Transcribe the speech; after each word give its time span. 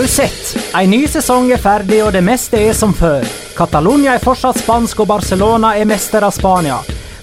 Du 0.00 0.08
sett? 0.08 0.56
En 0.74 0.90
ny 0.90 1.02
sesong 1.08 1.50
er 1.52 1.58
ferdig, 1.60 1.98
og 2.00 2.14
det 2.16 2.22
meste 2.24 2.56
er 2.56 2.72
som 2.72 2.94
før. 2.96 3.20
Catalonia 3.52 4.14
er 4.16 4.22
fortsatt 4.24 4.56
spansk, 4.62 5.02
og 5.04 5.10
Barcelona 5.10 5.74
er 5.76 5.84
mester 5.84 6.24
av 6.24 6.32
Spania. 6.32 6.78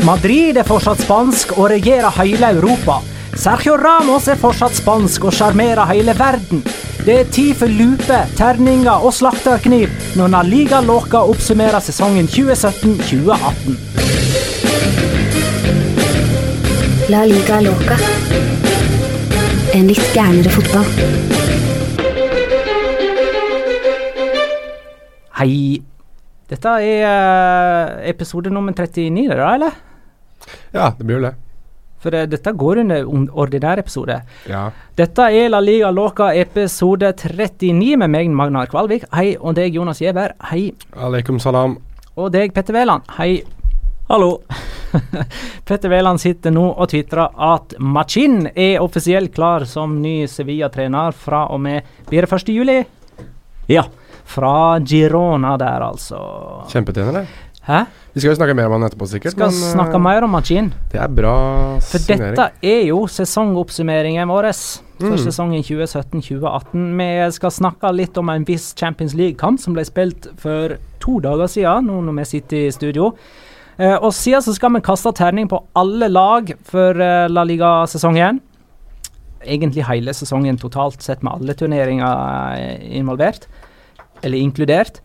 Madrid 0.05 0.59
er 0.61 0.67
fortsatt 0.67 1.01
spansk 1.01 1.55
og 1.55 1.71
regjerer 1.71 2.13
hele 2.19 2.51
Europa. 2.53 2.99
Sergio 3.33 3.79
Ramos 3.81 4.27
er 4.29 4.37
fortsatt 4.37 4.77
spansk 4.77 5.25
og 5.25 5.33
sjarmerer 5.33 5.89
hele 5.89 6.13
verden. 6.19 6.61
Det 7.01 7.15
er 7.23 7.31
tid 7.33 7.57
for 7.57 7.65
lupe, 7.79 8.19
terninger 8.37 9.01
og 9.01 9.09
slakterkniv 9.17 9.89
når 10.19 10.27
La 10.35 10.43
Liga 10.45 10.77
Loca 10.85 11.25
oppsummerer 11.33 11.81
sesongen 11.81 12.29
2017-2018. 12.29 13.73
La 17.09 17.25
liga 17.25 17.57
loca. 17.65 17.97
En 19.73 19.89
litt 19.89 20.13
gærnere 20.13 20.53
fotball. 20.53 21.36
Hei. 25.37 25.77
Dette 26.47 26.71
er 26.79 27.03
eh, 27.03 28.09
episode 28.09 28.49
nummer 28.53 28.71
39, 28.73 29.27
det 29.27 29.35
da, 29.37 29.49
eller? 29.57 29.75
Ja, 30.73 30.91
det 30.95 31.03
blir 31.03 31.17
jo 31.19 31.25
det. 31.27 31.33
For 31.99 32.13
det, 32.13 32.21
dette 32.31 32.53
går 32.55 32.79
under 32.83 33.03
un- 33.09 33.27
ordinær 33.33 33.81
episode. 33.81 34.19
Ja. 34.47 34.67
Dette 34.95 35.25
er 35.33 35.49
La 35.51 35.59
Liga 35.59 35.89
Loca 35.91 36.29
episode 36.37 37.09
39 37.19 37.97
med 37.99 38.13
meg, 38.13 38.29
Magnar 38.37 38.69
Kvalvik. 38.71 39.07
Hei. 39.17 39.33
Og 39.41 39.57
deg, 39.57 39.75
Jonas 39.75 39.99
Giæver. 40.01 40.35
Hei. 40.51 40.69
Aleikum 40.95 41.39
salam. 41.43 41.77
Og 42.15 42.31
deg, 42.33 42.53
Petter 42.55 42.77
Wæland. 42.77 43.09
Hei. 43.17 43.41
Hallo. 44.07 44.37
Petter 45.67 45.91
Wæland 45.91 46.21
sitter 46.23 46.53
nå 46.55 46.63
og 46.79 46.87
tvitrer 46.93 47.33
at 47.51 47.75
Machin 47.83 48.45
er 48.55 48.79
offisielt 48.85 49.33
klar 49.35 49.65
som 49.67 49.97
ny 50.01 50.21
Sevilla-trener 50.31 51.11
fra 51.17 51.43
og 51.51 51.59
med 51.65 51.83
blir 52.07 52.23
det 52.23 52.31
1. 52.39 52.53
juli. 52.55 52.77
Ja. 53.67 53.83
Fra 54.27 54.79
Girona 54.83 55.55
der, 55.57 55.83
altså. 55.87 56.17
Kjempetjener, 56.71 57.21
det. 57.21 57.27
Hæ? 57.67 57.81
Vi 58.13 58.21
skal 58.21 58.31
jo 58.31 58.37
snakke 58.39 58.55
mer 58.55 58.67
om 58.69 58.77
han 58.77 58.85
etterpå, 58.89 59.07
sikkert. 59.11 59.33
Skal 59.35 59.49
men, 59.51 59.57
eh, 59.63 59.73
snakke 59.75 59.99
mer 60.01 60.23
om 60.23 60.31
Machin. 60.31 60.69
Det 60.91 60.99
er 61.03 61.07
bra 61.11 61.33
For 61.83 61.99
signering. 61.99 62.35
dette 62.35 62.51
er 62.63 62.85
jo 62.87 63.01
sesongoppsummeringen 63.11 64.27
vår 64.31 64.47
for 64.99 65.11
Mm. 65.13 65.17
sesongen 65.17 65.63
2017-2018. 65.63 66.97
Vi 66.97 67.31
skal 67.31 67.51
snakke 67.51 67.91
litt 67.93 68.17
om 68.17 68.29
en 68.29 68.43
viss 68.45 68.73
Champions 68.73 69.13
League-kamp 69.13 69.59
som 69.59 69.73
ble 69.75 69.83
spilt 69.85 70.27
for 70.39 70.77
to 70.99 71.19
dager 71.19 71.47
siden, 71.47 71.85
nå 71.87 72.01
når 72.07 72.15
vi 72.17 72.23
sitter 72.25 72.67
i 72.67 72.71
studio. 72.71 73.11
Eh, 73.79 73.95
og 74.01 74.11
siden 74.11 74.41
så 74.41 74.55
skal 74.55 74.71
vi 74.73 74.79
kaste 74.81 75.11
terning 75.13 75.47
på 75.47 75.61
alle 75.75 76.07
lag 76.09 76.51
for 76.63 76.91
eh, 76.99 77.27
La 77.29 77.43
Liga-sesongen. 77.43 78.39
Egentlig 79.45 79.85
hele 79.85 80.11
sesongen 80.17 80.57
totalt 80.57 81.01
sett, 81.03 81.21
med 81.21 81.33
alle 81.33 81.53
turneringer 81.53 82.57
eh, 82.57 82.97
involvert. 82.97 83.45
Eller 84.23 84.37
inkludert. 84.37 85.01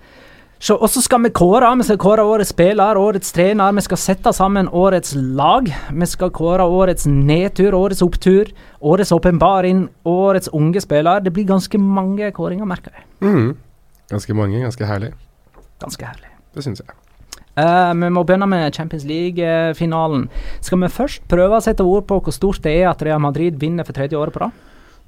Så, 0.62 0.76
og 0.76 0.86
så 0.90 1.00
skal 1.02 1.24
vi 1.24 1.32
kåre. 1.34 1.66
Vi 1.80 1.84
skal 1.88 1.98
kåre 1.98 2.22
årets 2.22 2.52
spiller, 2.54 2.98
årets 2.98 3.34
trener. 3.34 3.72
Vi 3.74 3.82
skal 3.82 3.98
sette 3.98 4.32
sammen 4.36 4.68
årets 4.70 5.16
lag. 5.18 5.66
Vi 5.90 6.06
skal 6.06 6.30
kåre 6.30 6.62
årets 6.62 7.08
nedtur, 7.10 7.74
årets 7.74 8.02
opptur, 8.06 8.52
årets 8.78 9.10
åpenbaring, 9.12 9.88
årets 10.06 10.52
unge 10.54 10.80
spiller. 10.84 11.18
Det 11.20 11.34
blir 11.34 11.50
ganske 11.50 11.78
mange 11.82 12.30
kåringer, 12.30 12.68
merker 12.70 12.94
jeg. 12.94 13.08
Mm. 13.26 13.56
Ganske 14.12 14.38
mange, 14.38 14.60
ganske 14.62 14.86
herlig. 14.86 15.10
Ganske 15.82 16.06
herlig. 16.06 16.30
Det 16.54 16.62
syns 16.62 16.84
jeg. 16.84 16.94
Uh, 17.58 17.90
vi 17.98 18.08
må 18.14 18.22
begynne 18.22 18.46
med 18.46 18.70
Champions 18.72 19.02
League-finalen. 19.04 20.28
Skal 20.62 20.78
vi 20.78 20.94
først 20.94 21.26
prøve 21.28 21.58
å 21.58 21.64
sette 21.64 21.82
ord 21.82 22.06
på 22.06 22.22
hvor 22.22 22.38
stort 22.38 22.62
det 22.62 22.78
er 22.78 22.92
at 22.92 23.02
Real 23.02 23.20
Madrid 23.20 23.58
vinner 23.58 23.84
for 23.88 23.98
tredje 23.98 24.16
året 24.16 24.32
på 24.32 24.46
rad? 24.46 24.54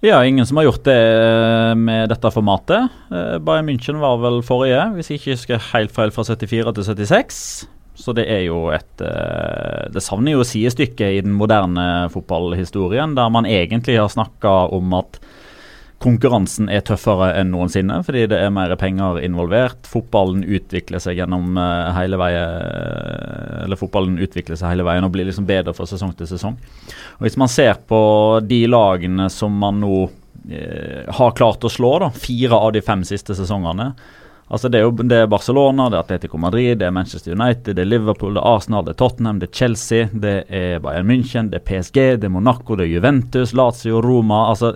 Ja, 0.02 0.24
ingen 0.24 0.46
som 0.46 0.58
har 0.58 0.66
gjort 0.66 0.84
det 0.84 0.96
eh, 0.96 1.74
med 1.78 2.10
dette 2.12 2.30
formatet. 2.34 2.90
Eh, 3.12 3.36
Bayern 3.40 3.68
München 3.70 4.00
var 4.02 4.18
vel 4.20 4.42
forrige, 4.44 4.82
hvis 4.96 5.10
jeg 5.10 5.20
ikke 5.20 5.36
husker 5.36 5.70
helt 5.70 5.94
feil, 5.94 6.12
fra 6.12 6.24
74 6.26 6.74
til 6.74 6.88
76. 6.90 7.38
Så 7.94 8.12
det 8.16 8.24
er 8.26 8.42
jo 8.48 8.66
et 8.74 9.04
eh, 9.06 9.86
Det 9.94 10.02
savner 10.02 10.34
jo 10.34 10.44
sidestykke 10.44 11.12
i 11.14 11.22
den 11.22 11.36
moderne 11.38 12.10
fotballhistorien, 12.12 13.14
der 13.16 13.30
man 13.32 13.46
egentlig 13.46 14.00
har 14.00 14.10
snakka 14.12 14.54
om 14.74 14.98
at 14.98 15.20
konkurransen 16.02 16.68
er 16.72 16.82
tøffere 16.84 17.30
enn 17.38 17.52
noensinne, 17.54 18.00
fordi 18.04 18.26
det 18.32 18.40
er 18.42 18.52
mer 18.54 18.74
penger 18.80 19.20
involvert. 19.24 19.86
Fotballen 19.88 20.42
utvikler 20.44 21.02
seg 21.02 21.20
gjennom 21.20 21.58
eh, 21.60 21.92
hele 21.98 22.18
veien 22.20 23.62
Eller 23.64 23.80
fotballen 23.80 24.18
utvikler 24.22 24.58
seg 24.60 24.74
hele 24.74 24.86
veien 24.86 25.06
og 25.06 25.14
blir 25.14 25.28
liksom 25.28 25.46
bedre 25.48 25.74
fra 25.76 25.86
sesong 25.88 26.12
til 26.18 26.28
sesong. 26.28 26.58
Og 27.18 27.24
Hvis 27.26 27.38
man 27.40 27.52
ser 27.52 27.78
på 27.88 28.02
de 28.44 28.64
lagene 28.70 29.30
som 29.32 29.54
man 29.60 29.80
nå 29.80 30.02
eh, 30.50 31.06
har 31.08 31.38
klart 31.38 31.64
å 31.64 31.72
slå, 31.72 31.96
da, 32.04 32.10
fire 32.10 32.58
av 32.58 32.74
de 32.76 32.84
fem 32.84 33.06
siste 33.06 33.36
sesongene 33.38 33.94
Altså 34.52 34.68
Det 34.68 34.78
er 34.78 34.82
jo 34.84 34.92
det 34.92 35.18
er 35.22 35.30
Barcelona, 35.30 35.86
det 35.88 35.96
er 35.96 36.02
Atletico 36.02 36.38
Madrid, 36.38 36.76
det 36.78 36.86
er 36.86 36.92
Manchester 36.92 37.32
United, 37.32 37.78
det 37.78 37.80
er 37.80 37.88
Liverpool, 37.88 38.34
det 38.36 38.42
er 38.42 38.56
Arsenal, 38.58 38.84
det 38.84 38.92
er 38.92 38.98
Tottenham, 39.00 39.38
det 39.40 39.48
er 39.48 39.56
Chelsea, 39.56 40.08
det 40.12 40.34
er 40.52 40.82
Bayern 40.84 41.08
München, 41.08 41.48
det 41.50 41.62
er 41.62 41.64
PSG, 41.64 42.00
det 42.20 42.28
er 42.28 42.34
Monaco, 42.34 42.76
det 42.76 42.84
er 42.84 42.92
Juventus, 42.92 43.54
Lazio, 43.56 44.02
Roma 44.04 44.42
Altså 44.50 44.74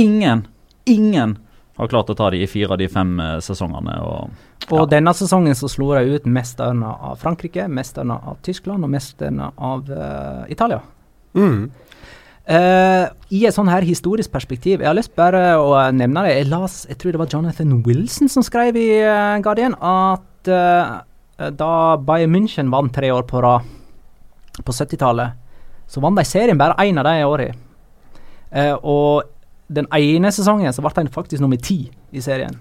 ingen, 0.00 0.46
ingen 0.84 1.38
har 1.76 1.90
klart 1.90 2.10
å 2.10 2.16
ta 2.16 2.30
de 2.30 2.42
i 2.44 2.48
fire 2.50 2.74
av 2.74 2.80
de 2.80 2.88
fem 2.90 3.14
eh, 3.20 3.38
sesongene. 3.42 3.96
Og 4.02 4.74
Og 4.74 4.86
denne 4.88 5.12
sesongen 5.16 5.56
så 5.58 5.68
slo 5.68 5.90
de 5.96 6.16
ut 6.16 6.28
mesterne 6.30 6.88
av 6.88 7.18
Frankrike, 7.20 7.66
mesterne 7.68 8.16
av 8.16 8.38
Tyskland 8.46 8.86
og 8.86 8.92
mesterne 8.94 9.50
av 9.58 9.90
uh, 9.90 10.44
Italia. 10.48 10.80
Mm. 11.36 11.66
Uh, 12.48 13.04
I 13.28 13.42
et 13.44 13.56
sånn 13.56 13.68
her 13.68 13.84
historisk 13.84 14.32
perspektiv, 14.32 14.80
jeg 14.80 14.88
har 14.88 14.96
lyst 14.96 15.12
bare 15.18 15.58
å 15.60 15.74
nevne 15.92 16.24
det. 16.24 16.38
Jeg 16.38 16.48
las, 16.48 16.78
jeg 16.88 16.96
tror 17.00 17.12
det 17.12 17.20
var 17.20 17.32
Jonathan 17.32 17.76
Wilson 17.84 18.32
som 18.32 18.46
skrev 18.46 18.78
i 18.80 18.88
uh, 19.02 19.36
Guardian 19.44 19.76
at 19.80 20.30
da 20.44 21.68
Bayern 22.04 22.30
München 22.30 22.68
vant 22.70 22.92
tre 22.94 23.08
år 23.10 23.24
på 23.26 23.40
rad 23.42 23.64
på 24.62 24.72
70-tallet, 24.72 25.34
så 25.88 26.02
vant 26.04 26.18
de 26.20 26.24
serien 26.28 26.58
bare 26.60 26.76
én 26.84 27.00
av 27.00 27.08
de 27.08 27.24
årene. 27.26 27.56
Uh, 28.54 28.76
og 28.86 29.33
den 29.74 29.90
ene 29.94 30.32
sesongen 30.34 30.72
så 30.72 30.84
ble 30.84 31.04
de 31.04 31.12
faktisk 31.14 31.42
nummer 31.42 31.60
ti 31.60 31.82
i 32.14 32.22
serien. 32.24 32.56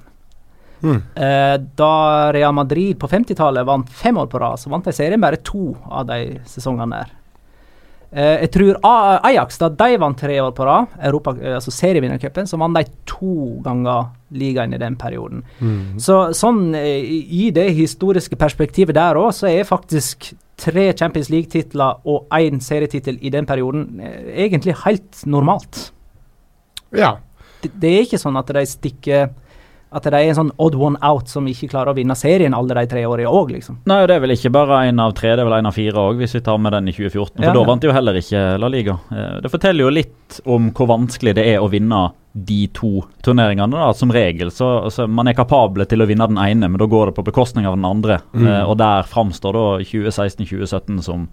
Mm. 0.83 1.01
Eh, 1.15 1.61
da 1.75 2.31
Real 2.33 2.53
Madrid 2.53 2.99
på 2.99 3.07
50-tallet 3.07 3.65
vant 3.65 3.89
fem 3.89 4.17
år 4.17 4.27
på 4.27 4.39
rad, 4.39 4.59
så 4.59 4.71
vant 4.71 4.85
de 4.85 4.95
serien 4.95 5.21
bare 5.21 5.39
to 5.45 5.71
av 5.87 6.07
de 6.09 6.39
sesongene 6.49 6.99
der. 6.99 7.13
Eh, 8.13 8.43
jeg 8.43 8.51
tror 8.53 8.81
Ajax, 8.83 9.57
da 9.61 9.71
de 9.73 9.97
vant 10.01 10.19
tre 10.19 10.35
år 10.43 10.51
på 10.53 10.67
rad, 10.67 10.91
Europa, 10.99 11.33
eh, 11.39 11.55
altså 11.55 11.71
serievinnercupen, 11.73 12.49
så 12.49 12.59
vant 12.59 12.75
de 12.77 12.83
to 13.09 13.61
ganger 13.63 14.11
ligaen 14.35 14.75
i 14.75 14.81
den 14.81 14.99
perioden. 14.99 15.45
Mm. 15.61 15.97
Så 16.03 16.19
sånn 16.35 16.75
i 16.75 17.49
det 17.55 17.69
historiske 17.77 18.37
perspektivet 18.37 18.97
der 18.97 19.17
òg, 19.21 19.31
så 19.33 19.47
er 19.49 19.69
faktisk 19.69 20.33
tre 20.59 20.91
Champions 20.93 21.31
League-titler 21.31 22.03
og 22.05 22.27
én 22.35 22.59
serietittel 22.61 23.17
i 23.21 23.31
den 23.33 23.47
perioden 23.49 24.01
egentlig 24.03 24.75
helt 24.83 25.23
normalt. 25.25 25.92
Ja. 26.93 27.15
Det, 27.61 27.71
det 27.79 27.89
er 27.93 28.05
ikke 28.07 28.19
sånn 28.21 28.37
at 28.37 28.51
de 28.53 28.65
stikker 28.67 29.29
At 29.93 30.03
de 30.09 30.17
er 30.17 30.25
en 30.31 30.35
sånn 30.35 30.51
odd 30.57 30.73
one 30.73 30.97
out 31.05 31.29
som 31.29 31.45
ikke 31.45 31.67
klarer 31.69 31.91
å 31.91 31.95
vinne 31.95 32.15
serien 32.17 32.53
alle 32.57 32.73
de 32.73 32.87
tre 32.89 33.03
årene 33.05 33.29
òg, 33.29 33.51
liksom. 33.53 33.75
Nei, 33.85 33.99
det 34.09 34.15
er 34.15 34.23
vel 34.23 34.33
ikke 34.33 34.49
bare 34.49 34.79
én 34.89 34.97
av 34.99 35.13
tre, 35.13 35.35
det 35.37 35.43
er 35.43 35.45
vel 35.45 35.53
én 35.59 35.69
av 35.69 35.75
fire 35.75 36.01
òg, 36.01 36.17
hvis 36.17 36.33
vi 36.33 36.41
tar 36.41 36.57
med 36.57 36.73
den 36.73 36.87
i 36.89 36.93
2014. 36.95 37.35
For 37.37 37.45
Ja, 37.45 37.51
da 37.53 37.61
ja. 37.61 37.67
vant 37.67 37.81
de 37.83 37.91
jo 37.91 37.93
heller 37.93 38.17
ikke 38.17 38.41
La 38.57 38.71
Liga. 38.73 38.95
Eh, 39.13 39.35
Det 39.45 39.51
forteller 39.53 39.85
jo 39.85 39.91
litt 39.93 40.39
om 40.49 40.71
hvor 40.73 40.89
vanskelig 40.89 41.35
det 41.37 41.45
er 41.45 41.61
å 41.61 41.69
vinne 41.69 42.01
de 42.33 42.67
to 42.73 43.03
turneringene. 43.21 43.69
da, 43.69 43.91
Som 43.93 44.09
regel 44.09 44.49
så, 44.49 44.89
så 44.89 45.05
Man 45.07 45.27
er 45.29 45.37
kapable 45.37 45.85
til 45.85 46.01
å 46.01 46.07
vinne 46.09 46.25
den 46.27 46.41
ene, 46.41 46.67
men 46.73 46.79
da 46.81 46.85
går 46.89 47.11
det 47.11 47.15
på 47.19 47.25
bekostning 47.29 47.67
av 47.69 47.77
den 47.77 47.85
andre. 47.85 48.17
Mm. 48.33 48.47
Eh, 48.47 48.63
og 48.65 48.79
der 48.81 49.03
framstår 49.03 49.53
da 49.53 49.67
2016-2017 49.85 51.03
som, 51.05 51.27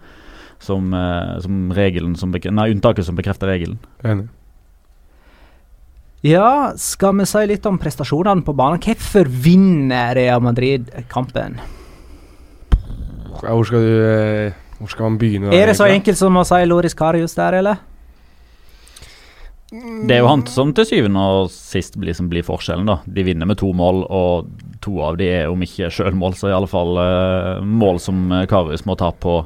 som, 0.59 0.93
eh, 0.93 1.41
som 1.41 1.73
regelen 1.73 2.12
som 2.15 2.31
nei, 2.31 2.69
unntaket 2.75 3.09
som 3.09 3.17
bekrefter 3.17 3.49
regelen. 3.49 3.79
Enig. 4.05 4.29
Ja, 6.21 6.73
skal 6.77 7.17
vi 7.17 7.25
si 7.25 7.43
litt 7.49 7.65
om 7.65 7.79
prestasjonene 7.81 8.45
på 8.45 8.53
banen? 8.53 8.81
Hvorfor 8.85 9.29
vinner 9.29 10.13
Real 10.19 10.43
Madrid 10.45 10.91
kampen? 11.09 11.57
Ja, 13.41 13.55
hvor 13.55 13.65
skal 13.65 13.87
du 13.87 13.95
eh, 14.05 14.59
Hvor 14.77 14.91
skal 14.93 15.07
man 15.09 15.17
begynne? 15.21 15.55
Er 15.57 15.71
det 15.71 15.79
så 15.79 15.89
enkelt 15.89 16.21
som 16.21 16.37
å 16.37 16.45
si 16.45 16.61
Loris 16.69 16.97
Karius 16.97 17.39
der, 17.39 17.57
eller? 17.63 17.81
Det 19.71 20.17
er 20.17 20.21
jo 20.21 20.29
han 20.29 20.43
som 20.51 20.75
til 20.75 20.85
syvende 20.89 21.23
og 21.23 21.51
sist 21.55 21.97
blir, 22.01 22.13
som 22.19 22.29
blir 22.29 22.45
forskjellen. 22.45 22.89
da. 22.91 22.99
De 23.07 23.25
vinner 23.25 23.49
med 23.49 23.61
to 23.61 23.71
mål, 23.73 24.03
og 24.11 24.51
to 24.85 24.99
av 25.07 25.17
de 25.21 25.29
er 25.31 25.49
om 25.49 25.63
ikke 25.63 25.89
sjølmål, 25.95 26.35
så 26.37 26.51
i 26.51 26.57
alle 26.57 26.69
fall 26.69 27.01
eh, 27.01 27.65
mål 27.65 28.01
som 28.03 28.27
eh, 28.35 28.49
Karius 28.51 28.85
må 28.85 28.99
ta 28.99 29.13
på, 29.15 29.39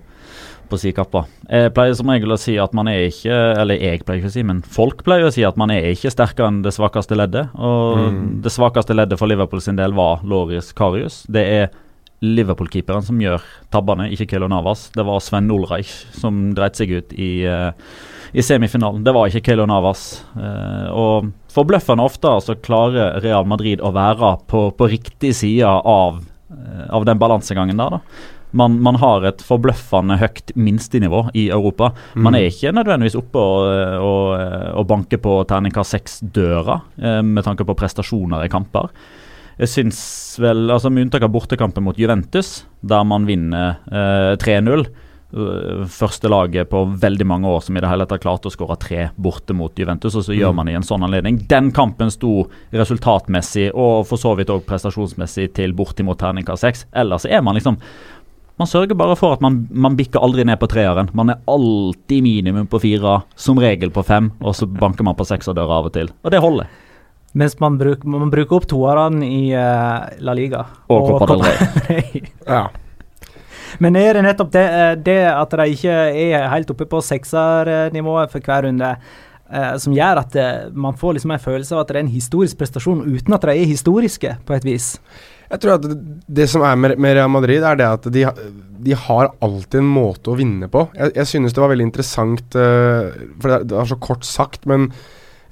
på 0.71 0.79
si 0.81 0.93
kappa. 0.97 1.25
Jeg 1.49 1.73
pleier 1.77 1.95
som 1.99 2.11
regel 2.11 2.35
å 2.35 2.39
si 2.41 2.57
at 2.61 2.73
man 2.77 2.89
er 2.89 3.07
ikke 3.09 3.35
Eller 3.61 3.79
jeg 3.81 4.05
pleier 4.05 4.23
ikke 4.23 4.31
å 4.31 4.35
si, 4.35 4.43
men 4.47 4.63
folk 4.63 5.05
pleier 5.07 5.29
å 5.29 5.33
si 5.35 5.45
at 5.45 5.57
man 5.61 5.71
er 5.75 5.91
ikke 5.93 6.13
sterkere 6.13 6.49
enn 6.51 6.63
det 6.65 6.73
svakeste 6.75 7.17
leddet. 7.19 7.53
Og 7.55 7.99
Mm. 8.05 8.43
det 8.43 8.53
svakeste 8.53 8.95
leddet 8.97 9.19
for 9.19 9.27
Liverpool 9.31 9.61
sin 9.61 9.77
del 9.77 9.93
var 9.93 10.21
Loris 10.25 10.73
Karius. 10.73 11.25
Det 11.31 11.45
er 11.47 11.71
Liverpool-keeperen 12.25 13.03
som 13.05 13.21
gjør 13.21 13.43
tabbene, 13.75 14.09
ikke 14.15 14.27
Kelo 14.31 14.49
Navas. 14.49 14.89
Det 14.95 15.05
var 15.05 15.21
Sven 15.21 15.49
Nolreich 15.49 15.91
som 16.17 16.55
dreit 16.57 16.77
seg 16.79 16.91
ut 16.91 17.13
i, 17.13 17.45
uh, 17.45 17.73
i 18.33 18.41
semifinalen. 18.41 19.05
Det 19.05 19.13
var 19.15 19.29
ikke 19.29 19.45
Kelo 19.51 19.67
Navas. 19.67 20.25
Uh, 20.37 20.89
og 20.95 21.33
forbløffende 21.53 22.07
ofte 22.07 22.33
så 22.41 22.57
klarer 22.57 23.21
Real 23.25 23.45
Madrid 23.45 23.83
å 23.85 23.93
være 23.93 24.39
på, 24.51 24.71
på 24.79 24.89
riktig 24.89 25.35
side 25.37 25.69
av, 25.69 26.23
uh, 26.55 26.87
av 26.89 27.05
den 27.05 27.21
balansegangen 27.21 27.77
der. 27.77 27.99
da 27.99 28.01
man, 28.55 28.79
man, 28.85 29.01
har 29.03 29.27
et 29.29 29.43
forbløffende 29.45 30.17
høyt 30.21 30.55
minstenivå 30.55 31.27
i 31.35 31.49
Europa. 31.55 31.91
Man 32.15 32.39
er 32.39 32.49
ikke 32.49 32.73
nødvendigvis 32.75 33.19
oppe 33.19 33.43
og, 33.43 33.67
og, 33.99 34.31
og 34.79 34.89
banker 34.91 35.21
på 35.23 35.41
terningkast 35.51 35.97
seks-døra 35.97 36.79
med 37.27 37.45
tanke 37.47 37.67
på 37.67 37.77
prestasjoner 37.79 38.47
i 38.47 38.53
kamper. 38.53 38.91
Jeg 39.55 39.71
syns 39.71 40.01
vel, 40.43 40.67
altså 40.73 40.91
med 40.91 41.07
unntak 41.07 41.25
av 41.27 41.33
bortekampen 41.35 41.85
mot 41.87 41.99
Juventus, 41.99 42.65
der 42.83 43.05
man 43.07 43.27
vinner 43.29 43.77
eh, 43.87 44.35
3-0 44.41 44.83
eh, 44.83 45.85
Første 45.91 46.31
laget 46.31 46.69
på 46.71 46.81
veldig 47.03 47.27
mange 47.27 47.51
år 47.51 47.63
som 47.63 47.75
i 47.75 47.83
det 47.83 47.91
hele 47.91 48.07
tatt 48.11 48.23
klarte 48.23 48.51
å 48.51 48.55
skåre 48.55 48.77
tre 48.79 49.09
borte 49.15 49.55
mot 49.55 49.79
Juventus, 49.79 50.15
og 50.15 50.27
så 50.27 50.35
mm. 50.35 50.39
gjør 50.39 50.57
man 50.59 50.71
i 50.71 50.77
en 50.79 50.87
sånn 50.87 51.07
anledning. 51.07 51.41
Den 51.51 51.73
kampen 51.75 52.11
sto 52.15 52.49
resultatmessig 52.75 53.69
og 53.71 54.05
for 54.11 54.21
så 54.21 54.35
vidt 54.39 54.53
òg 54.55 54.63
prestasjonsmessig 54.67 55.49
til 55.59 55.75
bortimot 55.75 56.19
terningkast 56.23 56.67
seks. 56.67 56.87
Ellers 56.95 57.27
er 57.27 57.43
man 57.43 57.59
liksom 57.59 57.79
man 58.61 58.71
sørger 58.71 58.95
bare 58.95 59.17
for 59.19 59.35
at 59.35 59.43
man, 59.43 59.65
man 59.71 59.97
bikker 59.99 60.23
aldri 60.23 60.45
ned 60.47 60.61
på 60.61 60.69
treeren. 60.71 61.11
Man 61.17 61.33
er 61.33 61.43
alltid 61.51 62.23
minimum 62.23 62.69
på 62.71 62.79
fire, 62.85 63.21
som 63.35 63.59
regel 63.59 63.91
på 63.91 64.05
fem, 64.07 64.31
og 64.41 64.55
så 64.55 64.69
banker 64.71 65.07
man 65.07 65.19
på 65.19 65.27
sekserdøra 65.27 65.81
av 65.81 65.91
og 65.91 65.95
til. 65.97 66.13
Og 66.23 66.35
det 66.35 66.43
holder. 66.45 66.71
Mens 67.35 67.59
man, 67.59 67.81
bruk, 67.81 68.05
man 68.07 68.31
bruker 68.31 68.61
opp 68.61 68.69
toerne 68.71 69.27
i 69.27 69.51
uh, 69.51 70.07
La 70.23 70.37
Liga. 70.39 70.63
Og, 70.87 71.01
og 71.01 71.09
Copa 71.11 71.33
del 71.33 71.43
Rey. 71.43 72.23
ja. 72.47 72.69
Men 73.83 73.99
er 73.99 74.15
det 74.15 74.23
nettopp 74.23 74.53
det, 74.55 74.63
eh, 74.71 74.93
det, 75.03 75.19
at 75.33 75.55
de 75.59 75.65
ikke 75.75 75.95
er 76.15 76.45
helt 76.53 76.69
oppe 76.71 76.87
på 76.87 77.01
seksernivået 77.03 78.31
for 78.31 78.47
hver 78.47 78.69
runde, 78.69 78.93
uh, 79.51 79.73
som 79.83 79.97
gjør 79.97 80.23
at 80.23 80.31
det, 80.37 80.49
man 80.79 80.95
får 81.01 81.19
liksom 81.19 81.35
en 81.35 81.43
følelse 81.43 81.75
av 81.75 81.83
at 81.83 81.91
det 81.91 81.99
er 81.99 82.05
en 82.07 82.15
historisk 82.15 82.63
prestasjon, 82.63 83.03
uten 83.03 83.35
at 83.35 83.49
de 83.51 83.57
er 83.57 83.67
historiske, 83.67 84.37
på 84.47 84.55
et 84.55 84.69
vis? 84.71 84.93
Jeg 85.55 85.63
tror 85.63 85.77
at 85.79 85.89
det, 86.27 86.49
som 86.51 86.65
er 86.67 86.79
med, 86.79 87.13
Real 87.15 87.31
Madrid, 87.31 87.63
er 87.63 87.79
det 87.79 87.87
at 87.87 88.09
de, 88.13 88.25
de, 88.85 88.95
har 89.07 89.33
alltid 89.45 89.81
en 89.81 89.93
måte 89.97 90.33
å 90.33 90.39
vinne 90.39 90.67
på. 90.71 90.89
Jeg, 90.99 91.15
jeg 91.21 91.31
synes 91.31 91.55
det 91.55 91.63
var 91.63 91.71
veldig 91.71 91.87
interessant, 91.89 92.57
uh, 92.59 93.13
for 93.39 93.55
det, 93.55 93.77
var 93.77 93.91
så 93.91 94.01
kort 94.03 94.27
sagt, 94.27 94.67
men 94.71 94.91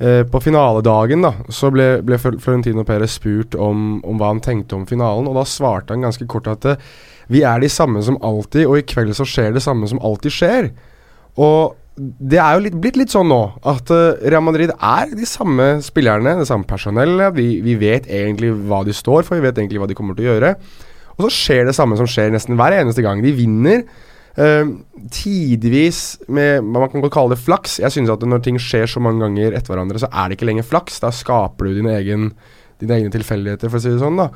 Eh, 0.02 0.26
på 0.26 0.40
finaledagen 0.40 1.22
da, 1.22 1.30
så 1.52 1.68
ble, 1.70 2.00
ble 2.02 2.16
Florentino 2.18 2.82
Perez 2.82 3.12
spurt 3.20 3.54
om, 3.54 4.00
om, 4.02 4.16
hva 4.18 4.32
han 4.32 4.40
tenkte 4.42 4.74
om 4.74 4.86
finalen, 4.88 5.28
og 5.30 5.36
da 5.36 5.44
svarte 5.46 5.94
han 5.94 6.02
ganske 6.02 6.26
kort 6.26 6.48
at 6.50 6.66
eh, 6.66 6.88
vi 7.30 7.44
er 7.46 7.60
de 7.62 7.68
samme 7.70 8.02
som 8.02 8.16
alltid, 8.24 8.64
og 8.66 8.80
i 8.80 8.86
kveld 8.88 9.14
så 9.14 9.26
skjer 9.28 9.52
det 9.54 9.62
samme 9.62 9.86
som 9.86 10.00
alltid 10.02 10.34
skjer. 10.34 10.70
Og 11.38 11.76
det 12.02 12.38
er 12.40 12.56
jo 12.56 12.62
litt, 12.64 12.76
blitt 12.82 12.96
litt 12.98 13.12
sånn 13.12 13.28
nå 13.30 13.40
at 13.68 13.90
uh, 13.94 14.14
Real 14.26 14.44
Madrid 14.44 14.72
er 14.74 15.12
de 15.14 15.26
samme 15.28 15.76
spillerne, 15.84 16.34
det 16.40 16.48
samme 16.48 16.66
personellet. 16.68 17.34
Vi, 17.36 17.60
vi, 17.64 17.76
vet 17.78 18.08
egentlig 18.10 18.52
hva 18.68 18.82
de 18.86 18.94
står 18.96 19.26
for, 19.26 19.38
vi 19.38 19.46
vet 19.46 19.60
egentlig 19.60 19.82
hva 19.82 19.90
de 19.90 19.96
kommer 19.98 20.18
til 20.18 20.26
å 20.26 20.32
gjøre. 20.32 20.54
Og 21.16 21.26
så 21.26 21.30
skjer 21.36 21.68
det 21.68 21.76
samme 21.76 21.98
som 22.00 22.08
skjer 22.08 22.32
nesten 22.34 22.58
hver 22.58 22.74
eneste 22.80 23.04
gang. 23.04 23.22
De 23.24 23.34
vinner. 23.36 23.84
Uh, 24.32 24.80
tidvis 25.12 26.22
med 26.32 26.64
Man 26.64 26.88
kan 26.88 27.02
godt 27.04 27.12
kalle 27.12 27.36
det 27.36 27.44
flaks. 27.44 27.76
Jeg 27.82 27.92
synes 27.92 28.14
at 28.14 28.24
når 28.24 28.42
ting 28.46 28.58
skjer 28.62 28.88
så 28.88 29.02
mange 29.04 29.20
ganger 29.26 29.58
etter 29.58 29.74
hverandre, 29.74 30.00
så 30.00 30.08
er 30.08 30.30
det 30.30 30.40
ikke 30.40 30.48
lenger 30.48 30.68
flaks. 30.68 31.02
Da 31.04 31.12
skaper 31.14 31.68
du 31.68 31.78
dine, 31.78 31.94
egen, 32.00 32.30
dine 32.80 32.98
egne 32.98 33.12
tilfeldigheter, 33.14 33.68
for 33.70 33.78
å 33.78 33.84
si 33.84 33.92
det 33.92 34.02
sånn. 34.02 34.22
da 34.24 34.30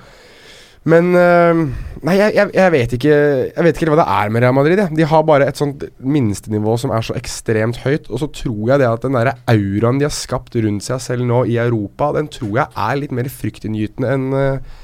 Men 0.86 1.10
uh, 1.18 1.66
Nei, 2.06 2.14
jeg, 2.20 2.50
jeg, 2.54 2.70
vet 2.70 2.92
ikke 2.94 3.14
Jeg 3.50 3.64
vet 3.66 3.78
ikke 3.78 3.88
hva 3.90 3.98
det 3.98 4.06
er 4.14 4.30
med 4.30 4.44
Real 4.44 4.54
Madrid. 4.54 4.78
Ja. 4.78 4.86
De 4.92 5.06
har 5.10 5.24
bare 5.26 5.48
et 5.50 5.58
sånt 5.58 5.82
minstenivå 5.98 6.76
som 6.78 6.92
er 6.94 7.02
så 7.02 7.16
ekstremt 7.18 7.80
høyt. 7.82 8.10
Og 8.12 8.22
så 8.22 8.28
tror 8.30 8.72
jeg 8.72 8.82
det 8.82 8.90
at 8.90 9.06
den 9.06 9.16
der 9.18 9.32
auraen 9.50 9.98
de 9.98 10.06
har 10.06 10.14
skapt 10.14 10.54
rundt 10.60 10.86
seg 10.86 11.02
selv 11.02 11.26
nå 11.26 11.42
i 11.50 11.58
Europa, 11.62 12.12
den 12.14 12.30
tror 12.30 12.60
jeg 12.60 12.84
er 12.86 13.00
litt 13.00 13.16
mer 13.16 13.30
fryktinngytende 13.32 14.12
enn 14.12 14.28
uh, 14.36 14.74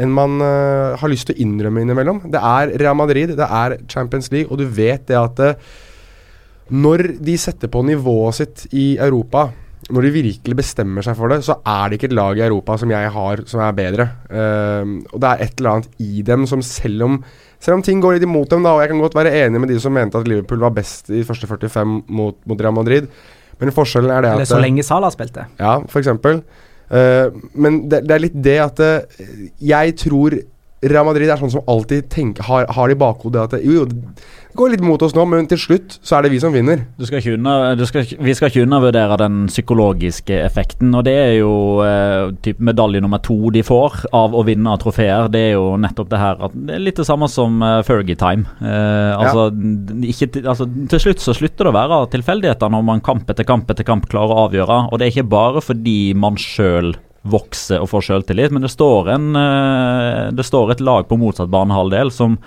enn 0.00 0.12
man 0.16 0.40
uh, 0.40 0.96
har 0.98 1.10
lyst 1.12 1.28
til 1.28 1.36
å 1.36 1.42
innrømme 1.44 1.82
innimellom. 1.84 2.22
Det 2.32 2.40
er 2.40 2.72
Real 2.80 2.96
Madrid, 2.96 3.34
det 3.36 3.46
er 3.46 3.76
Champions 3.92 4.30
League, 4.32 4.48
og 4.48 4.58
du 4.58 4.64
vet 4.64 5.04
det 5.10 5.18
at 5.18 5.42
uh, 5.44 5.74
når 6.72 7.10
de 7.20 7.34
setter 7.38 7.68
på 7.70 7.82
nivået 7.84 8.38
sitt 8.38 8.64
i 8.72 8.94
Europa, 8.96 9.50
når 9.90 10.06
de 10.06 10.10
virkelig 10.14 10.56
bestemmer 10.60 11.02
seg 11.02 11.16
for 11.18 11.32
det, 11.32 11.40
så 11.42 11.56
er 11.66 11.90
det 11.90 11.98
ikke 11.98 12.10
et 12.12 12.14
lag 12.14 12.38
i 12.38 12.44
Europa 12.46 12.76
som 12.78 12.92
jeg 12.92 13.12
har 13.16 13.42
som 13.50 13.62
er 13.64 13.74
bedre. 13.74 14.06
Uh, 14.30 15.00
og 15.10 15.22
det 15.22 15.30
er 15.30 15.46
et 15.46 15.56
eller 15.58 15.72
annet 15.72 16.02
i 16.04 16.22
dem 16.26 16.46
som 16.46 16.62
selv 16.62 17.06
om, 17.08 17.16
selv 17.58 17.80
om 17.80 17.84
ting 17.86 18.02
går 18.02 18.16
litt 18.16 18.26
imot 18.28 18.52
dem, 18.52 18.62
da, 18.62 18.76
og 18.76 18.84
jeg 18.84 18.92
kan 18.92 19.02
godt 19.02 19.18
være 19.18 19.34
enig 19.42 19.62
med 19.62 19.72
de 19.74 19.80
som 19.82 19.94
mente 19.96 20.20
at 20.20 20.30
Liverpool 20.30 20.62
var 20.62 20.74
best 20.76 21.10
i 21.10 21.24
første 21.26 21.50
45 21.50 21.86
mot, 22.06 22.38
mot 22.46 22.62
Real 22.62 22.76
Madrid, 22.76 23.10
men 23.58 23.74
forskjellen 23.74 24.10
er 24.14 24.22
det 24.22 24.30
at 24.30 24.40
Eller 24.40 24.52
så 24.52 24.62
lenge 24.62 24.86
Salah 24.86 25.10
spilte. 25.14 25.48
Ja, 25.58 25.80
eksempel. 25.82 26.44
Uh, 26.92 27.34
men 27.54 27.84
det, 27.90 28.04
det, 28.06 28.14
er 28.14 28.22
litt 28.22 28.38
det 28.44 28.58
at 28.62 28.82
uh, 28.86 29.44
jeg 29.58 29.96
tror 29.98 30.38
Real 30.82 31.06
Madrid 31.06 31.30
er 31.30 31.38
sånn 31.38 31.52
som 31.52 31.66
alltid 31.70 32.08
tenker, 32.10 32.42
har, 32.48 32.66
har 32.74 32.90
i 32.90 32.98
bakhodet 32.98 33.44
at 33.44 33.60
jo, 33.62 33.82
jo, 33.82 33.84
det 33.86 34.58
går 34.58 34.72
litt 34.74 34.82
mot 34.84 35.00
oss 35.00 35.14
nå, 35.16 35.22
men 35.30 35.46
til 35.48 35.60
slutt 35.60 35.94
så 36.04 36.18
er 36.18 36.26
det 36.26 36.32
vi 36.34 36.40
som 36.42 36.52
vinner. 36.52 36.82
Skal 37.06 37.24
unna, 37.36 37.72
skal, 37.88 38.04
vi 38.04 38.34
skal 38.36 38.50
ikke 38.50 38.64
undervurdere 38.66 39.16
den 39.22 39.46
psykologiske 39.48 40.36
effekten, 40.42 40.90
og 40.98 41.06
det 41.06 41.14
er 41.16 41.30
jo 41.38 41.52
eh, 41.86 42.32
typ 42.44 42.60
medalje 42.60 43.00
nummer 43.04 43.22
to 43.24 43.52
de 43.54 43.62
får 43.64 44.02
av 44.18 44.34
å 44.36 44.42
vinne 44.44 44.74
trofeer. 44.82 45.30
Det 45.32 45.44
er 45.52 45.54
jo 45.54 45.78
nettopp 45.80 46.10
det 46.10 46.20
her 46.20 46.42
at 46.48 46.58
det 46.58 46.76
er 46.76 46.84
litt 46.84 47.00
det 47.00 47.08
samme 47.08 47.30
som 47.32 47.62
uh, 47.64 47.78
Fergie 47.86 48.18
Time. 48.18 48.44
Eh, 48.60 49.14
altså, 49.16 49.48
ja. 49.54 50.02
ikke, 50.12 50.42
altså, 50.42 50.68
til 50.92 51.04
slutt 51.06 51.24
så 51.24 51.36
slutter 51.38 51.68
det 51.68 51.72
å 51.72 51.78
være 51.78 52.02
tilfeldigheter 52.18 52.74
når 52.74 52.84
man 52.90 53.06
kamp 53.06 53.30
etter 53.32 53.46
kamp 53.48 53.70
etter 53.72 53.86
kamp 53.88 54.10
klarer 54.10 54.34
å 54.34 54.44
avgjøre, 54.48 54.82
og 54.90 54.98
det 54.98 55.08
er 55.08 55.14
ikke 55.14 55.30
bare 55.32 55.64
fordi 55.64 55.96
man 56.18 56.36
sjøl 56.40 56.92
vokser 57.22 57.82
og 57.82 57.90
får 57.92 58.08
selvtillit, 58.08 58.52
men 58.54 58.64
det 58.64 58.72
står, 58.72 59.12
en, 59.14 59.30
uh, 59.36 60.30
det 60.34 60.46
står 60.46 60.74
et 60.74 60.82
lag 60.82 61.06
på 61.08 61.18
motsatt 61.20 61.52
banehalvdel 61.52 62.10
som 62.14 62.38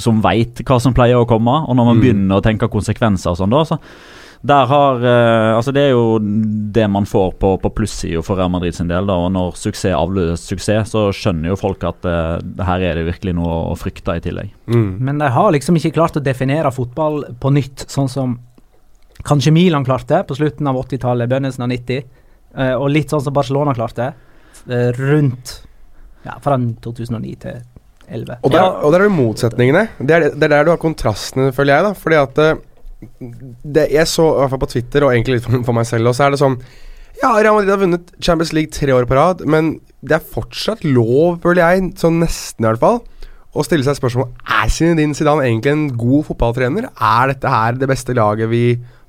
som 0.00 0.22
veit 0.24 0.62
hva 0.64 0.78
som 0.80 0.94
pleier 0.96 1.20
å 1.20 1.28
komme. 1.28 1.52
Og 1.68 1.76
når 1.76 1.84
man 1.84 1.98
mm. 1.98 2.02
begynner 2.02 2.38
å 2.38 2.44
tenke 2.44 2.70
konsekvenser 2.72 3.34
og 3.34 3.40
sånn, 3.42 3.52
da, 3.52 3.64
så 3.68 3.76
der 4.42 4.66
har 4.66 5.04
eh, 5.06 5.54
Altså, 5.54 5.70
det 5.74 5.84
er 5.86 5.92
jo 5.92 6.18
det 6.74 6.88
man 6.90 7.06
får 7.06 7.34
på, 7.38 7.52
på 7.62 7.70
plussida 7.76 8.22
for 8.26 8.40
Real 8.40 8.50
Madrid 8.50 8.74
sin 8.74 8.90
del, 8.90 9.06
da. 9.06 9.18
Og 9.22 9.30
når 9.34 9.54
suksess 9.58 9.94
avløser 9.94 10.42
suksess, 10.42 10.94
så 10.94 11.04
skjønner 11.14 11.52
jo 11.52 11.58
folk 11.60 11.84
at 11.86 12.08
eh, 12.08 12.38
her 12.66 12.86
er 12.88 12.98
det 12.98 13.06
virkelig 13.06 13.36
noe 13.38 13.60
å 13.70 13.76
frykte 13.78 14.16
i 14.18 14.24
tillegg. 14.24 14.50
Mm. 14.66 14.88
Men 14.98 15.22
de 15.22 15.30
har 15.30 15.52
liksom 15.54 15.78
ikke 15.78 15.94
klart 15.94 16.18
å 16.18 16.24
definere 16.24 16.74
fotball 16.74 17.22
på 17.42 17.54
nytt, 17.54 17.86
sånn 17.92 18.10
som 18.10 18.40
kanskje 19.22 19.54
Milan 19.54 19.86
klarte 19.86 20.24
på 20.26 20.34
slutten 20.34 20.66
av 20.66 20.80
80-tallet, 20.80 21.30
begynnelsen 21.30 21.62
av 21.62 21.70
90, 21.70 22.02
eh, 22.02 22.10
og 22.76 22.88
litt 22.92 23.12
sånn 23.12 23.22
som 23.24 23.34
Barcelona 23.36 23.74
klarte 23.76 24.12
eh, 24.68 24.90
rundt 24.98 25.54
ja, 26.26 26.36
fra 26.42 26.58
2009 26.58 27.36
til 27.42 27.60
11. 28.12 28.42
Og 28.42 28.52
der, 28.52 28.66
og 28.82 28.92
der 28.92 29.04
er 29.04 29.08
det 29.08 29.16
motsetningene. 29.16 29.86
Det 29.98 30.16
er, 30.16 30.28
det 30.34 30.46
er, 30.46 30.54
der 30.56 30.68
du 30.68 30.72
har 30.74 30.80
kontrastene, 30.82 31.52
føler 31.56 31.78
jeg. 31.78 31.86
da 31.86 31.92
Fordi 31.98 32.18
at 32.20 32.40
eh, 32.42 32.62
det, 33.62 33.86
Jeg 33.94 34.08
så, 34.10 34.26
i 34.34 34.42
hvert 34.42 34.54
fall 34.54 34.64
på 34.64 34.72
Twitter, 34.74 35.06
og 35.06 35.14
egentlig 35.14 35.38
litt 35.38 35.46
for, 35.48 35.62
for 35.66 35.76
meg 35.76 35.88
selv 35.88 36.12
også, 36.12 36.26
er 36.26 36.34
det 36.34 36.42
sånn 36.42 36.58
Ja, 37.22 37.32
Real 37.38 37.56
Madrid 37.56 37.72
har 37.74 37.80
vunnet 37.82 38.12
Champions 38.18 38.52
League 38.56 38.74
tre 38.74 38.92
år 38.94 39.08
på 39.08 39.16
rad, 39.18 39.42
men 39.48 39.76
det 40.02 40.18
er 40.18 40.30
fortsatt 40.34 40.84
lov, 40.84 41.40
føler 41.44 41.62
jeg, 41.62 41.92
sånn 42.00 42.20
nesten 42.22 42.66
i 42.66 42.68
hvert 42.68 42.82
fall, 42.82 43.02
å 43.52 43.64
stille 43.66 43.84
seg 43.84 43.98
spørsmål 43.98 44.30
Er 44.48 44.70
Zinedine 44.72 45.14
Zidane 45.16 45.44
egentlig 45.44 45.74
en 45.74 45.84
god 46.00 46.24
fotballtrener. 46.30 46.88
Er 46.88 47.32
dette 47.34 47.50
her 47.52 47.76
det 47.76 47.88
beste 47.90 48.16
laget 48.16 48.50
vi 48.52 48.66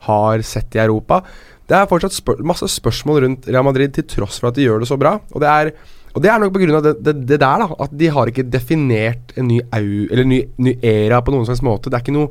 har 0.08 0.44
sett 0.46 0.76
i 0.76 0.82
Europa? 0.84 1.22
Det 1.70 1.76
er 1.78 1.90
fortsatt 1.90 2.16
spør 2.16 2.44
masse 2.46 2.68
spørsmål 2.68 3.24
rundt 3.24 3.50
Real 3.50 3.66
Madrid, 3.66 3.94
til 3.96 4.08
tross 4.10 4.40
for 4.42 4.52
at 4.52 4.58
de 4.58 4.66
gjør 4.68 4.84
det 4.84 4.90
så 4.90 5.00
bra. 5.00 5.18
Og 5.34 5.44
det 5.44 5.52
er 5.52 5.74
og 6.14 6.22
det 6.22 6.30
er 6.30 6.42
nok 6.42 6.54
pga. 6.54 6.82
Det, 6.86 6.94
det, 7.02 7.16
det 7.30 7.40
der, 7.42 7.64
da. 7.64 7.68
At 7.82 7.96
de 7.98 8.10
har 8.14 8.30
ikke 8.30 8.46
definert 8.54 9.34
en 9.40 9.50
ny, 9.50 9.60
au, 9.74 9.88
eller 10.12 10.28
ny, 10.30 10.44
ny 10.62 10.76
era 10.86 11.24
på 11.26 11.34
noen 11.34 11.48
slags 11.48 11.64
måte. 11.66 11.90
Det 11.90 11.98
er 11.98 12.06
ikke 12.06 12.14
noe 12.14 12.30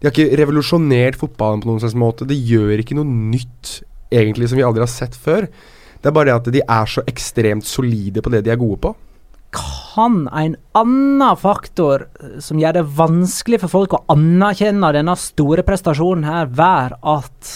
De 0.00 0.08
har 0.08 0.12
ikke 0.12 0.36
revolusjonert 0.42 1.16
fotballen 1.16 1.62
på 1.64 1.70
noen 1.70 1.80
slags 1.80 1.96
måte. 1.96 2.28
Det 2.28 2.36
gjør 2.36 2.82
ikke 2.82 2.98
noe 2.98 3.08
nytt, 3.08 3.78
egentlig, 4.12 4.50
som 4.50 4.60
vi 4.60 4.66
aldri 4.66 4.84
har 4.84 4.92
sett 4.92 5.16
før. 5.16 5.48
Det 5.48 6.10
er 6.10 6.16
bare 6.18 6.28
det 6.28 6.36
at 6.36 6.52
de 6.52 6.60
er 6.60 6.90
så 6.92 7.04
ekstremt 7.08 7.64
solide 7.64 8.20
på 8.20 8.32
det 8.34 8.42
de 8.44 8.52
er 8.52 8.60
gode 8.60 8.76
på. 8.84 8.92
Kan 9.54 10.26
en 10.28 10.58
annen 10.76 11.38
faktor 11.40 12.08
som 12.42 12.60
gjør 12.60 12.76
det 12.76 12.88
vanskelig 12.98 13.62
for 13.62 13.72
folk 13.72 13.94
å 13.96 14.02
anerkjenne 14.12 14.90
denne 14.92 15.14
store 15.16 15.64
prestasjonen 15.64 16.26
her, 16.28 16.50
være 16.52 16.98
at 17.14 17.54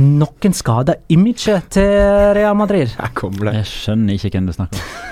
noen 0.00 0.54
skader 0.56 1.02
imaget 1.12 1.70
til 1.76 1.90
Real 2.36 2.56
Madrid. 2.58 2.94
Her 2.98 3.12
kommer 3.16 3.50
det. 3.50 3.58
Jeg 3.60 3.70
skjønner 3.72 4.16
ikke 4.16 4.32
hvem 4.36 4.48
du 4.48 4.54
snakker 4.56 4.80
om. 4.80 5.04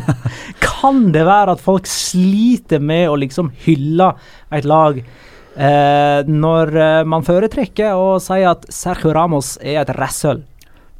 kan 0.66 1.10
det 1.14 1.24
være 1.28 1.56
at 1.56 1.62
folk 1.62 1.88
sliter 1.88 2.82
med 2.82 3.08
å 3.10 3.18
liksom 3.20 3.52
hylle 3.66 4.12
et 4.54 4.66
lag 4.68 4.98
eh, 5.00 6.20
når 6.26 6.72
eh, 6.74 7.02
man 7.08 7.26
foretrekker 7.26 7.94
å 7.94 8.16
si 8.22 8.40
at 8.46 8.66
Sergio 8.72 9.14
Ramos 9.16 9.56
er 9.60 9.82
et 9.84 9.92
rasshøl? 9.98 10.42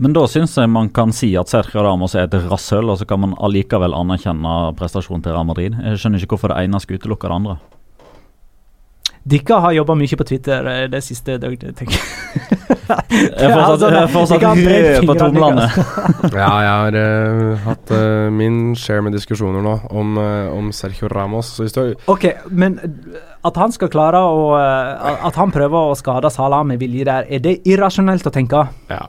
Men 0.00 0.14
da 0.16 0.22
syns 0.32 0.54
jeg 0.56 0.70
man 0.72 0.88
kan 0.96 1.12
si 1.12 1.34
at 1.36 1.50
Sergio 1.52 1.82
Ramos 1.84 2.14
er 2.16 2.24
et 2.24 2.36
rasshøl, 2.48 2.88
og 2.88 2.96
så 3.00 3.04
kan 3.08 3.20
man 3.20 3.34
allikevel 3.36 3.92
anerkjenne 3.92 4.72
prestasjonen 4.78 5.24
til 5.26 5.34
Real 5.34 5.44
Madrid. 5.48 5.76
Jeg 5.76 6.00
skjønner 6.00 6.22
ikke 6.22 6.38
hvorfor 6.38 6.54
det 6.54 6.62
ene 6.64 6.80
skal 6.80 7.00
utelukke 7.00 7.28
det 7.28 7.36
andre. 7.36 7.58
Dere 9.20 9.60
har 9.60 9.74
jobba 9.76 9.94
mye 10.00 10.16
på 10.16 10.24
Twitter 10.24 10.66
eh, 10.70 10.84
det 10.88 11.02
siste 11.04 11.36
døgnet, 11.40 11.76
tenker 11.76 11.98
jeg. 11.98 12.06
Jeg 12.90 13.50
har 13.52 13.60
fortsatt, 13.68 13.92
jeg 13.92 14.00
er 14.00 14.10
fortsatt 14.10 14.42
rød 14.44 15.06
på 15.06 15.16
tomlene. 15.18 15.66
Ja, 16.40 16.48
jeg 16.64 16.70
har 16.70 16.96
uh, 16.96 17.60
hatt 17.66 17.92
uh, 17.94 18.30
min 18.34 18.74
share 18.78 19.04
med 19.06 19.14
diskusjoner 19.14 19.62
nå 19.62 19.76
om, 19.94 20.16
uh, 20.18 20.48
om 20.54 20.72
Sergio 20.74 21.10
Ramos. 21.12 21.52
Ok, 22.10 22.26
men 22.50 22.80
at 23.46 23.60
han 23.60 23.72
skal 23.74 23.90
klare 23.92 24.20
å 24.20 24.50
At 24.56 25.38
han 25.38 25.52
prøver 25.54 25.92
å 25.92 25.96
skade 25.98 26.30
Salah 26.32 26.64
med 26.66 26.80
vilje 26.82 27.06
der, 27.08 27.28
er 27.30 27.42
det 27.44 27.60
irrasjonelt 27.68 28.26
å 28.26 28.34
tenke? 28.34 28.66
Ja, 28.90 29.04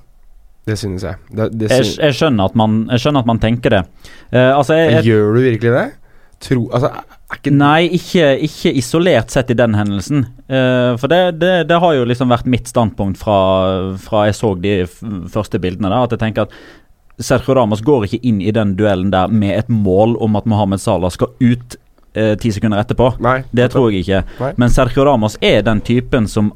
det 0.69 0.77
synes 0.77 1.03
jeg. 1.05 1.17
Det, 1.31 1.49
det 1.57 1.69
Jeg, 1.71 1.85
synes, 1.85 1.97
jeg, 1.97 2.17
skjønner 2.19 2.51
at 2.51 2.57
man, 2.59 2.83
jeg 2.93 3.03
skjønner 3.03 3.25
at 3.25 3.29
man 3.31 3.41
tenker 3.41 3.73
det. 3.73 3.81
Eh, 4.29 4.51
altså, 4.53 4.77
jeg, 4.77 4.91
jeg, 4.99 5.07
Gjør 5.09 5.33
du 5.33 5.41
virkelig 5.47 5.73
det? 5.73 5.87
Tro, 6.41 6.67
altså, 6.73 6.91
ikke 7.37 7.53
Nei, 7.55 7.87
ikke, 7.95 8.33
ikke 8.47 8.73
isolert 8.81 9.31
sett 9.33 9.51
i 9.53 9.57
den 9.57 9.75
hendelsen. 9.77 10.25
Uh, 10.51 10.97
for 10.99 11.11
det, 11.11 11.39
det, 11.41 11.53
det 11.69 11.79
har 11.83 11.95
jo 11.95 12.07
liksom 12.09 12.31
vært 12.33 12.49
mitt 12.49 12.69
standpunkt 12.69 13.19
fra, 13.21 13.37
fra 14.01 14.25
jeg 14.27 14.37
så 14.37 14.53
de 14.59 14.75
første 15.31 15.61
bildene. 15.61 15.89
der, 15.89 16.09
at 16.09 16.15
jeg 16.15 16.23
tenker 16.25 16.49
at 16.49 16.55
Sergio 17.21 17.55
Ramos 17.55 17.83
går 17.85 18.07
ikke 18.07 18.21
inn 18.27 18.41
i 18.41 18.53
den 18.55 18.75
duellen 18.79 19.11
der 19.13 19.31
med 19.31 19.57
et 19.57 19.69
mål 19.69 20.17
om 20.23 20.35
at 20.39 20.47
Mohammed 20.49 20.81
Salah 20.81 21.11
skal 21.13 21.33
ut 21.39 21.77
eh, 22.17 22.33
ti 22.41 22.51
sekunder 22.53 22.81
etterpå. 22.81 23.13
Nei. 23.23 23.41
Det 23.53 23.69
tror 23.73 23.91
jeg 23.91 24.05
ikke. 24.05 24.23
Nei. 24.41 24.51
Men 24.61 24.73
Sergio 24.73 25.05
Ramos 25.05 25.37
er 25.41 25.61
den 25.67 25.83
typen 25.85 26.27
som, 26.31 26.51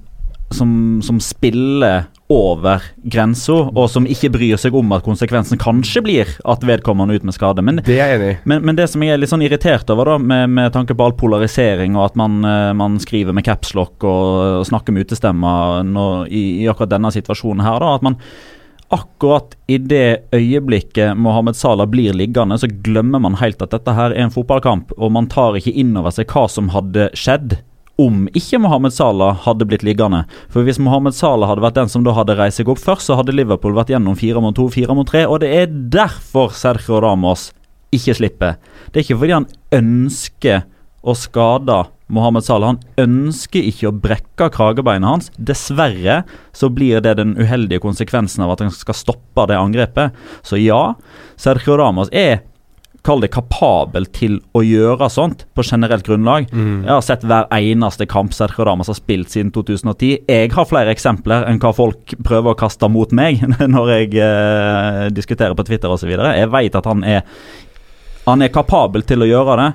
som, 0.56 0.72
som 1.06 1.22
spiller 1.22 2.08
over 2.32 2.82
grensa, 3.06 3.54
og 3.70 3.86
som 3.94 4.08
ikke 4.10 4.32
bryr 4.34 4.58
seg 4.58 4.74
om 4.78 4.94
at 4.96 5.06
konsekvensen 5.06 5.60
kanskje 5.62 6.02
blir 6.06 6.32
at 6.50 6.66
vedkommende 6.66 7.20
ut 7.20 7.28
med 7.28 7.36
skade. 7.38 7.62
Men 7.62 7.84
Det 7.86 8.00
er 8.02 8.40
men, 8.50 8.64
men 8.66 8.76
det 8.76 8.88
som 8.90 9.04
jeg 9.06 9.14
er 9.14 9.22
litt 9.22 9.30
sånn 9.30 9.46
irritert 9.46 9.90
over, 9.94 10.16
da, 10.16 10.18
med, 10.18 10.50
med 10.58 10.74
tanke 10.74 10.98
på 10.98 11.06
all 11.06 11.14
polarisering, 11.14 11.94
og 11.96 12.10
at 12.10 12.18
man, 12.20 12.42
eh, 12.42 12.74
man 12.74 12.98
skriver 13.02 13.36
med 13.36 13.46
capslock 13.46 14.02
og, 14.02 14.60
og 14.62 14.68
snakker 14.72 14.96
med 14.96 15.06
utestemmer 15.06 15.86
i, 16.26 16.44
i 16.64 16.70
akkurat 16.72 16.96
denne 16.96 17.14
situasjonen 17.14 17.66
her, 17.66 17.80
da, 17.84 17.94
at 18.00 18.06
man 18.06 18.18
akkurat 18.94 19.56
i 19.68 19.78
det 19.82 20.30
øyeblikket 20.34 21.18
Mohammed 21.18 21.58
Salah 21.58 21.88
blir 21.90 22.14
liggende, 22.14 22.58
så 22.58 22.70
glemmer 22.70 23.22
man 23.22 23.38
helt 23.42 23.62
at 23.62 23.74
dette 23.74 23.96
her 23.98 24.14
er 24.14 24.26
en 24.26 24.34
fotballkamp, 24.34 24.94
og 24.98 25.14
man 25.14 25.30
tar 25.32 25.58
ikke 25.58 25.74
inn 25.74 25.96
over 25.98 26.14
seg 26.14 26.30
hva 26.32 26.46
som 26.52 26.70
hadde 26.74 27.10
skjedd. 27.18 27.60
Om 28.02 28.26
ikke 28.36 28.60
Mohammed 28.60 28.92
Salah 28.92 29.38
hadde 29.46 29.68
blitt 29.70 29.84
liggende. 29.88 30.26
For 30.52 30.68
Hvis 30.68 30.82
Mohammed 30.84 31.16
Salah 31.16 31.48
hadde 31.48 31.64
vært 31.64 31.78
den 31.78 31.92
som 31.92 32.04
da 32.04 32.12
hadde 32.18 32.36
reist 32.36 32.60
seg 32.60 32.70
opp 32.72 32.82
først, 32.82 33.08
så 33.08 33.16
hadde 33.16 33.36
Liverpool 33.36 33.76
vært 33.78 33.94
gjennom 33.94 34.18
fire 34.20 34.42
mot 34.44 34.56
to, 34.56 34.68
fire 34.74 34.96
mot 34.98 35.08
tre. 35.08 35.24
Og 35.30 35.40
det 35.44 35.52
er 35.56 35.72
derfor 35.72 36.52
Sergio 36.52 37.00
Ramos 37.04 37.54
ikke 37.96 38.18
slipper. 38.18 38.58
Det 38.92 39.00
er 39.00 39.06
ikke 39.06 39.20
fordi 39.22 39.38
han 39.38 39.48
ønsker 39.78 40.66
å 41.06 41.16
skade 41.16 41.78
Mohammed 42.12 42.46
Salah. 42.46 42.74
Han 42.74 43.06
ønsker 43.06 43.64
ikke 43.64 43.90
å 43.90 43.96
brekke 43.96 44.50
kragebeinet 44.54 45.10
hans. 45.10 45.32
Dessverre 45.38 46.24
så 46.56 46.70
blir 46.74 47.00
det 47.06 47.16
den 47.22 47.38
uheldige 47.40 47.84
konsekvensen 47.84 48.44
av 48.44 48.56
at 48.58 48.66
han 48.66 48.74
skal 48.76 48.98
stoppe 48.98 49.48
det 49.50 49.56
angrepet. 49.60 50.18
Så 50.44 50.60
ja, 50.60 50.98
Sergio 51.40 51.80
Ramos 51.80 52.12
er 52.12 52.44
Kall 53.06 53.22
det 53.22 53.30
kapabel 53.36 54.08
til 54.16 54.40
å 54.58 54.64
gjøre 54.66 55.10
sånt 55.14 55.44
på 55.54 55.66
generelt 55.66 56.06
grunnlag. 56.08 56.48
Jeg 56.50 56.90
har 56.90 57.04
sett 57.06 57.26
hver 57.28 57.46
eneste 57.54 58.08
kamp 58.10 58.34
Sergio 58.34 58.66
Damas 58.66 58.90
har 58.90 58.98
spilt 58.98 59.30
siden 59.34 59.52
2010. 59.54 60.26
Jeg 60.26 60.54
har 60.56 60.70
flere 60.70 60.94
eksempler 60.96 61.46
enn 61.50 61.60
hva 61.62 61.72
folk 61.78 62.16
prøver 62.26 62.56
å 62.56 62.60
kaste 62.60 62.90
mot 62.90 63.14
meg 63.14 63.44
når 63.76 63.92
jeg 63.94 64.16
eh, 64.26 65.04
diskuterer 65.14 65.54
på 65.58 65.68
Twitter 65.68 65.94
osv. 65.94 66.10
Jeg 66.10 66.50
vet 66.54 66.82
at 66.82 66.90
han 66.90 67.06
er 67.06 67.24
han 68.26 68.42
er 68.42 68.50
kapabel 68.50 69.04
til 69.06 69.22
å 69.22 69.28
gjøre 69.30 69.56
det, 69.60 69.66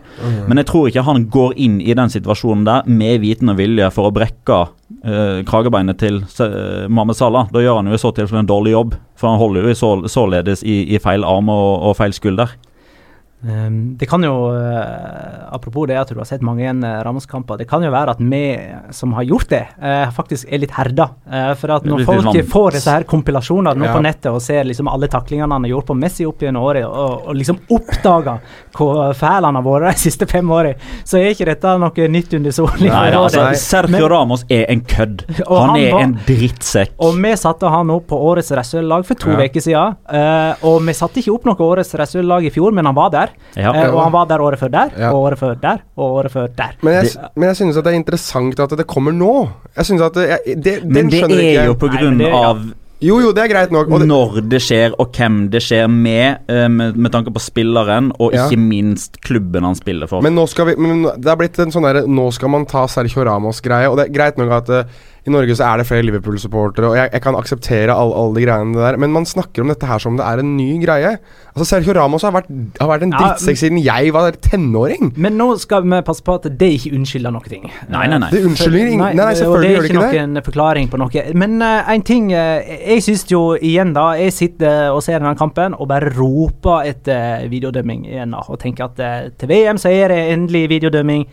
men 0.50 0.58
jeg 0.58 0.66
tror 0.66 0.88
ikke 0.88 1.04
han 1.06 1.28
går 1.30 1.52
inn 1.62 1.76
i 1.80 1.94
den 1.94 2.10
situasjonen 2.10 2.64
der 2.66 2.88
med 2.90 3.20
viten 3.22 3.52
og 3.52 3.60
vilje 3.60 3.86
for 3.94 4.08
å 4.08 4.14
brekke 4.14 4.56
eh, 5.04 5.44
kragebeinet 5.46 6.00
til 6.02 6.18
eh, 6.42 6.88
Mohammed 6.90 7.14
Salah. 7.18 7.46
Da 7.54 7.62
gjør 7.62 7.78
han 7.78 7.92
jo 7.92 7.94
i 7.94 8.02
så 8.02 8.10
tilfelle 8.16 8.42
en 8.42 8.50
dårlig 8.50 8.74
jobb, 8.74 8.96
for 9.14 9.30
han 9.30 9.38
holder 9.38 9.70
jo 9.70 9.92
således 10.10 10.64
i, 10.66 10.80
i 10.90 10.98
feil 10.98 11.22
arm 11.22 11.52
og, 11.54 11.68
og 11.92 11.94
feil 12.00 12.16
skulder. 12.16 12.56
Um, 13.42 13.96
det 13.96 14.04
kan 14.06 14.20
jo, 14.20 14.50
eh, 14.52 15.54
apropos 15.54 15.86
det 15.88 15.96
at 15.96 16.10
du 16.12 16.18
har 16.20 16.26
sett 16.28 16.42
mange 16.44 16.68
uh, 16.84 17.00
Ramos-kamper, 17.06 17.56
det 17.56 17.66
kan 17.70 17.80
jo 17.82 17.88
være 17.90 18.12
at 18.12 18.18
vi 18.20 18.40
som 18.92 19.14
har 19.16 19.24
gjort 19.24 19.48
det, 19.48 19.62
eh, 19.80 20.10
faktisk 20.12 20.44
er 20.52 20.60
litt 20.60 20.74
herda. 20.76 21.06
Eh, 21.24 21.54
for 21.56 21.72
at 21.72 21.86
når 21.88 22.04
folk 22.04 22.36
får 22.52 22.76
disse 22.76 22.92
her 22.92 23.06
kompilasjonene 23.08 23.72
nå 23.80 23.86
Ja. 23.88 23.94
på 23.96 24.02
nettet 24.04 24.28
og 24.28 24.42
ser 24.44 24.64
liksom 24.68 24.90
alle 24.92 25.08
taklingene 25.08 25.50
han 25.56 25.64
har 25.64 25.70
gjort 25.72 25.86
på 25.88 25.96
Messi 25.96 26.26
opp 26.28 26.44
gjennom 26.44 26.66
året, 26.68 26.84
og, 26.84 27.24
og 27.30 27.34
liksom 27.40 27.62
oppdager 27.72 28.42
hvor 28.76 29.14
fæl 29.16 29.48
han 29.48 29.56
har 29.56 29.64
vært 29.64 29.88
de 29.96 30.04
siste 30.04 30.28
fem 30.28 30.52
årene, 30.52 30.76
så 31.08 31.16
er 31.22 31.32
ikke 31.32 31.48
dette 31.48 31.72
noe 31.80 32.08
nytt 32.12 32.36
under 32.36 32.50
solen. 32.52 32.84
Nei, 32.92 33.08
altså, 33.16 33.46
Sergio 33.56 33.96
Men- 34.04 34.10
Ramos 34.12 34.44
er 34.50 34.66
en 34.68 34.84
kødd. 34.84 35.24
Han, 35.48 35.70
han 35.70 35.76
er 35.80 35.90
var- 35.96 36.02
en 36.04 36.14
drittsekk. 36.28 36.92
Og 37.00 37.16
vi 37.16 37.32
satte 37.40 37.72
han 37.72 37.88
opp 37.96 38.06
på 38.12 38.20
årets 38.20 38.52
wrestlerlag 38.52 39.08
for 39.08 39.14
to 39.14 39.30
Ja. 39.30 39.48
siden. 39.48 39.96
eh, 40.12 40.54
og 40.62 40.82
vi 40.84 40.92
satte 40.92 41.20
ikke 41.24 41.32
opp 41.34 41.46
noe 41.46 41.56
årets 41.56 41.94
wrestlerlag 41.96 42.44
i 42.44 42.50
fjor, 42.50 42.72
men 42.76 42.84
han 42.84 42.94
var 42.94 43.10
der. 43.10 43.29
Ja. 43.56 43.72
Eh, 43.74 43.88
og 43.94 44.02
han 44.04 44.12
var 44.12 44.26
der 44.30 44.38
året 44.44 44.58
før 44.60 44.70
der, 44.70 44.90
Ja. 44.98 45.10
og 45.12 45.22
året 45.30 45.38
før 45.38 45.54
der, 45.60 45.78
og 45.96 46.18
året 46.20 46.30
før 46.32 46.48
der. 46.56 46.76
Men 46.82 46.92
jeg, 47.00 47.14
men 47.36 47.48
jeg 47.48 47.56
synes 47.56 47.76
at 47.76 47.84
det 47.84 47.92
er 47.94 47.96
interessant 48.02 48.60
at 48.60 48.70
det 48.78 48.86
kommer 48.86 49.12
nå. 49.12 49.48
Jeg 49.76 49.84
synes 49.86 50.02
at 50.02 50.14
det, 50.14 50.28
jeg, 50.28 50.62
det, 50.64 50.84
Men 50.84 51.10
det 51.10 51.22
er 51.22 51.28
ikke 51.28 51.64
jo 51.66 51.74
på 51.74 51.88
Nei, 51.90 51.96
grunn 52.02 52.18
det- 52.18 52.28
ja. 52.28 52.44
av 52.50 52.60
Jo, 53.02 53.14
jo, 53.18 53.32
det 53.32 53.40
er 53.42 53.48
greit 53.48 53.70
nok. 53.72 53.88
Og 53.88 54.00
det, 54.02 54.06
når 54.08 54.42
det 54.50 54.58
skjer, 54.60 54.92
og 55.00 55.08
hvem 55.16 55.48
det 55.50 55.62
skjer 55.64 55.86
med, 55.88 56.36
eh, 56.52 56.68
med, 56.68 56.96
med 57.00 57.10
tanke 57.10 57.32
på 57.32 57.40
spilleren, 57.40 58.10
og 58.20 58.34
Ja. 58.34 58.44
ikke 58.46 58.58
minst 58.60 59.16
klubben 59.22 59.64
han 59.64 59.74
spiller 59.74 60.06
for. 60.06 60.20
Men 60.20 60.34
nå 60.34 60.46
skal 60.46 60.66
vi 60.66 60.74
men 60.76 61.04
Det 61.18 61.26
er 61.26 61.36
blitt 61.36 61.58
en 61.58 61.70
sånn 61.72 61.82
derre 61.82 62.06
Nå 62.06 62.30
skal 62.30 62.50
man 62.50 62.66
ta 62.66 62.84
Sergio 62.86 63.24
Ramos-greie. 63.24 63.88
Og 63.90 63.96
det 63.96 64.10
er 64.10 64.12
greit 64.12 64.36
nok 64.36 64.50
at 64.52 64.68
eh, 64.68 64.84
i 65.26 65.32
Norge 65.32 65.56
så 65.58 65.66
er 65.68 65.80
det 65.80 65.86
flere 65.88 66.06
Liverpool-supportere, 66.08 66.88
og 66.88 66.96
jeg, 66.96 67.10
jeg 67.12 67.22
kan 67.24 67.36
akseptere 67.36 67.92
alle 67.92 68.16
all 68.16 68.34
de 68.36 68.44
greiene 68.46 68.76
der, 68.76 68.96
men 69.00 69.12
man 69.12 69.26
snakker 69.28 69.64
om 69.64 69.68
dette 69.72 69.88
her 69.88 70.00
som 70.02 70.16
det 70.16 70.24
er 70.26 70.40
en 70.40 70.54
ny 70.56 70.68
greie. 70.82 71.16
Altså 71.50 71.66
Sergio 71.68 71.94
Ramos 71.96 72.24
har 72.24 72.32
vært, 72.34 72.48
har 72.80 72.88
vært 72.88 73.04
en 73.04 73.12
Ja, 73.12 73.20
drittsekk 73.20 73.58
siden 73.60 73.80
jeg 73.82 74.14
var 74.14 74.36
tenåring. 74.44 75.12
Men 75.20 75.36
nå 75.40 75.50
skal 75.60 75.84
vi 75.84 76.00
passe 76.06 76.24
på 76.24 76.36
at 76.38 76.48
det 76.60 76.70
ikke 76.78 76.94
unnskylder 76.96 77.34
noen 77.34 77.50
ting. 77.50 77.68
Nei, 77.90 78.06
nei, 78.08 78.20
nei. 78.22 78.30
Det 78.32 78.42
unnskylder 78.46 78.80
ingen 78.86 79.04
Nei, 79.04 79.12
nei, 79.18 79.28
selvfølgelig 79.38 79.70
gjør 79.74 79.82
det 79.84 79.90
ikke 79.90 79.98
Det 79.98 80.06
Det 80.06 80.08
er 80.08 80.18
ikke 80.20 80.30
noen 80.30 80.48
forklaring 80.48 80.90
på 80.92 81.02
noe. 81.02 81.24
Men 81.42 81.58
uh, 81.64 81.92
en 81.94 82.06
ting 82.06 82.32
uh, 82.32 82.62
Jeg 82.62 83.04
syns 83.06 83.26
jo 83.30 83.42
igjen, 83.56 83.92
da 83.96 84.10
Jeg 84.20 84.34
sitter 84.36 84.94
og 84.94 85.02
ser 85.04 85.18
denne 85.18 85.36
kampen 85.38 85.76
og 85.76 85.88
bare 85.90 86.12
roper 86.16 86.88
etter 86.90 87.48
videodømming 87.50 88.06
igjen. 88.08 88.36
da, 88.36 88.44
Og 88.48 88.60
tenker 88.62 88.88
at 88.88 89.00
uh, 89.02 89.30
til 89.36 89.50
VM 89.50 89.80
så 89.80 89.92
er 89.92 90.14
det 90.14 90.20
endelig 90.32 90.68
videodømming. 90.76 91.26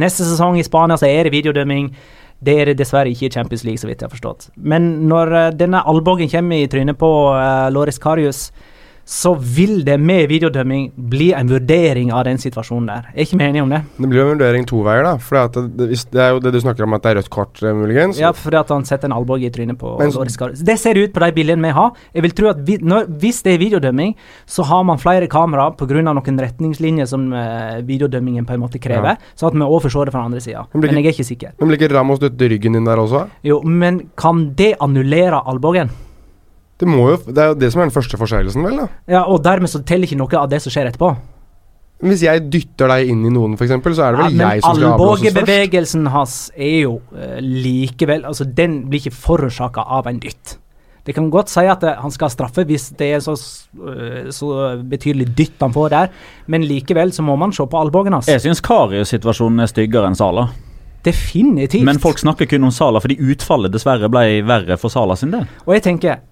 Neste 0.00 0.26
sesong 0.26 0.58
i 0.58 0.66
Spania 0.66 0.96
så 0.98 1.10
er 1.10 1.26
det 1.26 1.34
videodømming. 1.34 1.90
Det 2.44 2.54
er 2.60 2.70
det 2.70 2.78
dessverre 2.82 3.12
ikke 3.12 3.28
i 3.28 3.32
Champions 3.32 3.64
League, 3.66 3.80
så 3.80 3.88
vidt 3.88 4.02
jeg 4.02 4.08
har 4.08 4.14
forstått. 4.14 4.48
Men 4.56 5.08
når 5.10 5.34
uh, 5.34 5.48
denne 5.56 5.82
albuen 5.88 6.28
kommer 6.30 6.60
i 6.60 6.70
trynet 6.70 7.00
på 7.00 7.10
uh, 7.32 7.68
Loris 7.72 8.00
Karius, 8.02 8.48
så 9.04 9.34
vil 9.36 9.82
det 9.84 9.98
med 10.00 10.28
videodømming 10.30 10.86
bli 10.96 11.32
en 11.36 11.48
vurdering 11.50 12.10
av 12.12 12.24
den 12.24 12.38
situasjonen 12.40 12.86
der. 12.88 13.08
Er 13.12 13.24
ikke 13.26 13.36
vi 13.38 13.44
enige 13.44 13.62
om 13.62 13.72
det? 13.72 13.82
Det 13.98 14.08
blir 14.08 14.20
jo 14.22 14.26
en 14.30 14.38
vurdering 14.38 14.64
to 14.68 14.80
veier, 14.86 15.04
da. 15.04 15.16
For 15.20 15.36
det, 15.52 15.64
det, 15.76 15.88
det 16.14 16.22
er 16.24 16.30
jo 16.32 16.40
det 16.40 16.52
du 16.54 16.60
snakker 16.62 16.86
om 16.86 16.96
at 16.96 17.04
det 17.04 17.10
er 17.12 17.18
rødt 17.20 17.30
kort, 17.30 17.60
eh, 17.62 17.74
muligens. 17.76 18.18
Ja, 18.20 18.32
fordi 18.32 18.56
at 18.62 18.72
han 18.72 18.86
setter 18.88 19.10
en 19.10 19.16
albue 19.16 19.44
i 19.44 19.50
trynet 19.52 19.76
på 19.78 19.98
Men- 19.98 20.10
Det 20.64 20.78
ser 20.80 20.94
ut 20.96 21.12
på 21.12 21.20
de 21.20 21.32
bildene 21.32 21.62
vi 21.68 21.72
har. 21.76 21.92
Jeg 22.14 22.22
vil 22.22 22.30
tro 22.32 22.48
at 22.48 22.64
vi, 22.66 22.78
når, 22.78 23.04
Hvis 23.20 23.42
det 23.42 23.54
er 23.54 23.58
videodømming, 23.58 24.14
så 24.46 24.64
har 24.64 24.82
man 24.84 24.98
flere 24.98 25.28
kamera 25.28 25.70
pga. 25.70 26.02
noen 26.02 26.40
retningslinjer 26.40 27.06
som 27.06 27.32
uh, 27.32 27.80
videodømmingen 27.82 28.46
på 28.46 28.54
en 28.54 28.60
måte 28.60 28.80
krever, 28.80 29.04
Ja. 29.04 29.16
sånn 29.36 29.48
at 29.48 29.54
vi 29.54 29.60
også 29.60 29.88
forstår 29.88 30.06
det 30.06 30.12
fra 30.12 30.24
andre 30.24 30.40
sida. 30.40 30.66
Men 30.72 30.80
Men 30.80 31.02
jeg 31.02 31.06
er 31.06 31.12
ikke 31.12 31.24
sikker. 31.24 31.52
Men 31.60 31.68
blir 31.68 31.78
ikke 31.78 31.92
Ramos 31.94 32.18
dytte 32.18 32.48
ryggen 32.48 32.72
din 32.72 32.84
der 32.84 32.96
også? 32.96 33.28
Jo, 33.42 33.60
men 33.62 34.08
kan 34.16 34.54
det 34.54 34.76
annullere 34.80 35.42
albuen? 35.46 35.90
Det 36.80 36.88
må 36.90 37.04
jo 37.12 37.20
Det 37.28 37.38
er 37.38 37.52
jo 37.52 37.60
det 37.60 37.70
som 37.72 37.82
er 37.82 37.88
den 37.88 37.94
første 37.94 38.18
forseelsen, 38.18 38.64
vel, 38.66 38.82
da. 38.82 38.88
Ja, 39.10 39.22
og 39.30 39.44
dermed 39.44 39.70
så 39.70 39.82
teller 39.86 40.08
ikke 40.08 40.18
noe 40.18 40.40
av 40.40 40.50
det 40.50 40.60
som 40.64 40.74
skjer 40.74 40.90
etterpå. 40.90 41.14
Hvis 42.04 42.24
jeg 42.26 42.42
dytter 42.52 42.90
deg 42.90 43.12
inn 43.12 43.22
i 43.24 43.30
noen, 43.32 43.54
f.eks., 43.54 43.70
så 43.96 44.08
er 44.08 44.16
det 44.16 44.24
vel 44.24 44.40
Ja, 44.40 44.50
jeg 44.56 44.64
som 44.64 44.76
skal 44.76 44.90
avblåses 44.90 45.22
først. 45.22 45.38
albuebevegelsen 45.38 46.10
hans 46.12 46.34
er 46.56 46.74
jo 46.82 46.98
uh, 47.14 47.38
likevel 47.40 48.26
Altså, 48.28 48.44
den 48.44 48.82
blir 48.90 49.04
ikke 49.04 49.14
forårsaka 49.14 49.86
av 49.98 50.10
en 50.10 50.18
dytt. 50.20 50.58
Det 51.04 51.14
kan 51.14 51.30
godt 51.30 51.52
si 51.52 51.64
at 51.68 51.82
det, 51.84 51.94
han 52.00 52.12
skal 52.12 52.32
straffe 52.32 52.64
hvis 52.64 52.88
det 52.98 53.10
er 53.12 53.20
så, 53.20 53.34
eh, 53.76 54.30
så 54.32 54.46
betydelig 54.88 55.26
dytt 55.36 55.60
han 55.60 55.74
får 55.74 55.90
der, 55.92 56.12
men 56.48 56.64
likevel 56.64 57.12
så 57.12 57.20
må 57.20 57.36
man 57.36 57.52
se 57.52 57.66
på 57.68 57.76
albuen 57.76 58.16
hans. 58.16 58.30
Jeg 58.32 58.40
syns 58.40 58.64
Karius-situasjonen 58.64 59.60
er 59.60 59.68
styggere 59.68 60.08
enn 60.08 60.16
Sala. 60.16 60.46
Definitivt. 61.04 61.84
Men 61.84 62.00
folk 62.00 62.22
snakker 62.22 62.48
kun 62.48 62.64
om 62.64 62.72
Sala 62.72 63.04
fordi 63.04 63.18
utfallet 63.20 63.74
dessverre 63.74 64.08
ble 64.08 64.40
verre 64.48 64.80
for 64.80 64.92
Sala 64.92 65.16
sin 65.20 65.34
del. 65.34 65.44
Og 65.68 65.76
jeg 65.76 65.84
tenker 65.84 66.24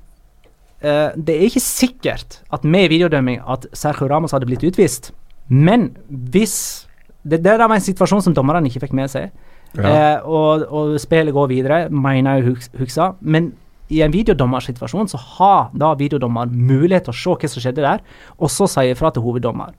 eh, 0.83 1.15
Det 1.17 1.37
er 1.37 1.47
ikke 1.49 1.63
sikkert 1.65 2.41
at 2.53 2.65
med 2.65 2.91
videodømming 2.93 3.41
at 3.49 3.67
Sergio 3.73 4.09
Ramos 4.11 4.33
hadde 4.33 4.47
blitt 4.47 4.65
utvist. 4.67 5.13
Men 5.49 5.93
hvis 6.09 6.89
Det, 7.23 7.39
det 7.45 7.55
var 7.55 7.71
en 7.71 7.81
situasjon 7.81 8.23
som 8.23 8.35
dommerne 8.35 8.67
ikke 8.67 8.81
fikk 8.83 8.95
med 8.99 9.11
seg. 9.11 9.31
Ja. 9.79 10.19
Uh, 10.19 10.27
og, 10.27 10.65
og 10.75 10.97
spillet 11.01 11.33
går 11.33 11.47
videre, 11.53 11.77
mener 11.89 12.41
jeg 12.41 12.43
å 12.43 12.55
huske. 12.81 13.07
Men 13.23 13.53
i 13.93 14.01
en 14.03 14.13
videodommersituasjon 14.13 15.11
så 15.13 15.21
har 15.37 15.71
da 15.79 15.93
videodommer 15.99 16.51
mulighet 16.51 17.07
til 17.07 17.15
å 17.15 17.19
se 17.21 17.37
hva 17.37 17.51
som 17.53 17.63
skjedde 17.63 17.85
der, 17.85 18.03
og 18.43 18.51
så 18.51 18.67
si 18.67 18.89
ifra 18.91 19.13
til 19.15 19.23
hoveddommer. 19.23 19.71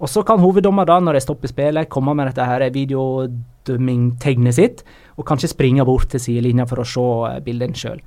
Og 0.00 0.08
så 0.08 0.24
kan 0.24 0.40
hoveddommer 0.40 0.88
da, 0.88 0.96
når 1.00 1.18
de 1.18 1.24
stopper 1.26 1.50
spillet, 1.52 1.90
komme 1.92 2.14
med 2.16 2.30
dette 2.30 2.46
her 2.48 2.64
videodømmingtegnet 2.72 4.56
sitt, 4.56 4.84
og 5.20 5.26
kanskje 5.28 5.50
springe 5.52 5.84
bort 5.84 6.08
til 6.14 6.22
sidelinja 6.24 6.64
for 6.70 6.80
å 6.80 6.86
se 6.88 7.04
eh, 7.28 7.38
bildene 7.44 7.76
sjøl. 7.76 8.00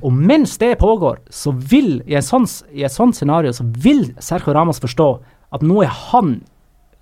Og 0.00 0.12
mens 0.14 0.54
det 0.62 0.76
pågår, 0.80 1.18
så 1.34 1.50
vil, 1.52 1.98
i, 2.06 2.14
sånn, 2.22 2.46
i 2.72 2.86
et 2.86 2.94
sånt 2.94 3.18
scenario, 3.18 3.50
så 3.56 3.66
vil 3.82 4.06
Sergio 4.22 4.54
Ramos 4.56 4.78
forstå 4.82 5.10
at 5.52 5.66
nå 5.66 5.82
er 5.82 5.90
han 6.12 6.36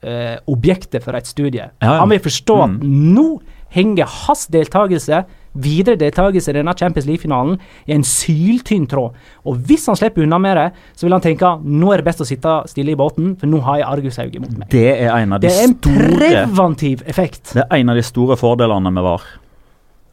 eh, 0.00 0.38
objektet 0.48 1.04
for 1.04 1.16
et 1.18 1.26
studie. 1.28 1.68
Ja, 1.82 1.92
ja. 1.92 1.98
Han 2.00 2.08
vil 2.14 2.20
forstå 2.24 2.58
at 2.64 2.70
Mm. 2.80 3.14
nå 3.14 3.28
henger 3.74 4.06
hans 4.08 4.46
deltakelse, 4.48 5.24
videre 5.58 5.96
deltakelse 6.00 6.48
i 6.52 6.54
denne 6.56 6.72
Champions 6.78 7.04
League-finalen, 7.08 7.58
i 7.88 7.92
en 7.92 8.04
syltynn 8.06 8.86
tråd. 8.88 9.12
Og 9.44 9.58
hvis 9.68 9.84
han 9.90 9.98
slipper 9.98 10.22
unna 10.24 10.38
med 10.40 10.56
det, 10.56 10.68
så 10.96 11.04
vil 11.04 11.12
han 11.12 11.20
tenke 11.24 11.50
nå 11.66 11.90
er 11.92 12.00
det 12.00 12.06
best 12.06 12.22
å 12.24 12.28
sitte 12.30 12.54
stille 12.70 12.94
i 12.94 12.96
båten, 12.96 13.34
for 13.40 13.50
nå 13.50 13.60
har 13.66 13.82
jeg 13.82 13.88
argusauget 13.90 14.40
mot 14.40 14.54
meg. 14.62 14.70
Det 14.72 14.86
er 15.02 15.12
en 15.18 15.32
av 15.36 15.42
de 15.42 15.48
Det 15.50 15.58
er 15.58 15.66
en 15.68 15.76
store 15.82 16.30
preventiv 16.46 17.02
effekt. 17.06 17.52
Det 17.58 17.66
er 17.66 17.76
en 17.82 17.90
av 17.92 17.96
de 18.00 18.06
store 18.06 18.36
fordelene 18.40 18.90
med 18.94 19.02
VAR. 19.04 19.26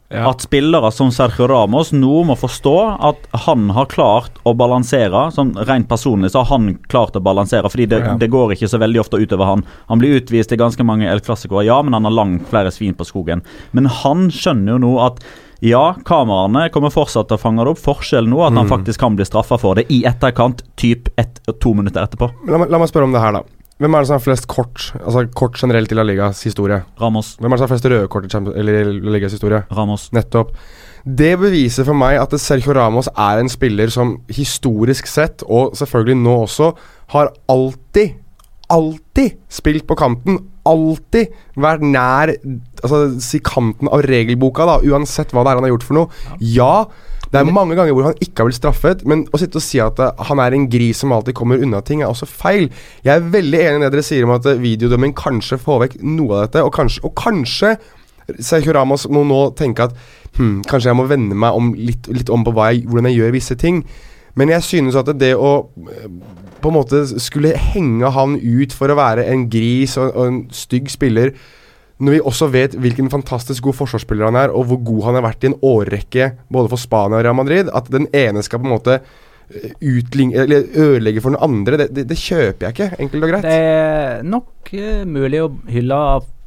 Ja. 0.08 0.28
At 0.30 0.44
spillere 0.44 0.92
som 0.94 1.08
Sergio 1.10 1.48
Ramos 1.50 1.88
nå 1.92 2.20
må 2.28 2.36
forstå 2.38 2.74
at 3.08 3.24
han 3.46 3.70
har 3.74 3.88
klart 3.90 4.36
å 4.46 4.52
balansere. 4.54 5.24
Sånn 5.34 5.50
Rent 5.66 5.88
personlig 5.90 6.30
så 6.30 6.44
har 6.44 6.52
han 6.58 6.76
klart 6.86 7.16
å 7.18 7.22
balansere, 7.22 7.66
fordi 7.72 7.88
det, 7.90 7.98
Ja. 8.04 8.14
det 8.14 8.30
går 8.30 8.54
ikke 8.54 8.68
så 8.70 8.78
veldig 8.78 9.00
ofte 9.02 9.18
utover 9.18 9.44
han. 9.50 9.64
Han 9.88 9.98
blir 9.98 10.20
utvist 10.20 10.48
til 10.50 10.58
ganske 10.58 10.84
mange 10.86 11.10
El 11.10 11.18
Clásicoer, 11.20 11.64
ja, 11.66 11.80
men 11.82 11.92
han 11.92 12.04
har 12.04 12.12
langt 12.14 12.46
flere 12.48 12.70
svin 12.70 12.94
på 12.94 13.04
skogen. 13.04 13.42
Men 13.72 13.86
han 13.86 14.28
skjønner 14.30 14.76
jo 14.76 14.78
nå 14.78 14.92
at 15.04 15.18
ja, 15.64 15.94
kameraene 16.04 16.70
kommer 16.70 16.90
fortsatt 16.92 17.28
til 17.28 17.38
å 17.38 17.40
fange 17.40 17.64
det 17.64 17.72
opp. 17.72 17.78
Forskjellen 17.82 18.30
nå 18.30 18.42
er 18.44 18.52
at 18.52 18.58
han 18.60 18.68
faktisk 18.68 19.00
kan 19.00 19.16
bli 19.16 19.24
straffa 19.24 19.58
for 19.58 19.74
det 19.74 19.86
i 19.90 20.02
etterkant, 20.04 20.62
typ 20.76 21.08
ett 21.18 21.40
to 21.58 21.72
minutter 21.74 22.04
etterpå. 22.06 22.30
La 22.46 22.58
la 22.62 22.78
meg 22.78 22.88
spørre 22.92 23.08
om 23.08 23.12
det 23.12 23.20
her, 23.24 23.32
da. 23.32 23.42
Hvem 23.76 23.92
er 23.92 24.00
det 24.02 24.08
som 24.08 24.16
har 24.16 24.24
flest 24.24 24.46
kort 24.48 24.86
Altså 24.96 25.26
kort 25.36 25.58
generelt 25.60 25.90
i 25.92 25.96
La 25.98 26.04
Ligas 26.06 26.40
historie? 26.46 26.80
Ramos, 27.00 27.34
Hvem 27.36 27.52
er 27.52 27.56
det 27.56 27.60
som 27.60 27.66
har 27.66 27.72
flest 27.74 27.88
røde 27.92 28.08
kort 28.08 28.28
i 28.32 28.64
La 28.64 28.84
Ligas 29.12 29.36
historie? 29.36 29.62
Ramos. 29.76 30.08
Nettopp. 30.16 30.54
Det 31.06 31.34
beviser 31.38 31.86
for 31.86 31.94
meg 31.94 32.16
at 32.18 32.32
Sergio 32.40 32.74
Ramos 32.74 33.06
er 33.12 33.38
en 33.38 33.50
spiller 33.52 33.92
som 33.94 34.16
historisk 34.32 35.06
sett, 35.06 35.44
og 35.46 35.76
selvfølgelig 35.78 36.16
nå 36.18 36.32
også, 36.48 36.72
har 37.14 37.30
alltid, 37.52 38.16
alltid 38.74 39.36
spilt 39.52 39.86
på 39.86 39.94
kanten. 40.00 40.40
Alltid 40.66 41.36
vært 41.54 41.84
nær 41.86 42.32
altså, 42.34 43.04
si 43.22 43.38
kanten 43.38 43.86
av 43.92 44.02
regelboka, 44.08 44.66
da, 44.66 44.80
uansett 44.82 45.30
hva 45.30 45.44
det 45.46 45.52
er 45.52 45.60
han 45.60 45.68
har 45.68 45.74
gjort 45.76 45.86
for 45.86 46.00
noe. 46.00 46.24
Ja, 46.40 46.72
Ja, 46.88 47.05
det 47.32 47.40
er 47.40 47.48
mange 47.50 47.74
ganger 47.74 47.94
hvor 47.96 48.08
han 48.08 48.20
ikke 48.22 48.42
har 48.42 48.48
blitt 48.48 48.58
straffet, 48.60 49.02
men 49.08 49.24
å 49.34 49.40
sitte 49.40 49.58
og 49.58 49.64
si 49.64 49.80
at 49.82 49.98
eh, 50.02 50.24
han 50.28 50.40
er 50.42 50.54
en 50.54 50.68
gris 50.70 51.02
som 51.02 51.14
alltid 51.14 51.36
kommer 51.38 51.62
unna 51.62 51.82
ting, 51.84 52.02
er 52.02 52.12
også 52.12 52.28
feil. 52.30 52.68
Jeg 53.06 53.12
er 53.14 53.30
veldig 53.34 53.62
enig 53.62 53.80
i 53.80 53.84
det 53.84 53.92
dere 53.96 54.06
sier 54.06 54.26
om 54.26 54.34
at 54.36 54.46
videodømming 54.62 55.14
kanskje 55.18 55.58
får 55.62 55.82
vekk 55.84 55.96
noe 56.06 56.36
av 56.36 56.46
dette, 56.46 56.64
og 56.66 56.74
kanskje, 56.76 57.02
og 57.08 57.16
kanskje 57.18 57.76
Sergio 58.42 58.74
Ramos 58.74 59.06
må 59.12 59.22
nå 59.26 59.40
tenke 59.58 59.86
at 59.86 59.94
hm, 60.38 60.64
kanskje 60.66 60.90
jeg 60.90 60.98
må 60.98 61.06
vende 61.10 61.38
meg 61.38 61.58
om 61.58 61.72
litt, 61.78 62.08
litt 62.10 62.30
om 62.32 62.46
på 62.46 62.54
jeg, 62.58 62.86
hvordan 62.88 63.10
jeg 63.10 63.20
gjør 63.20 63.36
visse 63.36 63.58
ting. 63.58 63.84
Men 64.36 64.52
jeg 64.52 64.66
synes 64.66 64.98
at 64.98 65.10
det 65.18 65.32
å 65.38 65.52
eh, 65.90 66.08
på 66.60 66.72
en 66.72 66.78
måte 66.78 67.04
skulle 67.22 67.54
henge 67.60 68.10
han 68.14 68.38
ut 68.40 68.74
for 68.74 68.90
å 68.90 68.98
være 68.98 69.26
en 69.30 69.46
gris 69.52 69.96
og, 70.00 70.10
og 70.16 70.30
en 70.30 70.40
stygg 70.54 70.90
spiller, 70.92 71.34
når 71.98 72.12
vi 72.12 72.24
også 72.28 72.50
vet 72.52 72.74
hvilken 72.76 73.08
fantastisk 73.12 73.64
god 73.64 73.78
forsvarsspiller 73.78 74.28
han 74.28 74.36
er, 74.36 74.52
og 74.52 74.66
hvor 74.68 74.80
god 74.84 75.04
han 75.08 75.16
har 75.20 75.24
vært 75.30 75.46
i 75.46 75.50
en 75.52 75.58
årrekke 75.64 76.30
både 76.52 76.68
for 76.72 76.82
Spania 76.82 77.22
og 77.22 77.24
Real 77.24 77.38
Madrid, 77.38 77.70
at 77.72 77.88
den 77.92 78.08
ene 78.12 78.42
skal 78.44 78.60
på 78.60 78.68
en 78.68 78.74
måte 78.74 78.98
utligne, 79.80 80.42
eller 80.42 80.66
ødelegge 80.74 81.22
for 81.22 81.32
den 81.32 81.40
andre, 81.40 81.78
det, 81.80 81.88
det, 81.96 82.08
det 82.10 82.18
kjøper 82.18 82.66
jeg 82.66 82.74
ikke, 82.74 82.88
enkelt 83.04 83.24
og 83.24 83.30
greit. 83.30 83.46
Det 83.46 83.58
er 83.60 84.24
nok 84.26 84.72
eh, 84.74 85.04
mulig 85.06 85.44
å 85.44 85.50
hylle 85.70 86.00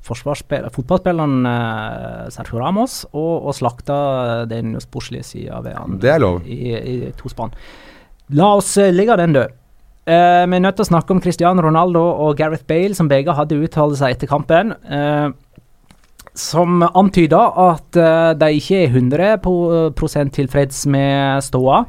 fotballspilleren 0.10 1.46
uh, 1.46 2.26
Sergio 2.34 2.60
Ramos 2.62 3.04
og, 3.12 3.46
og 3.50 3.54
slakte 3.54 3.96
den 4.50 4.74
sportslige 4.82 5.28
sida 5.28 5.60
ved 5.62 5.76
han 5.78 6.00
Det 6.02 6.10
er 6.16 6.22
lov. 6.24 6.42
i, 6.50 6.74
i 6.74 7.12
to 7.20 7.30
spann. 7.30 7.54
La 8.34 8.52
oss 8.58 8.76
eh, 8.82 8.92
ligge 8.94 9.18
den 9.20 9.36
død. 9.38 9.56
Eh, 10.10 10.46
vi 10.50 10.58
er 10.58 10.64
nødt 10.64 10.80
til 10.80 10.88
å 10.88 10.90
snakke 10.90 11.14
om 11.14 11.22
Cristiano 11.22 11.62
Ronaldo 11.62 12.02
og 12.26 12.38
Gareth 12.40 12.66
Bale, 12.70 12.98
som 12.98 13.10
begge 13.12 13.36
hadde 13.38 13.60
uttalt 13.62 14.00
seg 14.00 14.16
etter 14.16 14.30
kampen. 14.32 14.74
eh, 14.90 15.30
som 16.40 16.84
antyder 16.88 17.58
at 17.70 18.00
eh, 18.00 18.32
de 18.40 18.52
ikke 18.60 18.84
er 18.86 18.94
100 18.96 20.32
tilfreds 20.36 20.86
med 20.90 21.44
ståa. 21.44 21.84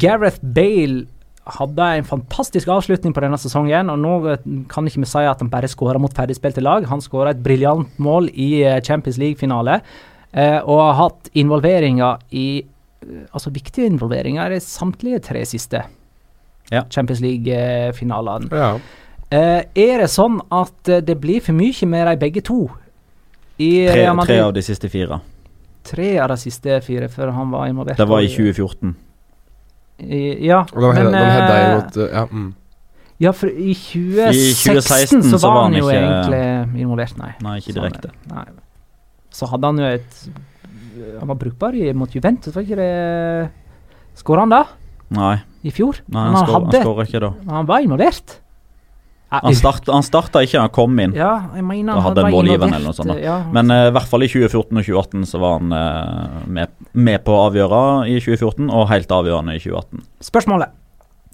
Gareth 0.00 0.38
Bale 0.42 1.06
hadde 1.50 1.86
en 1.98 2.06
fantastisk 2.06 2.68
avslutning 2.70 3.14
på 3.16 3.22
denne 3.24 3.38
sesongen. 3.40 3.90
og 3.90 3.98
Nå 4.00 4.14
eh, 4.30 4.48
kan 4.70 4.86
ikke 4.86 5.02
vi 5.04 5.10
si 5.10 5.24
at 5.26 5.42
han 5.42 5.50
bare 5.52 5.70
skåra 5.70 6.00
mot 6.00 6.14
ferdigspilte 6.14 6.62
lag. 6.64 6.86
Han 6.90 7.02
skåra 7.04 7.34
et 7.34 7.42
briljant 7.44 7.98
mål 8.02 8.30
i 8.34 8.62
eh, 8.62 8.80
Champions 8.84 9.18
League-finale. 9.20 9.80
Eh, 10.32 10.58
og 10.60 10.82
har 10.84 10.98
hatt 11.06 11.32
involveringer 11.34 12.20
i 12.30 12.50
Altså 13.32 13.48
viktige 13.48 13.88
involveringer 13.88 14.52
i 14.52 14.58
samtlige 14.60 15.22
tre 15.24 15.40
siste 15.48 15.78
Ja. 16.68 16.82
Champions 16.92 17.22
League-finalene. 17.24 18.50
Ja. 18.52 18.74
Eh, 19.32 19.62
er 19.72 20.02
det 20.02 20.10
sånn 20.12 20.36
at 20.52 20.90
det 21.08 21.16
blir 21.22 21.40
for 21.40 21.56
mye 21.56 21.88
med 21.88 22.10
de 22.10 22.18
begge 22.20 22.42
to? 22.44 22.66
I 23.60 23.70
Tre, 23.86 23.94
Real 24.00 24.16
Madrid? 24.16 24.30
tre 24.36 24.40
av 24.46 24.52
de 24.56 24.62
siste 24.64 24.88
fire. 24.92 25.20
Tre 25.84 26.08
av 26.22 26.28
de 26.32 26.36
siste 26.40 26.78
fire 26.84 27.08
før 27.12 27.32
han 27.36 27.50
var 27.52 27.66
involvert. 27.68 27.98
Det 28.00 28.06
var 28.08 28.20
i 28.24 28.28
i- 28.30 28.34
2014. 28.36 28.94
i, 30.00 30.46
Ja, 30.46 30.62
Og 30.72 30.80
de, 30.80 30.92
men 30.94 31.12
de 31.12 31.18
hedda 31.18 31.56
eh, 31.58 31.76
eh, 32.04 32.14
ja, 32.14 32.24
mm. 32.30 32.54
Ja, 33.20 33.30
for 33.36 33.48
i 33.52 33.74
2016, 33.74 34.32
I 34.32 34.54
2016 34.54 35.22
så 35.38 35.40
var 35.52 35.62
han 35.66 35.74
jo 35.76 35.88
ikke- 35.90 36.00
egentlig 36.00 36.80
involvert, 36.80 37.18
nei. 37.18 37.32
Nei, 37.44 37.58
ikke 37.60 37.74
direkte. 37.76 38.08
Så, 38.08 38.34
Nei. 38.34 38.44
Så 39.30 39.46
hadde 39.50 39.66
han 39.66 39.76
jo 39.78 39.84
et 39.84 40.30
Han 41.20 41.28
var 41.28 41.34
brukbar 41.36 41.74
i, 41.74 41.92
mot 41.92 42.10
Juventus, 42.14 42.54
var 42.54 42.62
ikke 42.62 42.76
det 42.76 43.50
Skåra 44.16 44.40
han 44.40 44.48
da? 44.50 44.64
Nei, 45.10 45.36
I 45.64 45.70
fjor? 45.70 46.00
nei 46.08 46.24
han, 46.26 46.34
han 46.34 46.46
skår, 46.46 46.64
hadde- 46.64 46.82
skår 46.82 47.04
ikke 47.06 47.20
da. 47.20 47.30
Han 47.52 47.66
var 47.66 47.80
involvert. 47.80 48.38
Han, 49.30 49.54
starta, 49.54 49.92
han 49.94 50.02
starta 50.02 50.40
ikke, 50.42 50.58
han 50.58 50.72
kom 50.74 50.96
inn. 50.98 51.12
ja, 51.14 51.30
jeg 51.54 51.62
mener 51.62 51.94
Og 51.94 52.08
hadde 52.08 52.24
en 52.26 52.34
målgivende 52.34 52.80
eller 52.80 52.90
noe 52.90 52.96
sånt. 52.98 53.12
Ja, 53.22 53.36
Men 53.54 53.70
uh, 53.70 53.86
i 53.86 53.92
hvert 53.94 54.10
fall 54.10 54.26
i 54.26 54.28
2014 54.30 54.80
og 54.80 54.88
2018 54.88 55.28
så 55.30 55.38
var 55.42 55.60
han 55.60 55.74
uh, 55.74 56.40
med, 56.50 56.72
med 56.98 57.22
på 57.22 57.36
å 57.36 57.44
avgjøre 57.46 57.82
i 58.10 58.16
2014, 58.18 58.66
og 58.74 58.88
helt 58.90 59.14
avgjørende 59.14 59.54
i 59.54 59.62
2018. 59.62 60.02
Spørsmålet. 60.26 60.74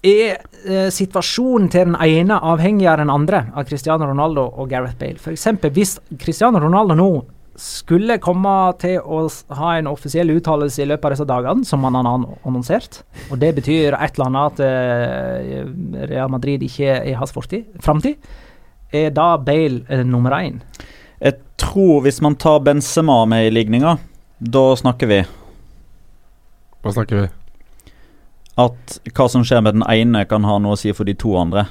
Er 0.05 0.37
uh, 0.37 0.91
situasjonen 0.93 1.71
til 1.73 1.89
den 1.89 1.97
ene 2.05 2.37
avhengig 2.37 2.85
av 2.85 3.01
den 3.01 3.09
andre, 3.09 3.47
av 3.57 3.65
Cristiano 3.65 4.05
Ronaldo 4.11 4.45
og 4.45 4.69
Gareth 4.69 4.99
Bale? 5.01 5.17
F.eks. 5.17 5.49
hvis 5.73 5.97
Cristiano 6.21 6.61
Ronaldo 6.61 6.99
nå 7.01 7.09
skulle 7.57 8.19
komme 8.21 8.53
til 8.81 8.99
å 9.01 9.23
ha 9.57 9.71
en 9.77 9.89
offisiell 9.89 10.29
uttalelse 10.35 10.83
i 10.83 10.89
løpet 10.89 11.07
av 11.07 11.15
disse 11.15 11.27
dagene, 11.29 11.65
som 11.65 11.85
han 11.87 11.97
har 11.97 12.09
annonsert, 12.45 13.01
og 13.31 13.39
det 13.41 13.55
betyr 13.57 13.97
et 13.97 14.17
eller 14.17 14.27
annet 14.29 14.51
at 14.51 14.61
eh, 14.67 16.03
Real 16.11 16.29
Madrid 16.33 16.65
ikke 16.67 16.99
er 16.99 17.17
hans 17.17 17.33
fortid, 17.33 17.65
framtid, 17.83 18.21
er 18.93 19.09
da 19.15 19.33
Bale 19.41 19.83
eh, 19.89 20.05
nummer 20.05 20.37
én? 20.37 20.61
Jeg 21.17 21.41
tror 21.57 22.05
hvis 22.05 22.21
man 22.21 22.37
tar 22.37 22.61
Benzema 22.65 23.23
med 23.29 23.47
i 23.47 23.55
ligninga, 23.55 23.97
da 24.37 24.63
snakker 24.77 25.09
vi 25.09 25.23
Hva 26.85 26.93
snakker 26.93 27.23
vi? 27.23 27.27
at 28.57 28.99
hva 29.13 29.27
som 29.29 29.43
skjer 29.45 29.61
med 29.61 29.77
den 29.77 29.85
ene, 29.85 30.23
kan 30.25 30.45
ha 30.47 30.57
noe 30.61 30.73
å 30.73 30.79
si 30.79 30.89
for 30.97 31.05
de 31.05 31.13
to 31.17 31.35
andre. 31.37 31.67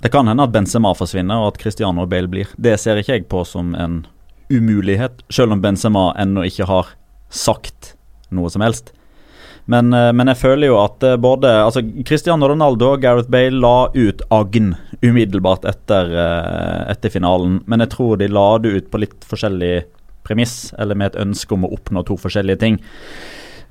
Det 0.00 0.08
kan 0.12 0.28
hende 0.28 0.46
at 0.46 0.52
Benzema 0.54 0.92
forsvinner, 0.96 1.42
og 1.42 1.52
at 1.52 1.60
Cristiano 1.60 2.06
Bale 2.08 2.30
blir. 2.32 2.52
Det 2.56 2.78
ser 2.80 3.00
ikke 3.00 3.18
jeg 3.18 3.26
på 3.28 3.42
som 3.48 3.74
en 3.76 4.04
umulighet, 4.52 5.24
selv 5.32 5.56
om 5.56 5.62
Benzema 5.62 6.10
ennå 6.20 6.44
ikke 6.46 6.68
har 6.68 6.94
sagt 7.32 7.94
noe 8.34 8.50
som 8.52 8.64
helst. 8.64 8.92
Men, 9.66 9.90
eh, 9.92 10.12
men 10.14 10.30
jeg 10.30 10.38
føler 10.38 10.70
jo 10.70 10.78
at 10.78 11.02
eh, 11.02 11.16
både 11.18 11.50
altså 11.64 11.82
Cristiano 12.06 12.46
Ronaldo 12.50 12.92
og 12.94 13.02
Gareth 13.02 13.30
Bale 13.32 13.58
la 13.58 13.88
ut 13.94 14.22
agn 14.30 14.76
umiddelbart 15.02 15.66
etter, 15.66 16.12
eh, 16.14 16.82
etter 16.94 17.10
finalen. 17.10 17.60
Men 17.66 17.82
jeg 17.82 17.94
tror 17.96 18.20
de 18.20 18.30
la 18.30 18.46
det 18.62 18.76
ut 18.76 18.92
på 18.92 19.02
litt 19.02 19.26
forskjellig 19.26 19.74
premiss, 20.26 20.70
eller 20.78 20.98
med 20.98 21.12
et 21.12 21.20
ønske 21.22 21.54
om 21.54 21.66
å 21.66 21.72
oppnå 21.74 22.04
to 22.06 22.18
forskjellige 22.18 22.62
ting. 22.62 22.78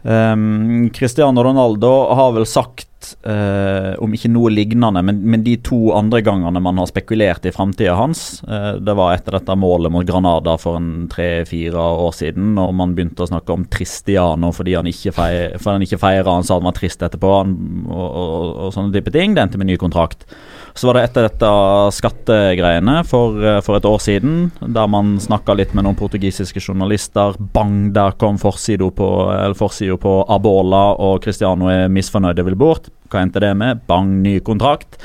Um, 0.06 0.90
Cristiano 0.94 1.44
Ronaldo 1.44 2.14
har 2.14 2.32
vel 2.36 2.46
sagt, 2.46 3.16
uh, 3.26 3.98
om 3.98 4.12
ikke 4.14 4.30
noe 4.30 4.52
lignende, 4.54 5.02
men, 5.02 5.24
men 5.26 5.42
de 5.42 5.56
to 5.66 5.80
andre 5.98 6.22
gangene 6.22 6.62
man 6.62 6.78
har 6.78 6.92
spekulert 6.92 7.48
i 7.50 7.54
framtida 7.54 7.96
hans 7.98 8.44
uh, 8.46 8.78
Det 8.78 8.94
var 8.98 9.16
etter 9.16 9.40
dette 9.40 9.56
målet 9.58 9.90
mot 9.94 10.06
Granada 10.06 10.60
for 10.62 10.78
en 10.78 11.08
tre-fire 11.10 11.88
år 12.06 12.14
siden, 12.14 12.54
og 12.62 12.76
man 12.78 12.94
begynte 12.94 13.26
å 13.26 13.32
snakke 13.32 13.56
om 13.56 13.66
Tristiano 13.66 14.54
fordi 14.54 14.78
han 14.78 14.92
ikke, 14.92 15.16
feir, 15.18 15.58
feira. 15.58 16.30
Han 16.30 16.46
sa 16.46 16.60
han 16.60 16.70
var 16.70 16.78
trist 16.78 17.02
etterpå, 17.02 17.34
han, 17.40 17.58
og, 17.90 18.06
og, 18.06 18.54
og 18.68 18.76
sånne 18.78 18.94
type 18.94 19.16
ting. 19.16 19.34
Det 19.34 19.42
endte 19.48 19.62
med 19.62 19.74
ny 19.74 19.80
kontrakt. 19.82 20.28
Så 20.76 20.90
var 20.90 20.98
det 20.98 21.06
etter 21.08 21.30
dette 21.30 21.50
skattegreiene 21.96 22.98
for, 23.08 23.38
eh, 23.40 23.62
for 23.64 23.78
et 23.78 23.86
år 23.88 24.02
siden, 24.04 24.52
der 24.60 24.90
man 24.92 25.16
snakka 25.24 25.56
litt 25.56 25.74
med 25.74 25.86
noen 25.86 25.96
portugisiske 25.96 26.60
journalister. 26.60 27.38
Bang, 27.40 27.94
der 27.96 28.12
kom 28.20 28.36
forsida 28.38 28.90
på, 28.92 29.08
på 29.56 30.16
Abola, 30.28 30.84
og 31.00 31.24
Cristiano 31.24 31.70
er 31.72 31.88
misfornøyd 31.88 32.40
og 32.44 32.50
vil 32.50 32.60
bort. 32.60 32.90
Hva 33.08 33.24
endte 33.24 33.40
det 33.40 33.56
med? 33.56 33.88
Bang, 33.88 34.22
ny 34.22 34.42
kontrakt. 34.44 35.00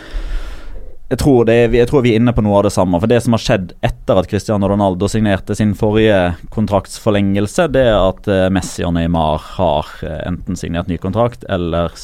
Jeg 1.11 1.19
tror, 1.19 1.45
det, 1.47 1.73
jeg 1.75 1.87
tror, 1.91 2.03
vi 2.03 2.13
er 2.15 2.21
inne 2.21 2.35
på 2.35 2.43
noe 2.43 2.61
av 2.61 2.67
det 2.67 2.75
samme. 2.75 2.99
For 3.03 3.11
Det 3.11 3.21
som 3.23 3.35
har 3.35 3.43
skjedd 3.43 3.73
etter 3.87 4.19
at 4.19 4.29
Cristiano 4.31 4.69
Ronaldo 4.71 5.09
signerte 5.11 5.55
sin 5.59 5.77
forrige 5.79 6.37
kontraktsforlengelse, 6.55 7.67
det 7.75 7.83
er 7.91 7.99
at 7.99 8.27
eh, 8.31 8.47
Messi 8.51 8.83
og 8.87 8.95
Neymar 8.95 9.43
har 9.57 9.91
eh, 10.07 10.21
enten 10.27 10.59
signert 10.59 10.91
ny 10.91 10.99
kontrakt 11.03 11.47
eller 11.51 11.95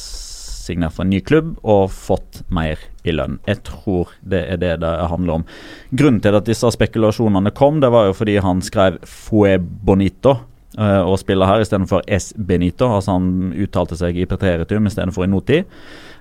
signert 0.67 0.95
for 0.95 1.05
en 1.05 1.13
ny 1.13 1.21
klubb 1.23 1.55
og 1.63 1.91
fått 1.93 2.43
mer 2.53 2.81
i 3.07 3.15
lønn. 3.15 3.39
Jeg 3.47 3.63
tror 3.67 4.11
det 4.21 4.43
er 4.51 4.61
det 4.61 4.73
det 4.83 4.93
handler 5.11 5.41
om. 5.41 5.47
Grunnen 5.95 6.21
til 6.23 6.37
at 6.37 6.47
disse 6.49 6.71
spekulasjonene 6.75 7.53
kom, 7.55 7.81
det 7.83 7.91
var 7.93 8.09
jo 8.09 8.17
fordi 8.17 8.37
han 8.43 8.61
skrev 8.61 8.99
'Fue 9.03 9.57
Bonito' 9.57 10.37
eh, 10.77 11.01
og 11.01 11.19
spiller 11.19 11.45
her 11.45 11.63
istedenfor 11.63 12.03
S. 12.07 12.33
Benito. 12.37 12.87
Altså 12.95 13.17
han 13.17 13.53
uttalte 13.55 13.97
seg 13.97 14.17
i 14.17 14.25
preteritum 14.25 14.85
istedenfor 14.85 15.23
i 15.23 15.31
notid. 15.31 15.63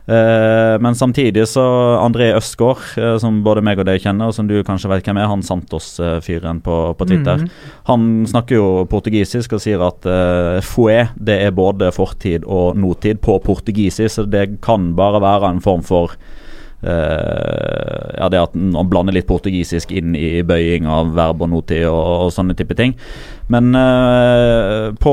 Uh, 0.07 0.77
men 0.79 0.95
samtidig 0.95 1.49
så 1.51 1.65
André 1.99 2.29
Østgaard, 2.37 2.85
uh, 2.95 3.17
som 3.19 3.41
både 3.43 3.65
meg 3.67 3.81
og 3.83 3.89
deg 3.89 4.05
kjenner, 4.05 4.31
og 4.31 4.37
som 4.37 4.47
du 4.47 4.55
kanskje 4.67 4.91
vet 4.93 5.07
hvem 5.09 5.19
er, 5.19 5.27
han 5.27 5.43
Santos-fyren 5.43 6.61
på, 6.63 6.77
på, 6.95 7.09
Twitter. 7.11 7.43
Mm. 7.43 7.73
Han 7.91 8.09
snakker 8.31 8.61
jo 8.61 8.69
portugisisk 8.91 9.57
og 9.59 9.65
sier 9.65 9.83
at 9.83 10.07
uh, 10.07 10.63
fue 10.63 11.09
det 11.19 11.41
er 11.49 11.57
både 11.57 11.91
fortid 11.95 12.47
og 12.47 12.79
nåtid 12.79 13.19
på 13.25 13.41
portugisisk, 13.43 14.15
så 14.15 14.27
det 14.31 14.61
kan 14.63 14.93
bare 14.99 15.23
være 15.25 15.57
en 15.57 15.65
form 15.65 15.83
for 15.87 16.15
ja, 16.87 18.29
det 18.33 18.41
at 18.41 18.55
man 18.57 18.89
blander 18.91 19.17
litt 19.17 19.29
portugisisk 19.29 19.93
inn 19.95 20.15
i 20.19 20.43
bøying 20.47 20.87
av 20.91 21.15
verb 21.17 21.43
og 21.45 21.51
notid 21.53 21.87
og, 21.89 22.27
og 22.27 22.35
sånne 22.35 22.57
type 22.59 22.77
ting. 22.79 22.95
Men 23.47 23.71
uh, 23.75 24.95
på 24.99 25.13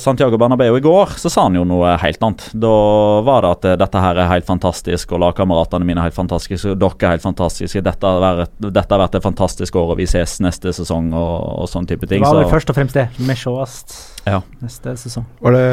Santiago 0.00 0.38
Bernabeu 0.40 0.78
i 0.78 0.80
går 0.80 1.12
så 1.20 1.28
sa 1.32 1.44
han 1.44 1.58
jo 1.58 1.64
noe 1.68 1.92
helt 2.00 2.22
annet. 2.24 2.46
Da 2.56 2.72
var 3.26 3.44
det 3.44 3.50
at 3.52 3.66
uh, 3.68 3.74
dette 3.82 4.00
her 4.00 4.20
er 4.22 4.30
helt 4.30 4.48
fantastisk, 4.48 5.12
og 5.12 5.20
lagkameratene 5.20 5.84
mine 5.84 6.00
er 6.00 6.08
helt 6.08 6.16
fantastiske, 6.16 6.72
og 6.72 6.80
dere 6.80 7.10
er 7.10 7.16
helt 7.16 7.26
fantastiske. 7.26 7.82
Dette 7.84 8.12
har, 8.12 8.40
vært, 8.40 8.54
dette 8.64 8.86
har 8.88 9.02
vært 9.04 9.18
et 9.20 9.26
fantastisk 9.26 9.76
år, 9.76 9.92
og 9.92 10.00
vi 10.00 10.08
ses 10.08 10.38
neste 10.44 10.72
sesong, 10.76 11.10
og, 11.12 11.34
og 11.64 11.68
sånne 11.72 11.92
type 11.92 12.08
ting. 12.08 12.24
Det 12.24 12.30
var 12.30 12.46
vel 12.46 12.54
først 12.54 12.72
og 12.72 12.78
fremst 12.78 12.96
det. 12.96 13.10
Vi 13.18 13.28
sees 13.28 13.76
ja. 14.24 14.40
neste 14.64 14.96
sesong. 15.04 15.28
Og 15.44 15.52
det, 15.52 15.66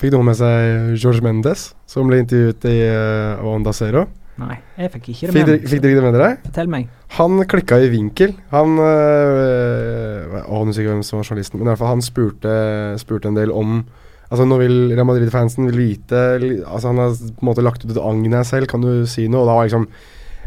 fikk 0.00 0.12
noen 0.12 0.28
med 0.28 0.38
seg 0.42 0.92
George 0.98 1.24
Mendes, 1.24 1.70
som 1.88 2.10
ble 2.10 2.20
intervjuet 2.26 2.68
i 2.68 2.76
uh, 2.84 3.48
Onda 3.48 3.72
Zero? 3.72 4.04
Nei, 4.34 4.56
jeg 4.80 4.90
fikk 4.96 5.10
ikke 5.12 5.28
det 5.28 5.34
med 5.34 5.50
meg. 5.52 5.66
Fikk 5.70 5.82
dere 5.84 5.98
det 5.98 6.04
med 6.04 6.16
dere? 6.16 6.30
Fortell 6.48 6.70
meg. 6.72 6.88
Han 7.18 7.44
klikka 7.50 7.76
i 7.78 7.90
vinkel. 7.92 8.32
Han 8.50 8.80
øh, 8.82 10.40
Å, 10.42 10.62
nå 10.64 10.72
husker 10.72 10.88
hvem 10.90 11.04
som 11.06 11.20
var 11.20 11.28
journalisten, 11.28 11.60
men 11.60 11.68
i 11.68 11.70
hvert 11.70 11.82
fall 11.84 11.92
han 11.92 12.02
spurte, 12.02 12.56
spurte 12.98 13.30
en 13.30 13.38
del 13.38 13.54
om 13.54 13.84
Altså 14.32 14.46
Nå 14.48 14.56
vil 14.58 14.76
Real 14.94 15.06
Madrid-fansen 15.06 15.68
vite 15.76 16.20
Altså 16.64 16.90
Han 16.90 17.02
har 17.02 17.14
på 17.14 17.44
en 17.44 17.50
måte 17.50 17.62
lagt 17.62 17.84
ut 17.84 17.92
et 17.92 18.00
agn 18.00 18.34
her 18.34 18.46
selv, 18.48 18.66
kan 18.72 18.82
du 18.82 19.04
si 19.06 19.28
noe? 19.28 19.44
Og 19.44 19.50
da 19.50 19.56
var 19.58 19.68
liksom 19.68 19.88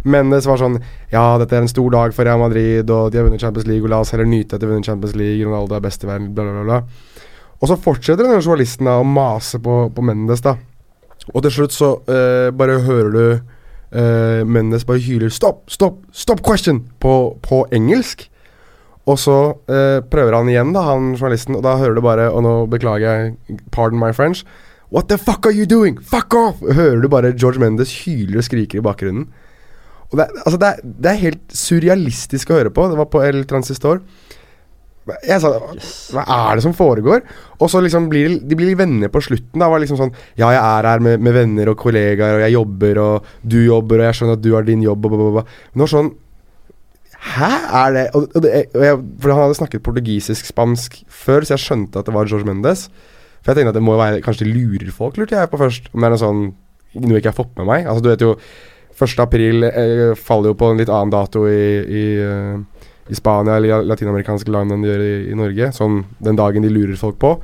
Mendes 0.08 0.48
var 0.50 0.60
sånn 0.60 0.80
Ja, 1.14 1.38
dette 1.40 1.56
er 1.56 1.64
en 1.64 1.72
stor 1.72 1.90
dag 1.94 2.16
for 2.16 2.28
Real 2.28 2.42
Madrid, 2.42 2.90
og 2.92 3.12
de 3.14 3.22
har 3.22 3.28
vunnet 3.28 3.44
Champions 3.44 3.68
League, 3.70 3.86
og 3.86 3.92
la 3.94 4.02
oss 4.04 4.12
heller 4.16 4.28
nyte 4.28 4.56
at 4.56 4.62
de 4.62 4.68
har 4.68 4.74
vunnet 4.74 4.88
Champions 4.88 5.16
League, 5.20 5.46
Ronaldo 5.46 5.78
er 5.78 5.84
best 5.84 6.04
i 6.04 6.10
verden, 6.10 6.30
bla, 6.36 6.46
bla, 6.48 6.64
bla. 6.68 7.22
Og 7.58 7.72
så 7.72 7.78
fortsetter 7.82 8.24
denne 8.24 8.44
journalisten 8.44 8.88
da 8.88 9.00
å 9.02 9.08
mase 9.08 9.60
på, 9.64 9.78
på 9.94 10.06
Mendes, 10.06 10.44
da. 10.46 10.58
Og 11.34 11.42
til 11.44 11.56
slutt 11.58 11.76
så 11.76 11.90
øh, 12.08 12.50
bare 12.56 12.80
hører 12.86 13.16
du 13.16 13.24
Uh, 13.88 14.44
Mendes 14.44 14.84
bare 14.84 15.00
hyler 15.00 15.32
'stopp, 15.32 15.70
stopp, 15.72 16.02
stopp 16.12 16.42
question' 16.44 16.84
på, 17.00 17.38
på 17.42 17.66
engelsk. 17.72 18.30
Og 19.08 19.20
så 19.20 19.38
uh, 19.56 20.00
prøver 20.12 20.36
han 20.36 20.50
igjen, 20.52 20.74
da, 20.76 20.84
han 20.90 21.14
journalisten, 21.16 21.56
og 21.56 21.64
da 21.64 21.78
hører 21.80 21.96
du 21.96 22.02
bare 22.04 22.30
Og 22.32 22.44
nå 22.44 22.66
beklager 22.68 23.08
jeg, 23.08 23.60
pardon 23.72 24.00
my 24.00 24.12
French. 24.12 24.44
What 24.92 25.08
the 25.08 25.18
fuck 25.18 25.46
are 25.46 25.56
you 25.56 25.66
doing? 25.66 26.00
Fuck 26.04 26.34
off! 26.34 26.60
Hører 26.60 27.02
du 27.02 27.08
bare 27.08 27.34
George 27.36 27.60
Mendes 27.60 27.92
hyler 28.06 28.38
og 28.38 28.44
skriker 28.44 28.80
i 28.80 28.84
bakgrunnen. 28.84 29.28
Og 30.12 30.20
det, 30.20 30.28
altså 30.46 30.58
det, 30.60 30.68
er, 30.68 30.76
det 31.04 31.10
er 31.12 31.24
helt 31.24 31.42
surrealistisk 31.52 32.52
å 32.52 32.60
høre 32.60 32.72
på. 32.72 32.86
Det 32.88 33.00
var 33.00 33.10
på 33.12 33.24
El 33.24 33.44
Transistor. 33.50 34.00
Jeg 35.28 35.42
sa 35.44 35.52
Hva 36.14 36.24
er 36.28 36.58
det 36.58 36.64
som 36.66 36.76
foregår? 36.76 37.24
Og 37.58 37.72
så 37.72 37.82
liksom 37.84 38.10
blir 38.12 38.38
de 38.44 38.58
blir 38.60 38.78
venner 38.80 39.12
på 39.14 39.22
slutten. 39.24 39.60
Da 39.62 39.70
var 39.72 39.82
liksom 39.84 40.00
sånn 40.00 40.14
Ja, 40.40 40.52
jeg 40.54 40.62
er 40.62 40.90
her 40.92 41.04
med, 41.04 41.24
med, 41.24 41.36
venner 41.38 41.72
og 41.72 41.80
kollegaer, 41.82 42.38
og 42.38 42.46
jeg 42.46 42.56
jobber, 42.56 43.02
og 43.04 43.28
du 43.42 43.60
jobber, 43.64 44.02
og 44.02 44.10
jeg 44.10 44.20
skjønner 44.20 44.40
at 44.40 44.46
du 44.46 44.54
har 44.56 44.68
din 44.68 44.86
jobb, 44.86 45.06
og 45.06 45.14
blablabla. 45.14 45.46
Men 45.72 45.82
det 45.82 45.86
var 45.88 45.94
sånn 45.96 46.16
Hæ, 47.28 47.50
er 47.74 47.94
det 47.96 48.04
og, 48.16 48.28
og 48.38 48.44
det, 48.46 48.52
og 48.78 48.84
jeg, 48.86 48.98
For 49.24 49.34
han 49.34 49.48
hadde 49.48 49.58
snakket 49.58 49.84
portugisisk-spansk 49.88 51.02
før, 51.10 51.48
så 51.48 51.56
jeg 51.56 51.66
skjønte 51.66 52.00
at 52.00 52.10
det 52.10 52.16
var 52.16 52.30
George 52.30 52.48
Mendes. 52.48 52.88
For 53.42 53.52
jeg 53.52 53.60
tenkte 53.60 53.74
at 53.74 53.80
det 53.80 53.86
må 53.88 53.98
være 54.00 54.24
Kanskje 54.26 54.48
de 54.48 54.54
lurer 54.54 54.94
folk, 54.94 55.18
lurte 55.18 55.38
jeg 55.38 55.52
på 55.52 55.60
først. 55.62 55.92
Om 55.94 56.02
det 56.02 56.10
er 56.10 56.16
noe 56.16 56.24
sånn 56.24 56.42
Noe 56.98 57.18
jeg 57.18 57.22
ikke 57.22 57.34
har 57.34 57.42
fått 57.42 57.58
med 57.60 57.68
meg. 57.68 57.86
Altså, 57.86 58.02
du 58.02 58.10
vet 58.10 58.24
jo 58.24 58.38
1. 58.98 59.20
april 59.22 59.68
eh, 59.68 60.16
faller 60.18 60.54
jo 60.54 60.58
på 60.58 60.72
en 60.72 60.80
litt 60.80 60.90
annen 60.90 61.12
dato 61.14 61.44
i, 61.46 61.66
i 61.86 62.06
uh, 62.24 62.88
i 63.10 63.18
Spania 63.18 63.58
eller 63.58 63.86
latinamerikanske 63.88 64.52
land 64.54 64.74
enn 64.74 64.84
de 64.84 64.92
gjør 64.92 65.04
i, 65.04 65.16
i, 65.32 65.38
Norge. 65.38 65.72
Sånn 65.76 66.02
den 66.24 66.40
dagen 66.40 66.66
de 66.66 66.72
lurer 66.74 66.98
folk 67.00 67.20
på. 67.22 67.36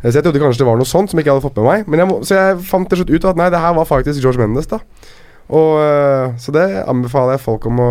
Eh, 0.00 0.08
så 0.08 0.18
jeg 0.18 0.26
trodde 0.26 0.42
kanskje 0.42 0.64
det 0.64 0.70
var 0.70 0.80
noe 0.80 0.88
sånt 0.88 1.12
som 1.12 1.20
ikke 1.20 1.30
jeg 1.30 1.38
hadde 1.38 1.46
fått 1.46 1.60
med 1.60 1.68
meg. 1.68 1.86
Men 1.90 2.02
jeg 2.02 2.18
så 2.28 2.40
jeg 2.40 2.58
fant 2.70 2.90
til 2.90 3.02
slutt 3.02 3.14
ut 3.14 3.30
at 3.32 3.40
nei, 3.40 3.50
det 3.54 3.62
her 3.62 3.76
var 3.78 3.88
faktisk 3.88 4.22
George 4.22 4.42
Mendes, 4.42 4.70
da. 4.72 4.80
Og, 5.46 5.76
uh, 5.78 6.34
så 6.42 6.50
det 6.50 6.64
anbefaler 6.90 7.36
jeg 7.36 7.44
folk 7.44 7.68
om 7.70 7.78
å 7.78 7.90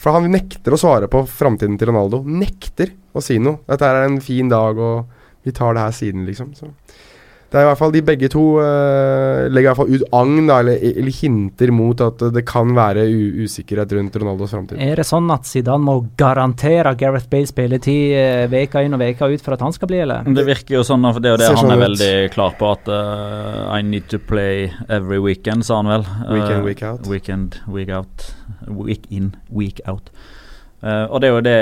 For 0.00 0.16
han 0.16 0.30
nekter 0.32 0.72
å 0.72 0.78
svare 0.80 1.10
på 1.12 1.26
framtiden 1.28 1.76
til 1.76 1.90
Ronaldo. 1.90 2.22
Nekter 2.24 2.94
å 3.12 3.20
si 3.24 3.36
noe. 3.42 3.60
Dette 3.68 3.88
er 3.88 4.06
en 4.06 4.16
fin 4.24 4.48
dag, 4.48 4.80
og 4.80 5.44
vi 5.44 5.52
tar 5.54 5.76
det 5.76 5.84
her 5.84 5.96
siden, 5.96 6.24
liksom. 6.28 6.54
Så 6.56 6.70
det 7.46 7.60
er 7.60 7.62
i 7.62 7.68
hvert 7.68 7.78
fall 7.78 7.92
De 7.94 8.02
begge 8.02 8.28
to 8.32 8.42
uh, 8.58 9.46
legger 9.46 9.68
i 9.68 9.70
hvert 9.70 9.78
fall 9.78 9.92
ut 9.94 10.04
agn, 10.18 10.50
eller, 10.50 10.80
eller, 10.90 11.14
hinter 11.14 11.72
mot 11.74 12.00
at 12.02 12.24
det 12.34 12.42
kan 12.48 12.72
være 12.76 13.06
usikkerhet 13.44 13.94
rundt 13.96 14.18
Ronaldos 14.18 14.54
framtid. 14.54 14.80
Er 14.82 14.98
det 14.98 15.06
sånn 15.06 15.30
at 15.32 15.46
Zidane 15.48 15.86
må 15.86 15.96
garantere 16.18 16.96
Gareth 16.98 17.30
Bale 17.32 17.48
spilletid 17.48 18.16
uh, 18.16 18.44
veka 18.52 18.82
inn 18.84 18.96
og 18.98 19.02
veka 19.02 19.30
ut 19.30 19.44
for 19.44 19.56
at 19.56 19.62
han 19.64 19.74
skal 19.76 19.92
bli, 19.92 20.02
eller? 20.04 20.26
Det 20.36 20.46
virker 20.48 20.80
jo 20.80 20.84
sånn, 20.86 21.06
for 21.06 21.22
det 21.22 21.30
er 21.30 21.36
jo 21.36 21.42
det 21.44 21.50
han 21.52 21.60
sånn 21.62 21.76
er 21.76 21.84
veldig 21.84 22.12
klar 22.34 22.56
på, 22.58 22.72
at 22.74 22.90
uh, 22.90 23.62
I 23.70 23.82
need 23.86 24.10
to 24.12 24.20
play 24.22 24.72
every 24.88 25.22
weekend, 25.22 25.66
sa 25.68 25.80
han 25.80 25.92
vel. 25.92 26.08
weekend, 26.26 26.66
week 26.66 26.82
out. 26.82 27.06
Weekend, 27.06 27.60
week 27.70 27.92
out. 27.94 28.30
Week 28.66 29.06
in, 29.10 29.36
week 29.50 29.80
out. 29.86 30.10
Uh, 30.84 31.08
og 31.08 31.22
det 31.22 31.28
er 31.28 31.32
jo 31.32 31.44
det, 31.44 31.60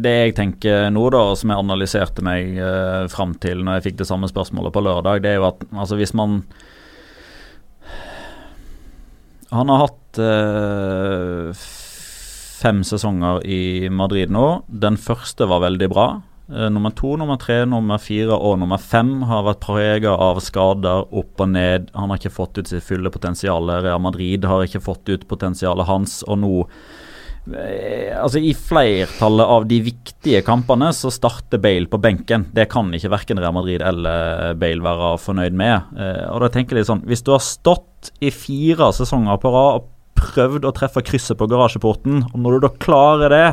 det, 0.00 0.12
jeg 0.22 0.34
tenker 0.38 0.86
nå, 0.88 1.02
da, 1.12 1.20
som 1.36 1.50
jeg 1.52 1.60
analyserte 1.60 2.24
meg 2.24 2.56
uh, 2.56 3.04
fram 3.12 3.34
til 3.42 3.60
når 3.60 3.76
jeg 3.76 3.90
fikk 3.90 3.98
det 3.98 4.06
samme 4.08 4.30
spørsmålet 4.30 4.72
på 4.72 4.82
lørdag, 4.86 5.20
det 5.20 5.34
er 5.34 5.36
jo 5.36 5.50
at 5.50 5.66
altså 5.68 5.98
hvis 6.00 6.14
man 6.16 6.40
Han 9.54 9.68
har 9.70 9.82
hatt 9.84 10.18
uh, 10.18 11.52
fem 12.64 12.80
sesonger 12.82 13.44
i 13.46 13.90
Madrid 13.92 14.32
nå. 14.32 14.64
Den 14.66 14.96
første 14.98 15.46
var 15.46 15.60
veldig 15.62 15.88
bra. 15.92 16.06
Uh, 16.48 16.66
nummer 16.72 16.90
to, 16.96 17.12
nummer 17.20 17.38
tre, 17.38 17.60
nummer 17.68 18.00
fire 18.02 18.34
og 18.34 18.56
nummer 18.64 18.82
fem 18.82 19.20
har 19.28 19.44
vært 19.46 19.62
prega 19.62 20.16
av 20.16 20.40
skader 20.42 21.06
opp 21.06 21.44
og 21.44 21.52
ned. 21.52 21.92
Han 21.94 22.10
har 22.10 22.18
ikke 22.18 22.34
fått 22.34 22.58
ut 22.58 22.72
sitt 22.72 22.88
fulle 22.88 23.12
potensial. 23.14 23.70
Real 23.84 24.02
Madrid 24.02 24.48
har 24.48 24.66
ikke 24.66 24.82
fått 24.82 25.12
ut 25.12 25.28
potensialet 25.30 25.86
hans, 25.92 26.24
og 26.26 26.40
nå 26.42 26.56
Eh, 26.64 27.12
altså 27.44 28.40
I 28.40 28.54
flertallet 28.56 29.50
av 29.52 29.66
de 29.68 29.80
viktige 29.84 30.40
kampene 30.46 30.88
så 30.96 31.10
starter 31.12 31.60
Bale 31.60 31.90
på 31.90 32.00
benken. 32.00 32.46
Det 32.56 32.70
kan 32.72 32.88
ikke 32.96 33.12
verken 33.12 33.40
Real 33.42 33.52
Madrid 33.56 33.84
eller 33.84 34.54
Bale 34.60 34.84
være 34.84 35.10
fornøyd 35.20 35.58
med. 35.58 35.92
Eh, 35.98 36.24
og 36.30 36.40
da 36.40 36.50
tenker 36.54 36.76
jeg 36.76 36.84
litt 36.84 36.92
sånn 36.92 37.04
Hvis 37.08 37.24
du 37.26 37.34
har 37.34 37.44
stått 37.44 38.12
i 38.24 38.32
fire 38.32 38.88
sesonger 38.96 39.40
på 39.42 39.52
rad 39.52 39.82
og 39.82 39.90
prøvd 40.24 40.64
å 40.64 40.72
treffe 40.72 41.04
krysset 41.04 41.36
på 41.36 41.48
garasjeporten, 41.50 42.22
og 42.32 42.36
når 42.40 42.56
du 42.56 42.64
da 42.64 42.72
klarer 42.80 43.32
det, 43.32 43.46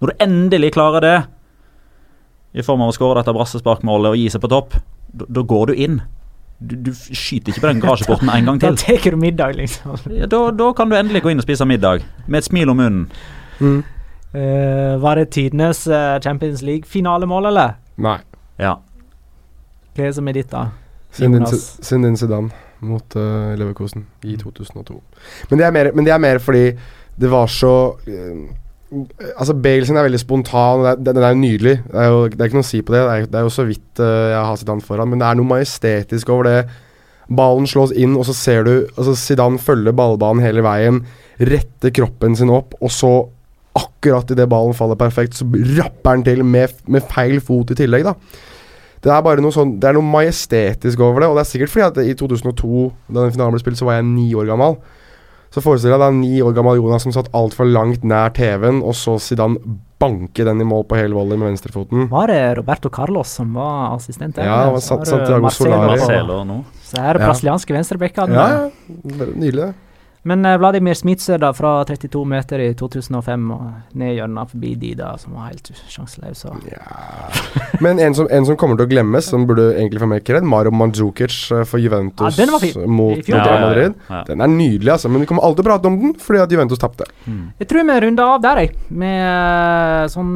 når 0.00 0.12
du 0.12 0.24
endelig 0.24 0.74
klarer 0.76 1.04
det, 1.04 1.18
i 2.52 2.64
form 2.66 2.82
av 2.82 2.90
å 2.90 2.96
skåre 2.96 3.20
dette 3.20 3.32
brassesparkmålet 3.36 4.10
og 4.10 4.18
gi 4.18 4.30
seg 4.32 4.42
på 4.42 4.50
topp, 4.50 4.74
da 5.14 5.44
går 5.46 5.70
du 5.70 5.80
inn. 5.86 6.00
Du, 6.60 6.76
du, 6.76 6.90
skyter 6.92 7.54
ikke 7.54 7.62
på 7.62 7.70
den 7.70 7.80
garasjeporten 7.80 8.28
en 8.28 8.44
gang 8.44 8.58
til. 8.60 8.76
Da 8.76 8.96
tar 9.00 9.14
du 9.14 9.16
middag, 9.16 9.56
liksom. 9.56 9.96
Ja, 10.20 10.26
da, 10.26 10.42
da, 10.52 10.72
kan 10.76 10.90
du 10.90 10.96
endelig 10.98 11.22
gå 11.24 11.32
inn 11.32 11.40
og 11.40 11.46
spise 11.46 11.66
middag, 11.68 12.04
med 12.26 12.42
et 12.42 12.48
smil 12.50 12.72
om 12.72 12.76
munnen. 12.76 13.06
Mm. 13.60 13.80
Uh, 14.34 15.02
var 15.02 15.18
det 15.18 15.30
tidenes 15.34 15.86
uh, 15.88 16.20
Champions 16.22 16.62
League-finalemål, 16.62 17.50
eller? 17.50 17.78
Nei. 17.98 18.18
Ja. 18.60 18.76
Hva 19.94 20.04
er 20.04 20.12
det 20.12 20.18
som 20.20 20.28
er 20.28 20.36
ditt, 20.36 20.52
da? 20.52 20.68
Sindin 21.10 22.16
Sedan 22.16 22.52
mot 22.86 23.16
uh, 23.16 23.56
Leverkosen 23.58 24.06
i 24.22 24.36
2002. 24.38 25.00
Men 25.50 25.58
det, 25.58 25.72
mer, 25.72 25.90
men 25.94 26.06
det, 26.06 26.12
er 26.14 26.22
mer, 26.22 26.38
fordi 26.38 26.70
det 27.20 27.30
var 27.32 27.50
så 27.50 27.72
Altså 28.90 29.54
Bale 29.54 29.86
sin 29.86 29.98
er 29.98 30.06
veldig 30.08 30.18
spontan, 30.18 30.84
den 30.98 31.18
er 31.22 31.32
jo 31.34 31.40
nydelig. 31.40 31.76
Det 31.86 31.98
er 32.02 32.08
jo 32.10 32.22
det 32.26 32.40
er 32.40 32.50
ikke 32.50 32.58
noe 32.58 32.66
å 32.66 32.70
si 32.70 32.80
på 32.82 32.94
det. 32.94 33.02
Det 33.06 33.16
er, 33.16 33.26
det 33.30 33.40
er 33.40 33.46
jo 33.46 33.52
så 33.54 33.66
vidt 33.68 34.02
uh, 34.02 34.30
jeg 34.32 34.46
har 34.48 34.60
Zidane 34.60 34.86
foran, 34.86 35.12
men 35.12 35.22
det 35.22 35.28
er 35.28 35.38
noe 35.38 35.50
majestetisk 35.50 36.32
over 36.34 36.48
det 36.50 36.60
Ballen 37.30 37.68
slås 37.70 37.92
inn, 37.94 38.16
og 38.18 38.24
så 38.26 38.34
ser 38.34 38.64
du 38.66 38.72
altså 38.96 39.14
Zidane 39.14 39.60
følger 39.62 39.94
ballbanen 39.94 40.42
hele 40.42 40.64
veien, 40.66 41.04
retter 41.38 41.92
kroppen 41.94 42.34
sin 42.34 42.50
opp, 42.50 42.74
og 42.82 42.90
så 42.90 43.12
akkurat 43.78 44.32
idet 44.34 44.48
ballen 44.50 44.74
faller 44.74 44.98
perfekt, 44.98 45.38
så 45.38 45.46
rapper 45.78 46.16
han 46.16 46.24
til 46.26 46.42
med, 46.42 46.74
med 46.90 47.06
feil 47.06 47.38
fot 47.44 47.70
i 47.70 47.76
tillegg, 47.78 48.08
da. 48.08 48.16
Det 49.00 49.12
er 49.14 49.22
bare 49.24 49.40
noe 49.40 49.54
sånn 49.54 49.78
Det 49.80 49.86
er 49.88 49.94
noe 49.96 50.04
majestetisk 50.04 51.00
over 51.00 51.22
det, 51.22 51.28
og 51.30 51.38
det 51.38 51.44
er 51.46 51.48
sikkert 51.48 51.72
fordi 51.72 51.86
at 51.86 52.00
i 52.02 52.16
2002, 52.18 52.88
da 53.08 53.22
den 53.22 53.36
finalen 53.36 53.54
ble 53.54 53.62
spilt, 53.62 53.78
så 53.80 53.86
var 53.88 54.00
jeg 54.00 54.10
ni 54.10 54.26
år 54.36 54.50
gammel. 54.50 54.76
Så 55.50 55.62
forestiller 55.64 55.96
jeg 55.96 56.00
deg 56.00 56.06
da 56.06 56.10
ni 56.14 56.40
år 56.46 56.52
gammel 56.54 56.78
Jonas 56.78 57.02
som 57.02 57.12
satt 57.14 57.30
altfor 57.34 57.66
langt 57.66 58.04
nær 58.06 58.30
TV-en, 58.36 58.82
og 58.86 58.94
så 58.94 59.16
Zidane 59.18 59.58
banke 60.00 60.44
den 60.46 60.62
i 60.62 60.64
mål 60.64 60.84
på 60.88 60.96
hele 60.96 61.12
volley 61.18 61.36
med 61.36 61.50
venstrefoten. 61.50 62.06
Var 62.08 62.30
det 62.30 62.38
Roberto 62.60 62.88
Carlos 62.88 63.28
som 63.40 63.50
var 63.58 63.96
assistent? 63.96 64.36
der? 64.38 64.46
Ja, 64.46 64.60
det 64.68 64.76
var 64.78 64.84
Santiago 64.86 65.50
Solari. 65.50 65.98
Marcelo 65.98 66.38
nå. 66.46 66.60
Så 66.86 67.00
her 67.02 67.14
er 67.16 67.20
Ja. 67.20 67.26
brasilianske 67.26 67.74
venstrebacker. 67.74 68.30
Ja, 68.32 68.48
ja. 68.48 68.70
Nydelig, 69.34 69.56
det. 69.66 69.74
Men 70.22 70.44
eh, 70.44 70.58
Vladimir 70.58 70.94
Smitser 70.94 71.38
da, 71.40 71.52
fra 71.56 71.84
32 71.88 72.24
meter 72.28 72.60
i 72.60 72.68
2005 72.76 73.46
og 73.54 73.96
ned 73.96 74.14
hjørnet 74.18 74.50
forbi 74.52 74.74
de 74.80 74.90
da, 74.98 75.14
som 75.20 75.36
var 75.38 75.48
helt 75.48 75.70
sjanseløse. 75.88 76.52
Ja. 76.68 77.30
Men 77.80 78.00
en 78.02 78.16
som, 78.16 78.28
en 78.30 78.44
som 78.48 78.58
kommer 78.60 78.76
til 78.76 78.88
å 78.88 78.90
glemmes, 78.90 79.30
som 79.32 79.46
burde 79.48 79.70
egentlig 79.72 80.02
få 80.02 80.10
mer 80.10 80.20
kred, 80.24 80.44
Mario 80.44 80.74
Mandzukic 80.76 81.36
eh, 81.56 81.64
for 81.68 81.80
Juventus 81.80 82.36
Ja, 82.36 82.44
den 82.44 82.52
var 82.52 82.64
fin. 82.64 82.84
mot 82.90 83.16
Real 83.16 83.38
Ja, 83.38 83.44
ja, 83.46 83.54
ja. 83.54 83.68
Madrid. 83.68 84.26
Den 84.28 84.44
er 84.44 84.52
nydelig, 84.52 84.92
altså, 84.96 85.12
men 85.12 85.24
vi 85.24 85.30
kommer 85.30 85.46
alltid 85.48 85.62
til 85.62 85.68
å 85.68 85.70
prate 85.72 85.90
om 85.92 85.98
den 86.02 86.12
fordi 86.20 86.42
at 86.44 86.52
Juventus 86.52 86.82
tapte. 86.82 87.08
Mm. 87.24 87.46
Jeg 87.62 87.70
tror 87.70 87.88
vi 87.88 88.00
runder 88.04 88.34
av 88.34 88.42
der, 88.44 88.62
jeg, 88.66 88.74
med 88.90 89.22
eh, 89.24 90.10
sånn 90.12 90.34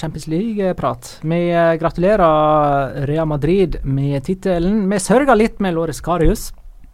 Champions 0.00 0.28
League-prat. 0.30 1.12
Vi 1.28 1.42
gratulerer 1.80 3.04
Real 3.08 3.28
Madrid 3.28 3.76
med 3.84 4.24
tittelen. 4.24 4.86
Vi 4.88 5.02
sørger 5.02 5.36
litt 5.36 5.60
med 5.60 5.76
Lores 5.76 6.00
Karius. 6.04 6.48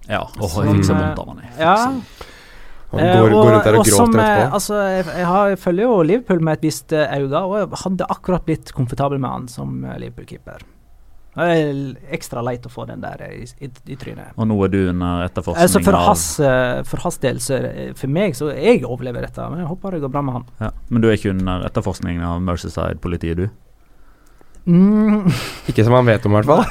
Ja, 0.08 0.22
Og 0.38 0.44
jeg 0.44 0.74
fikk 0.76 0.86
så 0.90 0.94
eh, 0.94 1.00
vondt 1.00 1.18
av 1.22 1.32
han. 1.32 1.42
Ja, 1.58 1.76
Han 1.86 2.02
Eh, 2.94 3.20
går, 3.20 3.30
går 3.32 3.48
rundt 3.50 3.64
der 3.66 3.76
og, 3.80 3.86
som, 3.88 4.12
gråter 4.12 4.20
eh, 4.22 4.28
etterpå. 4.36 4.54
Altså, 4.54 4.74
jeg, 4.86 5.04
jeg, 5.18 5.26
har, 5.26 5.48
jeg 5.50 5.58
følger 5.58 5.88
jo 5.88 5.94
Liverpool 6.06 6.44
med 6.46 6.58
et 6.60 6.66
visst 6.68 6.92
eh, 6.94 7.16
øye, 7.16 7.40
og 7.40 7.54
jeg 7.58 7.80
hadde 7.80 8.06
akkurat 8.14 8.44
blitt 8.46 8.70
komfortabel 8.76 9.18
med 9.18 9.30
han 9.32 9.48
som 9.50 9.80
eh, 9.82 9.96
Liverpool-keeper. 9.98 10.62
Det 11.34 11.46
er 11.50 11.78
ekstra 12.14 12.44
leit 12.46 12.62
å 12.62 12.70
få 12.70 12.84
den 12.86 13.00
der 13.02 13.18
i, 13.26 13.40
i, 13.66 13.66
i 13.90 13.96
trynet. 13.98 14.36
Og 14.38 14.46
nå 14.46 14.54
er 14.62 14.70
du 14.70 14.78
under 14.92 15.24
etterforskning 15.24 15.64
Altså 15.66 15.80
for, 15.82 15.98
has, 16.06 16.26
eh, 16.38 16.84
for 16.86 17.02
hans 17.02 17.18
del, 17.24 17.40
så 17.42 17.58
eh, 17.66 17.90
for 17.98 18.14
meg, 18.14 18.36
så 18.38 18.52
jeg 18.54 18.84
overlever 18.86 19.26
dette. 19.26 19.48
Men 19.50 19.64
jeg 19.64 19.72
håper 19.72 19.96
det 19.96 20.04
går 20.04 20.14
bra 20.14 20.22
med 20.22 20.38
han. 20.38 20.46
ja. 20.62 20.70
Men 20.94 21.02
du 21.02 21.10
er 21.10 21.18
ikke 21.18 21.34
under 21.34 21.66
etterforskning 21.66 22.22
av 22.22 22.38
Mercyside-politiet, 22.46 23.42
du? 23.42 23.48
Mm, 24.66 25.26
Ikke 25.68 25.84
som 25.84 25.92
han 25.92 26.06
vet 26.08 26.24
om, 26.24 26.32
i 26.32 26.40
hvert 26.40 26.48
fall. 26.48 26.64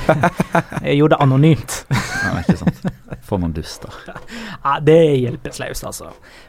jeg 0.86 0.96
gjorde 0.96 1.14
det 1.16 1.20
anonymt. 1.24 1.74
Nei, 1.90 2.40
ikke 2.44 2.56
sant. 2.62 2.80
For 3.28 3.38
noen 3.42 3.52
duster. 3.54 3.92
Ja, 4.08 4.78
det 4.84 4.94
er 4.96 5.16
hjelpeløst, 5.26 5.84
altså. 5.86 6.08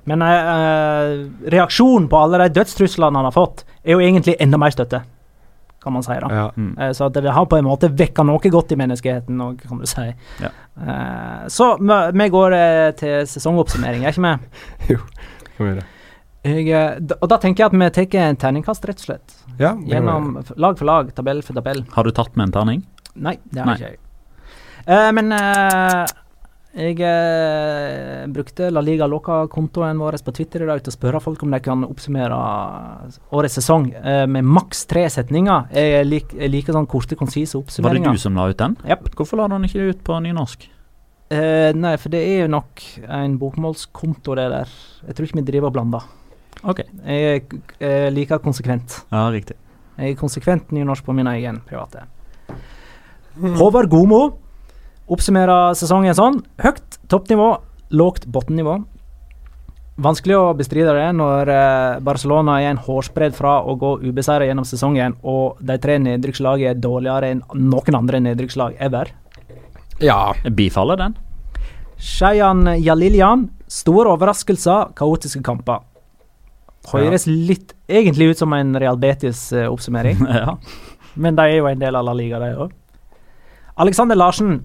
Men 0.10 0.23
eh, 0.25 0.51
eh, 0.53 1.15
reaksjonen 1.53 2.07
på 2.12 2.21
alle 2.23 2.39
de 2.45 2.53
dødstruslene 2.62 3.19
han 3.19 3.27
har 3.27 3.36
fått, 3.36 3.65
er 3.84 3.97
jo 3.97 4.03
egentlig 4.05 4.38
enda 4.41 4.57
mer 4.62 4.71
støtte, 4.73 5.03
kan 5.84 5.93
man 5.97 6.05
si. 6.07 6.15
da. 6.23 6.31
Ja. 6.39 6.47
Mm. 6.55 6.71
Eh, 6.79 6.91
Så 6.97 7.10
det 7.13 7.25
har 7.36 7.45
på 7.51 7.57
en 7.60 7.67
måte 7.67 7.89
vekka 7.91 8.23
noe 8.27 8.51
godt 8.53 8.71
i 8.71 8.79
menneskeheten 8.79 9.43
òg, 9.43 9.62
kan 9.67 9.81
du 9.81 9.88
si. 9.89 10.07
Ja. 10.41 10.53
Uh, 10.81 11.47
så 11.51 11.73
vi- 11.81 12.12
vi 12.17 12.29
går 12.31 12.53
til 12.97 13.27
sesongoppsummering, 13.27 14.05
er 14.07 14.13
ikke 14.15 14.38
vi? 14.88 14.95
Kom 15.57 15.67
igjen. 15.67 15.81
Jeg, 15.81 15.84
eh, 15.84 15.97
da- 16.43 17.17
og 17.21 17.30
da 17.30 17.38
tenker 17.38 17.63
jeg 17.63 17.69
at 17.69 17.77
vi 17.77 17.89
tar 17.89 18.19
en 18.21 18.36
terningkast, 18.36 18.86
rett 18.86 18.97
og 18.97 19.06
slett. 19.06 19.36
Ja, 19.60 19.75
Gjennom 19.75 20.43
lag 20.58 20.77
for 20.77 20.86
lag, 20.86 21.13
tabell 21.13 21.41
for 21.41 21.54
tabell. 21.54 21.86
Har 21.93 22.04
du 22.04 22.12
tatt 22.12 22.36
med 22.36 22.49
en 22.49 22.51
terning? 22.51 22.82
Nei, 23.15 23.38
det 23.51 23.60
har 23.62 23.65
Nei. 23.65 23.75
ikke 23.75 23.91
jeg. 23.91 23.99
Uh, 24.88 25.12
men 25.13 25.32
uh, 25.32 26.06
jeg 26.71 26.95
uh, 27.04 28.27
brukte 28.32 28.69
La 28.71 28.80
Liga 28.82 29.06
Loca-kontoen 29.06 29.99
vår 29.99 30.17
på 30.23 30.34
Twitter 30.38 30.63
i 30.63 30.69
dag 30.69 30.80
til 30.82 30.93
å 30.93 30.95
spørre 30.95 31.19
folk 31.19 31.43
om 31.43 31.51
de 31.51 31.60
kan 31.60 31.84
oppsummere 31.84 32.38
årets 33.36 33.58
sesong 33.60 33.89
eh, 33.91 34.23
med 34.25 34.47
maks 34.47 34.86
tre 34.88 35.04
setninger. 35.12 35.67
Jeg, 35.75 36.06
lik, 36.08 36.32
jeg 36.32 36.54
liker 36.54 36.77
sånn 36.77 36.88
korte, 36.88 37.17
konsise 37.19 37.60
oppsummeringer. 37.60 38.08
Var 38.08 38.15
det 38.15 38.21
du 38.21 38.23
som 38.23 38.39
la 38.39 38.47
ut 38.47 38.62
den? 38.62 38.77
Yep. 38.88 39.12
Hvorfor 39.19 39.41
la 39.41 39.49
du 39.51 39.58
den 39.58 39.67
ikke 39.67 39.89
ut 39.91 40.06
på 40.08 40.21
nynorsk? 40.23 40.69
Eh, 41.32 41.75
nei, 41.75 41.93
for 41.99 42.15
det 42.15 42.23
er 42.23 42.45
jo 42.45 42.54
nok 42.56 42.88
en 43.19 43.38
bokmålskonto, 43.41 44.39
det 44.39 44.47
der. 44.56 44.73
Jeg 45.10 45.17
tror 45.17 45.27
ikke 45.27 45.41
vi 45.41 45.47
driver 45.51 45.73
og 45.73 45.75
blander. 45.75 46.08
Ok. 46.63 46.84
Jeg 47.06 47.43
er 47.82 48.12
like 48.13 48.38
konsekvent. 48.43 49.02
Ja, 49.12 49.26
riktig. 49.34 49.58
Jeg 49.97 50.13
er 50.13 50.19
konsekvent 50.19 50.71
nynorsk 50.74 51.06
på 51.06 51.15
min 51.15 51.30
egen 51.32 51.60
private. 51.67 52.06
Håvard 53.39 53.89
Gomo 53.89 54.21
oppsummerer 55.12 55.76
sesongen 55.78 56.15
sånn. 56.15 56.39
Høyt 56.62 57.00
toppnivå, 57.12 57.52
lågt 57.95 58.28
bunnivå. 58.32 58.80
Vanskelig 60.02 60.38
å 60.39 60.54
bestride 60.58 60.93
det 60.95 61.10
når 61.13 61.50
eh, 61.52 61.97
Barcelona 62.02 62.56
er 62.62 62.71
en 62.71 62.80
hårsbredd 62.82 63.36
fra 63.38 63.58
å 63.62 63.76
gå 63.78 63.97
ubeseiret 64.08 64.47
gjennom 64.50 64.65
sesongen, 64.65 65.17
og 65.21 65.60
de 65.62 65.76
tre 65.84 65.97
nedrykkslagene 66.02 66.71
er 66.71 66.80
dårligere 66.82 67.34
enn 67.36 67.43
noen 67.60 68.00
andre 68.00 68.21
nedrykkslag 68.24 68.80
ever. 68.82 69.12
Ja. 70.02 70.32
Bifaller 70.58 70.97
den. 70.97 71.17
Shayan 72.02 72.65
Jalilyan, 72.82 73.50
store 73.69 74.15
overraskelser, 74.15 74.95
kaotiske 74.97 75.43
kamper. 75.45 75.84
Høres 76.89 77.27
litt 77.29 77.75
egentlig 77.91 78.31
ut 78.31 78.41
som 78.41 78.53
en 78.57 78.73
Real 78.79 78.97
Betis-oppsummering. 78.97 80.23
ja. 80.41 80.55
Men 81.13 81.37
de 81.37 81.45
er 81.45 81.59
jo 81.59 81.69
en 81.69 81.81
del 81.81 81.97
av 81.97 82.07
La 82.07 82.15
Liga, 82.17 82.39
de 82.41 82.53
òg. 82.65 82.71
Alexander 83.81 84.17
Larsen. 84.17 84.63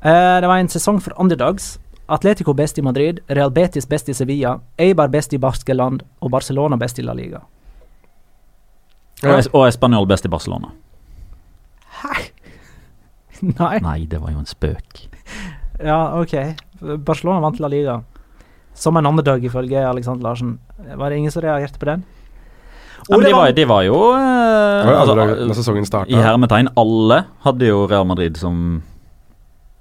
Eh, 0.00 0.36
det 0.42 0.48
var 0.48 0.58
en 0.58 0.70
sesong 0.72 1.00
for 1.02 1.14
underdogs. 1.20 1.76
Atletico 2.06 2.54
best 2.54 2.78
i 2.78 2.82
Madrid, 2.82 3.18
Real 3.26 3.50
Betis 3.50 3.88
best 3.88 4.08
i 4.08 4.14
Sevilla, 4.14 4.60
Eibar 4.78 5.08
best 5.10 5.32
i 5.34 5.40
Baskeland 5.42 6.04
og 6.22 6.30
Barcelona 6.30 6.78
best 6.78 7.00
i 7.02 7.02
La 7.02 7.14
Liga. 7.18 7.40
Og, 9.24 9.48
og 9.52 9.66
Espanol 9.66 10.06
best 10.06 10.28
i 10.28 10.30
Barcelona. 10.30 10.70
Nei. 13.42 13.80
Nei, 13.82 13.98
det 14.06 14.20
var 14.22 14.32
jo 14.32 14.38
en 14.40 14.48
spøk. 14.48 15.02
Ja, 15.82 16.20
OK. 16.20 16.36
Barcelona 16.80 17.40
vant 17.42 17.58
La 17.60 17.68
Liga. 17.72 17.98
Som 18.76 18.96
en 19.00 19.06
underdog, 19.08 19.44
ifølge 19.44 19.80
Alexander 19.88 20.22
Larsen. 20.28 20.58
Var 20.96 21.10
det 21.10 21.16
ingen 21.16 21.32
som 21.32 21.42
reagerte 21.42 21.80
på 21.80 21.88
den? 21.88 22.04
Ja, 23.08 23.16
men 23.16 23.26
de, 23.26 23.32
var, 23.32 23.52
de 23.54 23.64
var 23.68 23.82
jo 23.86 23.96
eh, 24.16 24.86
var 24.88 24.96
altså, 25.30 26.02
I 26.10 26.18
hermetegn 26.18 26.68
alle 26.80 27.20
hadde 27.44 27.68
jo 27.68 27.84
Real 27.86 28.06
Madrid 28.08 28.38
som 28.40 28.82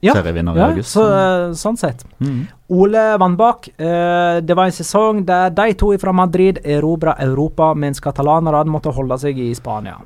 Ja, 0.04 0.14
serievinner 0.14 0.54
i 0.54 0.62
ja, 0.62 0.68
august. 0.70 0.92
så, 0.94 1.06
eh, 1.10 1.54
sånn 1.58 1.80
sett. 1.80 2.04
Mm. 2.22 2.44
Ole 2.76 3.06
Vannbakk. 3.18 3.72
Eh, 3.80 4.42
det 4.46 4.58
var 4.58 4.70
en 4.70 4.76
sesong 4.76 5.24
der 5.26 5.50
de 5.56 5.74
to 5.80 5.90
fra 5.98 6.14
Madrid 6.14 6.60
erobra 6.64 7.16
Europa, 7.24 7.72
mens 7.74 8.04
katalanerne 8.04 8.70
måtte 8.70 8.94
holde 8.94 9.18
seg 9.24 9.40
i 9.42 9.50
Spania. 9.58 9.98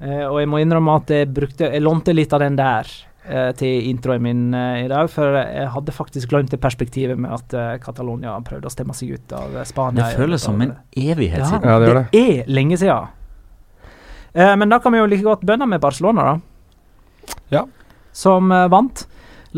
Eh, 0.00 0.24
og 0.26 0.40
jeg 0.40 0.48
må 0.50 0.58
innrømme 0.62 0.96
at 0.96 1.10
jeg 1.12 1.28
brukte 1.28 1.68
Jeg 1.70 1.82
lånte 1.84 2.14
litt 2.16 2.32
av 2.32 2.40
den 2.40 2.56
der 2.56 2.88
til 3.58 3.86
introen 3.90 4.22
min 4.24 4.42
eh, 4.56 4.84
i 4.84 4.88
dag, 4.90 5.10
for 5.12 5.36
jeg 5.38 5.68
hadde 5.74 5.94
faktisk 5.94 6.32
glemt 6.32 6.50
det 6.52 6.60
perspektivet 6.62 7.18
med 7.20 7.32
at 7.36 7.54
eh, 7.56 7.76
Catalonia 7.82 8.34
prøvde 8.46 8.70
å 8.70 8.72
stemme 8.72 8.96
seg 8.96 9.16
ut 9.16 9.34
av 9.36 9.56
eh, 9.56 9.66
Spania. 9.68 10.08
Det 10.08 10.18
føles 10.18 10.44
som 10.44 10.60
en 10.64 10.74
evighet 10.96 11.46
siden. 11.46 11.66
Ja, 11.66 11.78
det 11.82 11.94
det 12.10 12.22
er 12.22 12.50
lenge 12.50 12.78
siden. 12.80 13.10
Eh, 14.34 14.54
men 14.56 14.72
da 14.72 14.80
kan 14.82 14.94
vi 14.94 15.02
jo 15.02 15.08
like 15.10 15.26
godt 15.26 15.46
bønne 15.46 15.68
med 15.70 15.82
Barcelona, 15.82 16.32
da. 16.32 17.34
Ja. 17.54 17.64
Som 18.12 18.50
eh, 18.54 18.68
vant 18.70 19.06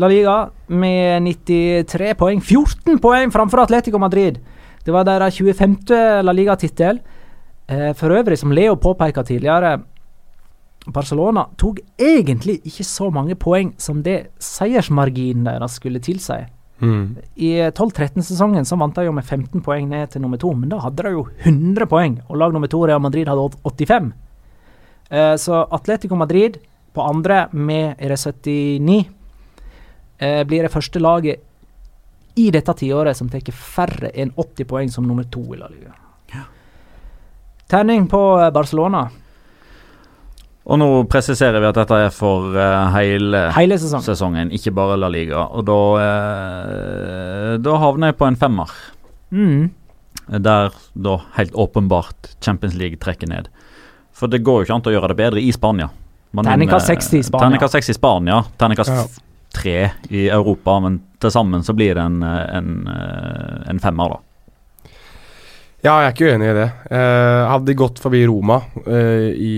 La 0.01 0.09
Liga 0.09 0.37
med 0.73 1.27
93 1.27 2.13
poeng. 2.17 2.41
14 2.41 3.01
poeng 3.01 3.33
framfor 3.33 3.65
Atletico 3.65 4.01
Madrid! 4.01 4.39
Det 4.83 4.91
var 4.91 5.05
deres 5.07 5.37
25. 5.39 5.77
La 6.25 6.33
Liga-tittel. 6.35 6.99
Eh, 7.67 7.93
for 7.95 8.11
øvrig, 8.11 8.37
som 8.39 8.51
Leo 8.51 8.75
påpeka 8.75 9.23
tidligere, 9.23 9.77
Barcelona 10.85 11.45
tok 11.59 11.79
egentlig 12.01 12.57
ikke 12.67 12.83
så 12.83 13.07
mange 13.13 13.37
poeng 13.39 13.71
som 13.79 14.01
det 14.03 14.33
seiersmarginen 14.43 15.47
deres 15.47 15.77
skulle 15.79 16.01
tilsi. 16.03 16.41
Mm. 16.83 17.15
I 17.39 17.51
12-13-sesongen 17.71 18.67
så 18.67 18.75
vant 18.79 18.95
de 18.97 19.05
jo 19.07 19.13
med 19.15 19.23
15 19.23 19.63
poeng 19.63 19.87
ned 19.87 20.11
til 20.11 20.23
nummer 20.25 20.41
to, 20.41 20.51
men 20.57 20.73
da 20.73 20.81
hadde 20.83 21.05
de 21.05 21.13
jo 21.15 21.23
100 21.45 21.87
poeng, 21.87 22.19
og 22.27 22.41
lag 22.41 22.51
nummer 22.51 22.71
to, 22.71 22.83
Real 22.89 22.99
Madrid, 22.99 23.31
hadde 23.31 23.47
85. 23.63 24.11
Eh, 25.09 25.35
så 25.39 25.63
Atletico 25.71 26.19
Madrid 26.19 26.59
på 26.93 27.07
andre 27.07 27.47
med 27.51 27.95
R79 28.03 28.99
eh, 30.17 30.43
blir 30.43 30.67
det 30.67 30.73
første 30.73 30.99
laget 30.99 31.49
i 32.35 32.49
dette 32.51 32.73
tiåret 32.75 33.15
som 33.17 33.29
tar 33.29 33.45
færre 33.53 34.09
enn 34.09 34.33
80 34.35 34.67
poeng 34.67 34.91
som 34.91 35.07
nummer 35.07 35.23
to 35.29 35.45
i 35.53 35.59
La 35.59 35.69
Liga. 35.71 35.93
Terning 37.69 38.09
på 38.11 38.21
eh, 38.41 38.51
Barcelona 38.51 39.07
Og 40.63 40.79
nå 40.79 40.87
presiserer 41.11 41.59
vi 41.59 41.67
at 41.67 41.75
dette 41.75 41.97
er 42.05 42.11
for 42.15 42.53
uh, 42.55 42.87
hele 42.95 43.49
hele 43.57 43.75
sesongen. 43.81 44.05
sesongen, 44.05 44.51
ikke 44.55 44.71
bare 44.75 44.95
La 44.95 45.09
Liga. 45.11 45.41
Og 45.51 45.65
da, 45.67 45.79
uh, 45.99 47.49
da 47.59 47.73
havner 47.81 48.13
jeg 48.13 48.17
på 48.21 48.29
en 48.29 48.39
femmer. 48.39 48.71
Mm. 49.35 49.65
Der 50.39 50.71
da 50.95 51.17
helt 51.35 51.51
åpenbart 51.59 52.35
Champions 52.39 52.77
League 52.79 53.01
trekker 53.03 53.27
ned. 53.27 53.49
For 54.15 54.31
det 54.31 54.43
går 54.45 54.61
jo 54.61 54.67
ikke 54.67 54.77
an 54.77 54.87
å 54.87 54.93
gjøre 54.95 55.11
det 55.11 55.19
bedre 55.19 55.43
i 55.43 55.51
Spania. 55.51 55.89
Man 56.33 56.47
Terningkast 56.47 56.87
vinner- 56.87 57.01
60 57.01 57.19
i 57.19 57.23
Spania. 57.27 57.43
Terningkast 57.43 57.73
6 57.73 57.89
i 57.89 57.93
Spania. 57.97 58.37
Terningkast 58.57 59.21
3 59.53 59.73
i 60.09 60.27
Europa, 60.29 60.79
men 60.79 61.01
til 61.19 61.31
sammen 61.33 61.61
så 61.65 61.75
blir 61.77 61.93
det 61.97 62.01
en, 62.03 62.23
en, 62.23 62.87
eh, 62.87 63.69
en 63.69 63.79
femmer, 63.83 64.15
da. 64.15 64.17
Ja, 65.83 65.97
jeg 65.99 66.07
er 66.07 66.13
ikke 66.13 66.27
uenig 66.31 66.47
i 66.47 66.55
det. 66.55 66.65
Eh, 66.95 67.41
hadde 67.51 67.67
de 67.67 67.73
gått 67.75 67.97
forbi 67.99 68.21
Roma 68.29 68.61
eh, 68.87 69.33
i, 69.35 69.55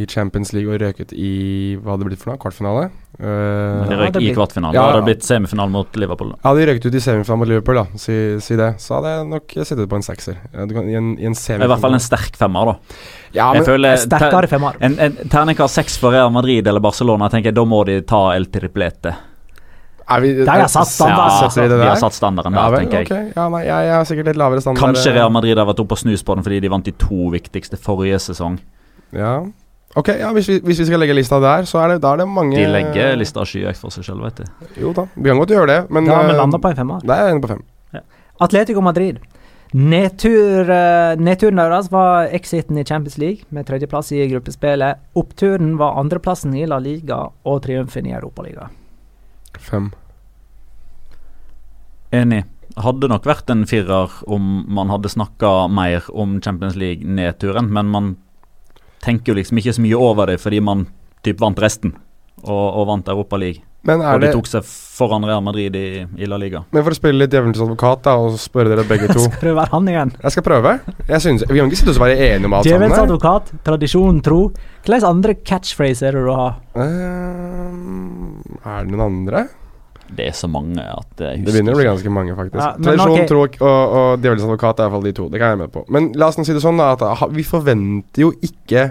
i 0.00 0.06
Champions 0.08 0.54
League 0.56 0.72
og 0.72 0.80
røket 0.80 1.12
i 1.12 1.76
Hva 1.76 1.92
hadde 1.92 2.06
det 2.06 2.08
blitt 2.08 2.22
for 2.22 2.32
noe? 2.32 2.40
Kvartfinale? 2.40 2.86
Eh, 3.20 3.82
De 3.90 3.98
røyk 4.00 4.16
i 4.24 4.30
kvartfinalen. 4.32 4.72
Ja, 4.78 4.86
Da 4.86 4.86
hadde 4.94 5.02
det 5.02 5.08
blitt 5.10 5.26
semifinale 5.28 5.74
mot 5.74 5.98
Liverpool. 6.00 6.30
da. 6.32 6.40
hadde 6.48 6.62
de 6.64 6.70
røket 6.70 6.88
ut 6.88 6.96
i 6.96 7.04
semifinalen 7.04 7.42
mot 7.44 7.52
Liverpool, 7.52 7.82
da, 7.82 8.00
si, 8.00 8.16
si 8.40 8.56
det, 8.56 8.70
så 8.80 8.96
hadde 8.96 9.12
jeg 9.12 9.28
nok 9.34 9.56
sittet 9.60 9.92
på 9.92 10.00
en 10.00 10.08
sekser. 10.08 10.40
Kan, 10.56 10.88
i, 10.88 10.96
en, 11.02 11.12
I 11.20 11.28
en 11.28 11.36
I 11.36 11.68
hvert 11.68 11.84
fall 11.84 11.98
en 12.00 12.06
sterk 12.08 12.40
femmer, 12.40 12.72
da. 12.72 12.98
Ja, 13.36 13.50
Jeg 13.52 13.60
men, 13.60 13.68
føler 13.68 14.00
Sterkere 14.08 14.48
femmer. 14.48 14.80
En, 14.80 14.96
en 15.04 15.20
terningkast 15.28 15.76
seks 15.82 16.00
for 16.00 16.16
Real 16.16 16.32
Madrid 16.32 16.64
eller 16.66 16.80
Barcelona, 16.80 17.28
tenker 17.28 17.52
jeg, 17.52 17.60
da 17.60 17.68
må 17.68 17.84
de 17.84 18.00
ta 18.08 18.30
El 18.38 18.48
Triplete. 18.48 19.12
Er 20.08 20.24
vi, 20.24 20.32
Der 20.40 20.62
har 20.62 20.70
satt 20.72 20.88
standard, 20.88 21.30
Ja, 21.30 21.44
altså. 21.44 21.64
vi 21.68 21.84
har 21.84 22.00
satt 22.00 22.16
standarden 22.16 22.56
ja, 22.56 22.64
der, 22.64 22.74
vel, 22.74 22.86
tenker 22.86 22.98
jeg. 22.98 23.06
Okay. 23.06 23.32
Ja, 23.36 23.46
nei, 23.52 23.62
jeg, 23.66 23.86
jeg 23.88 23.94
har 23.94 24.08
sikkert 24.08 24.30
litt 24.30 24.40
lavere 24.40 24.64
standard. 24.64 24.82
Kanskje 24.82 25.12
eh, 25.12 25.16
Real 25.20 25.32
Madrid 25.34 25.60
har 25.60 25.68
vært 25.68 25.82
oppe 25.84 25.96
og 25.96 26.02
snus 26.02 26.24
på 26.24 26.36
den 26.38 26.46
fordi 26.46 26.60
de 26.64 26.72
vant 26.72 26.88
de 26.88 26.94
to 26.96 27.30
viktigste 27.34 27.80
forrige 27.80 28.20
sesong. 28.30 28.58
Ja. 29.16 29.34
Ok, 29.96 30.12
ja, 30.20 30.30
hvis 30.36 30.48
vi, 30.50 30.58
hvis 30.64 30.82
vi 30.82 30.86
skal 30.90 31.00
legge 31.02 31.16
lista 31.16 31.40
der, 31.42 31.64
så 31.68 31.80
er 31.82 31.94
det, 31.94 32.02
da 32.04 32.12
er 32.12 32.22
det 32.22 32.28
mange 32.28 32.56
De 32.56 32.66
legger 32.68 33.16
lista 33.18 33.44
skyhøyt 33.48 33.80
for 33.80 33.94
seg 33.94 34.06
selv, 34.10 34.24
vet 34.28 34.42
du. 34.42 34.68
Jo 34.84 34.92
da, 34.96 35.08
vi 35.16 35.32
kan 35.32 35.40
godt 35.40 35.56
gjøre 35.56 35.70
det, 35.72 35.80
men 35.92 36.08
har 36.12 36.28
vi 36.28 36.36
eh, 36.36 36.54
på 36.54 36.72
en 36.72 36.80
femmer. 36.82 37.04
Er 37.08 37.32
jeg 37.32 37.42
på 37.44 37.52
fem. 37.56 37.66
Atletico 38.38 38.80
Madrid. 38.84 39.18
Nedtur, 39.72 40.70
eh, 40.70 41.16
nedturen 41.20 41.60
deres 41.60 41.90
var 41.92 42.30
exiten 42.32 42.78
i 42.78 42.84
Champions 42.84 43.18
League 43.18 43.44
med 43.52 43.66
tredjeplass 43.68 44.12
i 44.16 44.24
gruppespillet. 44.30 45.02
Oppturen 45.18 45.74
var 45.76 45.98
andreplassen 46.00 46.54
i 46.56 46.64
La 46.66 46.78
Liga 46.80 47.26
og 47.44 47.62
triumfen 47.66 48.06
i 48.08 48.14
Europaligaen. 48.16 48.72
Fem. 49.58 49.90
Enig. 52.14 52.44
Hadde 52.78 53.08
nok 53.10 53.26
vært 53.26 53.50
en 53.50 53.66
firer 53.66 54.12
om 54.30 54.62
man 54.70 54.90
hadde 54.92 55.10
snakka 55.10 55.68
mer 55.72 56.06
om 56.14 56.38
Champions 56.44 56.76
League-nedturen, 56.78 57.70
men 57.74 57.90
man 57.90 58.10
tenker 59.02 59.32
jo 59.32 59.38
liksom 59.38 59.58
ikke 59.60 59.74
så 59.76 59.82
mye 59.82 59.98
over 59.98 60.30
det 60.30 60.38
fordi 60.42 60.60
man 60.62 60.86
typ 61.26 61.40
vant 61.42 61.58
resten 61.62 61.96
og, 62.44 62.66
og 62.78 62.86
vant 62.90 63.08
League. 63.40 63.67
Men 63.88 64.04
er 64.04 64.18
Og 64.18 64.24
de 64.24 64.30
tok 64.34 64.48
seg 64.50 64.66
foran 64.98 65.24
Real 65.24 65.42
Madrid 65.44 65.76
i, 65.78 66.02
i 66.18 66.28
La 66.28 66.38
Liga. 66.40 66.64
Men 66.74 66.84
for 66.84 66.94
å 66.94 66.98
spille 66.98 67.22
litt 67.22 67.32
djevelens 67.32 67.60
advokat 67.62 68.02
da, 68.04 68.16
og 68.20 68.38
spørre 68.40 68.72
dere 68.72 68.84
begge 68.88 69.08
to 69.12 69.22
Skal 69.28 69.52
å 69.52 69.58
være 69.60 69.72
han 69.72 69.92
igjen. 69.92 70.12
Jeg 70.24 70.34
skal 70.34 70.46
prøve. 70.48 70.74
Jeg 71.06 71.24
synes, 71.24 71.46
Vi 71.48 71.60
kan 71.60 71.70
ikke 71.70 71.80
sitte 71.80 71.94
oss 71.94 72.00
og 72.00 72.04
være 72.08 72.18
enige 72.26 72.50
om 72.50 72.58
alt 72.58 72.66
sammen. 72.66 72.74
Djevelens 72.74 73.04
advokat, 73.04 73.54
tradisjonen 73.66 74.20
tro. 74.26 74.40
Hvilke 74.84 75.12
andre 75.12 75.38
catchphraser 75.38 76.10
er 76.10 76.18
det 76.18 76.26
du 76.26 76.34
har? 76.34 76.60
Um, 76.74 78.60
er 78.64 78.84
det 78.84 78.92
noen 78.92 79.06
andre? 79.06 79.48
Det 80.08 80.30
er 80.30 80.36
så 80.36 80.48
mange 80.48 80.80
at 80.80 81.20
jeg 81.20 81.42
Det 81.44 81.52
begynner 81.52 81.76
å 81.76 81.78
bli 81.78 81.88
ganske 81.88 82.12
mange, 82.12 82.36
faktisk. 82.36 82.62
Ja, 82.62 82.70
Tradisjon, 82.80 83.12
okay. 83.12 83.26
tro 83.28 83.42
og, 83.44 83.58
og 83.68 84.22
djevelens 84.22 84.46
advokat 84.46 84.80
er 84.80 84.88
iallfall 84.88 85.04
de 85.04 85.12
to. 85.18 85.28
Det 85.28 85.40
kan 85.40 85.52
jeg 85.52 85.58
være 85.58 85.66
med 85.66 85.74
på. 85.74 85.84
Men 85.92 86.08
la 86.18 86.30
oss 86.32 86.40
nå 86.40 86.46
si 86.48 86.56
det 86.56 86.64
sånn, 86.64 86.80
da, 86.80 86.94
at 86.96 87.28
vi 87.34 87.44
forventer 87.46 88.24
jo 88.24 88.32
ikke 88.44 88.88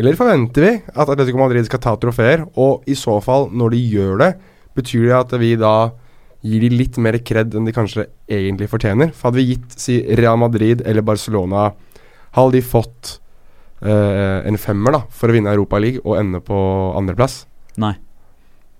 Eller 0.00 0.16
forventer 0.16 0.64
vi 0.64 0.76
at 0.80 1.10
Atletico 1.12 1.40
Madrid 1.42 1.66
skal 1.68 1.82
ta 1.84 1.92
trofeer? 2.00 2.46
Og 2.56 2.86
i 2.88 2.96
så 2.96 3.18
fall, 3.24 3.50
når 3.52 3.74
de 3.74 3.80
gjør 3.92 4.22
det, 4.22 4.30
betyr 4.78 5.10
det 5.10 5.18
at 5.18 5.34
vi 5.42 5.50
da 5.60 5.74
gir 6.40 6.62
de 6.64 6.70
litt 6.72 6.96
mer 6.96 7.18
kred 7.20 7.52
enn 7.52 7.66
de 7.68 7.74
kanskje 7.76 8.06
egentlig 8.30 8.70
fortjener? 8.72 9.12
For 9.12 9.28
hadde 9.28 9.42
vi 9.42 9.50
gitt 9.52 9.76
si 9.76 9.98
Real 10.16 10.40
Madrid 10.40 10.84
eller 10.88 11.04
Barcelona 11.04 11.70
Hadde 12.30 12.54
de 12.54 12.60
fått 12.62 13.16
uh, 13.82 14.38
en 14.46 14.58
femmer 14.62 14.94
da 14.94 15.00
for 15.10 15.32
å 15.32 15.34
vinne 15.34 15.50
Europa 15.50 15.80
League 15.82 15.98
og 16.04 16.14
ende 16.20 16.38
på 16.46 16.54
andreplass? 16.94 17.40
Nei. 17.82 17.96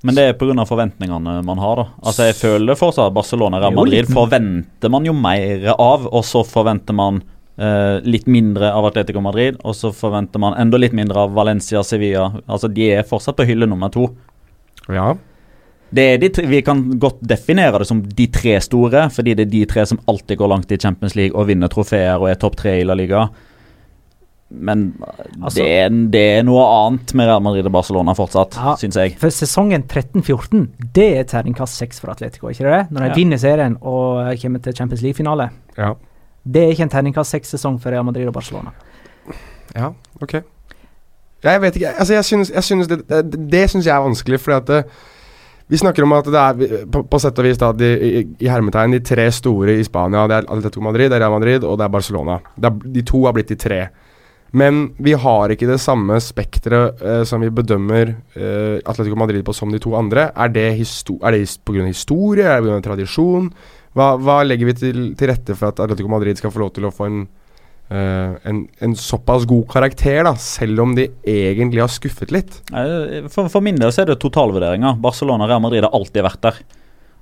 Men 0.06 0.16
det 0.16 0.28
er 0.30 0.36
pga. 0.38 0.64
forventningene 0.64 1.40
man 1.44 1.58
har. 1.60 1.82
da 1.82 1.86
Altså 2.06 2.28
Jeg 2.30 2.38
føler 2.38 2.78
fortsatt 2.78 3.10
at 3.10 3.16
Barcelona 3.16 3.58
og 3.58 3.64
Real 3.64 3.74
Madrid 3.76 4.12
forventer 4.14 4.92
man 4.94 5.04
jo 5.04 5.12
mer 5.18 5.66
av, 5.74 6.06
og 6.06 6.22
så 6.24 6.44
forventer 6.46 6.96
man 6.96 7.20
eh, 7.58 8.00
litt 8.04 8.26
mindre 8.26 8.72
av 8.72 8.84
Atletico 8.86 9.20
Madrid, 9.20 9.56
og 9.64 9.74
så 9.74 9.90
forventer 9.92 10.38
man 10.40 10.54
enda 10.60 10.78
litt 10.78 10.92
mindre 10.92 11.16
av 11.26 11.32
Valencia 11.34 11.82
Sevilla. 11.82 12.30
Altså 12.48 12.72
De 12.72 12.90
er 12.92 13.02
fortsatt 13.02 13.36
på 13.36 13.46
hylle 13.46 13.66
nummer 13.66 13.88
to. 13.90 14.08
Ja. 14.88 15.14
Det 15.92 16.04
er 16.14 16.18
de 16.22 16.28
tre, 16.30 16.46
vi 16.46 16.62
kan 16.62 16.84
godt 17.02 17.18
definere 17.26 17.78
det 17.82 17.86
som 17.88 18.00
de 18.02 18.26
tre 18.30 18.60
store, 18.62 19.08
fordi 19.10 19.34
det 19.34 19.48
er 19.48 19.50
de 19.50 19.64
tre 19.66 19.84
som 19.86 19.98
alltid 20.08 20.38
går 20.38 20.48
langt 20.48 20.70
i 20.72 20.78
Champions 20.78 21.16
League 21.16 21.34
og 21.34 21.48
vinner 21.48 21.68
trofeer 21.68 22.16
og 22.20 22.28
er 22.30 22.34
topp 22.38 22.54
tre 22.56 22.76
i 22.80 22.84
La 22.86 22.94
Liga. 22.94 23.28
Men 24.52 24.94
Altså- 25.42 25.62
det, 25.62 25.66
er, 25.68 25.88
det 26.10 26.38
er 26.38 26.42
noe 26.42 26.62
annet 26.64 27.14
med 27.14 27.26
Real 27.26 27.40
Madrid 27.42 27.66
og 27.66 27.72
Barcelona 27.72 28.12
fortsatt, 28.14 28.54
Ja. 28.56 28.74
syns 28.76 28.94
jeg. 28.96 29.16
For 29.18 29.28
sesongen 29.30 29.84
13-14, 29.86 30.68
det 30.92 31.18
er 31.18 31.24
terningkast 31.24 31.76
seks 31.78 32.00
for 32.00 32.10
Atletico, 32.10 32.48
ikke 32.48 32.66
det? 32.66 32.90
Når 32.90 33.00
de 33.00 33.06
Ja. 33.08 33.14
vinner 33.14 33.36
serien 33.38 33.76
og 33.80 34.38
kommer 34.42 34.58
til 34.62 34.72
Champions 34.74 35.02
League-finale. 35.02 35.50
Ja. 35.78 35.94
Det 36.44 36.62
er 36.62 36.72
ikke 36.74 36.86
en 36.88 36.92
terningkast 36.92 37.36
seks-sesong 37.36 37.78
for 37.82 37.92
Real 37.92 38.06
Madrid 38.06 38.28
og 38.30 38.34
Barcelona. 38.36 38.72
Ja, 39.74 39.92
ok. 40.20 40.40
Jeg 41.44 41.62
vet 41.62 41.76
ikke. 41.76 41.94
Altså, 41.94 42.14
jeg 42.14 42.24
synes, 42.24 42.50
jeg 42.54 42.64
synes 42.64 42.88
det, 42.88 43.00
det, 43.08 43.40
det 43.52 43.64
syns 43.70 43.86
jeg 43.86 43.96
er 43.96 44.04
vanskelig, 44.04 44.40
fordi 44.40 44.56
at 44.56 44.68
det, 44.68 44.80
vi 45.70 45.78
snakker 45.78 46.04
om 46.04 46.12
at 46.16 46.26
det 46.26 46.40
er 46.40 46.84
på, 46.90 47.04
på 47.06 47.20
sett 47.22 47.38
og 47.38 47.46
vis 47.46 47.60
da, 47.60 47.70
de, 47.72 47.90
i, 47.94 48.22
i 48.42 48.50
hermetegn 48.50 48.96
de 48.96 49.02
tre 49.06 49.28
store 49.32 49.78
i 49.78 49.86
Spania. 49.86 50.26
Det 50.28 50.40
er 50.40 50.48
Atletico 50.50 50.84
Madrid, 50.84 51.08
det 51.10 51.18
er 51.18 51.24
Real 51.24 51.36
Madrid 51.36 51.64
og 51.64 51.78
det 51.78 51.86
er 51.86 51.92
Barcelona. 51.94 52.40
Det 52.56 52.70
er, 52.70 52.80
de 52.96 53.04
to 53.06 53.24
har 53.24 53.36
blitt 53.36 53.52
de 53.54 53.58
tre. 53.60 53.84
Men 54.50 54.88
vi 54.98 55.14
har 55.14 55.52
ikke 55.54 55.68
det 55.68 55.78
samme 55.78 56.16
spekteret 56.22 57.02
eh, 57.06 57.20
som 57.28 57.42
vi 57.44 57.52
bedømmer 57.54 58.08
eh, 58.34 58.80
Atletico 58.82 59.18
Madrid 59.18 59.44
på 59.46 59.54
som 59.54 59.70
de 59.70 59.78
to 59.82 59.94
andre. 59.94 60.32
Er 60.34 60.50
det, 60.50 60.72
histo 60.80 61.20
er 61.22 61.36
det 61.36 61.44
pga. 61.64 61.86
historie? 61.86 62.48
Er 62.50 62.64
det 62.64 62.74
av 62.74 62.82
tradisjon? 62.88 63.52
Hva, 63.96 64.14
hva 64.22 64.40
legger 64.46 64.70
vi 64.70 64.74
til, 64.78 64.98
til 65.18 65.30
rette 65.32 65.56
for 65.58 65.72
at 65.72 65.80
Atletico 65.82 66.10
Madrid 66.12 66.38
skal 66.38 66.52
få 66.54 66.62
lov 66.62 66.74
til 66.76 66.86
å 66.86 66.92
få 66.94 67.08
en 67.08 67.22
uh, 67.24 68.36
en, 68.46 68.64
en 68.78 68.94
såpass 68.98 69.46
god 69.50 69.64
karakter, 69.72 70.22
da, 70.26 70.34
selv 70.38 70.84
om 70.84 70.94
de 70.98 71.08
egentlig 71.26 71.82
har 71.82 71.90
skuffet 71.90 72.30
litt. 72.34 72.60
For, 72.70 73.50
for 73.50 73.64
min 73.66 73.80
del 73.80 73.90
så 73.94 74.04
er 74.04 74.12
det 74.12 74.20
totalvurderinger. 74.22 75.00
Barcelona 75.02 75.46
og 75.46 75.50
Real 75.50 75.64
Madrid 75.64 75.86
har 75.86 75.96
alltid 75.96 76.26
vært 76.28 76.44
der. 76.46 76.62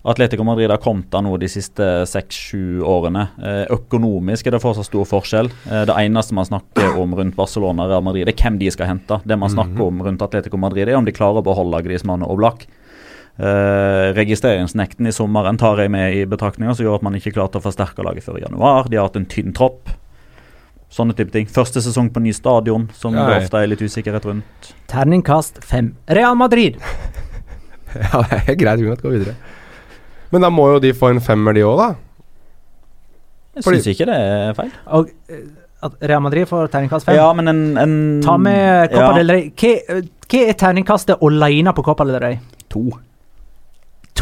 Atletico 0.08 0.44
Madrid 0.46 0.70
har 0.70 0.78
kommet 0.80 1.10
der 1.10 1.24
nå 1.26 1.34
de 1.40 1.48
siste 1.50 1.84
seks-sju 2.08 2.84
årene. 2.86 3.24
Eh, 3.42 3.64
økonomisk 3.74 4.46
er 4.46 4.54
det 4.54 4.62
fortsatt 4.62 4.86
stor 4.86 5.08
forskjell. 5.08 5.50
Eh, 5.68 5.82
det 5.90 5.96
eneste 6.04 6.36
man 6.38 6.46
snakker 6.46 7.00
om 7.02 7.16
rundt 7.18 7.36
Barcelona 7.36 7.84
og 7.84 7.92
Real 7.92 8.04
Madrid, 8.06 8.30
er 8.30 8.38
hvem 8.38 8.60
de 8.60 8.70
skal 8.72 8.92
hente. 8.92 9.18
Det 9.26 9.38
man 9.38 9.52
snakker 9.52 9.88
om 9.88 10.04
rundt 10.06 10.22
Atletico 10.22 10.60
Madrid, 10.60 10.86
er 10.86 11.00
om 11.00 11.08
de 11.08 11.16
klarer 11.16 11.42
å 11.42 11.44
beholde 11.44 11.82
Griezmann 11.84 12.22
og 12.24 12.36
Oblak. 12.36 12.68
Eh, 13.38 14.08
registreringsnekten 14.16 15.06
i 15.06 15.12
sommeren 15.14 15.58
tar 15.60 15.78
jeg 15.78 15.92
med 15.94 16.16
i 16.16 16.24
betraktninga, 16.26 16.74
som 16.74 16.84
gjør 16.86 16.96
at 16.98 17.04
man 17.06 17.14
ikke 17.14 17.30
klarte 17.36 17.60
å 17.60 17.62
forsterke 17.62 18.02
laget 18.02 18.24
før 18.26 18.40
i 18.40 18.42
januar. 18.42 18.88
De 18.90 18.98
har 18.98 19.06
hatt 19.06 19.18
en 19.20 19.28
tynn 19.30 19.52
tropp. 19.54 19.92
Sånne 20.90 21.14
type 21.14 21.30
ting. 21.34 21.46
Første 21.46 21.82
sesong 21.84 22.08
på 22.10 22.22
ny 22.24 22.32
stadion, 22.34 22.88
som 22.96 23.14
Nei. 23.14 23.26
det 23.28 23.44
ofte 23.44 23.60
er 23.60 23.70
litt 23.70 23.84
usikkerhet 23.84 24.24
rundt. 24.26 24.72
Terningkast 24.90 25.62
fem. 25.64 25.94
Real 26.08 26.36
Madrid. 26.38 26.80
Ja, 27.88 28.18
det 28.20 28.42
er 28.52 28.56
greit 28.60 28.82
uansett. 28.84 29.00
Gå 29.00 29.10
videre. 29.14 29.32
Men 30.28 30.42
da 30.44 30.50
må 30.52 30.66
jo 30.74 30.80
de 30.84 30.90
få 30.92 31.08
en 31.08 31.22
femmer, 31.24 31.54
de 31.56 31.62
òg, 31.64 31.78
da. 31.80 31.86
Jeg 33.56 33.64
Fordi- 33.64 33.78
syns 33.80 33.94
ikke 33.94 34.06
det 34.10 34.18
er 34.18 34.52
feil. 34.58 34.68
Og 34.98 35.08
eh, 35.32 35.46
at 35.88 35.94
Real 36.10 36.20
Madrid 36.20 36.44
får 36.50 36.68
terningkast 36.74 37.08
fem. 37.08 37.16
Ja, 37.16 37.30
men 37.32 37.48
en, 37.48 37.62
en 37.80 37.94
Ta 38.22 38.36
med 38.36 38.90
Copa 38.92 39.06
ja, 39.06 39.16
del 39.22 39.32
Rey. 39.32 39.48
Hva, 39.56 39.72
eh, 39.96 40.02
hva 40.28 40.42
er 40.52 40.58
terningkastet 40.60 41.24
aleine 41.24 41.72
på 41.72 41.86
Copa 41.88 42.04
del 42.04 42.20
Rey? 42.20 42.36
To. 42.76 42.84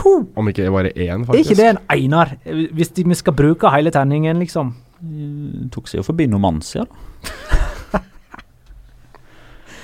To! 0.06 0.12
Om 0.38 0.48
ikke 0.52 0.70
bare 0.70 0.92
én, 0.94 1.22
Er 1.22 1.24
faktisk. 1.26 1.50
ikke 1.50 1.56
det 1.58 1.68
en 1.72 1.78
einer? 1.90 2.36
Eh, 2.46 2.66
Hvis 2.78 2.92
de, 2.94 3.04
vi 3.10 3.14
skal 3.18 3.34
bruke 3.34 3.70
hele 3.74 3.90
terningen, 3.90 4.38
liksom. 4.38 4.74
Det 5.02 5.70
Tok 5.74 5.88
seg 5.90 5.98
jo 6.00 6.04
forbi 6.06 6.26
Nomancia, 6.30 6.84
da. 6.86 8.00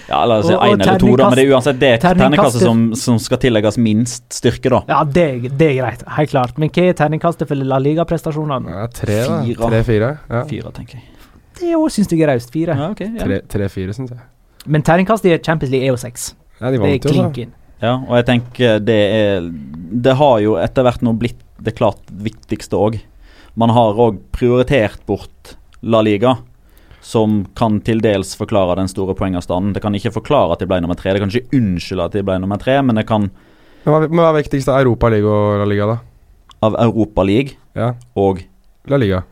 ja, 0.09 0.25
la 0.27 0.39
oss 0.39 0.47
si 0.47 0.53
Og- 0.55 0.61
og 0.63 0.69
én 0.69 0.81
eller 0.83 0.99
to, 0.99 1.17
da, 1.17 1.29
men 1.31 1.37
det 1.39 1.45
er 1.49 1.53
uansett 1.55 1.79
det 1.81 2.01
terningkastet- 2.03 2.61
som, 2.65 2.95
som 2.95 3.19
skal 3.19 3.39
tillegges 3.39 3.79
minst 3.79 4.25
styrke, 4.33 4.71
da. 4.71 4.81
Ja, 4.89 5.03
det, 5.05 5.27
det 5.59 5.69
er 5.71 5.75
greit. 5.83 6.03
Helt 6.17 6.31
klart. 6.31 6.59
Men 6.59 6.71
hva 6.71 6.83
er 6.89 6.93
terningkastet 6.95 7.49
for 7.49 7.55
La 7.57 7.79
Liga-prestasjonene? 7.79 8.71
Ja, 8.71 8.87
tre, 8.89 9.19
da. 9.27 9.69
Tre-fire. 9.69 10.19
Ja. 10.31 10.45
Fire, 10.51 10.73
tenker 10.73 10.99
jeg. 11.01 11.05
Det 11.61 11.75
òg 11.79 11.91
syns 11.95 12.09
jeg 12.11 12.21
er 12.25 12.33
raust. 12.33 12.51
Fire. 12.53 12.75
Ja, 12.77 12.91
okay, 12.91 13.11
ja. 13.15 13.25
Tre- 13.27 13.41
Tre-fire, 13.49 13.93
syns 13.95 14.11
jeg. 14.11 14.21
Men 14.67 14.83
terningkastet 14.83 15.33
i 15.33 15.39
Champions 15.45 15.71
League 15.73 15.87
er 15.87 15.93
jo 15.93 15.97
seks. 16.01 16.35
Ja, 16.61 16.71
de 16.71 16.79
Det 16.79 16.87
er 16.89 16.93
jo, 16.95 17.09
klink 17.11 17.35
da. 17.35 17.43
inn. 17.43 17.53
Ja, 17.83 17.97
og 17.99 18.15
jeg 18.21 18.27
tenker 18.29 18.79
det 18.83 19.01
er 19.13 19.49
Det 19.93 20.15
har 20.17 20.37
jo 20.41 20.55
etter 20.61 20.87
hvert 20.87 21.03
nå 21.05 21.13
blitt 21.19 21.41
det 21.63 21.75
klart 21.79 22.01
viktigste 22.11 22.79
òg. 22.79 22.97
Man 23.55 23.71
har 23.71 23.99
òg 24.01 24.17
prioritert 24.35 25.03
bort 25.07 25.53
La 25.83 26.01
Liga, 26.03 26.37
som 27.03 27.43
kan 27.59 27.81
til 27.85 28.01
dels 28.03 28.33
forklare 28.39 28.79
den 28.81 28.89
store 28.91 29.15
poengavstanden. 29.19 29.75
Det 29.75 29.83
kan 29.85 29.95
ikke 29.95 30.15
forklare 30.15 30.57
at 30.57 30.63
de 30.63 30.71
ble 30.71 30.81
nummer 30.83 30.99
tre, 30.99 31.13
det 31.13 31.23
kan 31.23 31.31
ikke 31.31 31.59
unnskylde 31.59 32.07
at 32.09 32.17
de 32.17 32.25
ble 32.27 32.39
nummer 32.43 32.59
tre, 32.63 32.79
men 32.83 32.99
det 32.99 33.07
kan 33.11 33.29
Men 33.85 34.07
hva, 34.15 34.29
er 34.31 34.39
viktigst? 34.39 34.71
Europa 34.71 35.11
League 35.11 35.27
og 35.27 35.59
La 35.63 35.69
Liga, 35.69 35.91
da? 35.91 35.99
av 36.63 36.77
Europa 36.79 37.25
League 37.27 37.59
Ja, 37.75 37.95
og 38.15 38.45
La 38.87 38.99
Liga. 38.99 39.23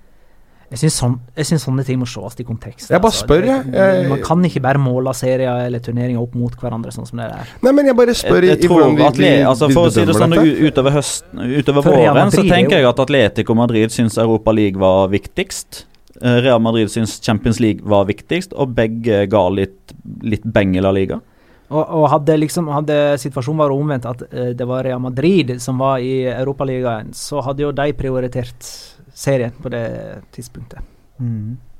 Jeg 0.71 0.79
syns, 0.85 0.97
sånn, 1.01 1.17
sånne 1.59 1.83
ting 1.85 1.99
må 1.99 2.07
ses 2.07 2.37
i 2.39 2.45
kontekst. 2.47 2.91
Jeg 2.93 3.03
bare 3.03 3.11
altså. 3.11 3.25
spør, 3.27 3.47
jeg. 3.49 3.73
Jeg- 3.75 4.09
Man 4.09 4.21
kan 4.23 4.45
ikke 4.47 4.63
bare 4.63 4.79
måle 4.79 5.13
serier 5.19 5.67
eller 5.67 5.81
turneringer 5.83 6.23
opp 6.23 6.35
mot 6.39 6.55
hverandre 6.55 6.93
sånn 6.95 7.09
som 7.09 7.19
det 7.19 7.27
er. 7.27 7.49
Nei, 7.61 7.73
men 7.73 7.87
jeg 7.87 7.97
bare 7.97 8.15
spør 8.15 8.41
jeg, 8.47 8.53
jeg 8.55 8.65
i 8.65 8.69
tror 8.69 8.77
hvordan 8.79 8.97
vi, 8.97 9.03
atle, 9.03 9.31
vi, 9.35 9.43
altså 9.51 9.71
For 9.73 9.89
å 9.89 9.91
si 9.91 10.01
det 10.05 10.15
bedømmer 10.15 10.37
sånn, 10.37 10.47
dette. 10.47 10.71
utover, 10.71 10.91
høsten, 10.95 11.41
utover 11.59 11.83
våren 11.83 12.31
så 12.31 12.37
Madrid 12.39 12.53
er 12.53 12.55
tenker 12.55 12.77
jeg 12.79 12.89
at 12.93 13.01
Atletico 13.01 13.55
Madrid 13.59 13.91
syns 13.91 14.17
Europa 14.17 14.53
League 14.53 14.79
var 14.79 15.09
viktigst. 15.09 15.87
Eh, 16.23 16.41
Real 16.45 16.61
Madrid 16.61 16.89
syns 16.93 17.19
Champions 17.21 17.59
League 17.59 17.83
var 17.83 18.07
viktigst, 18.07 18.53
og 18.55 18.75
begge 18.77 19.27
ga 19.29 19.49
litt, 19.51 19.93
litt 20.23 20.45
beng 20.45 20.77
i 20.77 20.81
La 20.81 20.93
Liga. 20.93 21.21
Og, 21.71 21.83
og 21.87 22.09
hadde 22.11 22.35
liksom 22.39 22.67
Hadde 22.75 22.97
situasjonen 23.23 23.61
vært 23.63 23.75
omvendt, 23.77 24.07
at 24.11 24.23
uh, 24.23 24.51
det 24.59 24.67
var 24.67 24.85
Real 24.87 25.03
Madrid 25.03 25.57
som 25.63 25.79
var 25.79 25.99
i 26.03 26.25
Europaligaen, 26.31 27.13
så 27.15 27.43
hadde 27.47 27.63
jo 27.67 27.73
de 27.73 27.93
prioritert 27.99 28.71
serien 29.21 29.53
på 29.61 29.73
det 29.73 29.85
tidspunktet. 30.35 30.81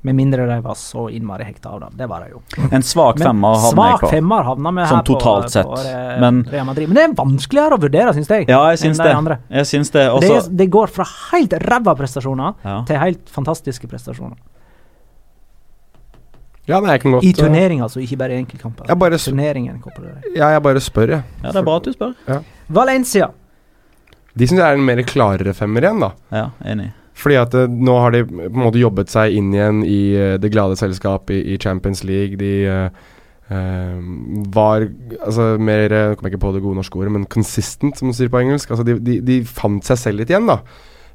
Med 0.01 0.15
mindre 0.17 0.45
de 0.49 0.55
var 0.61 0.75
så 0.77 1.07
innmari 1.13 1.45
hekta 1.45 1.69
av 1.69 1.79
dem. 1.83 1.93
Det 1.97 2.07
var 2.09 2.23
de 2.25 2.31
jo. 2.33 2.39
En 2.73 2.81
svak 2.85 3.19
femmer 3.21 3.57
havna 3.63 3.87
jeg 3.91 3.99
på. 4.01 4.09
femmer 4.09 4.45
havna 4.45 4.71
vi 4.73 4.85
Sånn 4.89 5.01
her 5.01 5.05
på, 5.05 5.49
sett. 5.49 5.65
på 5.65 5.77
Re- 5.77 6.19
Men- 6.21 6.43
Real 6.49 6.65
Madrid. 6.65 6.89
Men 6.89 6.95
det 6.97 7.03
er 7.03 7.13
vanskeligere 7.19 7.77
å 7.77 7.81
vurdere, 7.81 8.13
syns 8.17 8.29
jeg. 8.29 8.47
Ja, 8.49 8.61
jeg 8.69 8.79
syns 8.81 8.97
det. 8.97 9.37
Jeg 9.49 9.65
syns 9.65 9.91
det. 9.91 10.05
det, 10.21 10.31
er- 10.31 10.49
det 10.61 10.69
går 10.69 10.87
fra 10.89 11.05
helt 11.31 11.53
ræva 11.53 11.95
prestasjoner 11.97 12.55
ja. 12.65 12.83
til 12.85 12.97
helt 12.97 13.29
fantastiske 13.29 13.87
prestasjoner. 13.87 14.37
Ja, 16.69 16.79
nei, 16.79 16.91
jeg 16.93 17.01
kan 17.01 17.11
godt 17.11 17.23
I 17.25 17.29
eh, 17.29 17.33
turnering, 17.33 17.81
altså, 17.81 17.99
ikke 18.01 18.17
bare 18.21 18.33
i 18.37 18.41
enkeltkamper. 18.41 18.87
Jeg 18.87 18.97
bare, 18.97 19.17
Turneringen 19.17 19.81
ja, 20.35 20.49
jeg 20.53 20.61
bare 20.61 20.79
spør, 20.79 21.09
jeg. 21.09 21.23
ja, 21.43 21.51
det 21.51 21.57
er 21.57 21.63
bra 21.63 21.75
at 21.77 21.83
du 21.83 21.93
spør. 21.93 22.43
Valencia. 22.69 23.31
De 24.37 24.47
syns 24.47 24.59
jeg 24.61 24.65
er 24.67 24.77
en 24.77 24.85
mer 24.85 25.01
klarere 25.03 25.53
femmer 25.53 25.81
igjen, 25.81 25.99
da. 25.99 26.11
Ja, 26.31 26.49
enig. 26.65 26.91
Fordi 27.21 27.37
at 27.39 27.55
eh, 27.57 27.69
nå 27.69 27.95
har 28.01 28.15
de 28.15 28.25
på 28.27 28.45
en 28.49 28.65
måte 28.65 28.81
jobbet 28.81 29.11
seg 29.13 29.37
inn 29.37 29.53
igjen 29.53 29.81
i 29.85 30.01
eh, 30.17 30.37
det 30.41 30.51
glade 30.53 30.79
selskap 30.79 31.31
i, 31.33 31.41
i 31.53 31.59
Champions 31.61 32.05
League. 32.07 32.39
De 32.41 32.53
Uh, 33.51 33.97
var 34.55 34.85
altså 35.17 35.57
mer 35.59 35.91
Nå 35.91 36.13
kom 36.15 36.23
jeg 36.23 36.37
ikke 36.37 36.39
på 36.45 36.51
det 36.55 36.61
gode 36.63 36.77
norske 36.77 36.95
ordet, 36.95 37.11
men 37.11 37.25
consistent, 37.27 37.97
som 37.99 38.07
man 38.07 38.15
sier 38.15 38.29
på 38.31 38.39
engelsk. 38.39 38.69
Altså 38.71 38.85
de, 38.87 38.93
de, 39.03 39.17
de 39.27 39.35
fant 39.43 39.83
seg 39.83 39.99
selv 39.99 40.21
litt 40.21 40.31
igjen, 40.31 40.47
da. 40.47 40.61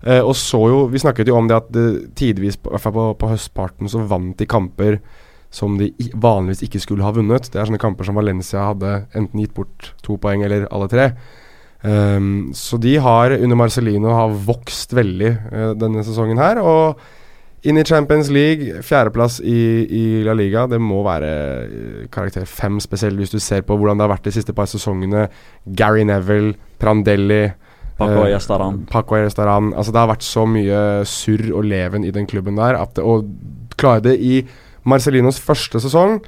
Uh, 0.02 0.20
og 0.20 0.34
så 0.36 0.60
jo 0.68 0.82
Vi 0.92 1.00
snakket 1.00 1.30
jo 1.30 1.38
om 1.38 1.48
det 1.48 1.56
at 1.56 1.70
det, 1.72 1.86
tidvis, 2.20 2.58
i 2.60 2.66
hvert 2.74 2.84
fall 2.84 2.92
på, 2.92 3.06
på 3.22 3.30
høstparten, 3.30 3.88
så 3.88 4.04
vant 4.04 4.36
de 4.36 4.50
kamper 4.52 4.98
som 5.48 5.78
de 5.80 5.88
vanligvis 6.12 6.66
ikke 6.66 6.82
skulle 6.84 7.06
ha 7.06 7.14
vunnet. 7.16 7.48
Det 7.48 7.56
er 7.56 7.70
sånne 7.70 7.80
kamper 7.80 8.04
som 8.04 8.20
Valencia 8.20 8.68
hadde 8.68 8.92
enten 9.16 9.40
gitt 9.40 9.56
bort 9.56 9.94
to 10.04 10.18
poeng 10.20 10.44
eller 10.44 10.68
alle 10.68 10.92
tre. 10.92 11.08
Um, 11.86 12.50
så 12.56 12.80
de 12.82 12.96
har 12.98 13.36
under 13.36 13.58
Marcellino 13.58 14.10
har 14.10 14.32
vokst 14.48 14.94
veldig 14.96 15.30
uh, 15.52 15.70
denne 15.78 16.02
sesongen 16.06 16.40
her. 16.40 16.58
Og 16.58 16.98
inn 17.66 17.78
i 17.78 17.84
Champions 17.86 18.30
League, 18.32 18.80
fjerdeplass 18.86 19.38
i, 19.40 19.60
i 19.86 20.04
La 20.26 20.34
Liga, 20.38 20.66
det 20.70 20.78
må 20.82 21.00
være 21.06 21.30
eh, 21.66 22.02
karakter 22.14 22.46
fem, 22.46 22.76
spesielt 22.82 23.18
hvis 23.18 23.32
du 23.32 23.40
ser 23.42 23.64
på 23.66 23.74
hvordan 23.74 23.98
det 23.98 24.06
har 24.06 24.12
vært 24.12 24.28
de 24.28 24.34
siste 24.36 24.54
par 24.54 24.68
sesongene. 24.70 25.26
Gary 25.78 26.04
Neville, 26.06 26.54
Prandelli 26.78 27.48
Paco 27.96 28.20
eh, 28.20 28.24
Ayestaran. 28.28 28.84
Paco. 28.90 29.16
Altså, 29.16 29.92
det 29.92 30.00
har 30.00 30.10
vært 30.10 30.26
så 30.26 30.44
mye 30.48 30.80
surr 31.08 31.48
og 31.52 31.66
leven 31.66 32.04
i 32.06 32.12
den 32.14 32.28
klubben 32.28 32.58
der. 32.60 32.78
At 32.78 32.96
det, 32.98 33.04
å 33.06 33.22
klare 33.80 34.04
det 34.10 34.16
i 34.20 34.40
Marcellinos 34.86 35.40
første 35.42 35.80
sesong, 35.82 36.20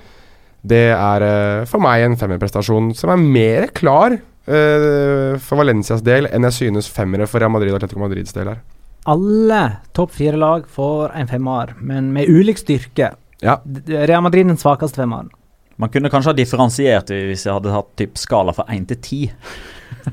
det 0.69 0.89
er 0.91 1.23
uh, 1.23 1.67
for 1.71 1.83
meg 1.83 2.03
en 2.03 2.17
femmerprestasjon 2.19 2.91
som 2.99 3.13
er 3.15 3.21
mer 3.21 3.69
klar 3.77 4.17
eh, 4.17 4.23
for 4.49 5.61
Valencias 5.61 6.01
del 6.05 6.29
enn 6.33 6.47
jeg 6.49 6.57
synes 6.57 6.89
femmere 6.89 7.27
for 7.29 7.43
Real 7.43 7.53
Madrid 7.53 7.75
og 7.75 7.83
Atletico 7.83 8.01
Madrids 8.01 8.33
del 8.33 8.55
er. 8.55 8.63
Alle 9.09 9.61
topp 9.97 10.13
fire-lag 10.17 10.67
får 10.73 11.15
en 11.17 11.29
femmer, 11.31 11.75
men 11.81 12.11
med 12.13 12.29
ulik 12.29 12.61
styrke. 12.61 13.13
Ja. 13.45 13.59
Real 13.87 14.25
Madrid 14.25 14.49
den 14.49 14.61
svakeste 14.61 15.03
femmeren. 15.03 15.31
Man 15.79 15.93
kunne 15.95 16.11
kanskje 16.11 16.33
ha 16.33 16.37
differensiert 16.37 17.13
hvis 17.13 17.45
jeg 17.47 17.55
hadde 17.55 17.71
hatt 17.71 17.93
typ 18.01 18.19
skala 18.19 18.55
fra 18.57 18.67
én 18.75 18.89
til 18.89 18.99
ti. 19.05 19.21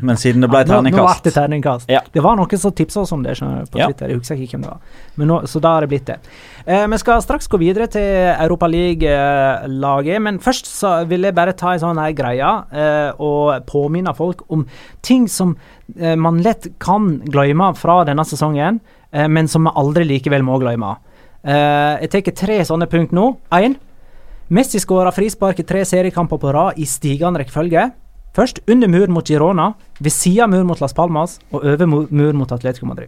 Men 0.01 0.17
siden 0.19 0.41
det 0.43 0.49
ble 0.51 0.63
Nå, 0.67 0.82
nå 0.82 0.82
ble 0.82 0.91
det 0.91 0.91
terningkast 0.91 1.34
terningkast. 1.36 1.89
Ja. 1.91 2.01
Det 2.13 2.21
var 2.23 2.36
noen 2.39 2.59
som 2.59 2.71
tipsa 2.76 3.01
oss 3.01 3.11
om 3.15 3.23
det 3.23 3.36
skjønner 3.39 3.65
på 3.71 3.80
Ja. 3.80 3.88
Twitter. 3.88 4.09
Jeg 4.11 4.19
husker 4.19 4.36
ikke 4.36 4.57
hvem 4.57 4.65
det 4.65 4.71
var. 4.71 4.80
Men 5.15 5.28
nå, 5.32 5.38
så 5.47 5.61
da 5.63 5.73
har 5.76 5.86
det 5.86 5.89
blitt 5.89 6.05
det. 6.09 6.17
Eh, 6.65 6.86
Vi 6.88 6.97
skal 6.97 7.21
straks 7.21 7.47
gå 7.47 7.57
videre 7.61 7.88
til 7.88 8.36
Europaliga-laget, 8.39 10.21
men 10.21 10.39
først 10.39 10.65
så 10.69 10.93
vil 11.07 11.23
jeg 11.28 11.36
bare 11.38 11.53
ta 11.57 11.73
en 11.76 11.80
sånn 11.84 12.01
her 12.01 12.13
greie 12.17 12.51
eh, 12.73 13.11
og 13.19 13.65
påminne 13.69 14.13
folk 14.15 14.43
om 14.49 14.65
ting 15.05 15.28
som 15.32 15.55
eh, 15.99 16.15
man 16.15 16.41
lett 16.45 16.67
kan 16.80 17.19
glemme 17.26 17.71
fra 17.78 18.03
denne 18.07 18.26
sesongen, 18.28 18.80
eh, 19.11 19.28
men 19.28 19.47
som 19.51 19.67
vi 19.67 19.76
aldri 19.76 20.05
likevel 20.05 20.45
må 20.45 20.59
glemme. 20.61 20.95
Eh, 21.45 22.05
jeg 22.05 22.11
tar 22.11 22.32
tre 22.45 22.61
sånne 22.65 22.88
punkt 22.89 23.13
nå. 23.15 23.36
Én. 23.53 23.76
Messi 24.49 24.78
skåra 24.82 25.11
frispark 25.13 25.59
i 25.59 25.65
tre 25.65 25.82
seriekamper 25.86 26.38
på 26.41 26.51
rad 26.53 26.78
i 26.78 26.86
stigende 26.86 27.41
rekkefølge. 27.41 27.91
Først 28.36 28.59
under 28.67 28.88
mur 28.91 29.07
mot 29.15 29.27
Girona, 29.27 29.69
ved 29.99 30.11
sida 30.11 30.43
av 30.43 30.49
mur 30.51 30.65
mot 30.67 30.81
Las 30.83 30.93
Palmas 30.93 31.38
og 31.51 31.63
over 31.63 31.86
mu- 31.88 32.07
mur 32.11 32.33
mot 32.36 32.51
Atletico 32.51 32.86
Madrid. 32.89 33.07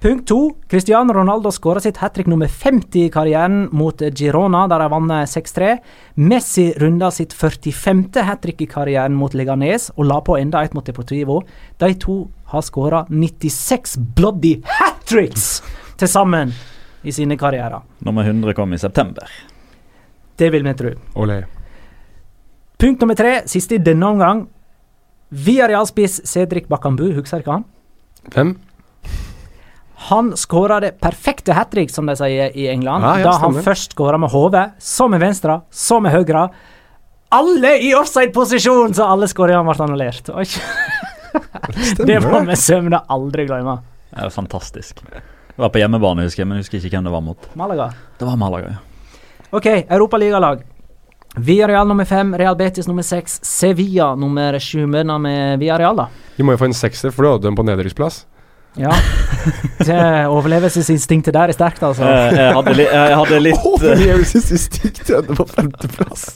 Punkt 0.00 0.26
to. 0.28 0.50
Cristiano 0.68 1.12
Ronaldo 1.16 1.48
skåra 1.50 1.80
sitt 1.80 1.96
hat 2.02 2.12
trick 2.14 2.26
nummer 2.28 2.46
50 2.52 3.06
i 3.06 3.08
karrieren 3.10 3.68
mot 3.72 4.02
Girona, 4.14 4.66
der 4.68 4.82
de 4.82 4.88
vant 4.92 5.10
6-3. 5.32 5.78
Messi 6.16 6.66
runda 6.78 7.08
sitt 7.10 7.32
45. 7.32 8.20
hat 8.22 8.42
trick 8.42 8.60
i 8.60 8.66
karrieren 8.66 9.14
mot 9.16 9.32
Leganes 9.34 9.88
og 9.96 10.04
la 10.10 10.20
på 10.20 10.36
enda 10.38 10.62
et 10.66 10.74
mot 10.74 10.84
Deportivo. 10.84 11.40
De 11.80 11.94
to 11.94 12.28
har 12.52 12.60
skåra 12.62 13.06
96 13.08 13.96
bloody 14.16 14.58
hat 14.66 15.00
tricks 15.06 15.62
til 15.96 16.08
sammen 16.08 16.52
i 17.02 17.10
sine 17.12 17.38
karrierer. 17.38 17.80
Nummer 18.04 18.22
100 18.26 18.52
kom 18.54 18.72
i 18.74 18.78
september. 18.78 19.24
Det 20.36 20.52
vil 20.52 20.62
vi 20.66 20.74
tro. 20.74 20.90
Olé. 21.16 21.44
Punkt 22.78 23.00
nummer 23.00 23.16
tre, 23.16 23.38
siste 23.48 23.78
i 23.78 23.82
denne 23.82 24.06
omgang. 24.12 24.46
Via 25.32 25.66
realspiss 25.68 26.20
Cedric 26.28 26.68
Bakambu, 26.68 27.08
husker 27.16 27.40
dere 27.42 27.56
han? 27.58 27.64
Hvem? 28.34 28.50
Han 30.10 30.34
skåra 30.36 30.76
det 30.84 30.92
perfekte 31.00 31.56
hat 31.56 31.70
trick, 31.72 31.90
som 31.90 32.06
de 32.06 32.14
sier 32.18 32.52
i 32.52 32.66
England, 32.68 33.02
Ja, 33.02 33.14
ja, 33.18 33.30
da 33.30 33.38
han 33.40 33.56
først 33.64 33.96
skåra 33.96 34.18
med 34.20 34.30
hodet, 34.30 34.66
så 34.78 35.08
med 35.08 35.22
venstre, 35.24 35.62
så 35.72 35.98
med 36.04 36.12
høyre. 36.12 36.50
Alle 37.32 37.72
i 37.82 37.94
offside-posisjon, 37.96 38.92
så 38.94 39.08
alle 39.08 39.26
skåringene 39.26 39.64
ble 39.72 39.86
annullert. 39.88 40.28
Oi, 40.36 40.44
Det 42.06 42.20
må 42.28 42.44
vi 42.46 42.56
søvne 42.60 43.00
aldri 43.12 43.48
glemme. 43.48 43.80
Det 44.12 44.28
er 44.28 44.30
fantastisk. 44.36 45.00
Det 45.08 45.58
var 45.64 45.72
på 45.72 45.80
hjemmebane, 45.80 46.28
husker 46.28 46.44
jeg, 46.44 46.48
men 46.52 46.60
jeg 46.60 46.66
husker 46.66 46.78
ikke 46.84 46.98
hvem 47.00 47.08
det 47.08 47.16
var 47.16 47.24
mot. 47.24 47.48
Malaga. 47.58 47.90
Det 48.20 48.28
var 48.28 48.36
Malaga, 48.40 48.76
ja. 48.76 49.48
OK, 49.56 49.66
europaligalag. 49.88 50.62
Villarreal 51.36 51.86
nummer 51.88 52.04
fem, 52.08 52.32
Real 52.38 52.56
Betis 52.56 52.86
nummer 52.88 53.04
seks, 53.04 53.38
Sevilla 53.44 54.14
nummer 54.16 54.56
sju. 54.62 54.86
Begynner 54.86 55.18
med 55.20 55.58
Villarreal, 55.60 55.96
da. 55.96 56.08
De 56.36 56.42
må 56.46 56.54
jo 56.56 56.60
få 56.62 56.70
en 56.70 56.76
sekser, 56.76 57.12
for 57.12 57.22
du 57.26 57.30
hadde 57.34 57.48
dem 57.50 57.56
på 57.58 57.64
nedrykksplass. 57.66 58.22
Ja. 58.76 58.92
Det 59.86 59.98
overlevelsesinstinktet 60.28 61.32
der 61.36 61.48
er 61.52 61.56
sterkt, 61.56 61.80
altså. 61.86 62.04
Eh, 62.04 62.34
Jeg 62.36 62.54
hadde, 62.56 62.74
li 62.76 62.84
jeg 62.84 63.14
hadde 63.20 63.38
litt 63.40 63.62
Overlevelsesinstinktet 63.70 65.12
hadde 65.14 65.36
på 65.38 65.46
femteplass. 65.48 66.26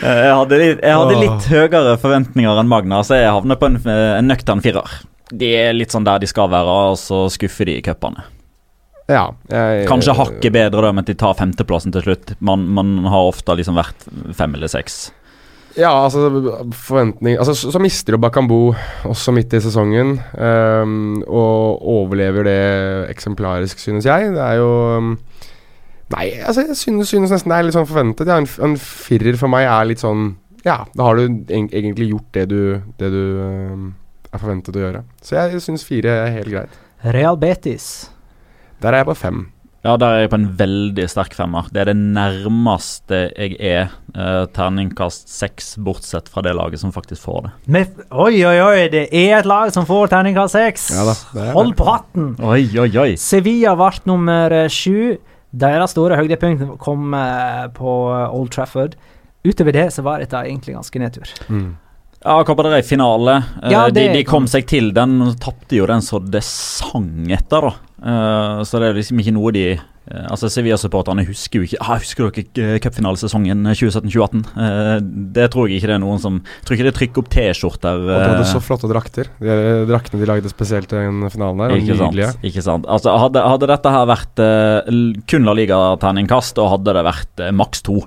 Eh, 0.00 0.22
Jeg 0.26 0.34
hadde 0.34 0.58
litt, 0.58 0.80
jeg 0.82 0.96
hadde 0.96 1.20
litt 1.20 1.46
høyere 1.52 1.94
forventninger 2.02 2.62
enn 2.62 2.70
Magna, 2.72 3.02
så 3.06 3.18
jeg 3.20 3.30
havner 3.30 3.58
på 3.60 3.68
en, 3.70 3.78
eh, 3.84 4.18
en 4.18 4.26
nøktern 4.30 4.62
firer. 4.64 4.90
De 5.30 5.52
er 5.54 5.72
litt 5.76 5.92
sånn 5.94 6.06
der 6.08 6.18
de 6.18 6.26
skal 6.30 6.50
være, 6.50 6.78
og 6.90 6.98
så 6.98 7.26
skuffer 7.30 7.66
de 7.70 7.76
i 7.78 7.82
cupene. 7.86 8.24
Ja. 9.10 9.24
Jeg, 9.50 9.86
Kanskje 9.90 10.14
hakket 10.14 10.54
bedre 10.54 10.84
da, 10.86 10.92
men 10.94 11.06
de 11.06 11.16
tar 11.18 11.34
femteplassen 11.38 11.94
til 11.94 12.04
slutt. 12.06 12.34
Man, 12.38 12.68
man 12.76 13.00
har 13.10 13.30
ofte 13.32 13.56
liksom 13.58 13.78
vært 13.78 14.06
fem 14.38 14.54
eller 14.54 14.70
seks. 14.70 15.08
Ja, 15.78 15.90
altså 16.02 16.24
forventning 16.74 17.36
Altså, 17.38 17.54
så, 17.54 17.70
så 17.70 17.78
mister 17.78 18.16
jo 18.16 18.18
Bakambu 18.18 18.72
også 19.06 19.34
midt 19.34 19.54
i 19.54 19.60
sesongen, 19.62 20.16
Um, 20.34 21.22
og 21.26 21.82
overlever 21.86 22.46
det 22.46 23.10
eksemplarisk, 23.12 23.78
synes 23.78 24.06
jeg. 24.08 24.32
Det 24.34 24.42
er 24.42 24.58
jo 24.58 24.70
um, 24.96 25.12
Nei, 26.10 26.26
altså, 26.42 26.64
jeg 26.66 26.76
synes, 26.76 27.08
synes 27.08 27.30
nesten 27.30 27.52
det 27.52 27.58
er 27.58 27.66
litt 27.68 27.76
sånn 27.76 27.86
forventet. 27.86 28.26
Ja, 28.26 28.40
en, 28.40 28.48
en 28.66 28.76
firer 28.82 29.38
for 29.38 29.52
meg 29.52 29.68
er 29.70 29.90
litt 29.92 30.02
sånn 30.02 30.32
Ja, 30.66 30.82
da 30.96 31.06
har 31.06 31.18
du 31.20 31.44
egentlig 31.46 32.10
gjort 32.10 32.32
det 32.34 32.48
du, 32.50 32.62
det 32.98 33.12
du 33.14 33.22
um, 33.38 33.90
er 34.30 34.42
forventet 34.42 34.76
å 34.76 34.82
gjøre. 34.82 35.04
Så 35.22 35.38
jeg 35.38 35.62
syns 35.62 35.86
fire 35.86 36.16
er 36.24 36.34
helt 36.34 36.50
greit. 36.50 36.80
Real 37.14 37.38
Betis. 37.40 38.10
Der 38.80 38.94
er 38.94 39.02
jeg 39.02 39.10
på 39.10 39.18
fem. 39.18 39.48
Ja, 39.80 39.94
der 39.96 40.12
er 40.12 40.18
jeg 40.20 40.30
på 40.32 40.36
en 40.36 40.48
veldig 40.58 41.06
sterk 41.08 41.32
femmer. 41.32 41.68
Det 41.72 41.80
er 41.80 41.88
det 41.88 41.96
nærmeste 41.96 43.20
jeg 43.32 43.54
er 43.64 43.86
eh, 44.12 44.42
terningkast 44.52 45.30
seks, 45.32 45.70
bortsett 45.80 46.28
fra 46.28 46.44
det 46.44 46.52
laget 46.56 46.82
som 46.82 46.92
faktisk 46.92 47.24
får 47.24 47.46
det. 47.46 47.52
Med, 47.72 48.02
oi, 48.12 48.42
oi, 48.44 48.58
oi, 48.60 48.82
det 48.92 49.06
er 49.08 49.38
et 49.38 49.48
lag 49.48 49.72
som 49.72 49.88
får 49.88 50.12
terningkast 50.12 50.58
seks! 50.58 50.90
Ja 50.92 51.52
Hold 51.56 51.72
på 51.78 51.88
hatten! 51.88 52.34
Oi, 52.44 52.66
oi, 52.76 52.90
oi. 53.00 53.10
Sevilla 53.20 53.72
ble 53.80 54.04
nummer 54.10 54.52
eh, 54.52 54.68
sju. 54.68 55.16
Deres 55.50 55.96
store 55.96 56.20
høydepunkt 56.20 56.76
kom 56.82 57.16
eh, 57.16 57.64
på 57.72 57.94
Old 58.28 58.52
Trafford. 58.52 58.98
Utover 59.48 59.72
det 59.72 59.88
så 59.96 60.04
var 60.04 60.20
dette 60.20 60.44
egentlig 60.44 60.76
ganske 60.76 61.00
nedtur. 61.00 61.32
Mm. 61.48 61.70
Ja, 62.20 62.34
Copa 62.44 62.66
del 62.66 62.74
Rey-finale. 62.76 63.38
Eh, 63.62 63.70
Ja, 63.72 63.86
de, 63.88 64.00
det 64.00 64.18
de 64.18 64.24
kom 64.28 64.44
seg 64.50 64.66
til 64.68 64.90
den, 64.96 65.20
og 65.24 65.38
tapte 65.40 65.78
jo 65.78 65.86
den 65.88 66.02
så 66.04 66.20
det 66.20 66.42
sang 66.44 67.30
etter, 67.32 67.70
da. 67.70 67.72
Eh, 68.00 68.60
så 68.68 68.80
det 68.82 68.90
er 68.90 68.98
liksom 68.98 69.18
ikke 69.20 69.32
noe 69.36 69.50
de 69.52 69.62
eh, 69.72 70.26
Altså 70.32 70.48
Sevilla-supporterne 70.52 71.20
husker 71.28 71.60
jo 71.60 71.66
ikke 71.68 71.80
ah, 71.84 71.98
Husker 72.00 72.30
dere 72.32 72.44
eh, 72.76 72.78
cupfinalesesongen 72.80 73.64
2017-2018? 73.68 74.44
Eh, 74.56 74.92
det 75.36 75.48
tror 75.52 75.68
jeg 75.68 75.80
ikke 75.82 75.90
det 75.92 75.96
er 75.98 76.02
noen 76.04 76.20
som 76.22 76.38
tror 76.64 76.76
ikke 76.78 76.86
det 76.90 76.94
trykker 76.96 77.20
opp 77.24 77.28
T-skjorter. 77.32 78.00
Og 78.04 78.08
de 78.12 78.20
hadde 78.20 78.44
eh, 78.44 78.52
så 78.52 78.62
flotte 78.64 78.88
drakter. 78.92 79.32
De 79.40 79.58
draktene 79.88 80.20
de 80.24 80.28
lagde 80.32 80.52
spesielt 80.52 80.88
til 80.92 81.00
den 81.00 81.24
finalen 81.32 81.60
der. 81.64 81.72
var 81.72 81.80
Ikke 81.84 81.98
Nydelige. 82.00 82.30
sant. 82.34 82.48
ikke 82.52 82.64
sant 82.68 82.88
Altså 82.88 83.16
Hadde, 83.24 83.44
hadde 83.54 83.72
dette 83.72 83.96
her 83.96 84.08
vært 84.12 84.44
eh, 84.44 84.94
kun 85.32 85.48
La 85.48 85.56
Liga-terningkast, 85.60 86.60
og 86.60 86.72
hadde 86.76 86.96
det 87.00 87.04
vært 87.12 87.44
uh, 87.48 87.52
maks 87.64 87.84
to 87.88 88.00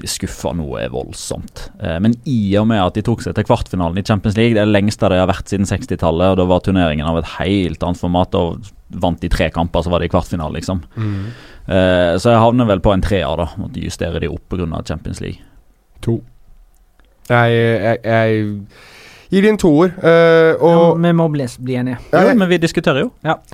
De 0.00 0.08
skuffa 0.08 0.54
noe 0.56 0.86
voldsomt. 0.88 1.66
Eh, 1.82 1.98
men 2.00 2.14
i 2.24 2.56
og 2.56 2.68
med 2.70 2.80
at 2.80 2.96
de 2.96 3.04
tok 3.04 3.20
seg 3.24 3.34
til 3.36 3.44
kvartfinalen 3.44 4.00
i 4.00 4.04
Champions 4.06 4.38
League, 4.38 4.56
det 4.56 4.62
er 4.64 4.70
lengste 4.70 5.10
de 5.12 5.18
har 5.20 5.28
vært 5.28 5.52
siden 5.52 5.68
60-tallet, 5.68 6.32
og 6.32 6.38
da 6.40 6.46
var 6.48 6.62
turneringen 6.64 7.04
av 7.04 7.20
et 7.20 7.32
helt 7.36 7.84
annet 7.84 8.00
format. 8.00 8.38
og 8.40 8.70
Vant 9.04 9.20
de 9.20 9.28
tre 9.30 9.50
kamper, 9.54 9.84
så 9.84 9.92
var 9.92 10.00
det 10.00 10.08
i 10.08 10.14
kvartfinale, 10.14 10.56
liksom. 10.56 10.80
Mm. 10.96 11.26
Eh, 11.70 12.14
så 12.16 12.32
jeg 12.32 12.42
havner 12.42 12.70
vel 12.72 12.80
på 12.82 12.94
en 12.94 13.04
treer, 13.04 13.36
da. 13.36 13.50
Måtte 13.60 13.84
justere 13.84 14.22
de 14.22 14.32
opp 14.32 14.48
pga. 14.48 14.80
Champions 14.88 15.20
League. 15.20 15.44
To. 16.08 16.16
Jeg, 17.28 17.60
jeg, 17.60 18.00
jeg 18.02 18.56
gir 19.30 19.42
de 19.42 19.48
en 19.52 19.58
toer. 19.58 19.92
og 20.60 20.70
Ja, 20.70 21.08
vi 21.08 21.12
må 21.16 21.28
bli, 21.32 21.46
bli 21.64 21.74
enige. 21.80 21.98
Ja, 22.12 22.20
Jo, 22.22 22.28
jeg- 22.28 22.38
men 22.38 22.48
vi 22.48 22.58
diskuterer 22.58 23.00
jo. 23.04 23.10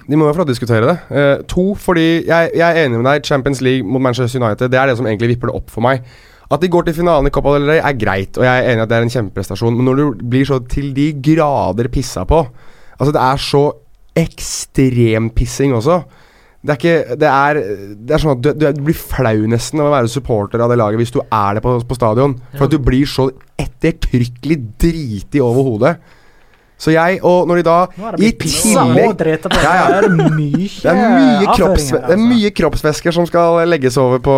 De 0.08 0.16
må 0.16 0.26
jo 0.26 0.32
få 0.32 0.38
lov 0.38 0.46
til 0.46 0.54
å 0.54 0.56
diskutere 0.56 0.86
det. 0.86 0.98
Uh, 1.10 1.42
to, 1.46 1.74
fordi 1.74 2.24
jeg, 2.26 2.50
jeg 2.56 2.64
er 2.76 2.86
enig 2.86 3.02
med 3.02 3.12
deg. 3.12 3.22
Champions 3.24 3.60
League 3.60 3.84
mot 3.86 4.00
Manchester 4.02 4.40
United 4.40 4.70
Det 4.70 4.78
er 4.80 4.86
det 4.86 4.96
som 4.96 5.06
egentlig 5.06 5.36
vipper 5.36 5.48
det 5.52 5.56
opp 5.56 5.70
for 5.70 5.80
meg. 5.82 6.02
At 6.50 6.60
de 6.62 6.68
går 6.68 6.84
til 6.86 6.94
finalen 6.94 7.26
i 7.26 7.30
Copa 7.34 7.56
del 7.58 7.66
Rey 7.68 7.78
er 7.82 7.92
greit, 7.98 8.36
og 8.38 8.44
jeg 8.44 8.54
er 8.64 8.68
enig 8.70 8.78
i 8.78 8.82
at 8.82 8.88
det 8.88 8.96
er 8.98 9.02
en 9.02 9.10
kjempeprestasjon, 9.10 9.74
men 9.76 9.84
når 9.84 9.96
du 9.96 10.24
blir 10.30 10.44
så 10.46 10.60
til 10.68 10.92
de 10.94 11.12
grader 11.12 11.88
pissa 11.88 12.24
på 12.24 12.46
Altså, 13.00 13.12
det 13.12 13.20
er 13.20 13.36
så 13.36 13.64
ekstrem 14.16 15.30
pissing 15.36 15.74
også. 15.76 16.00
Det 16.66 16.74
er 16.74 16.80
ikke 16.80 17.16
Det 17.22 17.30
er, 17.30 17.62
det 18.08 18.16
er 18.16 18.22
sånn 18.22 18.34
at 18.36 18.44
du, 18.44 18.66
du 18.76 18.82
blir 18.88 18.98
flau 18.98 19.46
nesten 19.50 19.82
av 19.82 19.90
å 19.90 19.94
være 19.94 20.10
supporter 20.12 20.62
av 20.62 20.72
det 20.72 20.80
laget 20.80 21.00
hvis 21.00 21.14
du 21.14 21.20
er 21.24 21.58
det 21.58 21.64
på, 21.64 21.78
på 21.86 21.98
stadion. 21.98 22.36
For 22.56 22.66
at 22.66 22.74
du 22.74 22.80
blir 22.82 23.08
så 23.10 23.30
ettertrykkelig 23.62 24.60
driti 24.82 25.42
over 25.42 25.70
hodet. 25.70 25.96
Så 26.76 26.92
jeg, 26.92 27.22
og 27.24 27.46
når 27.48 27.62
de 27.62 27.64
da 27.64 27.76
i 28.20 28.32
tillegg. 28.36 29.22
Ja, 29.64 29.70
ja. 29.78 29.84
Det 29.96 30.10
er 30.10 30.10
mye, 30.12 30.66
det 30.68 30.90
er 30.92 30.98
mye, 31.00 31.46
kropps, 31.56 31.86
det 31.88 32.02
er 32.02 32.10
altså. 32.10 32.26
mye 32.34 32.50
kroppsvæsker 32.58 33.16
som 33.16 33.28
skal 33.28 33.62
legges 33.64 33.96
over 34.00 34.20
på, 34.20 34.34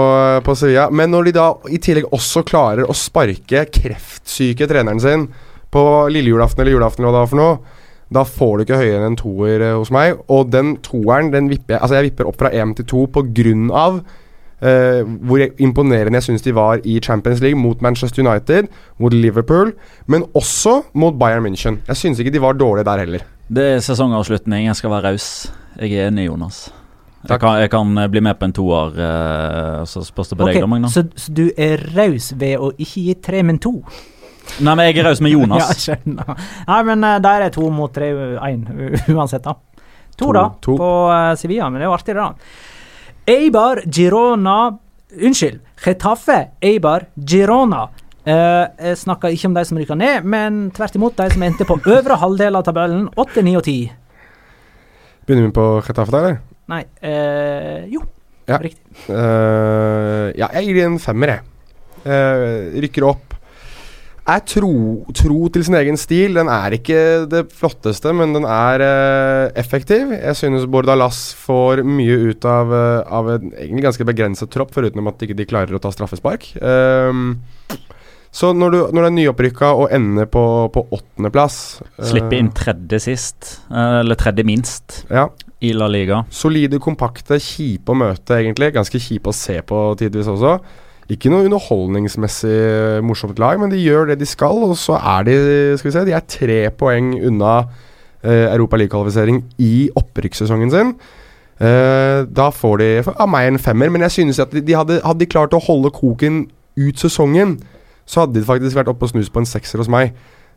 på 0.47 0.55
Sevilla. 0.61 0.87
Men 0.95 1.11
når 1.11 1.29
de 1.29 1.35
da 1.35 1.49
i 1.67 1.81
tillegg 1.83 2.07
også 2.15 2.45
klarer 2.47 2.87
å 2.87 2.95
sparke 2.95 3.65
kreftsyke 3.75 4.71
treneren 4.71 5.03
sin 5.03 5.27
på 5.75 5.83
lille 6.15 6.31
julaften 6.31 6.63
eller 6.63 6.79
julaften 6.79 7.03
eller 7.03 7.11
hva 7.11 7.19
det 7.19 7.25
var 7.27 7.33
for 7.33 7.43
noe, 7.43 7.78
da 8.15 8.25
får 8.25 8.55
du 8.57 8.65
ikke 8.65 8.81
høyere 8.81 9.03
enn 9.03 9.13
en 9.13 9.19
toer 9.21 9.65
eh, 9.65 9.75
hos 9.77 9.93
meg. 9.95 10.21
Og 10.33 10.49
den 10.53 10.77
toeren 10.85 11.33
den 11.35 11.51
vipper 11.53 11.77
jeg 11.77 11.83
Altså 11.83 11.99
jeg 11.99 12.11
vipper 12.11 12.31
opp 12.31 12.41
fra 12.41 12.53
én 12.55 12.73
til 12.77 12.89
to 12.89 13.05
på 13.13 13.25
grunn 13.37 13.69
av 13.69 14.01
eh, 14.65 15.03
hvor 15.05 15.45
imponerende 15.61 16.21
jeg 16.21 16.29
syns 16.31 16.47
de 16.47 16.55
var 16.57 16.83
i 16.85 16.99
Champions 17.05 17.43
League 17.45 17.59
mot 17.59 17.83
Manchester 17.85 18.25
United, 18.25 18.73
mot 18.99 19.15
Liverpool, 19.15 19.75
men 20.07 20.27
også 20.39 20.81
mot 20.95 21.19
Bayern 21.21 21.45
München. 21.47 21.83
Jeg 21.89 22.01
syns 22.01 22.23
ikke 22.23 22.35
de 22.35 22.43
var 22.43 22.59
dårlige 22.59 22.89
der 22.89 23.05
heller. 23.05 23.29
Det 23.49 23.65
er 23.77 23.79
sesongavslutning. 23.85 24.67
Jeg 24.67 24.77
skal 24.77 24.93
være 24.93 25.13
raus. 25.13 25.53
Jeg 25.79 25.93
er 25.93 26.11
enig, 26.11 26.27
Jonas. 26.27 26.69
Jeg 27.29 27.41
kan, 27.41 27.59
jeg 27.61 27.71
kan 27.71 27.99
eh, 27.99 28.11
bli 28.11 28.21
med 28.23 28.39
på 28.39 28.47
en 28.47 28.53
toer, 28.55 28.93
uh, 28.95 29.87
så 29.89 30.05
spørs 30.07 30.31
det 30.31 30.39
på 30.39 30.45
okay, 30.47 30.61
deg, 30.61 30.63
da, 30.63 30.69
Magna. 30.71 30.91
så, 30.93 31.03
så 31.19 31.33
du 31.35 31.49
er 31.59 31.83
raus 31.97 32.31
ved 32.39 32.63
å 32.63 32.71
ikke 32.79 33.03
gi 33.09 33.15
tre, 33.25 33.43
men 33.43 33.59
to? 33.59 33.81
Nei, 34.65 34.75
men 34.75 34.87
jeg 34.89 34.99
er 34.99 35.07
raus 35.09 35.21
med 35.25 35.31
Ja, 35.35 35.39
Jonas. 35.43 35.83
skjønner. 35.85 36.35
Nei, 36.69 36.81
men 36.89 37.05
uh, 37.07 37.15
der 37.25 37.47
er 37.47 37.55
to 37.55 37.69
mot 37.75 37.93
tre, 37.95 38.11
én 38.49 38.65
uansett, 39.17 39.45
da. 39.45 39.55
To, 40.19 40.27
To, 40.27 40.33
da, 40.35 40.45
to. 40.65 40.75
på 40.81 40.91
uh, 41.13 41.35
Sevilla, 41.39 41.69
men 41.71 41.79
det 41.79 41.87
er 41.87 41.91
jo 41.93 41.95
artig, 41.95 42.17
det, 42.17 42.25
da. 42.25 42.33
Eibar 43.29 43.83
Girona 43.87 44.59
Unnskyld. 45.09 45.61
Getafe, 45.85 46.39
Eibar 46.65 47.07
Girona. 47.17 47.85
Uh, 48.29 48.67
jeg 48.83 48.99
snakker 49.01 49.33
ikke 49.33 49.49
om 49.49 49.55
de 49.57 49.65
som 49.65 49.79
rykker 49.81 49.97
ned, 49.97 50.27
men 50.29 50.67
tvert 50.77 50.99
imot 50.99 51.17
de 51.17 51.29
som 51.33 51.45
endte 51.47 51.65
på 51.69 51.79
øvre 51.95 52.19
halvdel 52.21 52.59
av 52.59 52.67
tabellen. 52.67 53.07
Åtte, 53.17 53.45
ni 53.47 53.55
og 53.57 53.65
10. 53.65 53.89
Begynner 55.29 55.47
vi 55.49 55.55
på 55.57 55.69
Getafe 55.87 56.13
der, 56.13 56.27
eller? 56.27 56.41
Nei, 56.69 56.83
uh, 57.05 57.87
jo. 57.95 58.03
Ja. 58.49 58.59
Riktig. 58.65 58.85
Uh, 59.09 60.33
ja, 60.37 60.49
jeg 60.59 60.67
gir 60.69 60.83
dem 60.83 60.97
en 60.97 61.03
femmer, 61.03 61.37
jeg. 61.37 61.47
Eh, 62.09 62.79
rykker 62.85 63.05
opp. 63.09 63.35
Er 64.29 64.43
tro, 64.45 64.73
tro 65.17 65.49
til 65.49 65.63
sin 65.65 65.77
egen 65.79 65.97
stil. 65.97 66.37
Den 66.37 66.51
er 66.53 66.75
ikke 66.77 67.01
det 67.33 67.47
flotteste, 67.57 68.13
men 68.13 68.35
den 68.37 68.45
er 68.45 68.85
uh, 68.85 69.45
effektiv. 69.57 70.13
Jeg 70.13 70.37
synes 70.37 70.67
Bordalas 70.69 71.31
får 71.47 71.81
mye 71.89 72.19
ut 72.29 72.45
av, 72.49 72.75
uh, 72.75 73.09
av 73.09 73.31
en 73.39 73.47
egentlig 73.55 73.87
ganske 73.87 74.09
begrenset 74.11 74.53
tropp, 74.53 74.75
foruten 74.77 75.09
at 75.09 75.23
de 75.23 75.31
ikke 75.31 75.49
klarer 75.49 75.79
å 75.79 75.81
ta 75.81 75.95
straffespark. 75.95 76.51
Um, 76.61 77.39
så 78.31 78.53
når 78.53 78.71
du, 78.71 78.79
når 78.93 79.01
du 79.01 79.09
er 79.09 79.15
nyopprykka 79.17 79.71
og 79.81 79.93
ender 79.95 80.29
på, 80.31 80.43
på 80.75 80.83
åttendeplass 80.95 81.57
Slippe 82.11 82.37
inn 82.37 82.51
tredje 82.55 83.01
sist, 83.03 83.55
eh, 83.73 84.01
eller 84.03 84.19
tredje 84.21 84.45
minst, 84.47 84.99
Ja. 85.11 85.29
i 85.65 85.73
La 85.73 85.89
Liga. 85.91 86.21
Solide, 86.31 86.79
kompakte, 86.79 87.41
kjipe 87.43 87.95
å 87.95 87.99
møte, 87.99 88.37
egentlig. 88.37 88.75
Ganske 88.77 89.01
kjipe 89.01 89.33
å 89.33 89.35
se 89.35 89.57
på 89.67 89.81
tidvis 89.99 90.29
også. 90.31 90.59
Ikke 91.09 91.31
noe 91.33 91.47
underholdningsmessig 91.49 93.01
morsomt 93.07 93.39
lag, 93.41 93.57
men 93.61 93.71
de 93.73 93.81
gjør 93.81 94.11
det 94.11 94.19
de 94.21 94.29
skal, 94.29 94.61
og 94.67 94.77
så 94.77 94.99
er 94.99 95.25
de 95.25 95.37
Skal 95.81 95.89
vi 95.89 95.95
se, 95.95 96.05
de 96.05 96.17
er 96.17 96.27
tre 96.29 96.59
poeng 96.77 97.15
unna 97.31 97.63
uh, 97.63 98.47
Europa 98.53 98.77
League-kvalifisering 98.77 99.41
i 99.65 99.89
opprykkssesongen 99.97 100.75
sin. 100.75 100.93
Eh, 101.59 102.21
da 102.31 102.53
får 102.55 102.77
de 102.79 102.89
av 103.11 103.27
meg 103.31 103.49
en 103.49 103.59
femmer, 103.59 103.91
men 103.91 104.05
jeg 104.07 104.15
synes 104.21 104.39
at 104.39 104.53
de, 104.55 104.63
de 104.63 104.77
hadde, 104.79 105.01
hadde 105.03 105.25
de 105.25 105.31
klart 105.31 105.57
å 105.57 105.63
holde 105.63 105.91
koken 105.91 106.45
ut 106.79 107.01
sesongen, 107.03 107.57
så 108.07 108.23
hadde 108.23 108.39
de 108.39 108.47
faktisk 108.47 108.79
vært 108.79 108.91
oppe 108.93 109.09
og 109.09 109.11
snus 109.11 109.31
på 109.33 109.43
en 109.43 109.49
sekser 109.49 109.83
hos 109.83 109.91
meg. 109.91 110.15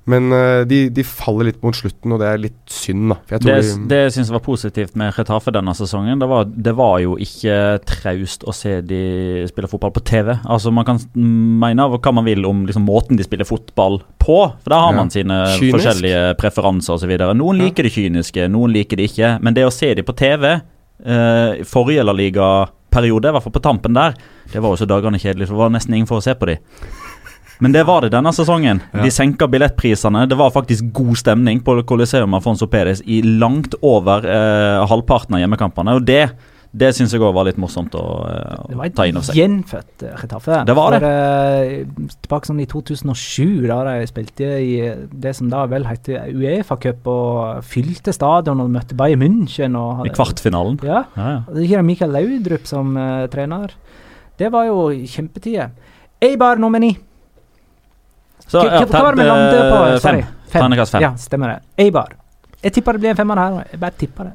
Men 0.09 0.31
eh, 0.33 0.63
de, 0.65 0.89
de 0.89 1.03
faller 1.05 1.45
litt 1.51 1.59
mot 1.61 1.75
slutten, 1.77 2.11
og 2.15 2.19
det 2.23 2.27
er 2.31 2.39
litt 2.41 2.71
synd, 2.73 3.11
da. 3.11 3.17
Jeg 3.29 3.43
Det, 3.43 3.45
tror 3.45 3.61
de, 3.61 3.87
det 3.91 3.99
jeg 4.01 4.13
syns 4.15 4.31
var 4.33 4.41
positivt 4.41 4.95
med 4.97 5.13
Retafe 5.13 5.53
denne 5.53 5.75
sesongen, 5.77 6.17
det 6.19 6.27
var, 6.31 6.47
det 6.49 6.73
var 6.75 6.95
jo 7.03 7.13
ikke 7.21 7.57
traust 7.85 8.41
å 8.49 8.55
se 8.57 8.79
de 8.81 9.01
spille 9.51 9.69
fotball 9.69 9.93
på 9.93 10.01
TV. 10.09 10.33
Altså 10.49 10.73
Man 10.73 10.87
kan 10.89 10.97
mene 11.13 11.85
hva 11.93 12.13
man 12.17 12.25
vil 12.25 12.45
om 12.49 12.65
liksom, 12.65 12.83
måten 12.89 13.19
de 13.19 13.27
spiller 13.27 13.45
fotball 13.45 13.99
på, 14.17 14.39
for 14.63 14.73
der 14.73 14.79
har 14.81 14.91
Ja. 14.95 14.97
man 15.03 15.13
sine 15.13 15.37
Kynisk. 15.59 15.77
forskjellige 15.77 16.25
preferanser 16.41 16.97
osv. 16.97 17.13
Noen 17.37 17.61
liker 17.61 17.83
det 17.85 17.93
kyniske, 17.93 18.49
noen 18.49 18.73
liker 18.73 18.97
det 18.97 19.11
ikke. 19.13 19.35
Men 19.41 19.53
det 19.53 19.67
å 19.69 19.71
se 19.71 19.93
de 19.93 20.01
på 20.03 20.17
TV 20.17 20.49
eh, 21.05 21.61
forrige 21.63 22.03
La 22.05 22.13
Liga-periode, 22.17 23.29
i 23.29 23.37
hvert 23.37 23.43
fall 23.45 23.53
på 23.53 23.61
tampen 23.63 23.93
der, 23.93 24.17
det 24.51 24.59
var 24.61 24.73
jo 24.73 24.81
så 24.81 24.89
dagene 24.89 25.21
kjedelige, 25.21 25.47
for 25.47 25.55
det 25.55 25.63
var 25.63 25.69
nesten 25.77 25.93
ingen 25.95 26.09
for 26.09 26.17
å 26.19 26.25
se 26.25 26.33
på 26.35 26.49
de. 26.49 26.57
Men 27.61 27.75
det 27.75 27.83
var 27.85 28.01
det 28.01 28.13
denne 28.15 28.31
sesongen. 28.33 28.79
Ja. 28.91 29.03
De 29.05 29.11
senka 29.13 29.45
billettprisene. 29.51 30.25
Det 30.29 30.37
var 30.39 30.53
faktisk 30.53 30.87
god 30.97 31.19
stemning 31.21 31.61
på 31.61 31.75
Coliseum 31.85 32.33
Afonso 32.33 32.65
Perez 32.67 33.03
i 33.05 33.21
langt 33.21 33.77
over 33.85 34.25
eh, 34.25 34.79
halvparten 34.89 35.37
av 35.37 35.43
hjemmekampene. 35.43 35.93
Og 35.99 36.07
det, 36.07 36.23
det 36.73 36.89
syns 36.97 37.13
jeg 37.13 37.21
òg 37.21 37.35
var 37.35 37.45
litt 37.45 37.59
morsomt 37.61 37.93
å 37.99 38.01
å 38.01 38.69
Det 38.71 38.77
var 38.79 38.89
ta 38.97 39.05
inn 39.05 39.13
et 39.13 39.19
over 39.19 39.27
seg. 39.29 39.37
gjenfødt 39.37 40.05
uh, 40.07 40.63
Det 40.65 40.75
var 40.79 40.95
det. 40.95 41.01
For, 41.03 41.05
eh, 41.11 42.07
tilbake 42.25 42.49
sånn 42.49 42.63
i 42.63 42.67
2007, 42.71 43.67
da 43.69 43.77
de 43.91 44.09
spilte 44.09 44.49
i 44.57 44.73
eh, 44.87 45.05
det 45.11 45.35
som 45.37 45.53
da 45.53 45.67
vel 45.69 45.85
het 45.89 46.09
Uefa-cup, 46.09 47.11
og 47.13 47.61
fylte 47.67 48.15
stadion 48.15 48.65
og 48.65 48.73
møtte 48.73 48.97
Bayern 48.97 49.21
München. 49.21 49.77
Og, 49.77 50.01
I 50.09 50.15
kvartfinalen. 50.17 50.81
Ja. 50.81 51.03
Ja, 51.13 51.29
ja. 51.35 51.37
Og 51.45 51.61
Det 51.61 51.69
er 51.77 51.85
Mikael 51.85 52.17
Laudrup 52.17 52.65
som 52.69 52.97
uh, 52.97 53.29
trener. 53.29 53.77
Det 54.41 54.49
var 54.49 54.65
jo 54.65 54.89
kjempetider. 55.05 55.69
Eibar 56.25 56.57
nummer 56.57 56.81
ni. 56.81 56.95
Så, 58.51 58.61
ja, 58.67 58.83
hva 58.85 59.01
var 59.05 59.15
det 59.15 59.23
vi 59.23 59.23
ter- 59.23 59.31
landet 59.31 59.63
på? 59.71 59.79
eh, 59.87 59.97
Sorry. 60.03 60.21
Fem. 60.51 60.75
Fem. 60.75 61.01
Ja, 61.01 61.11
stemmer 61.15 61.47
det. 61.53 61.59
Eibar. 61.85 62.09
Jeg 62.61 62.73
tipper 62.75 62.93
det 62.97 63.01
blir 63.01 63.09
en 63.13 63.19
femmer 63.21 63.39
her. 63.39 63.65
Jeg 63.71 63.79
bare 63.79 63.97
tipper 63.97 64.23
det. 64.29 64.33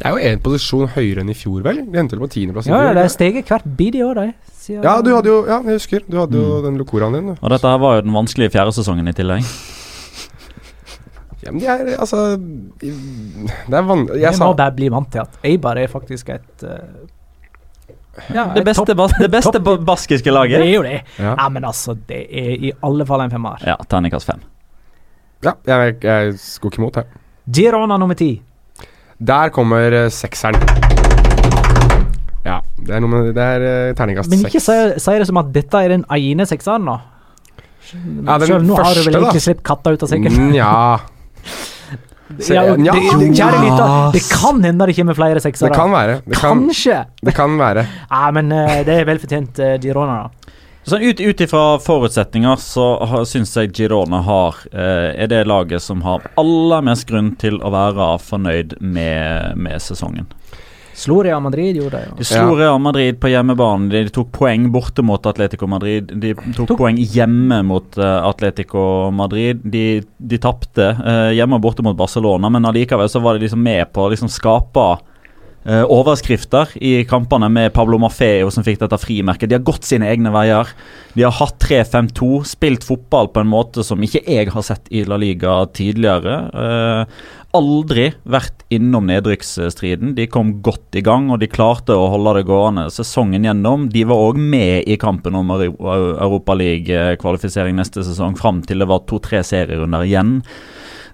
Det 0.00 0.06
er 0.08 0.10
jo 0.16 0.20
én 0.30 0.38
posisjon 0.42 0.88
høyere 0.94 1.20
enn 1.20 1.28
i 1.30 1.34
fjor, 1.36 1.60
vel? 1.62 1.82
De 1.92 1.98
endte 2.00 2.16
vel 2.16 2.24
på 2.26 2.30
tiendeplass 2.32 2.66
i 2.66 2.70
Ja, 2.72 2.78
fjor? 2.80 2.94
det 2.96 3.02
er 3.04 3.08
steget 3.12 3.46
hvert 3.52 3.66
bid 3.76 3.94
i 3.94 4.02
år, 4.02 4.14
de. 4.14 4.32
Ja, 4.82 5.00
du 5.02 5.10
hadde 5.14 5.26
jo 5.28 5.44
Ja, 5.46 5.60
jeg 5.62 5.76
husker. 5.78 6.00
Du 6.08 6.16
hadde 6.18 6.32
jo 6.40 6.58
Mm. 6.58 6.62
den 6.64 6.78
locoraen 6.78 7.12
din. 7.12 7.26
Du. 7.34 7.36
Og 7.42 7.50
dette 7.50 7.68
her 7.68 7.78
var 7.78 7.96
jo 7.96 8.00
den 8.02 8.12
vanskelige 8.12 8.50
fjerde 8.50 8.72
sesongen 8.72 9.08
i 9.08 9.12
tillegg. 9.12 9.44
Ja, 11.42 11.50
men 11.52 11.60
de 11.60 11.66
er 11.66 11.96
altså 11.98 12.36
Det 12.36 13.74
er 13.74 13.82
vanlig 13.88 14.12
Vi 14.20 14.38
må 14.44 14.50
bare 14.56 14.74
bli 14.76 14.88
vant 14.92 15.10
til 15.10 15.22
at 15.22 15.38
Eibar 15.48 15.78
er 15.80 15.88
faktisk 15.88 16.28
et 16.34 16.64
eh, 16.64 17.06
ja, 18.34 18.44
Det 18.54 18.64
beste, 18.66 18.94
bas 18.98 19.12
det 19.18 19.30
beste 19.30 19.60
baskiske 19.62 20.24
Det 20.24 20.32
laget. 20.34 20.60
er 20.60 20.72
jo 20.74 20.82
det. 20.82 21.02
Ja, 21.18 21.34
Ja, 21.38 21.48
men 21.48 21.64
altså, 21.64 21.94
det 22.08 22.26
er 22.30 22.50
i 22.68 22.72
alle 22.82 23.06
fall 23.06 23.20
en 23.26 23.30
femmer. 23.30 23.58
Ja, 23.66 23.76
terningkast 23.88 24.26
fem. 24.26 24.40
ja 25.44 25.52
jeg, 25.66 25.96
jeg 26.02 26.34
skulle 26.38 26.72
ikke 26.74 26.82
imot 26.82 26.96
her. 26.96 27.04
Girona 27.50 27.96
nummer 27.96 28.14
ti. 28.14 28.42
Der 29.20 29.48
kommer 29.50 29.92
eh, 29.92 30.08
sekseren. 30.10 30.56
Ja, 32.44 32.60
det 32.80 32.94
er, 32.96 33.00
nummer, 33.04 33.26
det 33.36 33.42
er 33.44 33.64
eh, 33.90 33.94
terningkast 33.94 34.30
Men 34.32 34.46
ikke 34.48 34.60
si 34.64 35.16
det 35.18 35.26
som 35.28 35.36
at 35.42 35.50
dette 35.52 35.76
er 35.84 35.92
den 35.92 36.04
ene 36.16 36.46
sekseren, 36.48 36.86
da. 36.88 36.98
Ja, 37.92 38.38
den 38.38 38.46
Selv 38.46 38.64
nå 38.64 38.76
har 38.78 38.94
du 38.94 39.00
første, 39.00 39.04
vel 39.06 39.12
da. 39.16 39.20
egentlig 39.26 39.42
sluppet 39.44 39.64
katta 39.66 39.92
ut 39.92 40.02
av 40.06 40.08
sekken. 40.12 40.32
Mm, 40.32 40.52
Se- 40.56 41.76
Ja, 42.38 42.62
det, 42.76 42.84
ja, 42.86 42.94
kjære 42.94 43.62
lytter, 43.64 43.94
det 44.14 44.22
kan 44.30 44.62
hende 44.64 44.86
det 44.86 44.96
kommer 44.96 45.16
flere 45.18 45.40
seksere. 45.42 45.70
Det 45.70 45.76
kan 45.76 45.90
være. 45.92 46.20
Det 46.24 46.38
kan, 46.38 46.62
Kanskje. 46.66 47.04
det 47.26 47.34
kan 47.36 47.56
være. 47.58 47.86
Ja, 48.10 48.30
men 48.34 48.52
eh, 48.54 48.80
det 48.86 49.00
er 49.00 49.08
velfortjent 49.08 49.58
uh, 49.58 49.74
Girona, 49.82 50.22
da. 50.22 50.56
Sånn 50.88 51.02
ut, 51.04 51.20
ut 51.20 51.40
ifra 51.44 51.64
forutsetninger 51.84 52.56
så 52.62 52.86
har- 53.06 53.26
syns 53.28 53.52
jeg 53.56 53.74
Girona 53.76 54.22
har 54.24 54.56
eh, 54.72 55.10
er 55.24 55.28
det 55.28 55.42
laget 55.46 55.84
som 55.84 56.00
har 56.06 56.24
aller 56.40 56.86
mest 56.86 57.06
grunn 57.10 57.34
til 57.40 57.58
å 57.60 57.70
være 57.74 58.14
fornøyd 58.24 58.78
med, 58.80 59.58
med 59.60 59.82
sesongen. 59.84 60.30
Slo 61.00 61.22
Real 61.24 61.40
Madrid, 61.40 61.78
gjorde. 61.80 62.02
De 62.18 62.24
jo. 62.24 62.28
slo 62.28 62.54
Real 62.58 62.80
Madrid 62.82 63.16
på 63.22 63.30
hjemmebane. 63.32 63.88
De 63.92 64.02
tok 64.12 64.28
poeng 64.36 64.66
borte 64.74 65.04
mot 65.06 65.24
Atletico 65.30 65.68
Madrid. 65.70 66.12
De 66.20 66.34
tok, 66.36 66.66
Tok- 66.74 66.78
poeng 66.82 66.98
hjemme 67.00 67.62
mot 67.64 67.96
uh, 68.00 68.18
Atletico 68.28 68.82
Madrid. 69.14 69.62
De, 69.64 69.84
de 70.18 70.40
tapte 70.42 70.90
uh, 71.00 71.30
hjemme 71.36 71.56
og 71.56 71.64
borte 71.64 71.84
mot 71.86 71.96
Barcelona, 71.96 72.50
men 72.52 72.68
allikevel 72.68 73.08
så 73.08 73.22
var 73.24 73.38
de 73.38 73.46
liksom 73.46 73.62
med 73.64 73.88
på 73.94 74.04
å 74.04 74.10
liksom 74.12 74.28
skape 74.32 74.88
uh, 75.66 75.84
overskrifter 75.92 76.76
i 76.80 76.92
kampene 77.08 77.48
med 77.52 77.72
Pablo 77.76 77.98
Maffeo 78.00 78.50
som 78.52 78.64
fikk 78.66 78.80
dette 78.84 78.98
frimerket. 79.00 79.48
De 79.50 79.56
har 79.58 79.64
gått 79.66 79.88
sine 79.88 80.08
egne 80.10 80.32
veier. 80.34 80.68
De 81.16 81.24
har 81.26 81.34
hatt 81.40 81.58
3-5-2, 81.64 82.30
spilt 82.48 82.86
fotball 82.86 83.30
på 83.34 83.42
en 83.42 83.50
måte 83.50 83.84
som 83.86 84.00
ikke 84.04 84.22
jeg 84.26 84.52
har 84.54 84.64
sett 84.66 84.90
i 84.92 85.04
La 85.08 85.18
Liga 85.20 85.62
tidligere. 85.76 86.36
Eh, 86.54 87.20
aldri 87.56 88.10
vært 88.30 88.64
innom 88.70 89.08
nedrykksstriden. 89.10 90.14
De 90.16 90.26
kom 90.30 90.56
godt 90.64 90.98
i 90.98 91.02
gang, 91.04 91.30
og 91.32 91.40
de 91.42 91.50
klarte 91.50 91.96
å 91.96 92.08
holde 92.12 92.36
det 92.38 92.46
gående 92.48 92.86
sesongen 92.94 93.46
gjennom. 93.46 93.88
De 93.92 94.04
var 94.08 94.22
òg 94.30 94.38
med 94.38 94.86
i 94.90 94.98
kampen 95.00 95.38
om 95.38 95.50
Europa 95.56 96.56
League-kvalifisering 96.58 97.78
neste 97.80 98.04
sesong, 98.06 98.38
fram 98.38 98.62
til 98.66 98.82
det 98.82 98.90
var 98.90 99.04
to-tre 99.10 99.42
serierunder 99.46 100.06
igjen. 100.06 100.38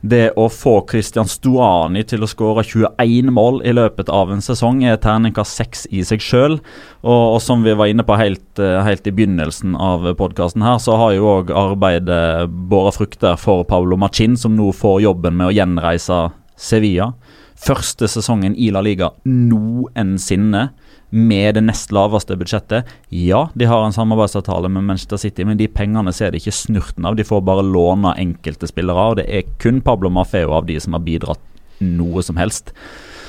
Det 0.00 0.32
å 0.36 0.48
få 0.52 0.78
Christian 0.90 1.28
Stuani 1.30 2.02
til 2.08 2.24
å 2.24 2.28
skåre 2.30 2.64
21 2.66 3.30
mål 3.34 3.62
i 3.66 3.74
løpet 3.76 4.10
av 4.12 4.32
en 4.32 4.44
sesong 4.44 4.82
er 4.84 4.98
terningkast 5.02 5.60
6 5.62 5.86
i 5.96 6.04
seg 6.06 6.24
sjøl. 6.24 6.58
Og, 7.06 7.22
og 7.36 7.38
som 7.44 7.64
vi 7.64 7.74
var 7.78 7.90
inne 7.92 8.04
på 8.06 8.18
helt, 8.20 8.46
eh, 8.60 8.80
helt 8.86 9.06
i 9.08 9.14
begynnelsen 9.14 9.76
av 9.78 10.06
podkasten 10.18 10.64
her, 10.66 10.80
så 10.82 10.98
har 11.00 11.16
jo 11.16 11.30
òg 11.38 11.54
arbeidet 11.54 12.50
båret 12.70 12.98
frukter 12.98 13.38
for 13.40 13.64
Paulo 13.68 13.98
Machin, 14.00 14.36
som 14.36 14.56
nå 14.56 14.72
får 14.76 15.02
jobben 15.06 15.38
med 15.38 15.50
å 15.50 15.56
gjenreise 15.56 16.20
Sevilla. 16.56 17.12
Første 17.56 18.08
sesongen 18.10 18.56
i 18.60 18.68
La 18.74 18.82
Liga 18.84 19.14
noensinne 19.24 20.68
med 21.10 21.54
det 21.54 21.62
nest 21.64 21.92
laveste 21.94 22.34
budsjettet. 22.36 22.84
Ja, 23.14 23.44
de 23.54 23.64
har 23.70 23.84
en 23.86 23.92
samarbeidsavtale 23.94 24.68
med 24.68 24.84
Manchester 24.88 25.16
City, 25.22 25.44
men 25.46 25.56
de 25.56 25.68
pengene 25.68 26.12
ser 26.12 26.30
de 26.34 26.40
ikke 26.40 26.52
snurten 26.52 27.06
av. 27.06 27.14
De 27.16 27.24
får 27.24 27.44
bare 27.46 27.62
låne 27.62 28.14
enkelte 28.18 28.66
spillere, 28.68 29.04
og 29.12 29.16
det 29.20 29.26
er 29.30 29.46
kun 29.62 29.80
Pablo 29.86 30.10
Mafeo 30.10 30.52
av 30.56 30.66
de 30.66 30.78
som 30.82 30.96
har 30.98 31.04
bidratt 31.06 31.40
noe 31.80 32.22
som 32.26 32.36
helst. 32.40 32.72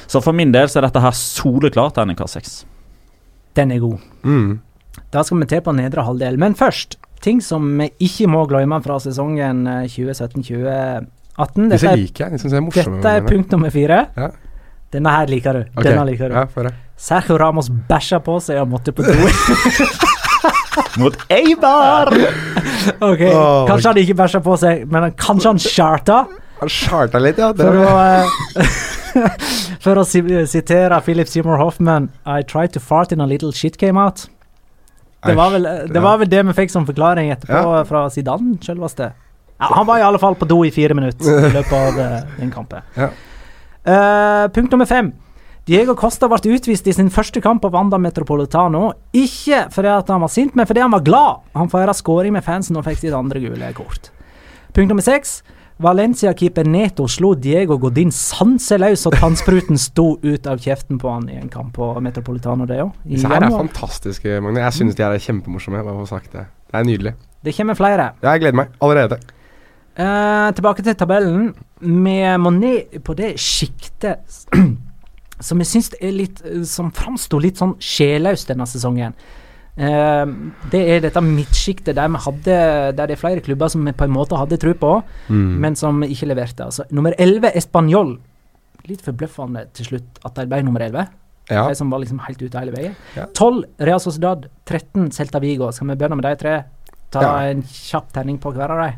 Så 0.07 0.21
for 0.23 0.33
min 0.33 0.51
del 0.55 0.69
så 0.71 0.79
er 0.79 0.87
dette 0.87 1.01
her 1.03 1.11
soleklart 1.11 1.97
NRK 2.07 2.23
6 2.31 2.53
Den 3.59 3.71
er 3.75 3.79
god. 3.83 3.99
Mm. 4.23 4.59
Da 5.11 5.21
skal 5.23 5.39
vi 5.41 5.45
til 5.51 5.61
på 5.65 5.73
nedre 5.75 6.03
halvdel. 6.07 6.37
Men 6.39 6.55
først, 6.55 6.95
ting 7.21 7.41
som 7.43 7.65
vi 7.79 7.89
ikke 7.99 8.27
må 8.31 8.45
glemme 8.49 8.79
fra 8.85 8.97
sesongen 9.03 9.65
eh, 9.67 9.85
2017-2018. 9.91 11.69
Dette, 11.69 11.87
er- 11.91 11.97
liker 12.01 12.25
jeg. 12.25 12.31
De 12.33 12.39
syns 12.41 12.53
jeg 12.53 12.57
er 12.61 12.65
morsomme. 12.65 12.97
dette 13.01 13.15
er 13.19 13.27
punkt 13.27 13.51
nummer 13.53 13.69
fire. 13.73 13.99
Ja. 14.17 14.29
Denne 14.95 15.11
her 15.11 15.27
liker 15.27 15.53
du. 15.53 15.63
Okay. 15.75 15.89
Denne 15.89 16.05
liker 16.07 16.31
du. 16.31 16.37
Ja, 16.37 16.45
for 16.51 16.67
det. 16.67 16.73
Sergio 16.97 17.37
Ramos 17.37 17.67
bæsja 17.89 18.19
på 18.23 18.37
seg 18.41 18.61
og 18.61 18.69
måtte 18.71 18.93
på 18.95 19.03
do. 19.05 19.13
Mot 21.01 21.17
Eibar! 21.33 22.09
ok, 23.09 23.21
oh, 23.29 23.67
Kanskje 23.67 23.89
han 23.89 23.99
ikke 24.01 24.15
bæsja 24.17 24.41
på 24.45 24.55
seg, 24.61 24.85
men 24.93 25.11
kanskje 25.17 25.51
han 25.51 25.61
charta? 25.61 26.21
Han 26.61 26.71
charta 26.73 27.21
litt, 27.21 27.37
ja. 27.41 27.51
Det 27.53 27.67
For 27.67 27.83
å, 27.83 27.91
eh, 28.05 28.71
for 29.85 30.01
å 30.01 30.05
sitere 30.07 31.01
Philip 31.05 31.29
Seymour 31.29 31.61
Hoffman 31.61 32.09
I 32.25 32.41
tried 32.45 32.73
to 32.77 32.81
fart 32.81 33.13
in 33.13 33.21
a 33.21 33.27
little 33.29 33.51
shit 33.53 33.77
came 33.77 33.99
out. 34.01 34.25
Det 35.25 35.33
var 35.35 35.51
vel 35.51 35.65
det, 35.89 36.01
var 36.01 36.19
vel 36.21 36.29
det 36.29 36.43
vi 36.49 36.53
fikk 36.61 36.71
som 36.71 36.85
forklaring 36.87 37.31
etterpå 37.33 37.61
Ja. 37.75 37.85
fra 37.89 38.05
Zidane, 38.13 38.57
selveste. 38.63 39.11
Ja, 39.57 39.71
han 39.73 39.87
var 39.89 39.99
i 39.99 40.05
alle 40.05 40.21
fall 40.21 40.37
på 40.37 40.45
do 40.45 40.61
i 40.65 40.71
fire 40.71 40.93
minutter 40.93 41.49
i 41.49 41.53
løpet 41.55 41.73
av 41.73 41.99
eh, 41.99 42.19
den 42.37 42.53
kampen. 42.53 42.85
Ja. 42.95 43.09
Eh, 43.87 44.47
punkt 44.51 44.71
nummer 44.71 44.85
fem. 44.85 45.13
Diego 45.67 45.95
Costa 45.99 46.27
ble 46.31 46.55
utvist 46.55 46.87
i 46.87 46.93
sin 46.95 47.09
første 47.11 47.41
kamp 47.43 47.61
på 47.63 47.71
Wanda 47.71 47.97
Metropolitano. 47.99 48.91
Ikke 49.15 49.65
fordi 49.71 49.91
han 49.91 50.23
var 50.23 50.31
sint, 50.31 50.55
men 50.55 50.67
fordi 50.67 50.83
han 50.83 50.91
var 50.91 51.03
glad. 51.03 51.43
Han 51.55 51.71
feira 51.71 51.95
skåring 51.95 52.35
med 52.35 52.43
fansen 52.43 52.79
og 52.79 52.85
fikk 52.87 53.01
sitt 53.01 53.15
andre 53.15 53.41
gule 53.43 53.71
kort. 53.75 54.11
Punkt 54.75 54.91
nummer 54.91 55.03
seks. 55.03 55.41
Valencia-keeper 55.83 56.65
Neto 56.65 57.05
slo 57.07 57.35
Diego 57.37 57.77
Godin 57.77 58.09
sanseløs, 58.11 59.03
og 59.05 59.13
tannspruten 59.21 59.77
sto 59.77 60.15
ut 60.23 60.47
av 60.49 60.57
kjeften 60.63 60.97
på 60.97 61.11
han 61.11 61.27
i 61.29 61.37
en 61.37 61.51
kamp 61.53 61.75
på 61.75 61.91
Metropolitano, 62.01 62.65
det 62.65 62.79
òg. 62.81 62.95
Disse 63.05 63.29
her 63.29 63.45
er 63.45 63.53
fantastiske, 63.53 64.39
Magne. 64.41 64.63
Jeg 64.65 64.79
synes 64.79 64.97
de 64.97 65.05
her 65.05 65.13
er 65.13 65.21
kjempemorsomme. 65.21 65.83
Bare 65.85 65.99
for 65.99 66.07
å 66.07 66.11
sagt 66.15 66.33
det. 66.33 66.47
Det 66.71 66.79
er 66.81 66.87
nydelig. 66.87 67.13
Det 67.45 67.53
kommer 67.59 67.77
flere. 67.77 68.11
Ja, 68.23 68.33
jeg 68.33 68.47
gleder 68.47 68.63
meg 68.63 68.79
allerede. 68.81 69.19
Eh, 69.97 70.49
tilbake 70.53 70.83
til 70.85 70.93
tabellen. 70.97 71.47
Vi 71.81 72.17
må 72.37 72.51
ned 72.53 72.99
på 73.05 73.15
det 73.17 73.31
sjiktet 73.41 74.21
som 75.47 75.61
jeg 75.61 75.69
syns 75.69 75.89
er 76.01 76.13
litt 76.13 76.41
eh, 76.45 76.63
Som 76.69 76.91
framsto 76.93 77.39
litt 77.41 77.57
sånn 77.61 77.75
sjelløst 77.81 78.51
denne 78.53 78.67
sesongen. 78.69 79.17
Uh, 79.77 80.25
det 80.71 80.79
er 80.89 81.03
dette 81.03 81.21
midtsjiktet 81.21 81.93
der 81.93 82.09
Der 82.41 82.91
det 82.97 83.11
er 83.11 83.19
flere 83.19 83.43
klubber 83.45 83.69
som 83.69 83.85
vi 83.85 83.91
på 83.93 84.05
en 84.07 84.13
måte 84.15 84.33
hadde 84.35 84.57
tro 84.57 84.73
på, 84.73 85.03
Mm. 85.29 85.59
men 85.61 85.75
som 85.75 86.01
ikke 86.01 86.25
leverte. 86.25 86.65
Altså, 86.65 86.83
nummer 86.89 87.13
11 87.19 87.51
Español. 87.53 88.17
Litt 88.87 89.03
forbløffende 89.05 89.67
til 89.73 89.85
slutt 89.85 90.19
at 90.25 90.33
de 90.33 90.47
ble 90.47 90.63
nummer 90.63 90.81
11. 90.81 91.07
Ja. 91.51 91.67
De 91.69 91.75
som 91.75 91.91
var 91.91 91.99
liksom 91.99 92.19
helt 92.25 92.41
ute 92.41 92.57
hele 92.59 92.71
veien. 92.73 92.95
Ja. 93.15 93.25
12 93.33 93.63
Real 93.79 93.99
Sociedad. 93.99 94.47
13 94.65 95.11
Celta 95.11 95.39
Vigo. 95.39 95.71
Skal 95.71 95.87
vi 95.87 95.95
begynne 95.95 96.15
med 96.15 96.23
de 96.25 96.35
tre? 96.35 96.63
Ta 97.11 97.21
Ja. 97.21 97.51
en 97.51 97.61
kjapp 97.61 98.11
terning 98.11 98.37
på 98.39 98.51
hver 98.53 98.69
av 98.71 98.81
dem. 98.81 98.97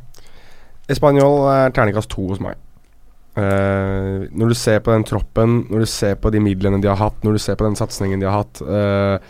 Espanol 0.90 1.46
er 1.52 1.76
terningkast 1.76 2.12
to 2.12 2.26
hos 2.32 2.42
meg. 2.44 2.58
Uh, 3.38 4.26
når 4.36 4.52
du 4.52 4.58
ser 4.58 4.82
på 4.84 4.92
den 4.92 5.06
troppen, 5.08 5.62
når 5.70 5.86
du 5.86 5.88
ser 5.88 6.18
på 6.20 6.32
de 6.34 6.42
midlene 6.44 6.82
de 6.82 6.90
har 6.90 6.98
hatt, 7.00 7.22
når 7.24 7.38
du 7.38 7.42
ser 7.44 7.56
på 7.60 7.68
den 7.68 7.78
satsingen 7.78 8.20
de 8.20 8.28
har 8.28 8.42
hatt 8.42 8.60
uh, 8.66 9.22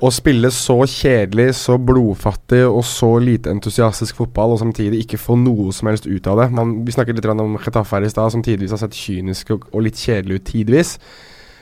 Å 0.00 0.10
spille 0.12 0.50
så 0.52 0.74
kjedelig, 0.82 1.54
så 1.56 1.76
blodfattig 1.78 2.64
og 2.66 2.82
så 2.88 3.12
lite 3.22 3.52
entusiastisk 3.54 4.18
fotball, 4.18 4.56
og 4.56 4.60
samtidig 4.60 5.04
ikke 5.04 5.20
få 5.20 5.38
noe 5.40 5.70
som 5.76 5.88
helst 5.92 6.08
ut 6.10 6.26
av 6.26 6.42
det 6.42 6.48
Man, 6.56 6.80
Vi 6.84 6.96
snakket 6.96 7.20
litt 7.20 7.30
om 7.32 7.56
Chetaffe 7.62 7.96
her 7.96 8.08
i 8.08 8.12
stad, 8.12 8.34
som 8.34 8.44
tidvis 8.44 8.74
har 8.74 8.82
sett 8.82 8.98
kynisk 8.98 9.54
og, 9.54 9.68
og 9.70 9.86
litt 9.86 10.00
kjedelig 10.00 10.40
ut 10.40 10.48
tidvis. 10.50 10.96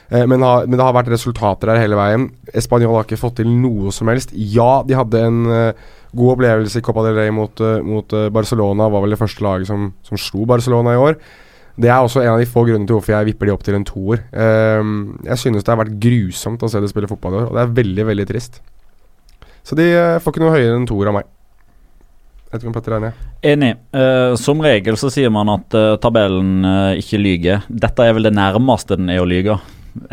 Eh, 0.08 0.24
men, 0.24 0.42
ha, 0.44 0.62
men 0.64 0.78
det 0.78 0.84
har 0.86 0.96
vært 0.96 1.12
resultater 1.12 1.72
her 1.72 1.82
hele 1.82 1.98
veien. 1.98 2.28
Español 2.56 2.96
har 2.96 3.06
ikke 3.06 3.20
fått 3.20 3.38
til 3.42 3.50
noe 3.52 3.92
som 3.94 4.08
helst. 4.10 4.32
Ja, 4.32 4.80
de 4.86 4.96
hadde 4.96 5.24
en 5.26 5.40
eh, 5.52 5.88
god 6.16 6.36
opplevelse 6.36 6.80
i 6.80 6.84
Copa 6.84 7.04
del 7.06 7.18
Rey 7.18 7.34
mot, 7.34 7.60
eh, 7.60 7.82
mot 7.84 8.16
eh, 8.16 8.30
Barcelona. 8.32 8.88
Var 8.92 9.04
vel 9.04 9.14
det 9.14 9.20
første 9.20 9.44
laget 9.44 9.70
som, 9.70 9.92
som 10.06 10.20
slo 10.20 10.46
Barcelona 10.48 10.96
i 10.96 11.02
år. 11.02 11.18
Det 11.78 11.90
er 11.92 12.02
også 12.02 12.24
en 12.24 12.32
av 12.32 12.40
de 12.40 12.48
få 12.48 12.64
grunnene 12.66 12.88
til 12.88 12.96
hvorfor 12.96 13.14
jeg 13.14 13.30
vipper 13.30 13.46
de 13.46 13.54
opp 13.54 13.62
til 13.66 13.76
en 13.78 13.86
toer. 13.86 14.24
Ehm, 14.34 14.94
jeg 15.28 15.38
synes 15.44 15.62
det 15.62 15.70
har 15.70 15.78
vært 15.78 15.98
grusomt 16.02 16.64
å 16.66 16.70
se 16.70 16.80
de 16.82 16.90
spille 16.90 17.10
fotball 17.10 17.36
i 17.36 17.40
år, 17.44 17.50
og 17.52 17.54
det 17.54 17.62
er 17.62 17.76
veldig, 17.76 18.06
veldig 18.08 18.26
trist. 18.26 18.58
Så 19.62 19.78
de 19.78 19.86
eh, 19.92 20.18
får 20.18 20.34
ikke 20.34 20.42
noe 20.42 20.56
høyere 20.56 20.74
enn 20.74 20.88
toer 20.90 21.12
av 21.12 21.20
meg. 21.20 21.28
Jeg 22.48 22.56
vet 22.56 22.64
ikke 22.64 22.96
om 22.96 23.06
enig? 23.44 23.72
Eh, 23.92 24.34
som 24.40 24.62
regel 24.64 24.96
så 24.98 25.10
sier 25.12 25.30
man 25.30 25.50
at 25.52 25.74
uh, 25.76 25.98
tabellen 26.00 26.64
uh, 26.64 26.96
ikke 26.96 27.20
lyger. 27.20 27.66
Dette 27.68 28.06
er 28.06 28.16
vel 28.16 28.24
det 28.24 28.32
nærmeste 28.34 28.96
den 28.96 29.12
er 29.12 29.20
å 29.20 29.28
lyge. 29.28 29.58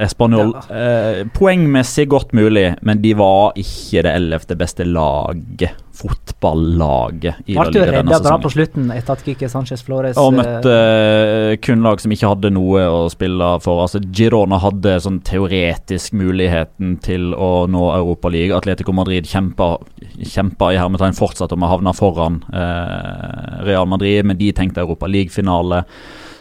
Espanol 0.02 0.54
eh, 0.70 1.24
poengmessig 1.36 2.08
godt 2.12 2.34
mulig, 2.38 2.72
men 2.86 3.02
de 3.04 3.14
var 3.18 3.56
ikke 3.60 4.06
det 4.06 4.14
ellevte 4.16 4.58
beste 4.60 4.88
laget. 4.88 5.82
Fotballaget 5.96 7.48
i 7.48 7.56
Ble 7.56 7.72
du 7.72 7.78
redd 7.88 8.10
da 8.26 8.34
på 8.44 8.50
slutten 8.52 8.90
etter 8.92 9.16
at 9.16 9.22
Kike 9.24 9.48
Sanchez 9.48 9.80
Flores 9.86 10.18
Og 10.20 10.34
eh, 10.34 10.36
møtte 10.42 10.74
eh, 10.76 11.52
kun 11.64 11.86
lag 11.86 12.02
som 12.04 12.12
ikke 12.12 12.32
hadde 12.34 12.52
noe 12.52 12.84
å 12.92 13.06
spille 13.14 13.48
for. 13.64 13.86
Altså 13.86 14.02
Girona 14.04 14.60
hadde 14.60 14.98
sånn 15.06 15.22
teoretisk 15.24 16.18
muligheten 16.20 16.98
til 17.06 17.32
å 17.32 17.64
nå 17.72 17.86
Europaligaen. 17.96 18.58
Atletico 18.60 18.92
Madrid 18.96 19.30
kjempa, 19.32 19.78
kjempa 20.20 20.74
i 20.74 20.82
hermetegn 20.82 21.16
fortsatt 21.16 21.56
om 21.56 21.64
å 21.64 21.72
havne 21.72 21.96
foran 21.96 22.42
eh, 22.52 23.64
Real 23.64 23.88
Madrid, 23.88 24.28
men 24.28 24.40
de 24.42 24.52
tenkte 24.56 24.84
Europaliga-finale. 24.84 25.86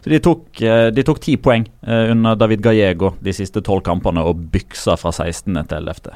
Så 0.05 0.11
de 0.13 0.19
tok, 0.21 0.61
eh, 0.61 0.91
de 0.93 1.03
tok 1.07 1.19
ti 1.25 1.39
poeng 1.41 1.65
eh, 1.87 2.11
under 2.13 2.37
David 2.37 2.61
Gallego 2.61 3.15
de 3.25 3.33
siste 3.33 3.63
tolv 3.65 3.81
kampene 3.87 4.21
og 4.21 4.37
byksa 4.53 4.99
fra 5.01 5.11
16. 5.17 5.55
til 5.71 5.79
11. 5.81 6.13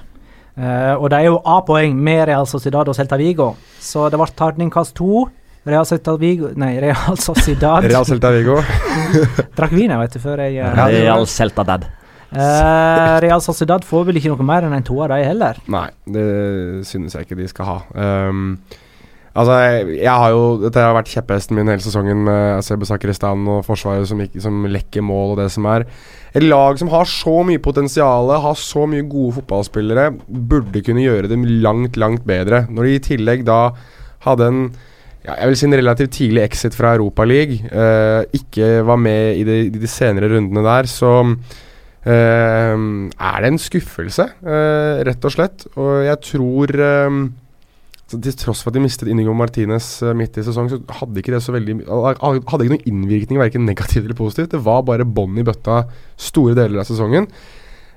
eh, 0.59 0.95
Og 0.99 1.09
det 1.09 1.19
er 1.23 1.29
jo 1.31 1.39
A-poeng 1.45 1.95
med 1.97 2.27
Real 2.29 2.45
Sociedad 2.47 2.89
og 2.89 2.95
Celta 2.99 3.17
Vigo, 3.17 3.55
så 3.81 4.11
det 4.13 4.21
ble 4.21 4.29
terningkast 4.37 4.95
to. 4.99 5.27
Real 5.69 5.85
Celta 5.89 6.15
Vigo 6.21 6.51
Nei, 6.57 6.75
Real 6.81 7.17
Sociedad. 7.21 7.85
Real 7.91 8.05
Celta 8.09 8.31
Vigo. 8.33 8.59
Drakk 9.57 9.73
vin, 9.73 9.91
jeg, 9.91 9.99
vet 10.05 10.13
du, 10.17 10.21
før 10.23 10.45
jeg 10.45 10.59
eh, 10.61 10.75
var- 10.77 10.93
Real 10.93 11.27
Celta 11.29 11.65
Dad. 11.65 11.89
eh, 12.33 13.15
Real 13.25 13.41
Sociedad 13.45 13.85
får 13.89 14.05
vel 14.11 14.21
ikke 14.21 14.35
noe 14.35 14.45
mer 14.49 14.67
enn 14.69 14.77
en 14.77 14.85
toer, 14.87 15.09
de 15.17 15.25
heller. 15.25 15.57
Nei, 15.73 15.87
det 16.05 16.27
synes 16.89 17.17
jeg 17.17 17.25
ikke 17.27 17.41
de 17.41 17.49
skal 17.49 17.69
ha. 17.73 17.79
Ehm, 17.97 18.59
Altså, 19.37 19.57
jeg, 19.93 20.09
har 20.09 20.33
jo 20.33 20.45
Dette 20.63 20.83
har 20.83 20.97
vært 20.97 21.11
kjepphesten 21.13 21.59
min 21.59 21.71
hele 21.71 21.85
sesongen 21.85 22.25
med 22.27 22.65
Sebe 22.67 22.89
Sakristan 22.89 23.45
og 23.51 23.61
Forsvaret 23.67 24.09
som, 24.09 24.23
som 24.41 24.67
lekker 24.69 25.05
mål 25.05 25.35
og 25.35 25.43
det 25.43 25.51
som 25.55 25.69
er. 25.71 25.87
Et 26.37 26.45
lag 26.45 26.79
som 26.81 26.91
har 26.93 27.09
så 27.09 27.41
mye 27.47 27.63
potensial, 27.63 28.33
har 28.43 28.59
så 28.59 28.87
mye 28.91 29.07
gode 29.09 29.39
fotballspillere, 29.39 30.11
burde 30.27 30.83
kunne 30.85 31.05
gjøre 31.05 31.31
det 31.31 31.39
langt, 31.65 31.97
langt 32.01 32.27
bedre. 32.29 32.67
Når 32.71 32.89
de 32.89 32.97
i 32.97 33.07
tillegg 33.13 33.47
da 33.49 33.63
hadde 34.27 34.53
en 34.53 34.63
ja, 35.27 35.35
jeg 35.35 35.51
vil 35.51 35.57
si 35.59 35.67
en 35.67 35.77
relativt 35.77 36.13
tidlig 36.15 36.45
exit 36.47 36.77
fra 36.79 36.95
Europaligaen, 36.97 37.67
eh, 37.69 38.21
ikke 38.39 38.69
var 38.87 39.01
med 39.03 39.41
i 39.41 39.43
de, 39.45 39.57
de 39.75 39.91
senere 39.91 40.31
rundene 40.33 40.63
der, 40.65 40.89
så 40.89 41.11
eh, 42.07 42.77
er 42.79 43.43
det 43.43 43.51
en 43.51 43.61
skuffelse, 43.61 44.29
eh, 44.47 45.03
rett 45.09 45.29
og 45.29 45.35
slett. 45.35 45.67
Og 45.75 46.07
jeg 46.07 46.21
tror 46.31 46.73
eh, 46.87 47.19
så 48.09 48.17
Til 48.25 48.37
tross 48.41 48.63
for 48.65 48.73
at 48.73 48.79
de 48.79 48.81
mistet 48.81 49.11
Inigo 49.13 49.35
Martinez 49.37 49.99
uh, 50.01 50.15
midt 50.17 50.39
i 50.41 50.45
sesong, 50.47 50.71
så 50.73 50.81
hadde 51.01 51.21
ikke 51.21 51.35
det 51.35 51.43
så 51.45 51.53
veldig 51.53 51.83
Hadde 51.85 52.41
ikke 52.41 52.73
noen 52.73 52.89
innvirkning, 52.89 53.41
verken 53.41 53.69
negativt 53.69 54.07
eller 54.07 54.17
positivt. 54.17 54.55
Det 54.55 54.63
var 54.65 54.87
bare 54.89 55.05
bånn 55.05 55.37
i 55.37 55.45
bøtta 55.45 55.83
store 56.17 56.57
deler 56.57 56.81
av 56.81 56.89
sesongen. 56.89 57.29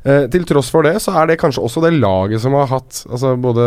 Eh, 0.02 0.26
til 0.34 0.44
tross 0.50 0.72
for 0.74 0.84
det, 0.84 0.96
så 1.00 1.14
er 1.16 1.30
det 1.30 1.38
kanskje 1.40 1.62
også 1.62 1.84
det 1.86 1.94
laget 1.94 2.42
som 2.42 2.56
har 2.58 2.72
hatt 2.72 3.04
altså 3.06 3.36
både 3.38 3.64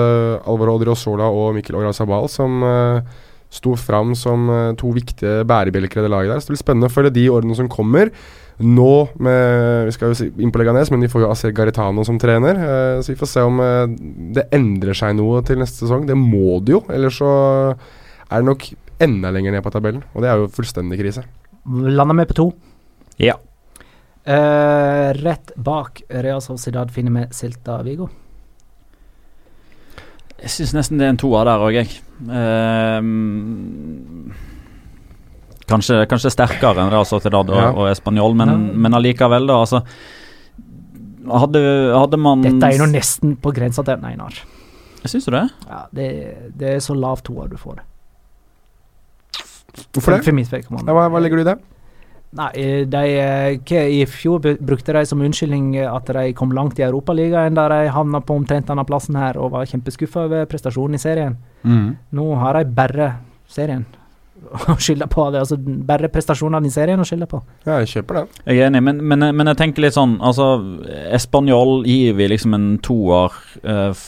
Alvaro 0.50 0.74
Odriozola 0.80 1.28
og 1.30 1.52
Mikkel 1.54 1.78
Orazabal, 1.78 2.26
som 2.28 2.58
eh, 2.66 3.12
sto 3.54 3.76
fram 3.78 4.16
som 4.18 4.50
to 4.80 4.90
viktige 4.96 5.44
bærebjelker 5.46 6.02
i 6.02 6.04
det 6.04 6.10
laget 6.10 6.34
der. 6.34 6.42
Så 6.42 6.50
det 6.50 6.56
blir 6.56 6.64
spennende 6.64 6.90
å 6.90 6.94
følge 6.96 7.14
de 7.14 7.28
årene 7.30 7.56
som 7.56 7.70
kommer. 7.70 8.10
Nå 8.62 8.90
med 9.18 9.88
Vi 9.88 9.92
skal 9.96 10.12
jo 10.12 10.18
si 10.18 10.28
inn 10.38 10.52
på 10.54 10.60
Leganes, 10.60 10.90
men 10.92 11.02
de 11.02 11.10
får 11.10 11.24
jo 11.24 11.30
Asier 11.32 11.54
Garitano 11.54 12.04
som 12.06 12.18
trener. 12.22 12.54
Eh, 12.54 12.98
så 13.02 13.12
vi 13.12 13.18
får 13.18 13.30
se 13.30 13.42
om 13.42 13.58
eh, 13.62 13.96
det 14.36 14.46
endrer 14.54 14.94
seg 14.94 15.16
noe 15.18 15.42
til 15.46 15.58
neste 15.58 15.84
sesong. 15.84 16.06
Det 16.06 16.16
må 16.18 16.60
det 16.62 16.76
jo. 16.76 16.84
Ellers 16.94 17.18
så 17.18 17.32
er 17.74 18.36
det 18.36 18.46
nok 18.46 18.68
enda 19.02 19.32
lenger 19.34 19.56
ned 19.56 19.64
på 19.64 19.72
tabellen. 19.74 20.04
Og 20.14 20.22
det 20.22 20.30
er 20.30 20.38
jo 20.38 20.52
fullstendig 20.54 21.00
krise. 21.02 21.26
Lander 21.66 22.20
vi 22.20 22.28
på 22.30 22.38
to? 22.38 22.46
Ja. 23.18 23.38
Eh, 24.24 25.08
rett 25.18 25.52
bak 25.56 26.02
Real 26.08 26.40
Sociedad 26.44 26.92
finner 26.94 27.12
vi 27.18 27.26
Silta 27.34 27.82
Vigo. 27.82 28.08
Jeg 30.44 30.50
syns 30.52 30.74
nesten 30.76 30.98
det 31.00 31.06
er 31.06 31.12
en 31.14 31.20
toer 31.20 31.46
der 31.48 31.62
òg, 31.64 31.72
jeg. 31.76 31.88
Uh, 32.28 33.00
Kanskje, 35.70 36.02
kanskje 36.10 36.32
sterkere 36.34 36.82
enn 36.82 36.92
Real 36.92 37.06
Sociedad 37.08 37.48
og, 37.48 37.56
ja. 37.56 37.70
og 37.72 37.88
Español, 37.88 38.36
men, 38.36 38.52
ja. 38.52 38.56
men 38.84 38.96
allikevel, 38.98 39.48
da. 39.48 39.60
Altså, 39.64 39.80
hadde, 41.40 41.62
hadde, 41.94 42.20
man 42.20 42.44
Dette 42.44 42.68
er 42.68 42.82
jo 42.82 42.88
nesten 42.90 43.36
på 43.40 43.52
grensa 43.56 43.84
til 43.86 43.96
en 43.96 44.08
Einar. 44.10 44.42
Syns 45.04 45.28
du 45.28 45.34
det? 45.34 45.46
Ja, 45.68 45.84
det, 45.92 46.08
det 46.56 46.76
er 46.76 46.82
så 46.84 46.96
lav 46.96 47.24
toer 47.24 47.48
du 47.52 47.56
får. 47.60 47.82
Hvorfor 49.92 50.14
det? 50.14 50.24
For 50.24 50.36
mitt 50.36 50.52
vedkommende. 50.52 50.92
Hva, 50.92 51.08
hva 51.12 51.22
legger 51.22 51.40
du 51.40 51.44
i 51.44 51.48
det? 51.52 51.56
Nei, 52.34 52.50
de, 52.90 53.02
I 53.94 54.00
fjor 54.10 54.40
brukte 54.42 54.94
de 54.96 55.04
som 55.06 55.20
unnskyldning 55.22 55.76
at 55.86 56.08
de 56.16 56.32
kom 56.34 56.50
langt 56.56 56.80
i 56.80 56.86
Europaligaen, 56.86 57.54
der 57.54 57.70
de 57.70 57.92
havna 57.94 58.20
på 58.24 58.34
omtrent 58.40 58.66
denne 58.70 58.82
plassen 58.88 59.18
her 59.18 59.38
og 59.38 59.52
var 59.54 59.68
kjempeskuffa 59.70 60.26
over 60.26 60.48
prestasjonen 60.50 60.98
i 60.98 61.02
serien. 61.02 61.36
Mm. 61.62 61.92
Nå 62.16 62.26
har 62.42 62.58
de 62.58 62.74
bare 62.74 63.12
serien 63.50 63.86
å 64.72 64.76
skylde 64.78 65.08
på. 65.10 65.28
Det 65.32 65.42
altså 65.44 65.58
bare 65.58 66.10
prestasjonene 66.12 66.68
i 66.68 66.74
serien 66.74 67.00
å 67.00 67.06
skylde 67.08 67.28
på. 67.30 67.40
Ja, 67.66 67.78
jeg 67.82 67.92
kjøper 67.96 68.20
det. 68.20 68.24
Jeg 68.48 68.60
er 68.60 68.70
enig, 68.70 68.82
men, 68.86 69.00
men, 69.04 69.28
men 69.36 69.52
jeg 69.52 69.60
tenker 69.60 69.86
litt 69.86 69.96
sånn 69.96 70.16
Altså, 70.24 70.46
Español 71.14 71.82
gir 71.88 72.14
vi 72.18 72.28
liksom 72.30 72.54
en 72.56 72.68
toer 72.84 73.34
eh, 73.62 74.04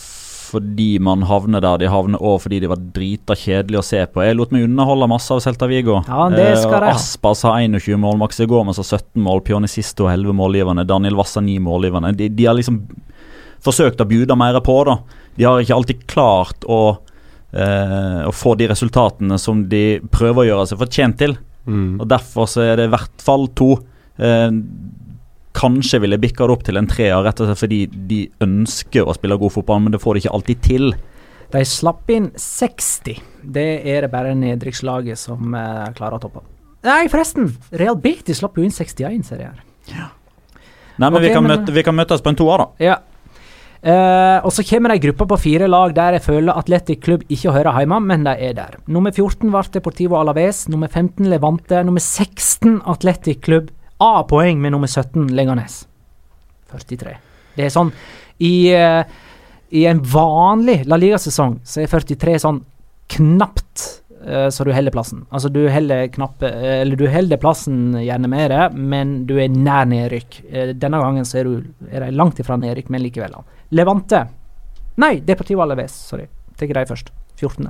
fordi 0.46 0.98
man 1.02 1.24
havner 1.26 1.60
der 1.60 1.80
de 1.82 1.88
havner, 1.90 2.22
og 2.22 2.38
fordi 2.44 2.60
de 2.62 2.70
var 2.70 2.80
drita 2.94 3.34
kjedelige 3.36 3.82
å 3.82 3.86
se 3.86 4.02
på. 4.06 4.22
Jeg 4.24 4.36
lot 4.38 4.52
meg 4.54 4.66
underholde 4.68 5.08
masse 5.10 5.34
av 5.34 5.42
Celta 5.44 5.68
Vigo. 5.70 5.98
Ja, 6.06 6.28
det 6.32 6.52
skal 6.62 6.86
eh, 6.86 6.94
Aspas 6.94 7.42
har 7.46 7.58
21 7.58 7.98
mål, 8.02 8.20
Max 8.22 8.38
Gomez 8.48 8.78
har 8.80 8.86
17 8.86 9.22
mål, 9.26 9.42
Pionicisto 9.46 10.06
har 10.06 10.16
11 10.20 10.36
målgivende, 10.38 10.86
Daniel 10.88 11.18
Wassa 11.18 11.42
9 11.44 11.58
målgivende. 11.66 12.14
De, 12.16 12.30
de 12.32 12.46
har 12.46 12.56
liksom 12.58 12.78
forsøkt 13.66 14.00
å 14.00 14.08
bjude 14.08 14.38
mer 14.38 14.60
på, 14.64 14.78
da. 14.86 15.00
De 15.36 15.44
har 15.44 15.60
ikke 15.60 15.76
alltid 15.76 16.06
klart 16.08 16.64
å 16.70 16.80
eh, 17.52 18.22
å 18.26 18.32
få 18.34 18.54
de 18.58 18.68
resultatene 18.72 19.38
som 19.40 19.64
de 19.70 20.00
prøver 20.12 20.44
å 20.44 20.48
gjøre 20.50 20.68
seg 20.70 20.80
fortjent 20.82 21.18
til. 21.20 21.36
Mm. 21.66 21.98
Og 22.00 22.06
Derfor 22.10 22.50
så 22.50 22.64
er 22.66 22.78
det 22.80 22.88
i 22.88 22.94
hvert 22.94 23.24
fall 23.24 23.48
to. 23.58 23.74
Eh, 24.16 24.50
kanskje 25.56 26.02
ville 26.04 26.20
bikka 26.20 26.46
det 26.46 26.56
opp 26.56 26.64
til 26.66 26.76
en 26.76 26.88
treer, 26.88 27.16
rett 27.24 27.40
og 27.40 27.48
slett 27.48 27.62
fordi 27.62 27.82
de 27.88 28.26
ønsker 28.44 29.06
å 29.06 29.14
spille 29.16 29.38
god 29.40 29.54
fotball, 29.54 29.80
men 29.84 29.94
det 29.94 30.02
får 30.02 30.16
de 30.16 30.24
ikke 30.24 30.34
alltid 30.36 30.66
til. 30.66 30.90
De 31.54 31.62
slapp 31.64 32.10
inn 32.12 32.28
60. 32.36 33.22
Det 33.56 33.70
er 33.86 34.04
det 34.04 34.12
bare 34.12 34.34
nedrykkslaget 34.36 35.20
som 35.20 35.54
eh, 35.56 35.88
klarer 35.96 36.18
å 36.18 36.22
toppe. 36.26 36.44
Nei, 36.86 37.06
forresten! 37.10 37.48
Real 37.74 37.96
Betis 37.98 38.42
slapp 38.42 38.58
jo 38.58 38.66
inn 38.66 38.74
61, 38.74 39.24
ser 39.26 39.42
jeg 39.42 39.50
her. 39.50 39.62
Ja. 39.90 40.10
Nei, 40.96 41.08
men, 41.10 41.18
okay, 41.18 41.26
vi, 41.26 41.34
kan 41.34 41.44
men 41.44 41.52
møte, 41.52 41.74
vi, 41.74 41.84
kan 41.86 41.96
møtes 41.96 42.22
på 42.24 42.32
en 42.32 42.38
toer, 42.38 42.62
da. 42.62 42.66
Ja, 42.82 42.96
Uh, 43.84 44.40
og 44.46 44.52
Så 44.54 44.64
kommer 44.66 44.90
det 44.90 44.98
ei 44.98 45.04
gruppe 45.06 45.26
på 45.28 45.38
fire 45.38 45.68
lag 45.68 45.92
der 45.94 46.16
jeg 46.16 46.24
føler 46.24 46.56
Atletic 46.56 47.02
Klubb 47.04 47.26
ikke 47.28 47.52
hører 47.52 47.76
hjemme, 47.80 48.00
men 48.00 48.24
de 48.24 48.32
er 48.32 48.54
der. 48.56 48.78
Nummer 48.86 49.12
14 49.12 49.50
ble 49.52 49.62
Deportivo 49.72 50.18
Alaves, 50.20 50.66
nummer 50.72 50.88
15 50.88 51.28
Levante, 51.30 51.82
nummer 51.84 52.00
16 52.00 52.80
Atletic 52.86 53.42
Klubb. 53.44 53.70
A-poeng 54.00 54.60
med 54.60 54.74
nummer 54.74 54.88
17 54.88 55.28
Leganes. 55.36 55.86
43. 56.72 57.16
Det 57.56 57.64
er 57.64 57.72
sånn 57.72 57.92
I, 58.42 58.54
uh, 58.76 59.04
i 59.72 59.86
en 59.88 60.02
vanlig 60.02 60.82
La 60.88 60.98
Liga-sesong 61.00 61.60
så 61.64 61.82
er 61.82 61.92
43 61.92 62.40
sånn 62.42 62.64
knapt 63.16 64.02
så 64.50 64.64
du 64.66 64.72
holder 64.74 64.94
plassen. 64.94 65.20
Altså 65.30 65.50
du 65.54 65.60
holder 65.70 66.08
knappe 66.14 66.48
Eller 66.50 66.98
du 66.98 67.04
holder 67.10 67.38
plassen 67.38 67.94
gjerne 68.00 68.30
mer, 68.32 68.54
men 68.74 69.20
du 69.28 69.36
er 69.38 69.52
nær 69.52 69.86
nedrykk. 69.90 70.40
denne 70.74 71.02
gangen 71.02 71.28
så 71.28 71.40
er, 71.40 71.50
du, 71.50 71.86
er 71.90 72.08
langt 72.10 72.40
ifra 72.42 72.58
nedrykk, 72.58 72.90
men 72.90 73.04
likevel. 73.04 73.38
Levante. 73.70 74.24
Nei, 75.02 75.20
Deportivo 75.22 75.62
Alaves. 75.62 75.94
Sorry. 76.10 76.26
Tar 76.58 76.72
de 76.72 76.86
først. 76.88 77.12
14. 77.36 77.68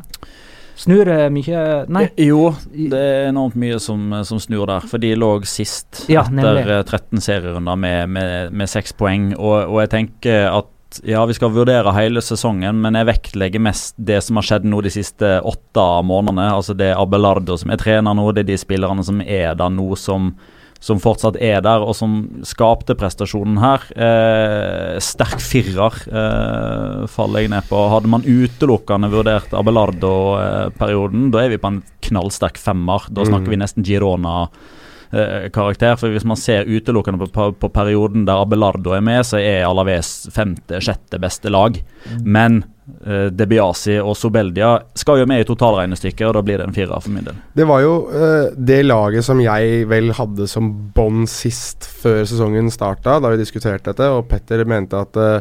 Snur 0.77 1.09
mye 1.33 1.61
Nei. 1.89 2.03
Jo, 2.21 2.51
det 2.69 2.99
er 3.01 3.31
enormt 3.31 3.57
mye 3.59 3.79
som, 3.81 4.13
som 4.29 4.41
snur 4.43 4.69
der. 4.69 4.85
For 4.85 5.01
de 5.01 5.15
lå 5.17 5.31
sist 5.49 6.05
ja, 6.13 6.27
etter 6.29 6.83
13 6.85 7.23
serierunder 7.25 7.81
med, 7.81 8.13
med, 8.13 8.53
med 8.53 8.71
6 8.71 8.93
poeng. 9.01 9.31
Og, 9.39 9.57
og, 9.65 9.79
jeg 9.87 9.93
tenker 9.95 10.51
at 10.53 10.69
ja, 11.05 11.25
vi 11.27 11.35
skal 11.37 11.53
vurdere 11.55 11.93
hele 11.97 12.23
sesongen, 12.25 12.79
men 12.83 12.97
jeg 12.99 13.09
vektlegger 13.09 13.63
mest 13.63 13.97
det 13.99 14.21
som 14.25 14.39
har 14.39 14.47
skjedd 14.49 14.69
nå 14.69 14.81
de 14.85 14.93
siste 14.95 15.33
åtte 15.45 15.87
månedene. 16.07 16.49
Altså 16.55 16.77
det 16.79 16.93
er 16.93 17.01
Abelardo 17.01 17.59
som 17.61 17.73
er 17.75 17.81
trener 17.83 18.17
nå, 18.17 18.29
det 18.33 18.47
er 18.47 18.53
de 18.53 18.61
spillerne 18.61 19.05
som 19.07 19.21
er 19.23 19.57
der 19.59 19.75
nå 19.75 19.91
som 20.01 20.35
som 20.87 21.01
fortsatt 21.01 21.39
er 21.41 21.63
der, 21.65 21.83
og 21.83 21.97
som 21.97 22.17
skapte 22.47 22.95
prestasjonen 22.99 23.59
her. 23.63 23.85
Eh, 23.97 24.99
sterk 25.03 25.41
firer 25.43 25.97
eh, 26.07 27.07
faller 27.11 27.43
jeg 27.43 27.53
ned 27.55 27.67
på. 27.71 27.81
Hadde 27.91 28.11
man 28.13 28.27
utelukkende 28.27 29.11
vurdert 29.11 29.55
Abelardo-perioden, 29.57 31.31
da 31.35 31.43
er 31.43 31.55
vi 31.55 31.61
på 31.63 31.73
en 31.73 31.81
knallsterk 32.07 32.61
femmer. 32.61 33.09
Da 33.11 33.27
snakker 33.27 33.49
mm. 33.49 33.55
vi 33.55 33.61
nesten 33.63 33.89
Girona. 33.89 34.37
Eh, 35.11 35.51
karakter, 35.51 35.97
for 35.97 36.11
Hvis 36.11 36.25
man 36.25 36.37
ser 36.37 36.67
utelukkende 36.67 37.19
på, 37.19 37.27
på, 37.27 37.53
på, 37.53 37.69
perioden 37.71 38.25
der 38.27 38.43
Abelardo 38.43 38.95
er 38.97 39.05
med, 39.05 39.23
så 39.27 39.39
er 39.39 39.67
Alaves 39.67 40.27
femte-sjette 40.35 41.21
beste 41.23 41.53
lag. 41.53 41.79
Mm. 42.11 42.25
Men 42.25 42.59
eh, 43.07 43.29
Debiasi 43.31 44.01
og 44.01 44.17
Sobeldia 44.19 44.73
skal 44.99 45.23
jo 45.23 45.29
med 45.31 45.45
i 45.45 45.47
totalregnestykket, 45.47 46.27
og 46.27 46.35
da 46.39 46.43
blir 46.47 46.59
det 46.59 46.67
en 46.67 46.75
firer 46.75 46.99
for 46.99 47.15
min 47.15 47.29
del. 47.29 47.39
Det 47.55 47.69
var 47.71 47.85
jo 47.85 47.95
eh, 48.11 48.51
det 48.59 48.83
laget 48.89 49.29
som 49.29 49.43
jeg 49.43 49.87
vel 49.93 50.11
hadde 50.19 50.51
som 50.51 50.75
bånd 50.97 51.31
sist 51.31 51.87
før 52.03 52.25
sesongen 52.27 52.73
starta, 52.75 53.21
da 53.23 53.31
vi 53.33 53.41
diskuterte 53.45 53.93
dette, 53.93 54.11
og 54.11 54.27
Petter 54.31 54.67
mente 54.67 54.99
at 54.99 55.17
uh, 55.23 55.41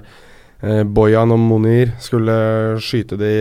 Bojan 0.85 1.33
og 1.33 1.41
Monir 1.41 1.91
skulle 2.01 2.35
skyte 2.81 3.17
de 3.19 3.33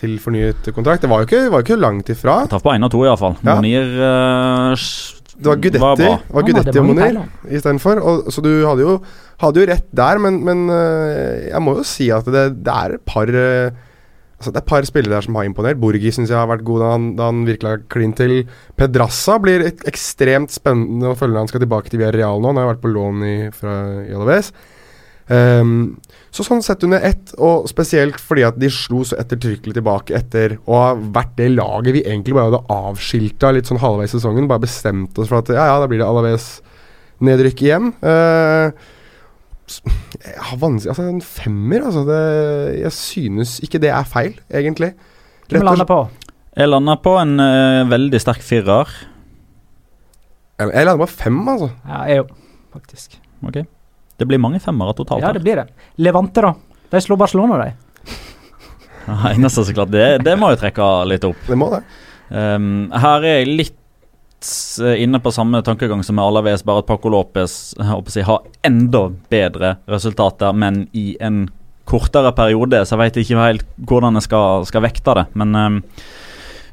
til 0.00 0.16
fornyet 0.20 0.72
kontrakt. 0.74 1.04
Det 1.04 1.08
var 1.12 1.22
jo 1.22 1.28
ikke, 1.28 1.46
var 1.52 1.62
jo 1.62 1.68
ikke 1.68 1.80
langt 1.80 2.10
ifra. 2.12 2.42
Traff 2.50 2.64
på 2.64 2.72
én 2.74 2.84
av 2.84 2.92
to, 2.92 3.04
iallfall. 3.06 3.36
Ja. 3.44 3.56
Monir 3.60 3.92
uh, 4.00 5.19
det 5.40 5.48
var 5.48 5.60
Gudetti, 5.64 6.08
var 6.36 6.46
Gudetti 6.46 6.80
og 6.80 6.88
Monir 6.90 7.20
istedenfor. 7.48 8.00
Så 8.32 8.42
du 8.44 8.50
hadde 8.66 8.84
jo, 8.84 8.96
hadde 9.40 9.62
jo, 9.62 9.68
rett 9.70 9.86
der, 9.96 10.20
men, 10.22 10.40
men 10.46 10.66
uh, 10.68 11.48
jeg 11.48 11.62
må 11.64 11.78
jo 11.78 11.86
si 11.88 12.10
at 12.12 12.28
det, 12.28 12.44
det 12.66 12.74
er 12.74 12.98
et 12.98 13.06
par 13.08 13.32
uh, 13.32 13.86
altså 14.40 14.52
Det 14.52 14.56
er 14.56 14.64
et 14.64 14.72
par 14.72 14.88
spillere 14.88 15.14
der 15.16 15.26
som 15.26 15.36
har 15.36 15.48
imponert. 15.48 15.80
Borgi 15.80 16.12
syns 16.16 16.32
jeg 16.32 16.40
har 16.40 16.48
vært 16.48 16.64
god 16.64 16.84
da 16.84 16.90
han, 16.94 17.08
da 17.18 17.28
han 17.28 17.44
virkelig 17.48 17.70
har 17.70 17.86
klint 17.92 18.16
til. 18.20 18.36
Pedrassa 18.80 19.36
blir 19.42 19.66
ekstremt 19.68 20.52
spennende 20.54 21.12
å 21.12 21.16
følge 21.18 21.36
når 21.36 21.44
han 21.44 21.52
skal 21.52 21.64
tilbake 21.64 21.92
til 21.92 22.00
Villarreal 22.00 22.40
nå. 22.40 22.52
Han 22.52 22.62
har 22.62 22.70
vært 22.72 22.84
på 22.84 22.92
lån 22.94 23.26
i, 23.28 23.34
fra 23.52 23.74
Alaves. 24.08 24.52
Um, 25.30 26.00
så 26.34 26.42
sånn 26.42 26.62
sett 26.66 26.82
under 26.86 27.04
ett, 27.06 27.30
og 27.38 27.68
spesielt 27.70 28.18
fordi 28.18 28.42
at 28.48 28.56
de 28.58 28.70
slo 28.74 29.04
så 29.06 29.18
ettertrykkelig 29.20 29.76
tilbake 29.76 30.14
etter 30.18 30.56
å 30.66 30.78
ha 30.78 30.88
vært 30.98 31.36
det 31.38 31.52
laget 31.52 31.94
vi 31.94 32.02
egentlig 32.02 32.34
bare 32.34 32.48
hadde 32.50 32.74
avskilta 32.74 33.52
litt 33.54 33.70
sånn 33.70 33.82
halvveis 33.82 34.10
i 34.10 34.16
sesongen. 34.18 34.48
Bare 34.50 34.64
bestemt 34.66 35.18
oss 35.18 35.30
for 35.30 35.38
at 35.38 35.52
ja, 35.54 35.68
ja, 35.70 35.78
da 35.78 35.86
blir 35.90 36.02
det 36.02 36.08
Alaves 36.08 36.48
nedrykk 37.22 37.64
igjen. 37.66 37.92
Uh, 38.02 38.74
jeg 40.18 40.34
har 40.50 40.58
vanskelig 40.58 40.90
Altså, 40.90 41.06
en 41.06 41.22
femmer, 41.22 41.86
altså. 41.86 42.02
Det, 42.08 42.20
jeg 42.80 42.94
synes 42.98 43.58
ikke 43.62 43.82
det 43.82 43.94
er 43.94 44.08
feil, 44.08 44.34
egentlig. 44.50 44.92
Hvem 45.50 45.66
lander 45.66 45.86
på? 45.86 46.04
Jeg 46.58 46.70
landa 46.70 46.98
på 46.98 47.14
en 47.22 47.36
uh, 47.38 47.86
veldig 47.90 48.22
sterk 48.22 48.42
firer. 48.42 48.90
Jeg, 50.58 50.72
jeg 50.74 50.90
lander 50.90 51.04
på 51.06 51.12
fem, 51.14 51.44
altså. 51.54 51.70
Ja, 51.86 52.06
jeg 52.10 52.24
òg, 52.24 52.34
faktisk. 52.74 53.20
Ok. 53.46 53.62
Det 54.20 54.28
blir 54.28 54.40
mange 54.42 54.60
femmere 54.60 54.92
totalt. 54.96 55.24
Ja, 55.24 55.32
det 55.32 55.40
blir 55.40 55.62
det. 55.62 55.66
Levante, 55.96 56.44
da. 56.44 56.54
De 56.92 57.00
slår 57.00 57.16
Barcelona, 57.16 57.56
de. 57.64 58.14
Nei, 59.10 59.34
nesten 59.40 59.64
så 59.64 59.74
klart. 59.74 59.92
Det, 59.94 60.06
det 60.26 60.36
må 60.36 60.52
jo 60.52 60.58
trekke 60.60 60.88
litt 61.08 61.24
opp. 61.24 61.40
Det 61.48 61.56
må 61.56 61.70
det. 61.72 61.80
Um, 62.28 62.90
her 62.92 63.24
er 63.24 63.40
jeg 63.40 63.48
litt 63.48 64.50
eh, 64.84 65.00
inne 65.02 65.18
på 65.24 65.32
samme 65.34 65.62
tankegang 65.66 66.04
som 66.06 66.18
med 66.20 66.28
Alaves, 66.28 66.62
bare 66.66 66.84
at 66.84 66.90
Paco 66.90 67.10
Lopez 67.10 67.72
jeg 68.14 68.28
har 68.28 68.44
enda 68.66 69.06
bedre 69.32 69.72
resultater, 69.90 70.52
men 70.54 70.84
i 70.92 71.16
en 71.18 71.48
kortere 71.90 72.30
periode, 72.36 72.84
så 72.84 72.94
jeg 72.94 73.02
vet 73.02 73.18
ikke 73.24 73.40
helt 73.40 73.66
hvordan 73.88 74.20
jeg 74.20 74.28
skal, 74.28 74.68
skal 74.68 74.84
vekte 74.84 75.16
det. 75.18 75.26
Men 75.40 75.56
um, 75.58 75.80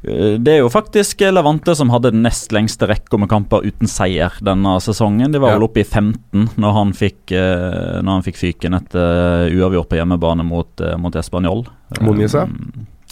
det 0.02 0.52
er 0.52 0.60
jo 0.60 0.70
faktisk 0.70 1.24
Levante 1.32 1.74
som 1.74 1.90
hadde 1.90 2.12
den 2.14 2.22
nest 2.22 2.52
lengste 2.54 2.86
rekka 2.86 3.18
med 3.18 3.30
kamper 3.32 3.64
uten 3.66 3.90
seier 3.90 4.36
denne 4.44 4.76
sesongen. 4.82 5.32
De 5.34 5.40
var 5.42 5.56
vel 5.56 5.66
oppe 5.66 5.82
i 5.82 5.86
15 5.86 6.54
når 6.60 6.76
han 6.76 6.94
fikk, 6.96 7.32
eh, 7.34 7.98
når 8.02 8.20
han 8.20 8.26
fikk 8.26 8.38
fyken 8.38 8.78
etter 8.78 9.50
uavgjort 9.50 9.90
på 9.90 9.98
hjemmebane 9.98 10.46
mot, 10.46 10.70
uh, 10.84 10.94
mot 11.00 11.18
Español. 11.18 11.66
Moniz, 12.00 12.36
ja. 12.38 12.46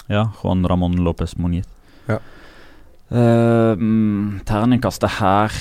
Ja, 0.07 0.29
Juan 0.43 0.67
Ramón 0.69 0.99
López 1.03 1.35
Moniz. 1.41 1.67
Ja. 2.07 2.21
Uh, 3.07 3.79
mm, 3.79 4.41
terningkastet 4.43 5.13
her 5.21 5.53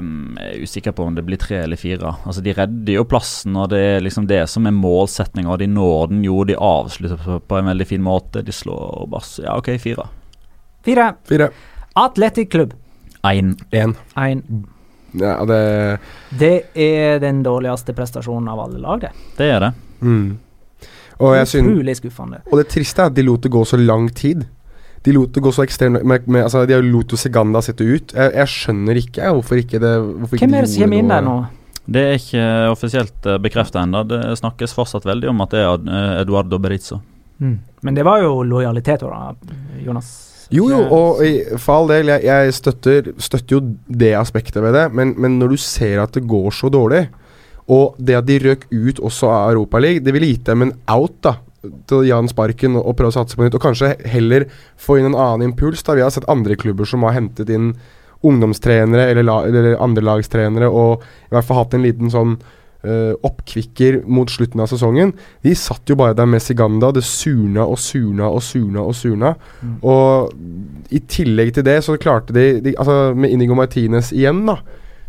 um, 0.00 0.38
Jeg 0.40 0.54
er 0.54 0.62
usikker 0.64 0.94
på 0.96 1.04
om 1.04 1.18
det 1.18 1.26
blir 1.26 1.36
tre 1.40 1.58
eller 1.66 1.76
fire. 1.76 2.14
Altså 2.24 2.40
De 2.40 2.54
redder 2.56 2.94
jo 2.94 3.04
plassen, 3.08 3.56
og 3.60 3.68
det 3.74 3.80
er 3.80 4.04
liksom 4.04 4.28
det 4.28 4.40
som 4.48 4.68
er 4.68 4.76
målsettinga. 4.76 5.58
De 5.60 5.68
når 5.68 6.14
den 6.14 6.22
jo, 6.24 6.40
de 6.48 6.56
avslutter 6.56 7.20
på, 7.24 7.40
på 7.44 7.58
en 7.60 7.68
veldig 7.72 7.88
fin 7.88 8.04
måte. 8.04 8.44
De 8.44 8.54
slår 8.54 9.04
bare 9.12 9.44
Ja, 9.44 9.58
OK, 9.60 9.74
fire. 9.84 10.08
Fire. 10.88 11.12
Fire. 11.28 11.52
Athletic 11.98 12.50
Club. 12.52 12.74
Én. 13.28 13.54
Én. 13.70 13.94
Én. 14.16 14.42
Ja, 15.18 15.44
det 15.44 15.98
Det 16.38 16.62
er 16.74 17.18
den 17.20 17.42
dårligste 17.42 17.94
prestasjonen 17.96 18.48
av 18.48 18.60
alle 18.60 18.78
lag, 18.78 19.00
det. 19.00 19.10
Det 19.36 19.50
er 19.52 19.60
det. 19.60 19.72
mm. 20.00 20.38
Og 21.18 21.34
jeg 21.34 21.64
Utrolig 21.64 21.96
skuffende. 21.98 22.38
Og 22.46 22.60
det 22.60 22.68
triste 22.70 23.02
er 23.02 23.10
at 23.10 23.14
de 23.16 23.24
lot 23.26 23.42
det 23.42 23.50
gå 23.50 23.64
så 23.66 23.76
lang 23.76 24.08
tid. 24.14 24.46
De 25.02 25.12
lot 25.12 25.32
det 25.34 25.42
gå 25.42 25.50
så 25.50 25.64
ekstremt 25.64 26.04
med, 26.04 26.28
med, 26.28 26.42
altså 26.44 26.64
De 26.66 26.78
lot 26.82 27.10
jo 27.10 27.18
Seganda 27.18 27.62
sitte 27.62 27.82
ut. 27.82 28.14
Jeg, 28.14 28.34
jeg 28.34 28.52
skjønner 28.54 29.00
ikke 29.02 29.32
hvorfor 29.34 29.58
ikke 29.58 29.80
det 29.82 29.94
hvorfor 29.98 30.38
Hvem 30.38 30.54
er 30.54 30.66
det 30.66 30.70
som 30.70 30.84
kommer 30.84 31.02
inn 31.02 31.10
der 31.10 31.26
nå? 31.26 31.36
Det 31.88 32.04
er 32.04 32.18
ikke 32.20 32.46
offisielt 32.70 33.26
uh, 33.26 33.38
bekrefta 33.40 33.82
ennå. 33.82 34.04
Det 34.04 34.20
snakkes 34.38 34.76
fortsatt 34.76 35.08
veldig 35.08 35.30
om 35.32 35.40
at 35.40 35.54
det 35.56 35.62
er 35.64 35.86
eh, 35.88 36.20
Eduardo 36.20 36.58
Berizzo. 36.60 37.00
Mm. 37.40 37.58
Men 37.80 37.96
det 37.96 38.04
var 38.04 38.20
jo 38.20 38.42
lojalitet, 38.44 39.00
da, 39.00 39.32
Jonas. 39.80 40.27
Jo, 40.54 40.68
jo, 40.72 40.78
og 40.88 41.18
for 41.60 41.74
all 41.74 41.90
del, 41.90 42.08
jeg, 42.14 42.24
jeg 42.24 42.52
støtter, 42.56 43.10
støtter 43.20 43.58
jo 43.58 43.60
det 44.00 44.14
aspektet 44.16 44.62
ved 44.64 44.72
det, 44.76 44.86
men, 44.96 45.12
men 45.20 45.36
når 45.40 45.52
du 45.52 45.58
ser 45.60 46.00
at 46.00 46.14
det 46.16 46.24
går 46.28 46.48
så 46.56 46.70
dårlig, 46.72 47.02
og 47.68 47.98
det 48.00 48.16
at 48.16 48.28
de 48.28 48.38
røk 48.40 48.64
ut 48.72 49.02
også 49.04 49.28
av 49.28 49.52
Europaligaen, 49.52 50.00
det 50.04 50.14
ville 50.16 50.30
gitt 50.30 50.48
dem 50.48 50.64
en 50.64 50.74
out, 50.88 51.20
da. 51.24 51.36
Til 51.90 52.06
Jan 52.06 52.30
sparken 52.30 52.78
og 52.78 52.94
prøve 52.96 53.10
å 53.10 53.16
satse 53.18 53.36
på 53.36 53.44
nytt, 53.44 53.56
og 53.58 53.64
kanskje 53.64 53.96
heller 54.08 54.46
få 54.80 55.00
inn 55.00 55.10
en 55.10 55.18
annen 55.18 55.50
impuls. 55.50 55.82
da 55.84 55.96
Vi 55.98 56.04
har 56.04 56.12
sett 56.14 56.28
andre 56.30 56.56
klubber 56.56 56.88
som 56.88 57.02
har 57.04 57.16
hentet 57.18 57.50
inn 57.52 57.72
ungdomstrenere 58.24 59.10
eller, 59.10 59.26
la, 59.26 59.40
eller 59.46 59.76
andrelagstrenere, 59.82 60.70
og 60.70 61.02
i 61.02 61.34
hvert 61.34 61.46
fall 61.46 61.60
hatt 61.60 61.76
en 61.76 61.84
liten 61.84 62.14
sånn 62.14 62.38
eh, 62.84 63.14
oppkvikker 63.24 64.02
mot 64.06 64.30
slutten 64.30 64.60
av 64.60 64.68
sesongen. 64.70 65.12
De 65.42 65.54
satt 65.58 65.88
jo 65.90 65.96
bare 65.98 66.14
der 66.18 66.26
med 66.30 66.42
Siganda. 66.42 66.90
Det 66.94 67.04
surna 67.04 67.64
og 67.66 67.78
surna 67.78 68.28
og 68.30 68.42
surna 68.42 68.80
og 68.86 68.94
surna. 68.94 69.34
Mm. 69.62 69.76
Og 69.82 70.34
i 70.94 71.00
tillegg 71.10 71.54
til 71.58 71.64
det 71.66 71.80
så 71.84 71.96
klarte 72.00 72.32
de, 72.36 72.60
de 72.64 72.74
Altså 72.78 73.14
med 73.14 73.30
Inigo 73.34 73.54
Martinez 73.58 74.12
igjen, 74.12 74.44
da. 74.46 74.58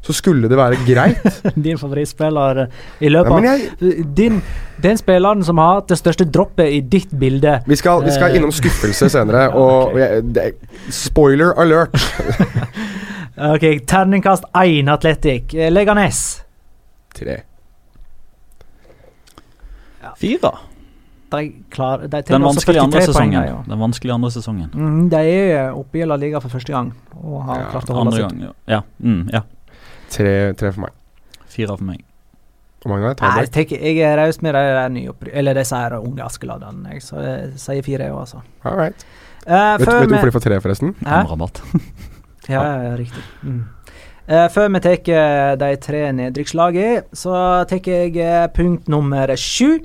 Så 0.02 0.14
skulle 0.16 0.48
det 0.48 0.56
være 0.56 0.78
greit. 0.88 1.42
Din 1.66 1.78
favorittspiller 1.78 2.62
i 3.04 3.10
løpet 3.12 3.32
av 3.36 3.44
jeg, 3.44 4.06
din, 4.16 4.38
Den 4.82 4.96
spilleren 4.98 5.44
som 5.44 5.60
har 5.60 5.82
hatt 5.82 5.90
det 5.92 5.98
største 6.00 6.24
droppet 6.24 6.72
i 6.72 6.80
ditt 6.80 7.12
bilde. 7.20 7.58
vi, 7.68 7.76
skal, 7.76 8.06
vi 8.06 8.14
skal 8.16 8.32
Eh. 8.32 8.38
innom 8.40 8.52
skuffelse 8.56 9.10
senere, 9.12 9.42
Ja, 9.52 9.60
og 9.60 10.00
det, 10.36 10.54
Spoiler 10.90 11.52
alert! 11.60 12.00
Ok, 13.40 13.64
Terningkast 13.88 14.44
1 14.56 14.90
Atletic. 14.92 15.54
Eh, 15.54 15.70
Leganes. 15.72 16.42
Tre. 17.16 17.38
Fire. 20.20 20.52
De 21.30 21.42
klar, 21.70 22.02
de 22.10 22.22
Den 22.26 22.42
vanskelige 22.44 22.82
andre 22.82 23.00
43 23.04 23.14
poeng, 23.14 23.32
sesongen. 23.34 23.48
ja. 23.48 23.58
Den 23.70 23.80
vanskelige 23.84 24.14
andre 24.18 24.32
sesongen. 24.34 24.70
Mm, 24.74 25.10
de 25.12 25.20
er 25.30 25.74
oppe 25.78 26.00
i 26.02 26.06
La 26.10 26.16
Liga 26.18 26.40
for 26.42 26.50
første 26.50 26.74
gang 26.74 26.92
og 27.22 27.44
har 27.46 27.60
Ja, 27.60 27.68
klart 27.74 27.90
å 27.92 27.98
holde 28.00 28.10
Andre 28.10 28.22
seg. 28.24 28.30
gang, 28.30 28.42
ja. 28.42 28.54
Ja, 28.76 28.82
mm, 29.04 29.30
ja. 29.36 29.42
Tre, 30.10 30.54
tre 30.58 30.72
for 30.74 30.82
meg. 30.88 30.96
Fire 31.54 31.76
for 31.78 31.86
meg. 31.86 32.04
Hvor 32.82 32.94
mange 32.96 33.04
har 33.20 33.44
jeg? 33.44 33.70
Jeg, 33.70 33.82
jeg 33.84 33.98
er 34.08 34.18
raus 34.18 34.42
med 34.42 34.56
de 34.56 35.04
de. 35.06 35.30
Eller 35.34 35.54
disse 35.54 35.76
her 35.76 35.98
unge 36.00 36.24
Askeladdene. 36.24 36.94
Jeg 36.94 37.02
så 37.04 37.20
jeg 37.22 37.52
sier 37.60 37.84
fire, 37.84 38.04
jeg 38.08 38.14
òg, 38.14 38.22
altså. 38.24 38.42
All 38.66 38.78
right. 38.80 39.06
Eh, 39.46 39.78
Vet, 39.78 39.88
vet 39.88 40.10
du 40.10 40.16
hvorfor 40.16 40.26
de 40.32 40.32
får 40.32 40.46
tre, 40.48 40.60
forresten? 40.62 40.96
Rabatt. 41.06 41.62
Ja, 42.50 42.64
ja, 42.82 42.96
riktig. 42.98 43.22
Mm. 43.44 43.60
Uh, 44.26 44.48
før 44.50 44.72
vi 44.74 44.80
tar 44.82 45.58
de 45.62 45.68
tre 45.78 46.00
nedrykkslagene, 46.18 47.04
så 47.14 47.34
tar 47.70 47.78
jeg 47.86 48.16
eh, 48.18 48.48
punkt 48.56 48.88
nummer 48.90 49.30
sju. 49.38 49.78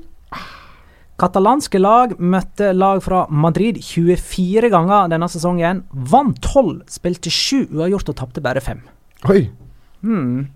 Katalanske 1.15 1.79
lag 1.79 2.17
møtte 2.19 2.73
lag 2.75 2.99
fra 3.03 3.21
Madrid 3.31 3.77
24 3.79 4.67
ganger 4.71 5.11
denne 5.13 5.29
sesongen. 5.31 5.85
Vant 6.11 6.41
12, 6.43 6.81
spilte 6.91 7.31
7 7.31 7.71
uavgjort 7.71 8.09
og 8.11 8.17
tapte 8.19 8.43
bare 8.43 8.59
5. 8.63 8.81
Oi! 9.31 9.45
Hmm. 10.03 10.49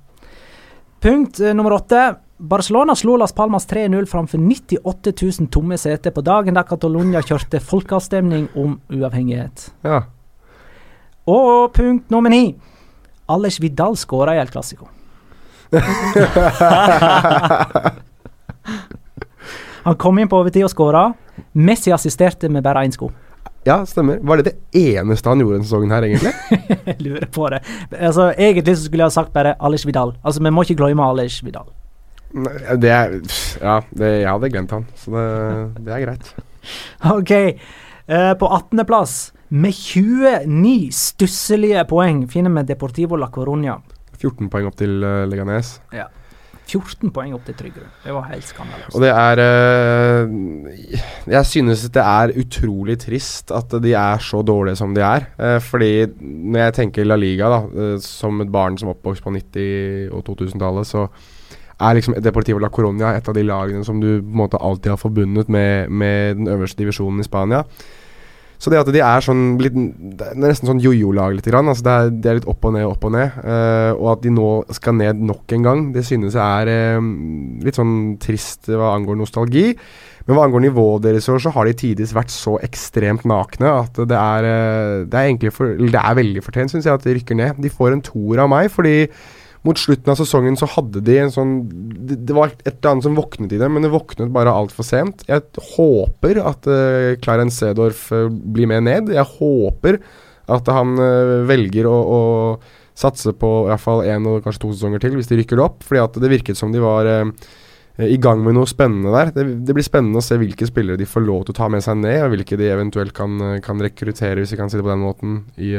Punkt 1.00 1.40
eh, 1.40 1.56
nummer 1.56 1.78
åtte. 1.78 2.02
Barcelona 2.40 2.96
slo 2.96 3.16
Las 3.20 3.34
Palmas 3.36 3.68
3-0 3.68 4.06
framfor 4.08 4.40
98 4.40 5.14
000 5.40 5.50
tomme 5.52 5.78
seter 5.80 6.12
på 6.16 6.22
dagen 6.28 6.56
da 6.56 6.64
Catalonia 6.68 7.22
kjørte 7.24 7.60
folkeavstemning 7.64 8.50
om 8.60 8.78
uavhengighet. 8.92 9.72
Ja. 9.88 10.04
Og 11.28 11.72
punkt 11.76 12.12
nummer 12.12 12.30
ni. 12.32 12.56
Alex 13.32 13.60
Vidal 13.64 13.96
skåra 14.00 14.36
i 14.36 14.40
El 14.44 14.52
Clásico. 14.52 14.92
Han 19.86 19.96
kom 20.00 20.20
inn 20.20 20.30
på 20.32 20.40
overtid 20.42 20.66
og 20.68 20.72
skåra. 20.74 21.08
Messi 21.56 21.92
assisterte 21.96 22.50
med 22.52 22.64
bare 22.66 22.84
én 22.86 22.92
sko. 22.96 23.10
ja, 23.66 23.82
stemmer. 23.86 24.20
Var 24.24 24.38
det 24.42 24.46
det 24.50 24.86
eneste 24.98 25.30
han 25.30 25.40
gjorde 25.40 25.58
denne 25.60 25.68
sesongen 25.68 25.92
her, 25.92 26.04
egentlig? 26.08 26.32
Jeg 26.88 26.96
lurer 27.06 27.28
på 27.32 27.50
det. 27.54 27.60
Altså, 28.00 28.30
Egentlig 28.38 28.78
så 28.78 28.84
skulle 28.88 29.04
jeg 29.04 29.12
ha 29.12 29.16
sagt 29.16 29.34
bare 29.34 29.56
Alish 29.60 29.86
Vidal. 29.88 30.16
Altså, 30.24 30.44
Vi 30.44 30.50
må 30.52 30.64
ikke 30.64 30.80
glemme 30.84 31.04
Alish 31.06 31.44
Vidal. 31.46 31.68
Det 32.78 32.90
er 32.94 33.16
Ja, 33.62 33.80
det, 33.98 34.10
jeg 34.22 34.30
hadde 34.30 34.50
glemt 34.54 34.72
han, 34.72 34.86
så 34.96 35.12
det, 35.16 35.26
det 35.86 35.94
er 35.96 36.06
greit. 36.08 36.34
Ok. 37.18 37.32
Uh, 38.10 38.34
på 38.38 38.48
18.-plass, 38.48 39.32
med 39.50 39.74
29 39.74 40.92
stusselige 40.94 41.86
poeng, 41.90 42.24
finner 42.30 42.52
vi 42.58 42.64
Deportivo 42.74 43.16
la 43.18 43.30
Coruña. 43.34 43.78
14 44.20 44.50
poeng 44.52 44.68
opp 44.68 44.76
til 44.78 45.00
uh, 45.06 45.24
Leganes. 45.30 45.78
14 46.70 47.12
poeng 47.14 47.34
opp 47.36 47.48
til 47.48 47.58
Tryggerud. 47.58 47.90
Det 48.04 48.14
var 48.16 48.28
helt 48.30 48.46
skandaløst. 48.46 48.94
Og 48.96 49.04
det 49.04 49.10
er 49.14 49.42
eh, 49.44 50.94
Jeg 51.34 51.50
synes 51.50 51.88
det 51.96 52.04
er 52.04 52.36
utrolig 52.44 53.00
trist 53.02 53.54
at 53.56 53.74
de 53.84 53.96
er 53.98 54.24
så 54.24 54.44
dårlige 54.46 54.80
som 54.80 54.94
de 54.96 55.04
er. 55.06 55.28
Eh, 55.40 55.58
fordi 55.64 55.92
når 56.20 56.64
jeg 56.66 56.78
tenker 56.82 57.08
La 57.08 57.18
Liga, 57.20 57.50
da, 57.52 57.60
eh, 57.66 57.98
som 58.04 58.42
et 58.42 58.52
barn 58.52 58.78
som 58.78 58.94
oppvokste 58.94 59.26
på 59.26 59.36
90- 59.36 60.14
og 60.14 60.24
2000-tallet, 60.30 60.88
så 60.88 61.08
er 61.80 61.96
liksom 61.96 62.18
Deportivo 62.24 62.60
la 62.60 62.70
Coronia 62.74 63.14
et 63.16 63.28
av 63.30 63.36
de 63.36 63.46
lagene 63.46 63.86
som 63.88 64.02
du 64.02 64.20
på 64.20 64.28
en 64.28 64.42
måte 64.42 64.60
alltid 64.60 64.92
har 64.94 65.00
forbundet 65.00 65.50
med, 65.50 65.90
med 65.90 66.36
den 66.42 66.52
øverste 66.52 66.84
divisjonen 66.84 67.24
i 67.24 67.28
Spania. 67.28 67.64
Så 68.60 68.72
det 68.72 68.82
at 68.82 68.90
de 68.92 69.00
er 69.00 69.24
sånn 69.24 69.56
litt, 69.62 69.76
Det 70.20 70.26
er 70.34 70.40
nesten 70.42 70.68
sånn 70.68 70.82
jojo-lag 70.84 71.38
litt. 71.38 71.48
Grann. 71.48 71.72
Altså 71.72 71.86
det, 71.86 71.96
er, 71.96 72.12
det 72.12 72.30
er 72.30 72.40
litt 72.42 72.50
opp 72.52 72.68
og 72.68 72.76
ned, 72.76 72.86
opp 72.90 73.08
og 73.08 73.16
ned. 73.16 73.40
Uh, 73.40 73.92
og 73.96 74.12
at 74.18 74.26
de 74.26 74.34
nå 74.36 74.50
skal 74.76 74.98
ned 75.00 75.24
nok 75.30 75.56
en 75.56 75.66
gang, 75.70 75.84
det 75.96 76.04
synes 76.08 76.36
jeg 76.36 76.44
er 76.44 77.00
uh, 77.00 77.10
litt 77.64 77.80
sånn 77.80 77.98
trist 78.22 78.68
hva 78.68 78.94
angår 78.98 79.22
nostalgi. 79.22 79.70
Men 80.30 80.38
hva 80.38 80.44
angår 80.46 80.62
nivået 80.68 81.08
deres 81.08 81.26
så 81.26 81.52
har 81.56 81.66
de 81.66 81.74
tidvis 81.74 82.12
vært 82.14 82.30
så 82.30 82.60
ekstremt 82.62 83.24
nakne 83.26 83.72
at 83.80 83.96
det 83.98 84.14
er, 84.14 84.46
eh, 84.46 85.06
det 85.10 85.24
er 85.24 85.54
for, 85.56 85.74
det 85.74 85.98
er 85.98 86.18
veldig 86.20 86.44
fortjent, 86.46 86.70
syns 86.70 86.86
jeg, 86.86 86.94
at 86.94 87.08
de 87.08 87.16
rykker 87.18 87.40
ned. 87.40 87.58
De 87.58 87.72
får 87.74 87.96
en 87.96 88.04
toer 88.06 88.44
av 88.44 88.52
meg, 88.52 88.70
fordi 88.70 89.08
mot 89.68 89.80
slutten 89.80 90.14
av 90.14 90.20
sesongen 90.20 90.56
så 90.60 90.70
hadde 90.72 91.02
de 91.04 91.18
en 91.20 91.34
sånn 91.34 91.54
Det, 91.68 92.16
det 92.30 92.36
var 92.38 92.54
et 92.54 92.72
eller 92.72 92.94
annet 92.94 93.08
som 93.10 93.18
våknet 93.18 93.54
i 93.54 93.60
dem, 93.60 93.76
men 93.76 93.84
det 93.84 93.92
våknet 93.94 94.32
bare 94.34 94.54
altfor 94.56 94.88
sent. 94.88 95.26
Jeg 95.28 95.44
håper 95.76 96.40
at 96.42 96.70
uh, 96.70 97.16
Clarence 97.24 97.60
Sedorf 97.60 98.08
uh, 98.16 98.30
blir 98.30 98.70
med 98.72 98.88
ned. 98.88 99.12
Jeg 99.14 99.28
håper 99.38 100.00
at 100.50 100.70
han 100.74 100.96
uh, 100.98 101.42
velger 101.50 101.90
å, 101.90 101.98
å 102.00 102.22
satse 103.00 103.34
på 103.38 103.50
i 103.64 103.72
hvert 103.72 103.84
fall 103.84 104.04
én 104.08 104.28
og 104.28 104.44
kanskje 104.44 104.66
to 104.66 104.74
sesonger 104.74 105.04
til, 105.04 105.16
hvis 105.18 105.30
de 105.32 105.40
rykker 105.40 105.60
det 105.60 105.66
opp. 105.66 105.82
Fordi 105.88 106.04
at 106.04 106.22
det 106.22 106.32
virket 106.32 106.60
som 106.60 106.74
de 106.74 106.82
var 106.84 107.08
eh, 107.08 107.26
eh, 108.00 108.14
i 108.16 108.20
gang 108.22 108.42
med 108.46 108.58
noe 108.58 108.70
spennende 108.70 109.14
der. 109.16 109.34
Det, 109.36 109.46
det, 109.68 109.76
blir 109.78 109.88
spennende 109.88 110.22
å 110.22 110.26
se 110.26 110.40
hvilke 110.40 110.68
spillere 110.70 111.00
de 111.00 111.08
får 111.10 111.26
lov 111.26 111.46
til 111.46 111.56
å 111.56 111.60
ta 111.62 111.70
med 111.72 111.86
seg 111.86 112.02
ned, 112.02 112.20
og 112.26 112.34
hvilke 112.36 112.60
de 112.60 112.72
eventuelt 112.74 113.16
kan, 113.16 113.38
eh, 113.46 113.60
kan 113.66 113.82
rekruttere, 113.84 114.42
hvis 114.42 114.56
vi 114.56 114.60
kan 114.60 114.72
si 114.72 114.80
det 114.80 114.88
på 114.88 114.92
den 114.92 115.06
måten, 115.06 115.40
i, 115.58 115.76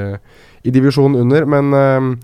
i 0.64 0.74
divisjonen 0.74 1.20
under. 1.24 1.48
Men 1.56 2.20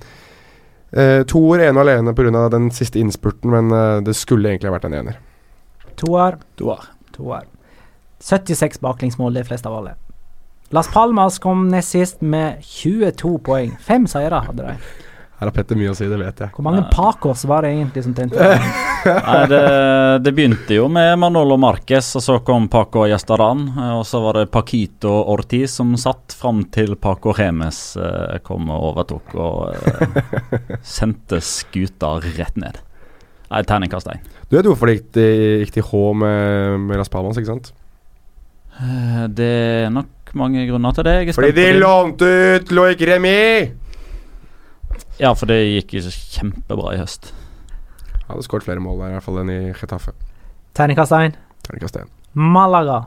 uh, 0.94 1.00
uh, 1.00 1.20
toer 1.28 1.66
ene 1.66 1.80
og 1.80 1.86
alene 1.86 2.14
pga. 2.14 2.48
den 2.52 2.70
siste 2.70 3.00
innspurten, 3.00 3.50
men 3.50 3.72
uh, 3.72 4.02
det 4.04 4.16
skulle 4.16 4.50
egentlig 4.52 4.70
ha 4.70 4.76
vært 4.76 4.88
en 4.90 4.98
ener. 5.00 5.20
Toer. 5.96 6.38
Toer. 6.56 6.90
Toer. 7.16 7.46
76 8.20 8.80
baklengsmål, 8.80 9.34
de 9.34 9.44
fleste 9.44 9.68
av 9.68 9.80
alle. 9.80 9.96
Las 10.74 10.88
Palmas 10.90 11.38
kom 11.38 11.68
nest 11.70 11.94
sist 11.94 12.22
med 12.22 12.62
22 12.62 13.36
poeng. 13.46 13.76
Fem 13.80 14.06
seire 14.10 14.40
hadde 14.48 14.64
de. 14.66 15.04
Her 15.36 15.50
har 15.50 15.52
Petter 15.52 15.76
mye 15.76 15.90
å 15.92 15.94
si, 15.98 16.06
det 16.08 16.16
vet 16.16 16.38
jeg. 16.40 16.48
Hvor 16.56 16.64
mange 16.64 16.78
Ja. 16.80 16.88
Pacos 16.94 17.42
var 17.44 17.66
det 17.66 17.74
egentlig 17.74 18.02
som 18.06 18.14
tente? 18.16 18.40
Nei, 19.06 19.42
det, 19.50 19.58
det 20.24 20.32
begynte 20.34 20.78
jo 20.78 20.86
med 20.88 21.18
Manolo 21.20 21.58
Marquez, 21.60 22.08
og 22.16 22.24
så 22.24 22.38
kom 22.42 22.70
Paco 22.72 23.04
Gjestaran. 23.06 23.66
Og 23.98 24.06
så 24.08 24.22
var 24.24 24.40
det 24.40 24.46
Paquito 24.54 25.12
Ortiz 25.34 25.76
som 25.76 25.92
satt 26.00 26.32
fram 26.40 26.64
til 26.72 26.96
Paco 26.96 27.34
Remes 27.36 27.82
eh, 28.00 28.38
kom 28.48 28.72
og 28.72 28.88
overtok 28.94 29.36
og 29.36 29.76
eh, 29.76 30.74
sendte 30.96 31.42
skuta 31.44 32.16
rett 32.24 32.56
ned. 32.56 32.80
Nei, 33.52 33.60
terningkast 33.68 34.08
én. 34.10 34.24
Du 34.48 34.56
vet 34.56 34.66
hvorfor 34.66 34.88
det 34.90 34.96
gikk, 35.04 35.74
til 35.76 35.84
H 35.92 36.00
med, 36.18 36.80
med 36.88 36.98
Las 36.98 37.12
Palmas, 37.12 37.36
ikke 37.38 37.52
sant? 37.52 37.74
Eh, 38.80 39.26
Det 39.36 39.52
er 39.84 39.92
nok 39.92 40.32
mange 40.36 40.64
grunner 40.68 40.96
til 40.96 41.04
det. 41.06 41.18
Jeg 41.20 41.28
er 41.28 41.36
Fordi 41.44 41.52
de 41.60 41.68
lånte 41.78 42.32
ut 42.56 42.72
Loic 42.74 43.04
Remy! 43.12 43.36
Ja, 45.20 45.32
for 45.34 45.48
det 45.48 45.62
gikk 45.64 45.96
jo 45.96 46.02
kjempebra 46.12 46.94
i 46.94 47.00
høst. 47.00 47.30
Hadde 48.26 48.44
skåret 48.44 48.66
flere 48.66 48.82
mål 48.82 49.00
der, 49.00 49.14
i 49.14 49.16
hvert 49.16 49.24
fall 49.26 49.40
enn 49.42 49.52
i 49.54 49.60
Getafe. 49.76 50.12
Terningkast 50.76 51.14
1. 51.16 51.36
Terningkast 51.66 52.00
1. 52.02 52.10
Malaga. 52.36 53.04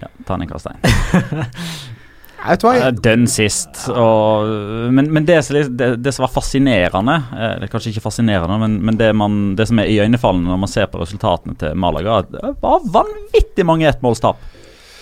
Ja, 0.00 0.08
terningkast 0.28 0.70
én. 0.70 0.78
Nei, 2.40 2.54
Vet 2.54 2.62
du 2.62 2.66
hva? 2.68 2.74
Eh, 2.78 2.92
Den 3.04 3.26
sist. 3.28 3.82
Og, 3.92 4.48
men 4.94 5.10
men 5.12 5.26
det, 5.28 5.40
som 5.44 5.58
det, 5.76 5.90
det 6.00 6.14
som 6.16 6.24
var 6.24 6.32
fascinerende 6.32 7.16
eh, 7.34 7.56
Det 7.60 7.66
er 7.66 7.72
kanskje 7.74 7.92
ikke 7.92 8.04
fascinerende, 8.06 8.56
men, 8.62 8.78
men 8.86 8.96
det, 8.96 9.10
man, 9.18 9.34
det 9.58 9.66
som 9.68 9.82
er 9.82 9.90
iøynefallende 9.92 10.48
når 10.48 10.62
man 10.62 10.72
ser 10.72 10.88
på 10.88 11.02
resultatene 11.02 11.58
til 11.60 11.76
Malaga, 11.76 12.22
det 12.30 12.54
var 12.62 12.86
vanvittig 12.94 13.66
mange 13.68 13.90
ettmålstap. 13.90 14.40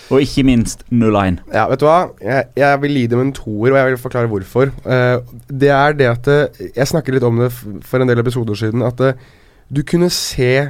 Og 0.09 0.23
ikke 0.23 0.43
minst 0.47 0.81
0-1. 0.89 1.39
Ja, 1.53 1.67
vet 1.69 1.81
du 1.81 1.85
hva? 1.85 1.99
Jeg, 2.23 2.49
jeg 2.57 2.81
vil 2.83 2.97
gi 2.97 3.07
dem 3.11 3.23
en 3.23 3.33
toer, 3.35 3.71
og 3.71 3.77
jeg 3.77 3.89
vil 3.91 4.01
forklare 4.01 4.31
hvorfor. 4.31 4.73
Uh, 4.85 5.21
det 5.49 5.69
er 5.75 5.97
det 5.97 6.09
at 6.09 6.29
eh, 6.33 6.61
Jeg 6.73 6.89
snakket 6.89 7.17
litt 7.17 7.27
om 7.27 7.41
det 7.43 7.51
for 7.53 8.01
en 8.01 8.09
del 8.09 8.21
episoder 8.23 8.57
siden. 8.57 8.85
At 8.85 9.01
eh, 9.05 9.19
du 9.69 9.83
kunne 9.85 10.09
se 10.09 10.69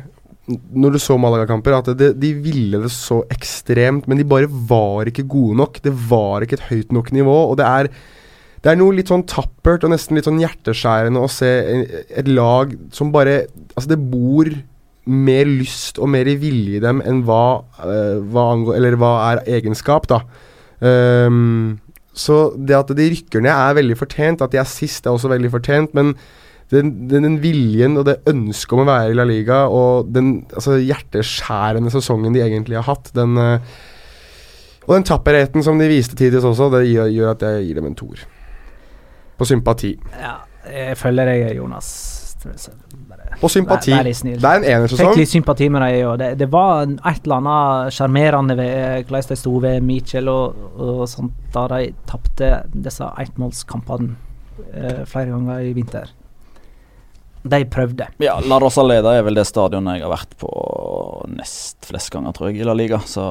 når 0.49 0.95
du 0.95 0.99
så 1.01 1.13
Malaga-kamper, 1.21 1.75
at 1.77 1.91
det, 1.97 2.13
de 2.17 2.31
ville 2.41 2.79
det 2.81 2.89
så 2.91 3.21
ekstremt, 3.29 4.07
men 4.09 4.17
de 4.17 4.25
bare 4.25 4.49
var 4.49 5.09
ikke 5.09 5.27
gode 5.29 5.59
nok. 5.59 5.77
Det 5.85 5.93
var 6.09 6.43
ikke 6.43 6.57
et 6.57 6.69
høyt 6.71 6.95
nok 6.95 7.11
nivå. 7.13 7.35
Og 7.51 7.59
det 7.59 7.67
er 7.67 7.91
det 8.59 8.73
er 8.73 8.79
noe 8.79 8.91
litt 8.91 9.07
sånn 9.07 9.23
tappert 9.29 9.85
og 9.87 9.93
nesten 9.93 10.17
litt 10.17 10.27
sånn 10.27 10.41
hjerteskjærende 10.41 11.21
å 11.23 11.29
se 11.31 11.49
et 12.09 12.27
lag 12.27 12.73
som 12.91 13.13
bare 13.13 13.45
Altså, 13.71 13.93
det 13.93 13.99
bor 14.11 14.49
mer 15.09 15.49
lyst 15.49 15.99
og 15.99 16.11
mer 16.13 16.29
vilje 16.39 16.77
i 16.77 16.83
dem 16.83 17.01
enn 17.05 17.23
hva, 17.27 17.43
uh, 17.81 18.17
hva, 18.29 18.45
angår, 18.53 18.89
hva 19.01 19.13
er 19.31 19.43
egenskap, 19.57 20.07
da. 20.11 20.23
Um, 20.79 21.79
så 22.15 22.49
det 22.55 22.75
at 22.75 22.91
de 22.95 23.07
rykker 23.13 23.43
ned 23.43 23.53
er 23.53 23.77
veldig 23.77 23.97
fortjent. 23.99 24.43
At 24.43 24.53
de 24.53 24.59
er 24.61 24.69
sist 24.69 25.07
er 25.07 25.15
også 25.15 25.31
veldig 25.31 25.51
fortjent. 25.53 25.93
Men 25.97 26.13
den, 26.73 26.91
den, 27.09 27.25
den 27.25 27.37
viljen 27.41 27.97
og 27.97 28.05
det 28.09 28.19
ønsket 28.29 28.75
om 28.75 28.83
å 28.83 28.89
være 28.89 29.13
i 29.13 29.15
La 29.17 29.25
Liga 29.27 29.63
og 29.73 30.11
den 30.13 30.33
altså, 30.53 30.77
hjerteskjærende 30.77 31.93
sesongen 31.93 32.35
de 32.35 32.43
egentlig 32.45 32.77
har 32.77 32.85
hatt, 32.91 33.09
den 33.17 33.39
uh, 33.39 33.79
Og 34.89 34.95
den 34.95 35.05
tapperheten 35.05 35.63
som 35.65 35.77
de 35.77 35.85
viste 35.89 36.17
tidligst 36.17 36.47
også, 36.49 36.71
det 36.73 36.87
gjør, 36.89 37.11
gjør 37.13 37.33
at 37.35 37.43
jeg 37.45 37.65
gir 37.67 37.77
dem 37.77 37.89
en 37.91 37.97
toer. 37.97 38.23
På 39.37 39.45
sympati. 39.45 39.93
Ja, 40.17 40.39
jeg 40.65 40.97
følger 40.97 41.29
deg, 41.29 41.51
Jonas. 41.59 41.91
På 43.39 43.49
sympati. 43.51 43.91
Vær, 43.93 44.01
vær 44.01 44.07
litt 44.09 44.19
snill. 44.19 44.39
Det 44.41 44.51
er 44.51 44.75
en 44.75 44.87
Fikk 44.89 45.19
litt 45.19 45.31
sympati 45.31 45.69
med 45.71 45.83
dem. 45.85 45.97
Og 46.09 46.15
det, 46.21 46.29
det 46.39 46.47
var 46.51 46.83
et 46.89 47.23
eller 47.23 47.35
annet 47.37 47.95
sjarmerende 47.95 48.55
ved 48.59 48.71
eh, 48.75 49.01
hvordan 49.03 49.27
de 49.29 49.37
sto 49.39 49.53
ved 49.63 49.85
Mitchell 49.85 50.31
og, 50.31 50.63
og 50.75 51.03
sånt, 51.09 51.35
da 51.53 51.67
de 51.75 51.91
tapte 52.09 52.53
disse 52.73 53.09
ettmålskampene 53.23 54.15
eh, 54.73 55.03
flere 55.09 55.31
ganger 55.35 55.67
i 55.67 55.75
vinter. 55.77 56.15
De 57.49 57.61
prøvde. 57.71 58.09
Ja, 58.19 58.35
La 58.43 58.57
Rosaleda 58.59 59.13
er 59.15 59.23
vel 59.23 59.39
det 59.39 59.45
stadionet 59.47 59.99
jeg 59.99 60.07
har 60.07 60.11
vært 60.11 60.33
på 60.41 60.49
nest 61.31 61.87
flest 61.87 62.11
ganger, 62.11 62.35
tror 62.35 62.49
jeg, 62.49 62.59
i 62.59 62.67
La 62.67 62.75
Liga. 62.75 62.99
Så 63.07 63.23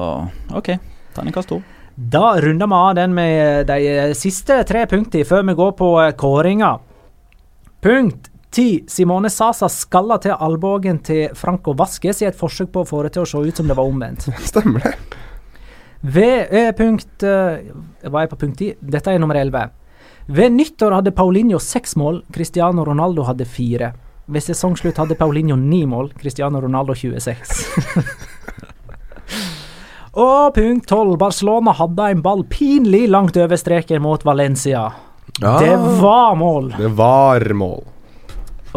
OK, 0.57 0.73
terningkast 1.17 1.53
to. 1.53 1.59
Da 1.99 2.39
runder 2.39 2.69
vi 2.71 2.79
av 2.79 2.91
den 2.95 3.13
med 3.13 3.67
de 3.67 4.15
siste 4.17 4.61
tre 4.65 4.85
punktene 4.89 5.27
før 5.27 5.45
vi 5.51 5.57
går 5.59 5.77
på 5.77 5.93
eh, 6.01 6.13
kåringa. 6.17 6.77
Punkt 7.83 8.31
10. 8.51 8.85
Simone 8.89 9.29
Sasa 9.29 9.69
skalla 9.69 10.17
til 10.21 10.33
albuen 10.33 10.99
til 11.05 11.35
Franco 11.37 11.75
Vasques 11.77 12.21
i 12.23 12.27
et 12.29 12.37
forsøk 12.37 12.71
på 12.73 12.83
å 12.83 12.87
få 12.89 13.03
det 13.05 13.13
til 13.15 13.25
å 13.25 13.29
se 13.29 13.37
ut 13.37 13.61
som 13.61 13.69
det 13.69 13.77
var 13.77 13.89
omvendt. 13.89 14.29
Stemmer 14.51 14.85
det. 14.85 14.95
Ved 15.99 16.53
punkt 16.77 17.25
eh, 17.27 17.73
Var 18.07 18.21
jeg 18.23 18.29
på 18.31 18.37
punkt 18.39 18.61
10? 18.63 18.77
Dette 18.79 19.11
er 19.11 19.19
nummer 19.19 19.35
11. 19.35 19.73
Ved 20.29 20.53
nyttår 20.55 20.95
hadde 20.95 21.11
Paulinho 21.11 21.59
seks 21.59 21.95
mål, 21.99 22.21
Cristiano 22.33 22.85
Ronaldo 22.85 23.25
hadde 23.27 23.47
fire. 23.49 23.91
Ved 24.29 24.45
sesongslutt 24.45 24.99
hadde 25.01 25.17
Paulinho 25.17 25.57
ni 25.57 25.83
mål, 25.89 26.11
Cristiano 26.17 26.61
Ronaldo 26.61 26.93
26. 26.95 27.65
Og 30.19 30.53
punkt 30.55 30.89
12. 30.89 31.17
Barcelona 31.21 31.73
hadde 31.77 32.09
en 32.13 32.21
ball 32.25 32.43
pinlig 32.49 33.07
langt 33.09 33.37
over 33.37 33.57
streken 33.59 34.01
mot 34.05 34.25
Valencia. 34.25 34.87
Det 35.39 35.75
var 36.01 36.35
mål! 36.37 36.73
Det 36.77 36.93
var 36.97 37.53
mål. 37.53 37.83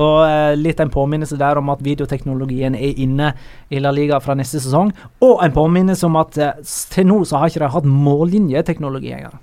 Og 0.00 0.18
eh, 0.24 0.54
litt 0.56 0.80
en 0.80 0.90
påminnelse 0.92 1.36
der 1.40 1.60
om 1.60 1.70
at 1.72 1.82
videoteknologien 1.84 2.76
er 2.78 3.00
inne 3.02 3.32
i 3.68 3.80
La 3.82 3.92
Liga 3.92 4.20
fra 4.24 4.36
neste 4.38 4.60
sesong. 4.62 4.92
Og 5.24 5.42
en 5.44 5.52
påminnelse 5.52 6.06
om 6.08 6.16
at 6.20 6.38
eh, 6.40 6.60
til 6.94 7.08
nå 7.10 7.22
så 7.28 7.42
har 7.42 7.52
ikke 7.52 7.64
de 7.64 7.72
hatt 7.74 7.88
mållinjeteknologi 7.88 9.12
engang. 9.12 9.36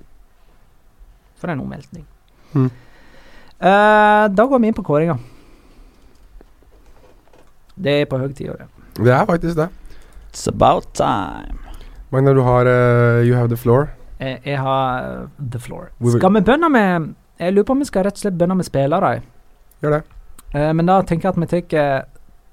For 1.39 1.53
en 1.53 1.61
omveltning. 1.61 2.07
Mm. 2.53 2.69
Eh, 3.59 4.25
da 4.33 4.47
går 4.49 4.59
vi 4.59 4.71
inn 4.71 4.77
på 4.77 4.87
kåringa. 4.87 5.19
Det 7.79 8.01
er 8.01 8.09
på 8.09 8.17
høy 8.19 8.31
tid. 8.33 8.51
det. 8.57 8.67
Det 8.99 9.13
er 9.13 9.25
faktisk 9.25 9.55
det. 9.55 9.69
It's 10.31 10.47
about 10.49 10.89
time. 10.93 11.57
Magna, 12.11 12.33
du 12.33 12.41
har 12.41 12.65
uh, 12.65 13.23
You 13.23 13.35
have 13.35 13.47
the 13.49 13.57
floor. 13.57 13.89
Jeg, 14.19 14.41
jeg 14.45 14.59
har 14.59 15.27
the 15.39 15.59
floor. 15.59 15.91
Skal 16.17 16.33
vi 16.33 16.41
bønne 16.41 16.69
med 16.69 17.13
Jeg 17.39 17.53
lurer 17.53 17.63
på 17.63 17.71
om 17.71 17.79
vi 17.79 17.85
skal 17.87 18.03
rett 18.03 18.17
og 18.17 18.23
slett 18.25 18.35
bønne 18.35 18.57
med 18.59 18.67
spillere. 18.67 19.21
Gjør 19.79 19.95
det. 19.95 20.01
Eh, 20.53 20.71
men 20.73 20.85
da 20.89 21.01
tenker 21.03 21.29
jeg 21.29 21.35
at 21.35 21.41
vi 21.43 21.61
tar 21.75 22.05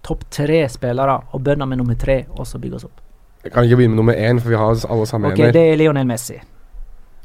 topp 0.06 0.26
tre 0.30 0.60
spillere 0.70 1.16
og 1.32 1.42
begynner 1.42 1.66
med 1.66 1.80
nummer 1.80 1.96
tre, 1.98 2.24
og 2.36 2.46
så 2.46 2.60
bygger 2.62 2.76
oss 2.80 2.84
opp. 2.88 3.00
Jeg 3.46 3.52
kan 3.54 3.64
ikke 3.66 3.78
begynne 3.78 3.94
med 3.94 4.02
nummer 4.02 4.14
én, 4.18 4.40
for 4.42 4.50
vi 4.52 4.58
har 4.58 4.74
alle 4.90 5.06
samme 5.06 5.30
Ok, 5.32 5.38
ener. 5.40 5.52
det 5.54 5.64
er 5.72 5.76
Lionel 5.80 6.06
Messi. 6.06 6.36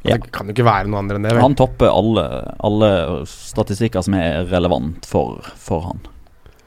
Ja. 0.02 0.16
Det 0.18 0.32
kan 0.34 0.48
jo 0.50 0.54
ikke 0.56 0.66
være 0.66 0.90
noe 0.90 1.00
andre 1.04 1.20
enn 1.20 1.26
det. 1.28 1.34
Vel? 1.36 1.44
Han 1.44 1.56
topper 1.58 1.92
alle, 1.94 2.24
alle 2.66 2.90
statistikker 3.30 4.02
som 4.02 4.16
er 4.18 4.46
relevant 4.50 5.06
for, 5.06 5.42
for 5.62 5.86
han. 5.92 6.00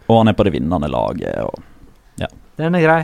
Og 0.06 0.20
han 0.20 0.30
er 0.30 0.36
på 0.38 0.46
det 0.46 0.52
vinnende 0.54 0.90
laget. 0.90 1.40
Og 1.42 2.28
Den 2.56 2.74
er 2.78 2.84
grei. 2.84 3.00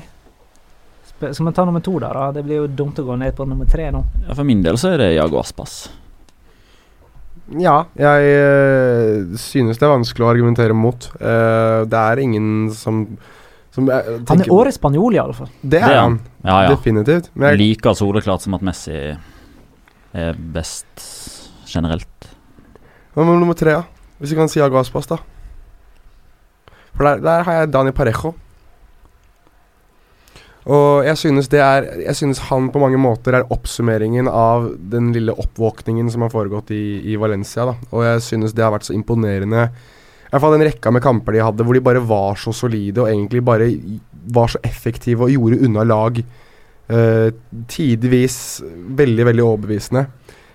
Skal 1.21 1.47
vi 1.47 1.53
ta 1.53 1.65
nummer 1.67 1.83
to, 1.83 1.99
da? 1.99 2.13
da? 2.15 2.29
Det 2.33 2.45
blir 2.47 2.63
jo 2.63 2.67
dumt 2.67 2.99
å 3.03 3.05
gå 3.05 3.17
ned 3.19 3.35
på 3.37 3.45
nummer 3.45 3.67
tre 3.67 3.91
nå. 3.91 4.05
ja, 4.29 4.35
for 4.35 4.47
min 4.47 4.63
del 4.63 4.79
så 4.79 4.95
er 4.95 5.03
det 5.03 5.09
Jago 5.17 5.41
Aspas. 5.41 5.91
Ja, 7.61 7.76
jeg 7.99 8.26
eh, 8.30 9.36
synes 9.41 9.80
det 9.80 9.86
er 9.86 9.93
vanskelig 9.93 10.26
å 10.26 10.30
argumentere 10.30 10.76
mot. 10.76 11.09
Eh, 11.18 11.80
det 11.91 12.01
er 12.01 12.22
ingen 12.22 12.68
som, 12.76 13.03
som 13.74 13.88
jeg 13.91 14.20
Han 14.28 14.45
er 14.45 14.53
årets 14.55 14.78
spanjol, 14.78 15.16
i 15.16 15.22
alle 15.22 15.36
fall. 15.36 15.51
Det 15.62 15.80
er 15.82 15.97
han. 15.97 16.20
Ja, 16.45 16.61
ja. 16.66 16.74
Definitivt. 16.74 17.32
Men 17.34 17.53
jeg, 17.53 17.62
liker 17.64 17.97
soleklart 17.99 18.47
som 18.47 18.55
at 18.59 18.66
Messi 18.66 18.95
er 20.11 20.38
best 20.55 21.07
generelt. 21.70 22.30
hva 23.14 23.26
med 23.26 23.43
nummer 23.43 23.59
tre, 23.59 23.80
da? 23.80 24.14
Hvis 24.20 24.34
vi 24.34 24.38
kan 24.38 24.51
si 24.53 24.61
Iago 24.61 24.78
Aspas, 24.78 25.09
da. 25.11 25.18
For 26.95 27.07
der, 27.07 27.22
der 27.24 27.45
har 27.47 27.61
jeg 27.61 27.72
Dani 27.72 27.95
Parejo. 27.97 28.34
Og 30.69 31.07
jeg 31.07 31.17
synes 31.17 31.49
det 31.49 31.61
er 31.65 31.87
Jeg 32.03 32.17
synes 32.19 32.43
han 32.51 32.69
på 32.73 32.81
mange 32.83 32.99
måter 33.01 33.39
er 33.39 33.49
oppsummeringen 33.49 34.29
av 34.29 34.69
den 34.77 35.09
lille 35.15 35.33
oppvåkningen 35.33 36.11
som 36.13 36.27
har 36.27 36.35
foregått 36.35 36.71
i, 36.77 37.01
i 37.13 37.17
Valencia. 37.17 37.65
da 37.65 37.75
Og 37.91 38.05
jeg 38.05 38.27
synes 38.29 38.53
det 38.53 38.65
har 38.65 38.75
vært 38.75 38.89
så 38.91 38.97
imponerende. 38.97 39.71
I 39.71 40.31
hvert 40.35 40.45
fall 40.45 40.59
den 40.59 40.69
rekka 40.69 40.93
med 40.93 41.03
kamper 41.03 41.35
de 41.35 41.43
hadde 41.43 41.65
hvor 41.67 41.75
de 41.75 41.83
bare 41.83 42.05
var 42.05 42.37
så 42.39 42.53
solide 42.55 43.03
og 43.03 43.09
egentlig 43.09 43.43
bare 43.43 43.73
var 44.31 44.53
så 44.53 44.61
effektive 44.63 45.27
og 45.27 45.33
gjorde 45.33 45.65
unna 45.67 45.87
lag. 45.89 46.21
Eh, 46.91 47.29
tidvis 47.71 48.37
veldig, 49.01 49.27
veldig 49.31 49.45
overbevisende. 49.47 50.07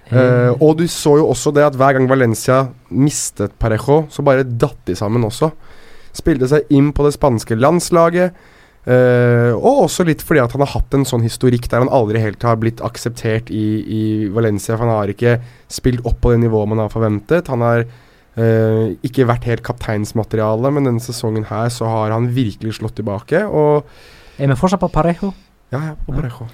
Eh, 0.06 0.52
og 0.62 0.78
du 0.78 0.86
så 0.92 1.16
jo 1.18 1.30
også 1.32 1.52
det 1.56 1.64
at 1.66 1.78
hver 1.80 1.96
gang 1.98 2.10
Valencia 2.10 2.60
mistet 2.94 3.56
Parejo, 3.58 4.04
så 4.14 4.22
bare 4.26 4.46
datt 4.46 4.84
de 4.86 4.96
sammen 4.96 5.26
også. 5.26 5.50
Spilte 6.16 6.50
seg 6.52 6.70
inn 6.76 6.92
på 6.96 7.08
det 7.08 7.16
spanske 7.16 7.58
landslaget. 7.58 8.36
Eh, 8.86 9.52
og 9.56 9.88
også 9.88 10.04
litt 10.06 10.22
fordi 10.22 10.44
at 10.44 10.54
han 10.54 10.62
har 10.62 10.76
hatt 10.76 10.94
en 10.94 11.08
sånn 11.10 11.24
historikk 11.26 11.66
der 11.72 11.82
han 11.82 11.90
aldri 11.94 12.22
helt 12.22 12.44
har 12.46 12.60
blitt 12.62 12.84
akseptert 12.86 13.50
i, 13.50 13.66
i 13.82 14.04
Valencia. 14.34 14.76
For 14.76 14.86
han 14.86 14.94
har 14.94 15.14
ikke 15.14 15.40
spilt 15.74 16.06
opp 16.06 16.22
på 16.22 16.36
det 16.36 16.44
nivået 16.44 16.70
man 16.74 16.84
har 16.84 16.94
forventet. 16.94 17.50
Han 17.54 17.66
har 17.66 17.88
uh, 17.88 18.94
ikke 19.06 19.26
vært 19.26 19.50
helt 19.50 19.66
kapteinsmateriale, 19.66 20.70
men 20.76 20.92
denne 20.92 21.04
sesongen 21.04 21.48
her 21.50 21.74
så 21.74 21.90
har 21.90 22.14
han 22.14 22.30
virkelig 22.36 22.78
slått 22.78 23.00
tilbake. 23.02 23.42
Og 23.50 23.90
Er 24.38 24.54
vi 24.54 24.60
fortsatt 24.60 24.84
på 24.84 24.94
Parejo? 24.94 25.34
ja, 25.74 25.82
ja, 25.82 25.94
på 26.06 26.14
Parejo. 26.14 26.48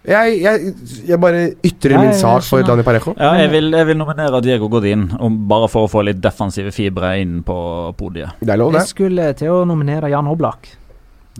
Jeg, 0.00 0.36
jeg, 0.40 0.70
jeg 1.10 1.18
bare 1.20 1.40
ytrer 1.64 1.98
min 2.00 2.14
sak 2.16 2.44
for. 2.48 2.64
Dani 2.64 2.84
Parejo. 2.84 3.12
Ja, 3.20 3.34
jeg 3.36 3.50
vil, 3.52 3.68
jeg 3.76 3.88
vil 3.90 3.98
nominere 4.00 4.40
Diego 4.44 4.68
Godin, 4.72 5.10
om, 5.20 5.36
bare 5.48 5.68
for 5.68 5.88
å 5.88 5.90
få 5.92 6.04
litt 6.08 6.22
defensive 6.24 6.72
fibre 6.72 7.14
inn 7.20 7.40
på 7.44 7.56
podiet. 7.96 8.40
Det 8.40 8.52
er 8.52 8.60
lov, 8.60 8.72
det. 8.72 8.84
Jeg 8.84 8.94
skulle 8.94 9.32
til 9.36 9.52
å 9.52 9.64
nominere 9.68 10.12
Jan 10.12 10.28
Oblak. 10.28 10.72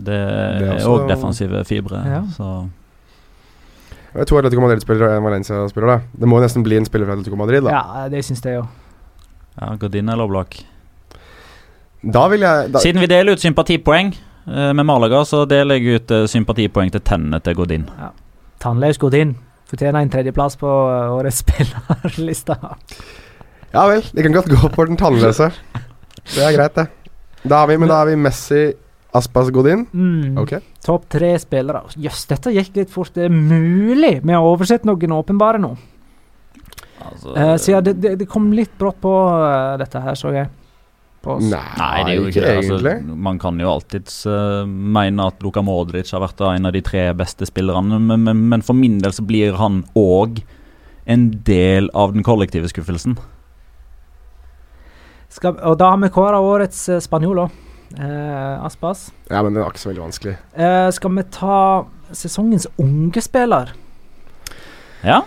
Det 0.05 0.17
er 0.17 0.85
òg 0.89 1.07
defensive 1.09 1.63
fibre. 1.67 2.01
Ja. 2.07 2.21
Så 2.35 2.47
Det 4.13 4.21
er 4.21 4.27
to 4.27 4.37
Atletico 4.37 4.61
Madrid-spillere 4.63 5.11
og 5.13 5.17
en 5.21 5.27
Valencia-spiller. 5.29 5.87
da 5.87 5.99
Det 6.19 6.27
må 6.27 6.41
nesten 6.43 6.63
bli 6.63 6.77
en 6.77 6.85
spiller 6.85 7.07
fra 7.07 7.13
Atletico 7.17 7.35
Madrid. 7.39 7.63
Da, 7.63 7.69
Ja, 7.71 8.09
det 8.09 8.25
syns 8.25 8.41
jeg 8.43 8.55
jo. 8.59 8.65
ja, 9.61 9.75
Godin 9.75 10.09
eller 10.09 10.23
Oblak. 10.23 10.57
da 12.03 12.27
vil 12.27 12.41
jeg 12.41 12.71
da, 12.73 12.79
Siden 12.79 13.01
vi 13.01 13.07
deler 13.07 13.33
ut 13.33 13.39
sympatipoeng 13.39 14.15
eh, 14.47 14.73
med 14.73 14.83
Malaga, 14.83 15.23
så 15.23 15.45
deler 15.45 15.75
jeg 15.75 16.01
ut 16.01 16.11
eh, 16.11 16.27
sympatipoeng 16.27 16.91
til 16.91 17.01
tennene 17.01 17.39
til 17.39 17.55
Godin. 17.55 17.89
Tannløs 18.59 18.97
Godin 18.97 19.35
fortjener 19.71 20.01
en 20.03 20.09
tredjeplass 20.11 20.57
på 20.59 20.67
uh, 20.67 21.13
årets 21.15 21.41
spillerliste. 21.43 22.57
Ja 23.71 23.85
vel, 23.87 24.03
det 24.11 24.25
kan 24.25 24.33
godt 24.35 24.49
gå 24.51 24.69
for 24.75 24.89
den 24.89 24.97
tannløse. 24.99 25.51
Det 26.35 26.43
er 26.43 26.55
greit, 26.57 26.75
det. 26.75 26.89
Da 27.47 27.61
har 27.63 27.67
vi, 27.71 27.77
men 27.79 27.89
da 27.89 28.01
har 28.01 28.09
vi 28.09 28.17
Messi, 28.19 28.73
Aspas, 29.11 29.49
Godin. 29.51 29.85
Mm. 29.91 30.37
Ok. 30.39 30.55
Topp 30.85 31.09
tre 31.11 31.33
spillere. 31.39 31.83
Jøss, 31.99 32.23
dette 32.29 32.53
gikk 32.55 32.77
litt 32.79 32.93
fort. 32.93 33.11
Det 33.15 33.27
er 33.27 33.33
mulig 33.33 34.21
vi 34.23 34.31
har 34.31 34.45
oversett 34.47 34.87
noen 34.87 35.17
åpenbare 35.17 35.59
nå. 35.59 35.73
Altså, 37.01 37.33
uh, 37.35 37.55
så 37.59 37.73
ja, 37.73 37.81
det, 37.83 37.97
det, 37.99 38.15
det 38.21 38.27
kom 38.29 38.51
litt 38.55 38.71
brått 38.79 39.01
på 39.03 39.11
uh, 39.11 39.75
dette 39.81 39.99
her, 40.03 40.15
så 40.15 40.31
jeg. 40.35 40.47
På 41.21 41.35
oss. 41.35 41.49
Nei, 41.51 41.61
Nei, 41.77 41.89
det 42.05 42.13
er 42.13 42.17
jo 42.17 42.29
ikke 42.29 42.45
det. 42.45 42.53
Altså, 42.61 42.93
man 43.27 43.41
kan 43.41 43.59
jo 43.61 43.69
alltids 43.69 44.21
uh, 44.29 44.63
mene 44.65 45.27
at 45.27 45.43
Luka 45.43 45.63
Modric 45.65 46.13
har 46.15 46.23
vært 46.23 46.41
en 46.47 46.69
av 46.69 46.73
de 46.73 46.81
tre 46.85 47.03
beste 47.17 47.45
spillerne, 47.49 47.99
men, 47.99 48.23
men, 48.25 48.45
men 48.53 48.63
for 48.65 48.77
min 48.77 48.99
del 49.03 49.13
så 49.17 49.25
blir 49.27 49.59
han 49.59 49.83
òg 49.97 50.39
en 51.11 51.27
del 51.45 51.91
av 51.97 52.15
den 52.15 52.23
kollektive 52.25 52.69
skuffelsen. 52.71 53.17
Skal, 55.31 55.57
og 55.67 55.77
da 55.81 55.91
har 55.93 55.99
vi 56.01 56.13
kåra 56.13 56.39
årets 56.43 56.85
uh, 56.93 57.01
spanjol 57.03 57.43
òg. 57.47 57.59
Eh, 57.97 58.65
Aspas. 58.65 59.09
Ja, 59.29 59.41
men 59.41 59.53
den 59.53 59.63
var 59.63 59.73
ikke 59.73 59.83
så 59.83 59.91
veldig 59.91 60.05
vanskelig. 60.05 60.37
Eh, 60.55 60.87
skal 60.95 61.15
vi 61.17 61.27
ta 61.33 61.59
sesongens 62.15 62.67
unge 62.81 63.21
spiller? 63.23 63.75
Ja, 65.03 65.21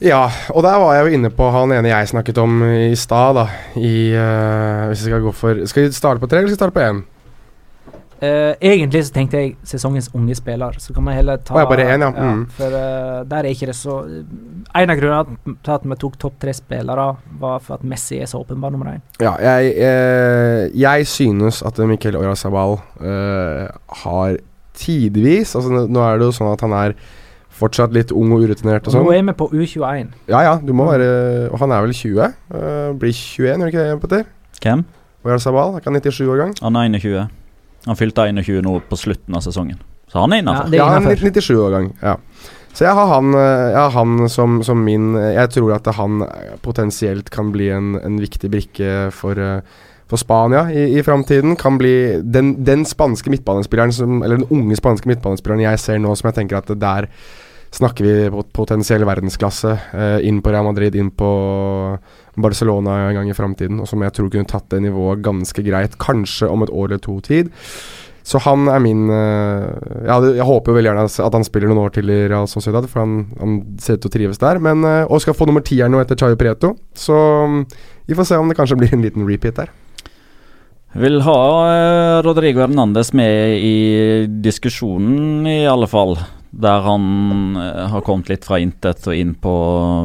Ja, 0.00 0.30
og 0.48 0.62
der 0.64 0.78
var 0.80 0.94
jeg 0.96 1.04
jo 1.04 1.18
inne 1.18 1.28
på 1.28 1.50
han 1.52 1.74
ene 1.76 1.90
jeg 1.90 2.08
snakket 2.08 2.38
om 2.40 2.62
i 2.64 2.94
stad, 2.96 3.36
da. 3.36 3.42
I 3.76 4.16
uh, 4.16 4.86
Hvis 4.88 5.02
vi 5.02 5.10
skal 5.10 5.20
gå 5.20 5.32
for 5.36 5.60
Skal 5.68 5.84
vi 5.84 5.92
starte 5.92 6.22
på 6.22 6.26
tre, 6.26 6.40
eller 6.40 6.48
skal 6.48 6.56
vi 6.56 6.60
starte 6.62 6.76
på 6.78 6.86
én? 6.86 7.02
Eh, 8.20 8.52
egentlig 8.60 9.00
så 9.06 9.14
tenkte 9.14 9.38
jeg 9.40 9.54
sesongens 9.64 10.10
unge 10.12 10.34
spiller, 10.36 10.74
så 10.76 10.92
kan 10.92 11.06
man 11.06 11.14
heller 11.16 11.38
ta 11.40 11.56
ja, 11.56 11.64
bare 11.64 11.86
en 11.94 12.02
ja. 12.04 12.10
Mm. 12.12 12.42
For 12.52 12.66
uh, 12.76 13.22
der 13.24 13.46
er 13.46 13.54
ikke 13.54 13.70
det 13.70 13.76
så 13.78 13.94
En 14.76 14.92
av 14.92 14.98
grunnene 15.00 15.54
til 15.64 15.72
at 15.72 15.86
vi 15.88 15.96
tok 16.02 16.18
topp 16.20 16.36
tre 16.42 16.52
spillere, 16.52 17.06
var 17.40 17.62
for 17.64 17.78
at 17.78 17.86
Messi 17.88 18.18
er 18.20 18.28
så 18.28 18.42
åpenbar 18.42 18.74
nummer 18.74 18.92
én. 18.92 19.00
Ja, 19.24 19.32
jeg, 19.40 19.72
eh, 19.80 20.68
jeg 20.76 21.06
synes 21.08 21.62
at 21.64 21.80
Miquel 21.88 22.16
Orazabal 22.20 22.76
eh, 23.00 23.72
har 24.04 24.36
tidvis 24.76 25.56
Altså 25.56 25.72
nå- 25.88 26.04
er 26.04 26.20
det 26.20 26.28
jo 26.28 26.36
sånn 26.36 26.52
at 26.52 26.60
han 26.60 26.76
er 26.76 26.94
fortsatt 27.60 27.92
litt 27.96 28.12
ung 28.12 28.32
og 28.36 28.44
urutinert 28.44 28.84
og 28.86 28.92
Og 28.94 29.00
nå 29.00 29.06
sånn. 29.08 29.16
er 29.16 29.26
vi 29.32 29.38
på 29.40 29.48
U21. 29.48 30.12
Ja 30.28 30.44
ja, 30.44 30.54
du 30.60 30.72
må 30.76 30.86
være 30.92 31.48
Og 31.50 31.58
han 31.64 31.72
er 31.72 31.80
vel 31.88 31.96
20? 31.96 32.32
Uh, 32.52 32.92
blir 33.00 33.16
21, 33.16 33.56
gjør 33.64 33.72
ikke 33.72 33.88
det, 33.88 34.00
Petter? 34.04 34.24
hvem? 34.60 34.84
Orazabal, 35.24 35.74
er 35.74 35.80
ikke 35.80 35.90
han 35.92 36.00
97-årgang? 36.00 36.54
Han 36.62 36.76
er 36.76 36.88
21. 37.00 37.28
Han 37.86 37.96
fylte 37.96 38.26
21 38.28 38.62
nå 38.66 38.80
på 38.88 38.98
slutten 38.98 39.36
av 39.36 39.44
sesongen. 39.44 39.78
Så 40.10 40.18
han 40.20 40.32
er 40.32 40.40
Ja, 40.40 40.42
innafor. 40.42 40.64
Ja, 40.66 40.72
er 40.72 40.76
Ja, 40.76 40.88
han 40.94 41.06
er 41.06 41.16
innenfor. 41.16 41.40
97-årgang. 41.40 41.92
Ja. 42.02 42.16
Så 42.72 42.84
jeg 42.84 42.94
har 42.94 43.06
han, 43.10 43.34
eh, 43.34 43.70
jeg 43.72 43.78
har 43.78 43.90
han 43.90 44.28
som, 44.28 44.62
som 44.62 44.84
min 44.84 45.14
Jeg 45.14 45.50
tror 45.50 45.74
at 45.74 45.86
han 45.96 46.22
eh, 46.22 46.56
potensielt 46.62 47.30
kan 47.30 47.50
bli 47.52 47.68
en, 47.70 47.96
en 47.98 48.18
viktig 48.20 48.50
brikke 48.50 49.10
for, 49.10 49.38
eh, 49.38 49.60
for 50.06 50.16
Spania 50.16 50.68
i, 50.70 50.98
i 50.98 51.02
framtiden. 51.02 51.56
Kan 51.56 51.78
bli 51.78 52.20
den, 52.22 52.64
den 52.64 52.84
spanske 52.84 53.30
midtbanespilleren 53.30 53.92
som 53.92 54.22
Eller 54.22 54.36
den 54.36 54.50
unge 54.50 54.76
spanske 54.76 55.08
midtbanespilleren 55.10 55.64
jeg 55.66 55.78
ser 55.82 55.98
nå, 55.98 56.14
som 56.14 56.30
jeg 56.30 56.34
tenker 56.42 56.60
at 56.60 56.70
det 56.70 56.80
der 56.80 57.08
snakker 57.70 58.04
vi 58.04 58.42
potensiell 58.52 59.04
verdensklasse. 59.06 59.78
eh, 59.94 60.26
inn 60.26 60.42
på 60.42 60.50
Real 60.50 60.66
Madrid, 60.66 60.94
inn 60.96 61.10
på 61.10 61.30
Barcelona 62.36 63.08
en 63.08 63.14
gang 63.14 63.30
i 63.30 63.36
framtiden. 63.36 63.80
Og 63.80 63.88
som 63.88 64.02
jeg 64.02 64.12
tror 64.12 64.30
kunne 64.30 64.48
tatt 64.48 64.68
det 64.70 64.82
nivået 64.82 65.22
ganske 65.22 65.62
greit, 65.62 65.98
kanskje 65.98 66.50
om 66.50 66.62
et 66.62 66.70
år 66.70 66.90
eller 66.90 66.98
to 66.98 67.20
tid. 67.20 67.50
Så 68.22 68.38
han 68.44 68.68
er 68.68 68.82
min 68.84 69.08
eh, 69.08 70.06
jeg, 70.06 70.34
jeg 70.36 70.46
håper 70.46 70.70
jo 70.70 70.76
veldig 70.76 70.90
gjerne 70.90 71.04
at 71.26 71.36
han 71.38 71.46
spiller 71.46 71.70
noen 71.70 71.86
år 71.86 71.94
til 71.94 72.10
i 72.12 72.26
Real 72.28 72.48
Sociedad, 72.50 72.86
for 72.90 73.00
han, 73.00 73.30
han 73.40 73.60
ser 73.80 73.96
ut 73.96 74.04
til 74.04 74.10
å 74.10 74.16
trives 74.18 74.42
der. 74.42 74.60
Men, 74.62 74.84
eh, 74.84 75.04
og 75.06 75.22
skal 75.22 75.36
få 75.38 75.48
nummer 75.48 75.64
tieren 75.64 75.94
nå 75.94 76.02
etter 76.02 76.18
Chayo 76.18 76.38
Prieto. 76.38 76.74
Så 76.94 77.14
mm, 77.14 77.62
vi 78.10 78.18
får 78.18 78.28
se 78.28 78.40
om 78.40 78.50
det 78.50 78.58
kanskje 78.58 78.78
blir 78.82 78.92
en 78.94 79.06
liten 79.06 79.26
repeat 79.28 79.62
der. 79.62 79.72
Vil 81.00 81.20
ha 81.22 82.20
Rodrigo 82.26 82.64
Hernandez 82.64 83.12
med 83.14 83.62
i 83.62 83.76
diskusjonen, 84.42 85.46
i 85.46 85.62
alle 85.70 85.86
fall. 85.86 86.16
Der 86.60 86.82
han 86.84 87.56
eh, 87.56 87.86
har 87.92 88.02
kommet 88.04 88.28
litt 88.28 88.44
fra 88.44 88.58
intet 88.60 89.06
og 89.08 89.16
inn 89.16 89.32
på 89.40 89.52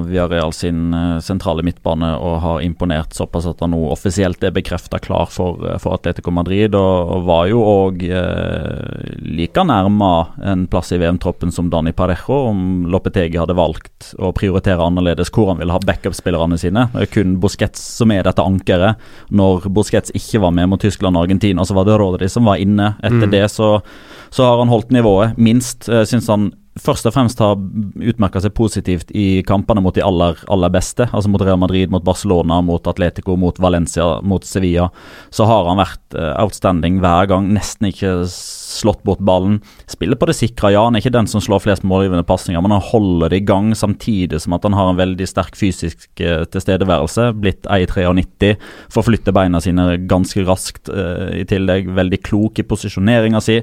Villarreal 0.08 0.54
sin 0.56 0.94
eh, 0.96 1.18
sentrale 1.24 1.64
midtbane 1.66 2.14
og 2.16 2.38
har 2.44 2.62
imponert 2.64 3.16
såpass 3.18 3.48
at 3.50 3.60
han 3.64 3.74
nå 3.76 3.82
offisielt 3.92 4.44
er 4.46 4.54
bekrefta 4.56 5.00
klar 5.04 5.28
for, 5.32 5.60
eh, 5.68 5.78
for 5.82 5.98
Atletico 5.98 6.32
Madrid. 6.32 6.76
Og, 6.76 7.12
og 7.18 7.26
var 7.28 7.50
jo 7.52 7.64
òg 7.66 8.06
eh, 8.08 9.20
like 9.26 9.66
nærma 9.68 10.12
en 10.46 10.66
plass 10.72 10.94
i 10.96 11.00
VM-troppen 11.02 11.52
som 11.52 11.70
Dani 11.74 11.92
Parejo 11.96 12.40
om 12.52 12.86
Lopetegi 12.92 13.40
hadde 13.42 13.58
valgt 13.58 14.14
å 14.22 14.32
prioritere 14.36 14.86
annerledes 14.86 15.32
hvor 15.36 15.52
han 15.52 15.60
ville 15.62 15.76
ha 15.76 15.82
backup-spillerne 15.84 16.60
sine. 16.62 16.88
Det 16.94 17.08
er 17.08 17.14
kun 17.18 17.36
Busquets 17.44 17.84
som 18.00 18.14
er 18.16 18.24
dette 18.28 18.44
ankeret. 18.44 19.02
Når 19.36 19.68
Busquets 19.76 20.14
ikke 20.16 20.44
var 20.46 20.56
med 20.56 20.72
mot 20.72 20.82
Tyskland 20.82 21.18
og 21.18 21.28
Argentina, 21.28 21.66
så 21.66 21.76
var 21.78 21.88
det 21.90 22.00
Rodri 22.00 22.30
som 22.32 22.48
var 22.48 22.62
inne. 22.64 22.94
Etter 23.04 23.26
Mm. 23.26 23.32
det 23.32 23.46
så, 23.52 23.82
så 24.30 24.44
har 24.46 24.60
han 24.60 24.70
holdt 24.70 24.92
nivået, 24.92 25.38
minst. 25.38 25.88
Syns 25.88 26.28
han 26.30 26.45
først 26.76 27.08
og 27.08 27.14
fremst 27.16 27.40
har 27.40 27.56
utmerka 27.56 28.42
seg 28.44 28.52
positivt 28.56 29.12
i 29.16 29.42
kampene 29.48 29.84
mot 29.84 29.96
de 29.96 30.04
aller, 30.04 30.40
aller 30.52 30.72
beste. 30.74 31.08
Altså 31.08 31.32
mot 31.32 31.42
Real 31.42 31.60
Madrid, 31.60 31.92
mot 31.92 32.04
Barcelona, 32.04 32.60
mot 32.66 32.88
Atletico, 32.92 33.38
mot 33.40 33.60
Valencia, 33.64 34.20
mot 34.22 34.44
Sevilla. 34.44 34.90
Så 35.34 35.48
har 35.48 35.70
han 35.70 35.80
vært 35.80 36.18
eh, 36.20 36.34
outstanding 36.44 37.00
hver 37.04 37.30
gang. 37.32 37.48
Nesten 37.56 37.90
ikke 37.92 38.14
slått 38.28 39.06
bort 39.08 39.24
ballen. 39.24 39.62
Spiller 39.92 40.20
på 40.20 40.28
det 40.28 40.36
sikre, 40.36 40.74
ja. 40.76 40.84
Han 40.88 40.98
er 40.98 41.04
ikke 41.04 41.16
den 41.16 41.30
som 41.32 41.44
slår 41.44 41.64
flest 41.64 41.86
målgivende 41.88 42.28
pasninger, 42.28 42.60
men 42.64 42.76
han 42.76 42.84
holder 42.84 43.32
det 43.32 43.40
i 43.40 43.48
gang 43.48 43.72
samtidig 43.78 44.42
som 44.44 44.58
at 44.58 44.68
han 44.68 44.76
har 44.76 44.92
en 44.92 45.00
veldig 45.00 45.30
sterk 45.32 45.56
fysisk 45.60 46.10
eh, 46.20 46.44
tilstedeværelse. 46.52 47.30
Blitt 47.40 47.70
1,93. 47.72 48.56
Forflytter 48.94 49.36
beina 49.36 49.64
sine 49.64 49.94
ganske 50.12 50.44
raskt 50.44 50.92
eh, 50.92 51.40
i 51.40 51.48
tillegg. 51.48 51.94
Veldig 51.96 52.22
klok 52.26 52.60
i 52.60 52.68
posisjoneringa 52.68 53.40
si. 53.44 53.62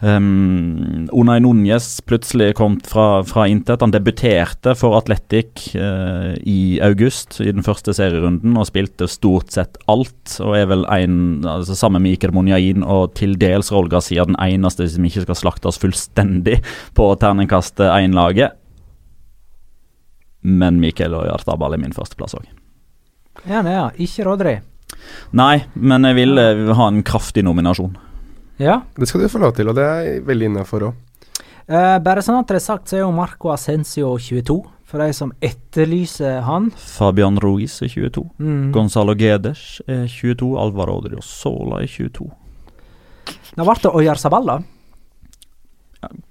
Um, 0.00 1.08
Unai 1.10 1.40
Núñez 1.42 1.98
plutselig 2.06 2.52
kom 2.54 2.76
fra, 2.86 3.24
fra 3.26 3.48
intet. 3.50 3.82
Han 3.82 3.90
debuterte 3.90 4.76
for 4.78 4.94
Atletic 4.98 5.72
uh, 5.74 6.36
i 6.46 6.78
august, 6.86 7.40
i 7.42 7.50
den 7.50 7.66
første 7.66 7.94
serierunden, 7.96 8.54
og 8.54 8.68
spilte 8.70 9.08
stort 9.10 9.50
sett 9.56 9.80
alt. 9.90 10.36
Og 10.44 10.54
er 10.54 10.70
vel 10.70 10.86
en, 10.94 11.18
altså 11.42 11.74
sammen 11.78 12.04
med 12.04 12.14
Iker 12.14 12.34
Monjain 12.36 12.86
og 12.86 13.16
til 13.18 13.34
dels 13.40 13.72
Raúl 13.74 13.90
Garcia, 13.90 14.28
den 14.28 14.38
eneste 14.38 14.86
som 14.86 15.08
ikke 15.08 15.26
skal 15.26 15.40
slaktes 15.42 15.82
fullstendig 15.82 16.60
på 16.94 17.10
terningkast 17.18 17.82
én-laget. 17.90 18.54
Men 20.46 20.78
Mikael 20.78 21.16
og 21.18 21.26
Jartabal 21.26 21.74
er 21.74 21.82
min 21.82 21.96
førsteplass 21.96 22.38
òg. 22.38 22.46
Ja, 23.48 23.62
ja. 23.66 23.88
Ikke 23.98 24.26
Rodri. 24.26 24.58
Nei, 25.36 25.64
men 25.74 26.06
jeg 26.06 26.16
vil 26.18 26.40
eh, 26.40 26.68
ha 26.74 26.86
en 26.90 27.02
kraftig 27.06 27.44
nominasjon. 27.46 27.96
Ja. 28.58 28.80
Det 28.98 29.08
skal 29.08 29.22
du 29.22 29.30
få 29.30 29.40
lov 29.42 29.54
til, 29.56 29.70
og 29.70 29.76
det 29.78 29.84
er 29.86 30.00
jeg 30.06 30.24
veldig 30.26 30.50
innafor 30.52 30.88
òg. 30.90 31.04
Eh, 31.68 31.98
bare 32.00 32.24
sånn 32.24 32.40
at 32.40 32.48
det 32.48 32.58
er 32.58 32.64
sagt, 32.64 32.88
så 32.88 32.98
er 32.98 33.04
jo 33.04 33.12
Marco 33.14 33.52
Ascencio 33.52 34.14
22, 34.18 34.56
for 34.88 35.04
de 35.04 35.12
som 35.12 35.34
etterlyser 35.44 36.40
han. 36.46 36.70
Fabian 36.72 37.36
Ruiz 37.44 37.76
er 37.84 37.92
22. 37.92 38.24
Mm. 38.40 38.70
Gonzalo 38.72 39.14
Gedes 39.18 39.82
er 39.86 40.06
22. 40.08 40.54
Alvaro 40.58 40.96
Odriozola 41.02 41.82
er 41.84 41.92
22. 41.92 42.30
Da 43.58 43.66
ble 43.66 43.76
det 43.84 43.92
Oyarzabal, 43.92 44.48
da. 44.48 44.58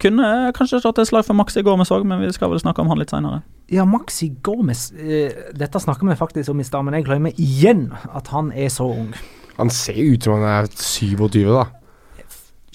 Kunne 0.01 0.27
kanskje 0.55 0.79
slått 0.79 1.03
et 1.03 1.09
slag 1.09 1.25
for 1.27 1.37
Maxi 1.37 1.61
Gomez 1.65 1.91
òg, 1.91 2.05
men 2.07 2.21
vi 2.23 2.31
skal 2.33 2.49
vel 2.53 2.61
snakke 2.63 2.81
om 2.81 2.89
han 2.89 3.01
litt 3.01 3.11
seinere. 3.11 3.43
Ja, 3.69 3.83
Maxi 3.85 4.29
Gomez 4.41 4.93
eh, 4.95 5.51
Dette 5.51 5.81
snakker 5.83 6.07
vi 6.07 6.15
faktisk 6.15 6.53
om 6.53 6.61
i 6.63 6.65
stad, 6.65 6.87
men 6.87 6.95
jeg 6.95 7.07
glemmer 7.09 7.35
igjen 7.35 7.89
at 8.15 8.31
han 8.31 8.53
er 8.55 8.71
så 8.73 8.87
ung. 8.87 9.11
Han 9.57 9.69
ser 9.73 9.99
ut 9.99 10.23
som 10.23 10.39
han 10.39 10.47
er 10.47 10.69
27, 10.71 11.43
da. 11.51 11.67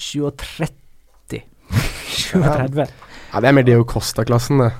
37 0.03 0.73
37. 2.13 2.87
Ja, 3.33 3.41
Det 3.41 3.49
er 3.49 3.55
mer 3.55 3.65
Deo 3.65 3.85
Costa-klassen, 3.89 4.61
det. 4.61 4.71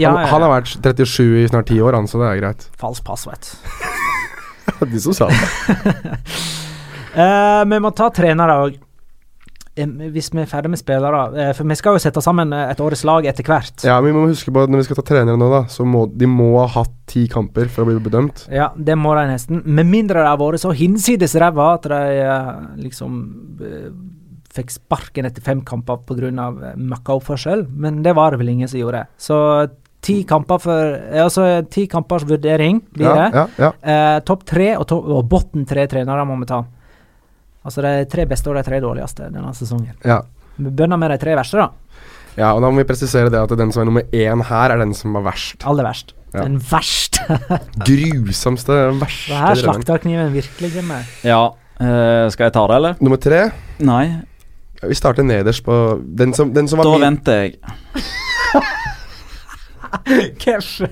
Ja, 0.00 0.10
han, 0.16 0.26
han 0.26 0.42
har 0.42 0.50
vært 0.56 0.72
37 0.74 1.44
i 1.44 1.46
snart 1.50 1.70
10 1.70 1.84
år, 1.86 1.94
han, 1.98 2.08
så 2.10 2.18
det 2.22 2.30
er 2.30 2.40
greit. 2.42 2.66
Falsk 2.80 3.04
pass, 3.06 3.26
vet 3.28 3.52
du. 3.52 4.88
De 4.90 5.00
som 5.00 5.14
sa 5.14 5.28
det. 5.30 6.16
uh, 7.20 7.62
vi 7.70 7.78
må 7.84 7.92
ta 7.94 8.10
trenere 8.14 8.58
òg. 8.64 8.80
Hvis 9.74 10.28
vi 10.30 10.38
er 10.38 10.46
ferdig 10.46 10.70
med 10.70 10.78
spillere 10.78 11.20
eh, 11.34 11.48
For 11.50 11.66
vi 11.66 11.74
skal 11.74 11.96
jo 11.96 12.02
sette 12.04 12.20
sammen 12.22 12.52
eh, 12.54 12.68
et 12.70 12.78
årets 12.78 13.00
lag 13.08 13.26
etter 13.26 13.42
hvert. 13.48 13.82
Ja, 13.82 13.96
men 13.98 14.12
vi 14.12 14.20
må 14.20 14.28
huske 14.30 14.52
på 14.54 14.62
at 14.62 14.70
når 14.70 14.84
vi 14.84 14.86
skal 14.86 15.00
ta 15.00 15.04
trenere 15.08 15.34
nå, 15.40 15.48
da, 15.50 15.64
så 15.66 15.82
må 15.82 16.04
de 16.14 16.28
må 16.30 16.52
ha 16.60 16.68
hatt 16.76 16.92
ti 17.10 17.24
kamper 17.30 17.66
for 17.74 17.82
å 17.82 17.88
bli 17.88 17.96
bedømt. 18.04 18.44
Ja, 18.54 18.68
det 18.78 18.94
må 18.94 19.16
de 19.18 19.24
nesten. 19.32 19.64
Med 19.66 19.90
mindre 19.90 20.22
de 20.22 20.30
har 20.30 20.38
vært 20.38 20.62
så 20.62 20.70
hinsides 20.78 21.34
ræva 21.42 21.72
at 21.74 21.90
de 21.90 22.00
eh, 22.22 22.52
liksom 22.84 23.18
eh, 23.66 23.90
fikk 24.54 24.70
sparken 24.70 25.26
etter 25.28 25.42
fem 25.42 25.60
kamper 25.66 25.98
pga. 26.06 26.30
møkkaoppførsel. 26.78 27.66
Men 27.70 28.02
det 28.04 28.14
var 28.16 28.30
det 28.34 28.40
vel 28.42 28.52
ingen 28.54 28.68
som 28.70 28.78
gjorde. 28.80 29.04
Så 29.18 29.38
ti 30.04 30.22
kamper 30.28 30.60
for 30.60 30.94
eh, 30.98 31.22
Altså 31.24 31.64
ti 31.70 31.86
kampers 31.90 32.26
vurdering 32.28 32.82
blir 32.92 33.08
Ja, 33.08 33.14
det. 33.14 33.28
ja, 33.34 33.46
ja. 33.58 33.72
Eh, 33.82 34.20
Topp 34.28 34.44
tre 34.46 34.76
og, 34.76 34.86
to 34.90 34.98
og 35.00 35.28
bunnen 35.28 35.66
tre 35.66 35.86
trenere 35.90 36.26
må 36.28 36.36
vi 36.42 36.46
ta. 36.50 36.62
Altså 37.64 37.80
de 37.82 37.94
tre 38.12 38.26
beste 38.28 38.50
og 38.52 38.58
de 38.58 38.62
tre 38.66 38.80
dårligste 38.84 39.30
denne 39.32 39.54
sesongen. 39.56 39.94
ja. 40.04 40.22
Vi 40.56 40.70
begynner 40.70 40.96
med 41.00 41.10
de 41.10 41.16
tre 41.18 41.32
verste, 41.34 41.58
da. 41.58 41.70
Ja, 42.36 42.52
og 42.54 42.60
da 42.62 42.68
må 42.70 42.78
vi 42.78 42.84
presisere 42.86 43.26
det 43.30 43.40
at 43.40 43.50
den 43.58 43.72
som 43.74 43.80
er 43.82 43.88
nummer 43.88 44.04
én 44.14 44.42
her, 44.46 44.70
er 44.70 44.78
den 44.78 44.92
som 44.94 45.12
var 45.16 45.24
verst. 45.32 45.64
Aller 45.66 45.82
verst. 45.82 46.12
Ja. 46.32 46.44
Den 46.44 46.60
verste. 46.62 47.24
Grusomste, 47.88 48.76
verste 49.00 49.32
Det 49.32 49.40
her 49.40 49.58
slakterkniven 49.64 50.30
kniven 50.30 50.36
virkelig 50.38 50.84
meg. 50.86 51.10
Ja, 51.26 51.42
Uh, 51.74 52.30
skal 52.30 52.44
jeg 52.46 52.52
ta 52.54 52.60
det, 52.70 52.74
eller? 52.76 52.92
Nummer 53.02 53.18
tre 53.18 53.38
Nei, 53.82 54.04
Vi 54.88 54.94
starter 54.98 55.26
nederst 55.26 55.64
på 55.66 55.76
Den 56.18 56.34
som, 56.36 56.52
den 56.54 56.68
som 56.68 56.78
var 56.80 56.84
da 56.88 56.96
min- 56.96 57.06
venter 57.08 57.40
jeg. 57.42 57.58
Hvorfor 60.04 60.88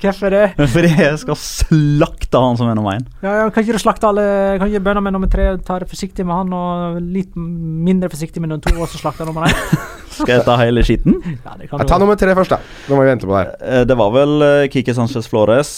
hvorfor 0.00 0.30
det? 0.32 0.44
Fordi 0.74 0.88
jeg 0.96 1.18
skal 1.20 1.36
slakte 1.36 2.40
han 2.40 2.56
som 2.56 2.70
er 2.70 2.74
nummer 2.78 2.96
én. 2.96 3.04
Ja, 3.22 3.34
ja, 3.42 3.48
kan 3.52 3.62
ikke 3.62 3.76
du 3.76 3.82
slakte 3.82 4.08
alle 4.08 4.24
Kan 4.58 4.70
ikke 4.70 4.80
begynne 4.86 5.02
med 5.04 5.12
nummer 5.12 5.28
tre, 5.30 5.50
ta 5.66 5.76
det 5.82 5.88
forsiktig 5.90 6.24
med 6.26 6.34
han, 6.38 6.54
og 6.56 6.96
litt 7.02 7.36
mindre 7.36 8.08
forsiktig 8.12 8.40
med 8.42 8.50
nummer 8.54 8.64
to, 8.64 8.72
og 8.80 8.88
så 8.88 9.00
slakte 9.02 9.26
nummer 9.28 9.46
én? 9.50 9.54
Skal 10.16 10.38
jeg 10.38 10.46
ta 10.46 10.56
hele 10.62 10.80
skitten? 10.86 11.18
Ja, 11.44 11.52
det 11.60 11.68
kan 11.68 11.76
Ja, 11.78 11.84
du 11.84 11.90
Ta 11.92 11.98
nummer 12.00 12.16
tre 12.16 12.32
først, 12.38 12.54
da. 12.56 12.60
Nå 12.88 12.96
må 12.96 13.04
vi 13.04 13.10
vente 13.12 13.28
på 13.28 13.36
deg. 13.36 13.52
Eh, 13.60 13.84
Det 13.90 13.96
var 14.00 14.14
vel 14.16 14.32
Kiki 14.70 14.86
Kike 14.86 14.96
Sanchez 14.96 15.28
Flores 15.28 15.72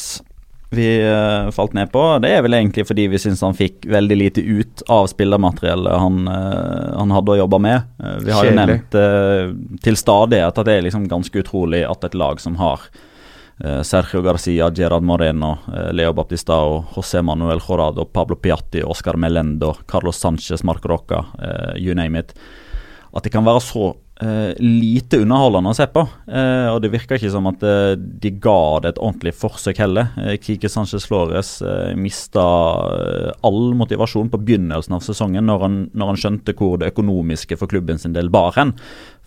vi 0.71 1.11
uh, 1.11 1.51
falt 1.51 1.73
ned 1.73 1.93
på. 1.93 2.03
Det 2.23 2.31
er 2.35 2.43
vel 2.45 2.59
egentlig 2.59 2.85
fordi 2.89 3.07
vi 3.09 3.21
syns 3.21 3.41
han 3.45 3.57
fikk 3.57 3.87
veldig 3.89 4.17
lite 4.21 4.45
ut 4.45 4.83
av 4.93 5.09
spillermateriellet 5.09 6.01
han, 6.01 6.23
uh, 6.29 6.97
han 6.99 7.15
hadde 7.17 7.35
å 7.35 7.39
jobbe 7.43 7.61
med. 7.65 7.87
Uh, 8.03 8.17
vi 8.27 8.35
har 8.37 8.49
jo 8.49 8.57
nevnt 8.57 8.97
til 9.85 10.01
stadighet 10.01 10.59
at 10.61 10.69
det 10.69 10.77
er 10.77 10.89
liksom 10.89 11.09
ganske 11.09 11.45
utrolig 11.45 11.85
at 11.89 12.05
et 12.05 12.19
lag 12.19 12.41
som 12.43 12.59
har 12.61 12.89
Sergio 13.59 14.21
Garcia, 14.23 14.69
Gerard 14.71 15.03
Moreno, 15.03 15.49
Leo 15.91 16.13
Baptistao, 16.15 16.77
José 16.95 17.25
Manuel 17.27 17.59
Jorado, 17.59 18.05
Pablo 18.07 18.37
Piatti, 18.39 18.85
Oscar 18.87 19.19
Melendo, 19.19 19.73
Carlos 19.91 20.21
Sánchez, 20.23 20.63
Marco 20.63 20.89
Rocca, 20.89 21.25
eh, 21.43 21.75
you 21.83 21.97
name 21.99 22.21
it. 22.21 22.37
At 23.11 23.27
det 23.27 23.33
kan 23.35 23.43
være 23.43 23.65
så 23.65 23.89
eh, 24.23 24.53
lite 24.63 25.21
underholdende 25.23 25.73
å 25.73 25.77
se 25.77 25.87
på. 25.93 26.05
Eh, 26.27 26.69
og 26.73 26.81
det 26.83 26.91
virker 26.93 27.19
ikke 27.19 27.31
som 27.33 27.49
at 27.51 27.63
eh, 27.67 27.95
de 27.97 28.33
ga 28.43 28.81
det 28.83 28.93
et 28.93 29.01
ordentlig 29.03 29.35
forsøk 29.39 29.81
heller. 29.83 30.11
Kike 30.43 30.71
Sanchez 30.73 31.07
Flores 31.09 31.57
mista 31.99 32.45
all 33.47 33.63
motivasjon 33.79 34.31
på 34.33 34.41
begynnelsen 34.43 34.97
av 34.97 35.05
sesongen, 35.07 35.47
når 35.49 35.65
han, 35.65 35.79
når 35.93 36.13
han 36.13 36.21
skjønte 36.23 36.57
hvor 36.59 36.77
det 36.81 36.93
økonomiske 36.93 37.59
for 37.61 37.71
klubben 37.71 38.01
sin 38.01 38.17
del 38.17 38.31
bar 38.33 38.57
hen. 38.59 38.75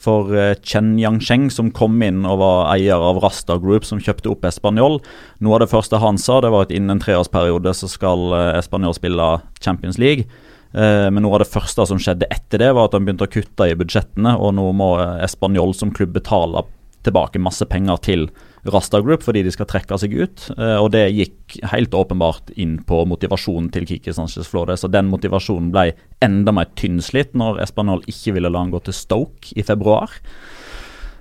For 0.02 0.32
Chen 0.66 0.96
Yangsheng, 0.98 1.50
som 1.54 1.70
kom 1.76 2.00
inn 2.02 2.24
og 2.26 2.40
var 2.42 2.72
eier 2.74 3.02
av 3.02 3.22
Rasta 3.22 3.60
Group, 3.62 3.86
som 3.86 4.02
kjøpte 4.02 4.32
opp 4.32 4.48
Español 4.50 4.98
Noe 5.44 5.60
av 5.60 5.62
det 5.62 5.70
første 5.70 6.00
han 6.02 6.18
sa, 6.18 6.40
det 6.42 6.50
var 6.54 6.66
at 6.66 6.74
innen 6.74 6.96
en 6.96 7.04
treårsperiode 7.04 7.76
så 7.78 7.90
skal 7.92 8.34
Español 8.58 8.98
spille 8.98 9.36
Champions 9.62 10.02
League. 10.02 10.26
Eh, 10.74 11.10
Men 11.12 11.24
noe 11.24 11.36
av 11.36 11.44
det 11.44 11.52
første 11.52 11.86
som 11.88 12.00
skjedde 12.00 12.30
etter 12.32 12.58
det, 12.64 12.74
var 12.74 12.88
at 12.88 12.94
han 12.94 13.06
begynte 13.06 13.28
å 13.28 13.32
kutte 13.32 13.68
i 13.70 13.76
budsjettene, 13.76 14.38
og 14.40 14.56
nå 14.56 14.70
må 14.74 14.94
Español 15.24 15.76
som 15.76 15.92
klubb 15.92 16.14
betale 16.14 16.64
tilbake 17.04 17.40
masse 17.42 17.66
penger 17.66 17.98
til 18.06 18.28
Rasta 18.70 19.00
Group 19.02 19.24
fordi 19.26 19.42
de 19.42 19.50
skal 19.50 19.66
trekke 19.66 19.98
seg 19.98 20.14
ut. 20.14 20.44
Eh, 20.58 20.78
Og 20.78 20.92
det 20.94 21.08
gikk 21.18 21.58
helt 21.72 21.92
åpenbart 21.98 22.52
inn 22.56 22.78
på 22.86 23.06
motivasjonen 23.10 23.72
til 23.74 23.88
Kiki 23.90 24.14
Sanchez 24.14 24.48
Flores, 24.48 24.84
og 24.86 24.92
den 24.94 25.10
motivasjonen 25.10 25.72
ble 25.74 25.94
enda 26.22 26.54
mer 26.54 26.70
tynnslitt 26.76 27.34
når 27.34 27.60
Español 27.66 28.06
ikke 28.06 28.36
ville 28.38 28.50
la 28.54 28.60
han 28.60 28.72
gå 28.72 28.84
til 28.86 28.94
Stoke 28.94 29.52
i 29.58 29.64
februar. 29.64 30.14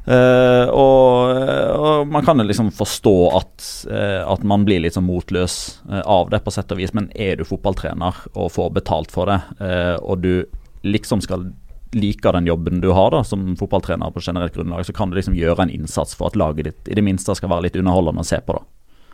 Eh, 0.07 0.67
og, 0.73 1.37
og 1.77 2.09
man 2.09 2.25
kan 2.25 2.41
jo 2.41 2.47
liksom 2.49 2.71
forstå 2.75 3.15
at, 3.37 3.67
uh, 3.91 4.23
at 4.33 4.45
man 4.49 4.65
blir 4.65 4.81
litt 4.81 4.97
sånn 4.97 5.07
motløs 5.07 5.57
uh, 5.91 6.01
av 6.09 6.31
det, 6.33 6.41
på 6.45 6.55
sett 6.55 6.73
og 6.73 6.81
vis. 6.81 6.95
Men 6.97 7.11
er 7.15 7.37
du 7.37 7.45
fotballtrener 7.47 8.23
og 8.33 8.53
får 8.55 8.73
betalt 8.81 9.13
for 9.13 9.31
det, 9.31 9.41
eh, 9.61 9.97
og 10.01 10.25
du 10.25 10.47
liksom 10.83 11.21
skal 11.21 11.51
like 11.93 12.33
den 12.33 12.47
jobben 12.47 12.81
du 12.81 12.93
har 12.95 13.11
da 13.11 13.25
som 13.27 13.57
fotballtrener 13.59 14.13
på 14.15 14.23
generelt 14.23 14.55
grunnlag, 14.55 14.87
så 14.87 14.95
kan 14.95 15.11
du 15.11 15.19
liksom 15.19 15.35
gjøre 15.35 15.67
en 15.67 15.73
innsats 15.75 16.15
for 16.15 16.31
at 16.31 16.39
laget 16.39 16.69
ditt 16.69 16.91
i 16.93 16.95
det 16.95 17.03
minste 17.05 17.35
skal 17.35 17.51
være 17.51 17.67
litt 17.67 17.79
underholdende 17.81 18.23
å 18.23 18.29
se 18.29 18.39
på. 18.47 18.55
da. 18.57 18.63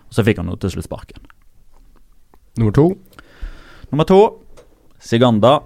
Og 0.07 0.13
Så 0.15 0.25
fikk 0.27 0.43
han 0.43 0.53
jo 0.53 0.59
til 0.61 0.75
slutt 0.77 0.87
sparken. 0.87 1.25
Nummer 2.61 2.77
to. 2.77 2.91
Nummer 3.91 4.05
to, 4.09 4.21
Siganda. 5.01 5.59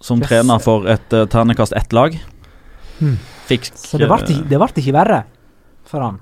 Som 0.00 0.20
Yes. 0.20 0.28
trener 0.28 0.58
for 0.60 0.88
et 0.88 1.12
uh, 1.12 1.24
ternekast 1.24 1.72
ett-lag. 1.72 2.18
Hmm. 2.98 3.16
Fikk 3.48 3.68
Så 3.76 3.98
det 4.00 4.08
ble, 4.08 4.18
ikke- 4.24 4.48
det 4.48 4.58
ble 4.58 4.68
ikke 4.82 4.94
verre 4.96 5.24
for 5.84 6.00
han. 6.00 6.20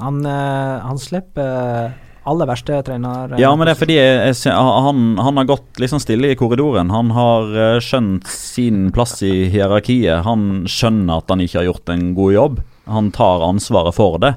Han, 0.00 0.22
eh, 0.26 0.78
han 0.82 0.98
slipper 0.98 1.42
eh, 1.86 1.90
aller 2.26 2.46
verste 2.48 2.78
trener... 2.86 3.34
eh, 3.34 3.40
Ja, 3.42 3.50
men 3.54 3.66
det 3.68 3.74
er 3.76 3.80
fordi 3.82 3.96
jeg, 3.98 4.34
jeg, 4.34 4.54
han, 4.54 5.02
han 5.18 5.36
har 5.36 5.44
gått 5.50 5.78
liksom 5.82 6.00
stille 6.02 6.30
i 6.32 6.38
korridoren. 6.38 6.90
Han 6.90 7.10
har 7.14 7.78
skjønt 7.84 8.26
sin 8.26 8.90
plass 8.94 9.20
i 9.22 9.48
hierarkiet. 9.52 10.24
Han 10.24 10.64
skjønner 10.70 11.18
at 11.22 11.28
han 11.34 11.44
ikke 11.44 11.60
har 11.60 11.68
gjort 11.70 11.92
en 11.94 12.14
god 12.16 12.32
jobb. 12.32 12.62
Han 12.90 13.12
tar 13.14 13.44
ansvaret 13.46 13.94
for 13.94 14.18
det. 14.22 14.34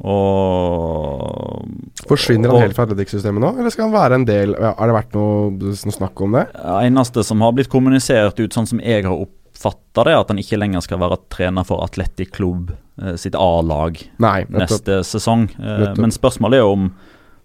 Og 0.00 1.66
Forsvinner 2.08 2.48
Og- 2.50 2.56
han 2.58 2.68
helt 2.68 2.76
fra 2.76 2.86
Athletics-systemet 2.88 3.40
nå, 3.44 3.50
eller 3.58 3.70
skal 3.70 3.84
han 3.88 3.92
være 3.94 4.14
en 4.16 4.24
del 4.24 4.54
Har 4.56 4.86
det 4.88 4.94
vært 4.96 5.12
noe, 5.14 5.50
noe 5.60 5.74
snakk 5.96 6.20
om 6.24 6.32
det? 6.32 6.46
eneste 6.56 7.24
som 7.24 7.40
har 7.44 7.52
blitt 7.52 7.68
kommunisert 7.68 8.38
ut 8.40 8.52
sånn 8.56 8.66
som 8.66 8.80
jeg 8.80 9.04
har 9.04 9.12
oppfatta 9.60 10.04
det, 10.04 10.16
at 10.16 10.28
han 10.28 10.38
ikke 10.40 10.58
lenger 10.58 10.80
skal 10.80 11.00
være 11.00 11.18
trener 11.32 11.64
for 11.64 11.84
Atletic 11.84 12.30
Klubb 12.32 12.72
eh, 13.02 13.14
sitt 13.16 13.34
A-lag 13.34 13.98
neste 14.48 15.02
sesong. 15.04 15.48
Eh, 15.60 15.92
men 15.98 16.10
spørsmålet 16.10 16.56
er 16.56 16.64
jo 16.64 16.72
om, 16.72 16.86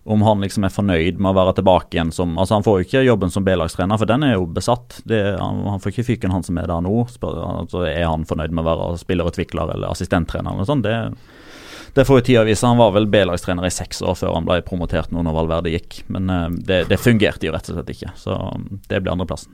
om 0.06 0.22
han 0.24 0.42
liksom 0.42 0.64
er 0.64 0.74
fornøyd 0.74 1.20
med 1.20 1.34
å 1.34 1.36
være 1.36 1.56
tilbake 1.60 1.98
igjen 1.98 2.14
som 2.16 2.38
Altså 2.38 2.56
Han 2.56 2.64
får 2.64 2.80
jo 2.80 2.86
ikke 2.88 3.06
jobben 3.06 3.32
som 3.32 3.44
B-lagstrener, 3.44 3.98
for 4.00 4.08
den 4.08 4.24
er 4.24 4.36
jo 4.36 4.46
besatt. 4.48 5.02
Det, 5.04 5.22
han, 5.42 5.64
han 5.68 5.82
får 5.84 5.92
ikke 5.92 6.10
fyken, 6.14 6.32
han 6.32 6.46
som 6.46 6.58
er 6.62 6.72
der 6.72 6.86
nå. 6.86 7.06
Spør, 7.12 7.42
altså, 7.66 7.84
er 7.90 8.08
han 8.08 8.28
fornøyd 8.30 8.56
med 8.56 8.64
å 8.64 8.70
være 8.72 9.02
spillerutvikler 9.04 9.76
eller 9.76 9.92
assistenttrener 9.92 10.54
eller 10.54 10.64
noe 10.64 10.72
sånt? 10.72 10.88
Det, 10.88 11.92
det 11.96 12.08
får 12.08 12.22
jo 12.22 12.28
tida 12.30 12.48
vise. 12.48 12.68
Han 12.68 12.80
var 12.80 12.96
vel 12.96 13.10
B-lagstrener 13.12 13.68
i 13.68 13.74
seks 13.74 14.04
år 14.06 14.16
før 14.20 14.38
han 14.38 14.48
ble 14.48 14.62
promotert 14.68 15.12
nå 15.12 15.24
når 15.26 15.42
Valverde 15.42 15.76
gikk. 15.76 16.04
Men 16.08 16.32
eh, 16.32 16.50
det, 16.72 16.84
det 16.92 17.02
fungerte 17.02 17.50
jo 17.50 17.56
rett 17.56 17.74
og 17.74 17.82
slett 17.82 17.96
ikke, 17.98 18.16
så 18.20 18.40
det 18.88 19.02
blir 19.02 19.18
andreplassen. 19.18 19.52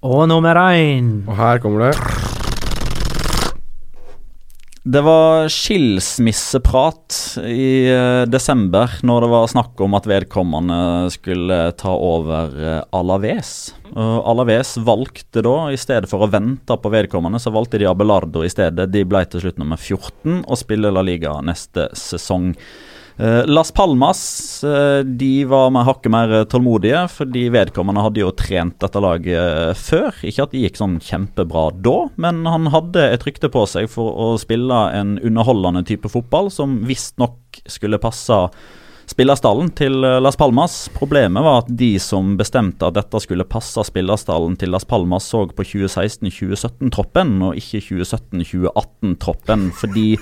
Og 0.00 0.24
nummer 0.30 0.56
én 0.56 1.26
Og 1.28 1.34
her 1.36 1.58
kommer 1.60 1.90
det. 1.90 1.96
Det 4.80 5.02
var 5.04 5.50
skilsmisseprat 5.52 7.36
i 7.44 7.84
eh, 7.92 8.22
desember 8.24 8.94
når 9.04 9.20
det 9.20 9.28
var 9.28 9.50
snakk 9.52 9.82
om 9.84 9.98
at 9.98 10.08
vedkommende 10.08 10.78
skulle 11.12 11.58
ta 11.76 11.92
over 11.92 12.56
uh, 12.56 12.80
Alaves. 12.96 13.74
Og 13.92 14.24
Alaves 14.32 14.72
valgte 14.80 15.44
da, 15.44 15.68
i 15.68 15.76
stedet 15.76 16.08
for 16.08 16.24
å 16.24 16.30
vente 16.32 16.78
på 16.80 16.94
vedkommende, 16.96 17.36
så 17.36 17.52
valgte 17.52 17.76
de 17.82 17.90
Abelardo 17.90 18.40
i 18.40 18.48
stedet. 18.48 18.88
De 18.88 19.04
ble 19.04 19.20
til 19.28 19.44
slutt 19.44 19.60
nummer 19.60 19.76
14 19.76 20.46
og 20.46 20.56
spiller 20.58 20.96
La 20.96 21.04
Liga 21.04 21.36
neste 21.44 21.90
sesong. 21.92 22.54
Eh, 23.20 23.46
Las 23.46 23.72
Palmas 23.72 24.64
eh, 24.64 25.04
de 25.04 25.44
var 25.44 25.70
med 25.70 25.84
hakket 25.84 26.12
mer 26.12 26.30
eh, 26.32 26.44
tålmodige, 26.48 27.02
fordi 27.12 27.42
vedkommende 27.52 28.00
hadde 28.00 28.22
jo 28.22 28.30
trent 28.32 28.78
dette 28.80 29.02
laget 29.04 29.76
før. 29.76 30.22
Ikke 30.24 30.46
at 30.46 30.54
det 30.54 30.62
gikk 30.62 30.80
sånn 30.80 30.96
kjempebra 31.04 31.66
da, 31.84 31.96
men 32.16 32.46
han 32.48 32.70
hadde 32.72 33.04
et 33.12 33.26
rykte 33.28 33.52
på 33.52 33.66
seg 33.68 33.90
for 33.92 34.16
å 34.16 34.30
spille 34.40 34.80
en 34.96 35.18
underholdende 35.18 35.84
type 35.90 36.08
fotball, 36.08 36.48
som 36.54 36.78
visstnok 36.88 37.60
skulle 37.68 38.00
passe 38.00 38.40
spillerstallen 39.10 39.68
til 39.76 40.00
Las 40.22 40.38
Palmas. 40.40 40.86
Problemet 40.96 41.44
var 41.44 41.64
at 41.66 41.70
de 41.76 41.92
som 42.00 42.38
bestemte 42.40 42.88
at 42.88 42.96
dette 42.96 43.20
skulle 43.20 43.44
passe 43.44 43.84
spillerstallen 43.90 44.56
til 44.56 44.72
Las 44.72 44.88
Palmas, 44.88 45.28
så 45.28 45.44
på 45.50 45.66
2016-2017-troppen, 45.74 47.36
og 47.50 47.60
ikke 47.60 47.84
2017-2018-troppen, 47.90 49.72
fordi 49.76 50.14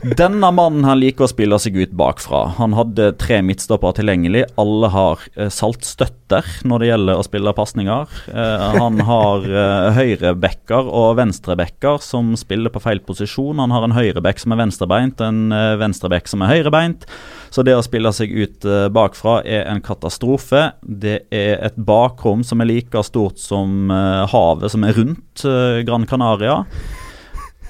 Denne 0.00 0.48
mannen 0.56 0.86
han 0.88 0.96
liker 0.96 1.26
å 1.26 1.28
spille 1.28 1.58
seg 1.60 1.74
ut 1.76 1.90
bakfra. 1.92 2.54
Han 2.56 2.72
hadde 2.72 3.10
tre 3.20 3.42
midtstoppere 3.44 3.98
tilgjengelig. 3.98 4.46
Alle 4.60 4.88
har 4.94 5.24
eh, 5.34 5.50
saltstøtter 5.52 6.46
når 6.64 6.80
det 6.80 6.88
gjelder 6.88 7.20
å 7.20 7.26
spille 7.26 7.52
pasninger. 7.52 8.14
Eh, 8.32 8.64
han 8.80 9.02
har 9.04 9.44
eh, 9.44 9.98
høyrebacker 9.98 10.88
og 10.88 11.18
venstrebacker 11.18 12.00
som 12.00 12.32
spiller 12.40 12.72
på 12.72 12.80
feil 12.80 13.02
posisjon. 13.04 13.60
Han 13.60 13.74
har 13.76 13.84
en 13.84 13.96
høyreback 13.98 14.40
som 14.40 14.56
er 14.56 14.62
venstrebeint, 14.62 15.20
en 15.20 15.52
venstreback 15.82 16.32
som 16.32 16.46
er 16.46 16.54
høyrebeint. 16.54 17.04
Så 17.52 17.66
det 17.66 17.76
å 17.76 17.84
spille 17.84 18.14
seg 18.16 18.32
ut 18.32 18.64
bakfra 18.94 19.42
er 19.44 19.68
en 19.68 19.84
katastrofe. 19.84 20.70
Det 20.80 21.26
er 21.28 21.60
et 21.66 21.76
bakrom 21.76 22.40
som 22.46 22.64
er 22.64 22.70
like 22.72 23.04
stort 23.04 23.42
som 23.42 23.92
havet 23.92 24.72
som 24.72 24.86
er 24.86 24.96
rundt 24.96 25.44
Gran 25.84 26.08
Canaria. 26.08 26.62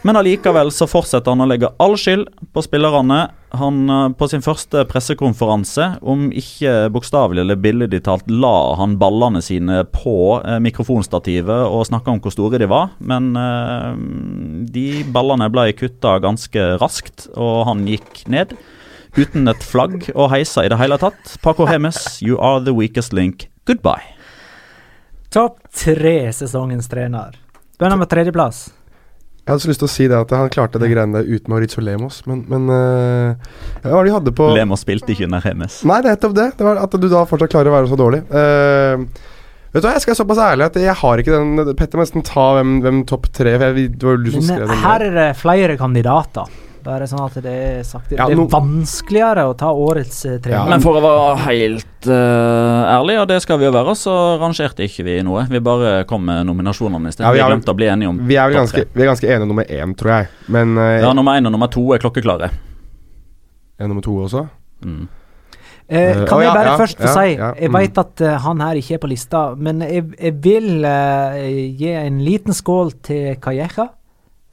Men 0.02 0.16
allikevel 0.16 0.70
så 0.72 0.86
fortsetter 0.88 1.34
han 1.34 1.44
å 1.44 1.48
legge 1.50 1.68
all 1.76 1.92
skyld 2.00 2.30
på 2.54 2.62
spillerne. 2.64 3.18
Han 3.60 3.80
eh, 3.90 4.06
På 4.16 4.28
sin 4.30 4.40
første 4.44 4.86
pressekonferanse, 4.88 5.98
om 6.00 6.30
ikke 6.32 6.88
bokstavelig 6.94 7.44
eller 7.44 7.60
billedlig 7.60 8.00
talt, 8.06 8.30
la 8.30 8.72
han 8.80 8.96
ballene 9.00 9.42
sine 9.44 9.82
på 9.92 10.40
eh, 10.40 10.56
mikrofonstativet 10.64 11.66
og 11.68 11.84
snakka 11.90 12.14
om 12.14 12.22
hvor 12.24 12.32
store 12.32 12.62
de 12.62 12.70
var. 12.70 12.94
Men 12.98 13.34
eh, 13.36 13.92
de 14.72 14.86
ballene 15.12 15.50
ble 15.52 15.68
kutta 15.76 16.16
ganske 16.24 16.64
raskt, 16.80 17.28
og 17.36 17.66
han 17.68 17.84
gikk 17.90 18.24
ned. 18.32 18.56
Uten 19.18 19.50
et 19.50 19.64
flagg 19.66 20.08
å 20.14 20.30
heise 20.32 20.64
i 20.64 20.72
det 20.72 20.80
hele 20.80 20.96
tatt. 21.02 21.36
Paco 21.44 21.68
Hemes, 21.68 22.22
you 22.24 22.40
are 22.40 22.62
the 22.64 22.72
weakest 22.72 23.12
link. 23.12 23.50
Goodbye. 23.68 24.14
Topp 25.30 25.60
tre 25.76 26.30
sesongens 26.32 26.88
trener. 26.88 27.36
Begynner 27.76 28.00
med 28.00 28.08
tredjeplass. 28.10 28.70
Jeg 29.40 29.54
hadde 29.54 29.64
så 29.64 29.70
lyst 29.70 29.80
til 29.82 29.88
å 29.88 29.90
si 29.90 30.06
det 30.10 30.18
at 30.18 30.32
han 30.36 30.50
klarte 30.52 30.78
det 30.78 30.90
greiene 30.92 31.16
der 31.16 31.26
uten 31.26 31.50
Maurizio 31.50 31.82
Lemos, 31.82 32.20
men, 32.28 32.44
men 32.50 32.68
uh, 32.70 33.56
Hva 33.82 33.96
var 33.96 34.04
det 34.04 34.12
de 34.12 34.16
hadde 34.18 34.34
på 34.36 34.48
Lemos 34.54 34.84
spilte 34.84 35.14
ikke 35.14 35.26
under 35.26 35.42
Hemes. 35.42 35.80
Nei, 35.88 35.98
det 36.04 36.12
er 36.12 36.18
nettopp 36.18 36.36
det. 36.36 36.48
det 36.58 36.66
var 36.68 36.80
at 36.84 36.96
du 37.00 37.06
da 37.10 37.24
fortsatt 37.26 37.52
klarer 37.54 37.72
å 37.72 37.76
være 37.78 37.90
så 37.90 37.98
dårlig. 37.98 38.20
Uh, 38.30 39.06
vet 39.72 39.80
du 39.80 39.88
hva, 39.88 39.94
Jeg 39.96 40.04
skal 40.04 40.12
være 40.12 40.20
såpass 40.20 40.42
ærlig 40.44 40.68
at 40.68 40.80
jeg 40.84 40.96
har 41.02 41.22
ikke 41.24 41.38
den 41.38 41.74
Petter 41.78 41.98
må 41.98 42.06
nesten 42.06 42.26
ta 42.26 42.46
hvem, 42.58 42.76
hvem 42.84 43.04
topp 43.10 43.30
tre 43.32 43.56
for 43.56 43.70
jeg, 43.70 43.94
Det 43.96 44.10
var 44.10 44.18
jo 44.18 44.24
du 44.26 44.34
som 44.36 44.46
skrev 44.52 44.66
den. 44.68 44.84
her 44.84 45.06
er 45.08 45.16
det 45.16 45.30
flere 45.40 45.78
kandidater. 45.80 46.60
Bare 46.84 47.06
sånn 47.10 47.20
at 47.20 47.36
det 47.44 47.52
er 47.52 47.82
sagt. 47.84 48.12
Ja, 48.16 48.26
det 48.30 48.36
er 48.38 48.46
vanskeligere 48.52 49.44
å 49.50 49.52
ta 49.58 49.68
årets 49.76 50.22
eh, 50.24 50.38
trener. 50.40 50.56
Ja, 50.56 50.64
Men 50.70 50.80
for 50.84 50.96
å 50.96 51.02
være 51.04 51.36
helt 51.44 52.08
uh, 52.08 52.88
ærlig, 52.96 53.18
og 53.20 53.28
det 53.28 53.40
skal 53.44 53.60
vi 53.60 53.68
jo 53.68 53.74
være, 53.74 53.94
så 53.98 54.16
rangerte 54.40 54.86
ikke 54.86 55.04
vi 55.04 55.18
noe. 55.26 55.44
Vi 55.50 55.60
bare 55.64 55.92
kom 56.08 56.24
med 56.28 56.48
nominasjonene 56.48 57.12
i 57.12 57.16
sted. 57.16 57.26
Ja, 57.26 57.34
vi 57.34 57.40
vi 57.40 57.44
har- 57.44 57.52
glemte 57.52 57.74
å 57.74 57.76
bli 57.76 57.90
enige 57.92 58.14
om 58.14 58.24
Vi 58.30 58.40
er 58.40 58.48
vel 58.48 58.62
ganske, 58.62 58.86
vi 58.94 59.04
er 59.04 59.12
ganske 59.12 59.28
enige 59.28 59.44
om 59.44 59.54
nummer 59.54 59.68
én, 59.68 59.94
tror 59.94 60.14
jeg. 60.16 60.32
Men 60.48 60.76
uh, 60.78 60.90
Ja, 61.00 61.12
Nummer 61.16 61.36
én 61.36 61.46
og 61.46 61.52
nummer 61.52 61.68
to 61.68 61.84
er 61.92 62.00
klokkeklare. 62.00 62.50
er 63.80 63.88
nummer 63.88 64.02
to 64.04 64.16
også? 64.24 64.46
Mm. 64.84 65.08
Eh, 65.90 66.20
kan 66.22 66.38
å, 66.38 66.42
jeg 66.44 66.54
bare 66.54 66.70
ja, 66.70 66.74
først 66.78 67.00
få 67.00 67.08
ja, 67.08 67.12
si 67.16 67.30
ja, 67.34 67.48
Jeg 67.58 67.70
mm. 67.72 67.76
vet 67.82 67.96
at 67.98 68.20
uh, 68.22 68.34
han 68.44 68.60
her 68.62 68.78
ikke 68.78 68.94
er 68.94 69.00
på 69.02 69.08
lista, 69.10 69.40
men 69.58 69.80
jeg, 69.82 70.04
jeg 70.14 70.36
vil 70.44 70.84
uh, 70.86 71.34
gi 71.80 71.90
en 71.98 72.20
liten 72.22 72.54
skål 72.54 72.92
til 73.02 73.34
Calleja, 73.42 73.88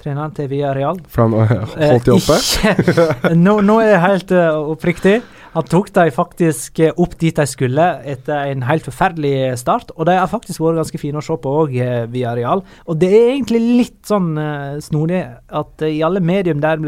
treneren 0.02 0.36
til 0.38 0.50
Villarreal. 0.52 1.02
For 1.12 1.26
han 1.26 1.36
eh, 1.42 1.90
holdt 1.94 2.08
de 2.10 2.16
oppe? 2.16 2.38
Ikke, 2.84 3.34
nå, 3.38 3.60
nå 3.66 3.80
er 3.84 3.94
jeg 3.96 4.06
helt 4.06 4.36
eh, 4.38 4.70
oppriktig. 4.76 5.18
Han 5.58 5.66
tok 5.66 5.88
dem 5.90 6.12
faktisk 6.14 6.80
eh, 6.86 6.94
opp 7.02 7.16
dit 7.18 7.36
de 7.36 7.46
skulle 7.50 7.86
etter 8.06 8.52
en 8.52 8.66
helt 8.68 8.86
forferdelig 8.86 9.56
start. 9.58 9.90
Og 9.96 10.06
de 10.06 10.18
har 10.20 10.30
faktisk 10.30 10.62
vært 10.62 10.84
ganske 10.84 11.02
fine 11.02 11.18
å 11.18 11.26
se 11.26 11.38
på 11.42 11.54
òg, 11.64 11.74
via 12.14 12.34
Real. 12.38 12.62
Og 12.86 13.00
det 13.02 13.10
er 13.10 13.32
egentlig 13.32 13.64
litt 13.64 14.00
sånn 14.06 14.36
eh, 14.38 14.78
snodig 14.86 15.24
at 15.26 15.86
eh, 15.86 15.96
i 15.98 16.04
alle 16.06 16.22
medium 16.22 16.62
der 16.62 16.84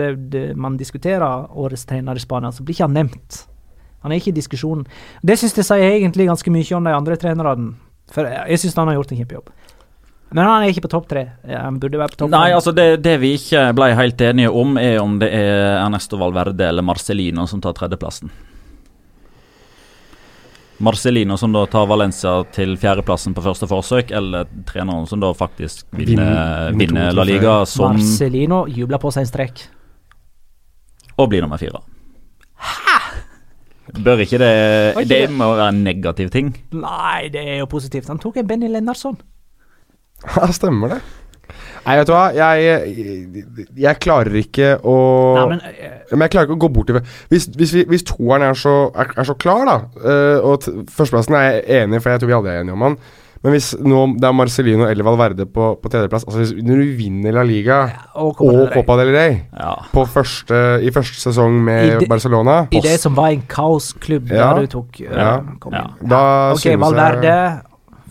man 0.53 0.77
diskuterer 0.77 1.49
årets 1.49 1.87
trener 1.89 2.19
i 2.19 2.21
Spania, 2.21 2.53
så 2.53 2.65
blir 2.65 2.77
ikke 2.77 2.85
han 2.85 2.97
nevnt. 2.99 3.43
Han 4.03 4.13
er 4.13 4.21
ikke 4.21 4.35
i 4.35 4.37
diskusjonen. 4.37 4.85
Det 5.25 5.39
syns 5.39 5.57
jeg 5.57 5.67
sier 5.67 5.89
egentlig 5.89 6.29
ganske 6.29 6.53
mye 6.53 6.77
om 6.77 6.85
de 6.85 6.93
andre 6.95 7.17
trenerne. 7.19 7.73
For 8.13 8.25
jeg 8.25 8.61
syns 8.61 8.77
han 8.77 8.89
har 8.89 8.99
gjort 8.99 9.11
en 9.13 9.23
kjempejobb. 9.23 9.49
Men 10.29 10.45
han 10.45 10.61
er 10.63 10.69
ikke 10.69 10.85
på 10.85 10.91
topp 10.93 11.07
tre. 11.09 11.23
Han 11.49 11.79
burde 11.81 11.97
være 11.97 12.13
på 12.13 12.19
topp 12.21 12.33
Nei, 12.35 12.51
altså 12.53 12.73
det, 12.75 13.01
det 13.01 13.15
vi 13.21 13.33
ikke 13.39 13.63
ble 13.77 13.87
helt 13.97 14.21
enige 14.21 14.51
om, 14.53 14.77
er 14.77 14.99
om 15.01 15.17
det 15.21 15.31
er 15.33 15.79
Ernesto 15.79 16.19
Valverde 16.21 16.67
eller 16.69 16.85
Marcelino 16.85 17.47
som 17.49 17.63
tar 17.63 17.73
tredjeplassen. 17.77 18.29
Marcelino 20.79 21.35
som 21.37 21.51
da 21.51 21.65
tar 21.67 21.89
Valencia 21.89 22.37
til 22.55 22.77
fjerdeplassen 22.79 23.33
på 23.35 23.43
første 23.43 23.67
forsøk, 23.67 24.13
eller 24.15 24.47
treneren 24.69 25.09
som 25.09 25.19
da 25.19 25.33
faktisk 25.35 25.89
vinner, 25.91 26.69
Vinner 26.71 26.77
vinner 26.79 27.17
La 27.17 27.25
Liga 27.27 27.55
som 27.67 27.97
Marcelino 27.97 28.61
jubler 28.71 29.01
på 29.01 29.11
seg 29.11 29.25
en 29.25 29.31
strekk. 29.33 29.65
Og 31.19 31.27
blir 31.33 31.43
nummer 31.43 31.59
fire. 31.59 31.81
Bør 33.99 34.21
ikke 34.21 34.37
det 34.39 35.07
Det 35.09 35.23
må 35.33 35.49
være 35.57 35.71
en 35.73 35.83
negativ 35.83 36.29
ting. 36.31 36.53
Nei, 36.77 37.27
det 37.33 37.41
er 37.41 37.59
jo 37.63 37.67
positivt. 37.67 38.07
Han 38.07 38.21
tok 38.21 38.37
en 38.39 38.47
Benny 38.47 38.69
Lennarsson. 38.71 39.17
Ja, 40.35 40.49
stemmer 40.55 40.95
det. 40.95 40.99
Nei, 41.85 41.95
vet 41.97 42.09
du 42.09 42.11
hva, 42.13 42.25
jeg, 42.35 42.65
jeg, 42.67 43.45
jeg 43.79 43.99
klarer 44.03 44.35
ikke 44.37 44.73
å 44.85 44.95
Nei, 45.39 45.45
men 45.55 45.61
eh, 45.71 45.93
Men 46.11 46.25
jeg 46.25 46.33
klarer 46.35 46.49
ikke 46.49 46.57
å 46.57 46.61
gå 46.65 46.69
bort 46.75 46.91
til 46.91 46.99
Hvis, 47.31 47.47
hvis, 47.57 47.71
hvis 47.89 48.03
toeren 48.05 48.43
er 48.49 48.59
så, 48.59 48.73
er, 48.93 49.09
er 49.15 49.25
så 49.25 49.33
klar, 49.39 49.63
da 49.65 49.77
eh, 50.03 50.43
Og 50.43 50.59
t 50.61 50.75
førsteplassen 50.93 51.37
er 51.39 51.47
jeg 51.47 51.63
enig 51.85 51.97
i, 51.97 52.03
for 52.03 52.13
jeg 52.13 52.21
tror 52.21 52.29
vi 52.29 52.37
alle 52.37 52.53
er 52.53 52.61
enige 52.65 52.75
om 52.75 52.85
han. 52.85 52.97
Men 53.39 53.53
hvis 53.55 53.69
nå 53.79 54.01
det 54.19 54.27
er 54.27 54.35
Marcelino 54.35 54.83
eller 54.89 55.07
Valverde 55.07 55.45
på, 55.47 55.69
på 55.79 55.91
tredjeplass 55.93 56.25
altså 56.27 56.41
hvis, 56.43 56.51
Når 56.59 56.81
du 56.83 56.89
vinner 56.99 57.37
La 57.39 57.45
Liga 57.47 57.77
og 58.19 58.35
Copa 58.35 58.51
del 58.51 58.59
og 58.59 58.67
Rey. 58.67 58.75
Copa 58.75 58.97
del 58.99 59.13
Rey 59.15 59.37
Ja. 59.55 59.71
på 59.95 60.03
første, 60.11 60.59
i 60.83 60.91
første 60.93 61.23
sesong 61.23 61.55
med 61.63 61.85
I 61.87 61.95
de, 62.03 62.09
Barcelona 62.11 62.59
I 62.75 62.83
det 62.83 62.97
som 62.99 63.15
var 63.17 63.31
en 63.31 63.45
kaosklubb 63.49 64.29
Ja. 64.35 64.51
der 64.59 64.67
du 64.67 64.73
tok 64.75 65.01
uh, 65.07 65.15
Ja. 65.15 65.31
Ja. 65.71 65.85
Da 66.03 66.21
Ok, 66.51 66.65
synes 66.67 66.83
Valverde 66.83 67.31
jeg 67.31 67.57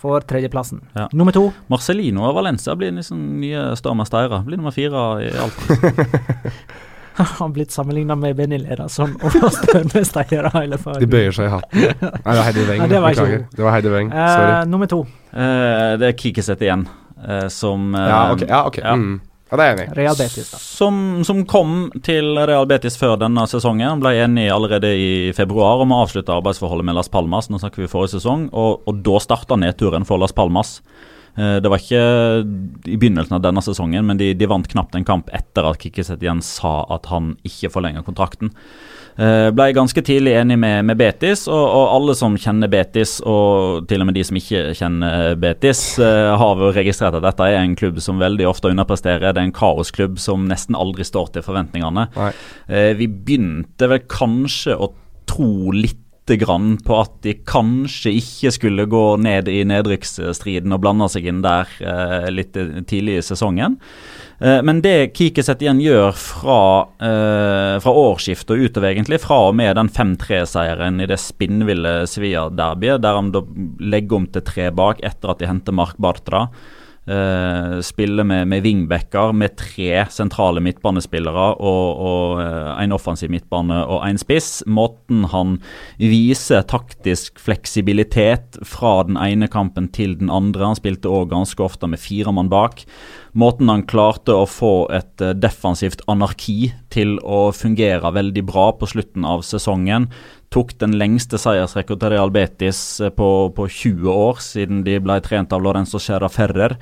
får 0.00 0.26
tredjeplassen. 0.30 0.82
Ja. 0.96 1.08
Nummer 1.12 1.34
to. 1.34 1.48
Marcelino 1.72 2.26
og 2.28 2.36
Valencia 2.38 2.74
blir 2.78 2.94
liksom 2.96 3.40
nye 3.42 3.70
Stormesteire. 3.78 4.42
Blir 4.46 4.60
nummer 4.60 4.74
fire 4.74 5.08
i 5.26 5.32
alt. 5.38 5.58
Han 7.18 7.26
har 7.26 7.48
blitt 7.48 7.72
sammenligna 7.72 8.14
med 8.14 8.36
Benny 8.36 8.58
Lennarsson 8.62 9.16
og 9.26 9.32
størmesteiere 9.56 10.52
hele 10.54 10.78
De 11.02 11.08
bøyer 11.10 11.34
seg 11.34 11.48
i 11.48 11.50
hatten. 11.50 11.80
Nei, 11.98 12.12
det 12.14 12.36
var 12.38 12.44
Heidi 12.46 12.66
Weng. 12.68 12.82
Nei, 12.82 12.88
det 12.92 13.00
var 13.02 13.16
ikke 13.16 13.24
Beklager. 13.24 13.40
Det 13.56 13.64
var 13.66 13.74
Heidi 13.74 13.90
Weng. 13.94 14.12
Sorry. 14.14 14.52
Uh, 14.52 14.60
nummer 14.70 14.90
to. 14.92 15.00
Uh, 15.32 15.96
det 15.98 16.12
er 16.12 16.14
Kikiset 16.20 16.62
igjen, 16.62 16.84
uh, 17.18 17.48
som 17.50 17.90
eh, 17.98 18.06
Ja, 18.06 18.20
ok. 18.36 18.44
Ja, 18.46 18.60
ok. 18.70 18.78
ja. 18.84 18.94
Mm. 18.94 19.16
Ja, 19.50 19.56
det 19.56 19.64
er 19.64 19.70
jeg 19.70 19.78
enig. 19.78 19.96
Real 19.96 20.16
Betis, 20.18 20.50
da. 20.52 20.58
Som, 20.60 20.96
som 21.24 21.42
kom 21.48 21.76
til 22.04 22.36
Real 22.36 22.66
Betis 22.68 22.98
før 23.00 23.16
denne 23.20 23.46
sesongen. 23.48 24.00
Ble 24.02 24.14
enig 24.22 24.48
allerede 24.52 24.90
i 24.92 25.10
februar 25.36 25.84
om 25.84 25.94
å 25.94 26.02
avslutte 26.04 26.34
arbeidsforholdet 26.36 26.84
med 26.88 26.98
Las 26.98 27.08
Palmas. 27.12 27.48
Nå 27.48 27.60
snakker 27.62 27.84
vi 27.84 27.90
forrige 27.90 28.18
sesong, 28.18 28.48
og, 28.52 28.82
og 28.88 29.00
da 29.06 29.22
starta 29.24 29.56
nedturen 29.56 30.04
for 30.08 30.20
Las 30.20 30.36
Palmas. 30.36 30.78
Eh, 31.38 31.58
Det 31.64 31.70
var 31.72 31.80
ikke 31.80 32.04
i 32.88 32.96
begynnelsen 32.98 33.38
av 33.38 33.42
denne 33.44 33.62
sesongen, 33.64 34.06
men 34.06 34.20
de, 34.20 34.34
de 34.34 34.50
vant 34.50 34.68
knapt 34.68 34.98
en 34.98 35.06
kamp 35.08 35.32
etter 35.32 35.68
at 35.68 35.80
Kikkiset 35.80 36.22
igjen 36.24 36.44
sa 36.44 36.82
at 36.94 37.08
han 37.12 37.36
ikke 37.46 37.72
forlenger 37.72 38.04
kontrakten. 38.06 38.52
Eh, 39.18 39.48
Ble 39.50 39.72
ganske 39.74 40.02
tidlig 40.06 40.36
enig 40.38 40.54
med, 40.62 40.84
med 40.86 40.98
Betis, 41.00 41.46
og, 41.50 41.58
og 41.58 41.86
alle 41.96 42.14
som 42.14 42.36
kjenner 42.38 42.70
Betis, 42.70 43.16
og 43.26 43.88
til 43.90 44.04
og 44.04 44.06
med 44.06 44.14
de 44.18 44.22
som 44.28 44.38
ikke 44.38 44.60
kjenner 44.78 45.34
Betis, 45.42 45.80
eh, 45.98 46.30
har 46.38 46.62
registrert 46.76 47.18
at 47.18 47.26
dette 47.26 47.48
er 47.48 47.58
en 47.58 47.74
klubb 47.78 47.98
som 48.04 48.22
veldig 48.22 48.46
ofte 48.46 48.70
underpresterer. 48.70 49.32
Det 49.32 49.42
er 49.42 49.48
en 49.48 49.56
kaosklubb 49.56 50.20
som 50.22 50.46
nesten 50.50 50.78
aldri 50.78 51.06
står 51.08 51.32
til 51.34 51.46
forventningene. 51.46 52.06
Nei. 52.14 52.32
Eh, 52.68 52.92
Vi 52.98 53.08
begynte 53.10 53.90
vel 53.90 54.04
kanskje 54.06 54.78
å 54.78 54.92
tro 55.28 55.72
litt 55.74 56.04
grann 56.38 56.76
på 56.84 56.92
at 57.00 57.18
de 57.24 57.32
kanskje 57.48 58.12
ikke 58.20 58.50
skulle 58.52 58.84
gå 58.86 59.04
ned 59.24 59.48
i 59.48 59.62
nedrykksstriden 59.64 60.74
og 60.76 60.82
blande 60.84 61.08
seg 61.08 61.24
inn 61.30 61.40
der 61.40 61.70
litt 62.28 62.52
tidlig 62.52 63.14
i 63.16 63.22
sesongen. 63.24 63.78
Eh, 64.40 64.60
men 64.62 64.80
det 64.84 65.14
Kikiset 65.18 65.62
igjen 65.64 65.80
gjør 65.82 66.12
fra, 66.14 66.60
eh, 67.02 67.76
fra 67.82 67.94
årsskiftet 68.04 68.54
og 68.54 68.68
utover, 68.68 68.92
egentlig, 68.92 69.20
fra 69.20 69.48
og 69.48 69.56
med 69.58 69.74
den 69.76 69.90
5-3-seieren 69.90 71.02
i 71.02 71.08
det 71.10 71.18
spinnville 71.18 72.06
Sevilla-derbyet, 72.06 73.02
der 73.02 73.18
han 73.18 73.32
legger 73.80 74.16
om 74.16 74.26
til 74.26 74.42
tre 74.42 74.70
bak 74.70 75.02
etter 75.02 75.34
at 75.34 75.40
de 75.42 75.50
henter 75.50 75.74
Mark 75.74 75.98
Bartra. 75.98 76.48
Uh, 77.08 77.80
spiller 77.80 78.24
med, 78.24 78.44
med 78.48 78.60
wingbacker 78.66 79.32
med 79.32 79.54
tre 79.56 80.02
sentrale 80.12 80.60
midtbanespillere 80.60 81.46
og, 81.56 82.02
og 82.04 82.42
en 82.82 82.92
offensiv 82.92 83.30
midtbane 83.32 83.78
og 83.88 84.02
en 84.04 84.20
spiss. 84.20 84.60
Måten 84.68 85.24
han 85.32 85.54
viser 85.96 86.66
taktisk 86.68 87.40
fleksibilitet 87.40 88.60
fra 88.60 88.98
den 89.08 89.16
ene 89.16 89.48
kampen 89.48 89.88
til 89.88 90.18
den 90.20 90.28
andre. 90.28 90.66
Han 90.68 90.76
spilte 90.76 91.08
òg 91.08 91.30
ganske 91.32 91.64
ofte 91.64 91.88
med 91.88 92.02
fire 92.02 92.34
mann 92.36 92.52
bak. 92.52 92.84
Måten 93.32 93.68
han 93.68 93.84
klarte 93.88 94.32
å 94.36 94.46
få 94.48 94.88
et 94.94 95.20
eh, 95.24 95.34
defensivt 95.36 96.02
anarki 96.08 96.72
til 96.92 97.16
å 97.20 97.48
fungere 97.52 98.12
veldig 98.14 98.44
bra 98.48 98.70
på 98.78 98.88
slutten 98.88 99.26
av 99.28 99.44
sesongen. 99.46 100.08
Tok 100.54 100.74
den 100.80 100.96
lengste 101.00 101.40
seiersrekorden 101.40 102.00
til 102.06 102.14
Real 102.14 102.32
Betis 102.34 102.80
eh, 103.04 103.12
på, 103.14 103.28
på 103.56 103.68
20 103.68 104.10
år, 104.14 104.42
siden 104.44 104.82
de 104.86 104.98
ble 105.04 105.20
trent 105.24 105.52
av 105.52 105.64
Lorenzo 105.64 106.00
Serra 106.02 106.30
Ferrer. 106.32 106.78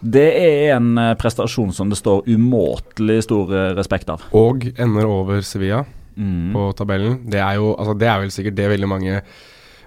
Det 0.00 0.28
er 0.32 0.76
en 0.78 0.94
eh, 0.96 1.14
prestasjon 1.20 1.74
som 1.76 1.92
det 1.92 2.00
står 2.00 2.28
umåtelig 2.30 3.22
stor 3.28 3.56
respekt 3.76 4.12
av. 4.12 4.24
Og 4.36 4.70
ender 4.76 5.08
over 5.08 5.44
Sevilla 5.44 5.84
Mm. 6.20 6.52
på 6.52 6.72
tabellen. 6.76 7.20
Det 7.30 7.38
er 7.40 7.54
jo 7.56 7.70
altså, 7.78 7.94
det 7.96 8.08
er 8.10 8.18
vel 8.20 8.32
sikkert 8.34 8.56
det 8.58 8.68
veldig 8.72 8.88
mange 8.90 9.20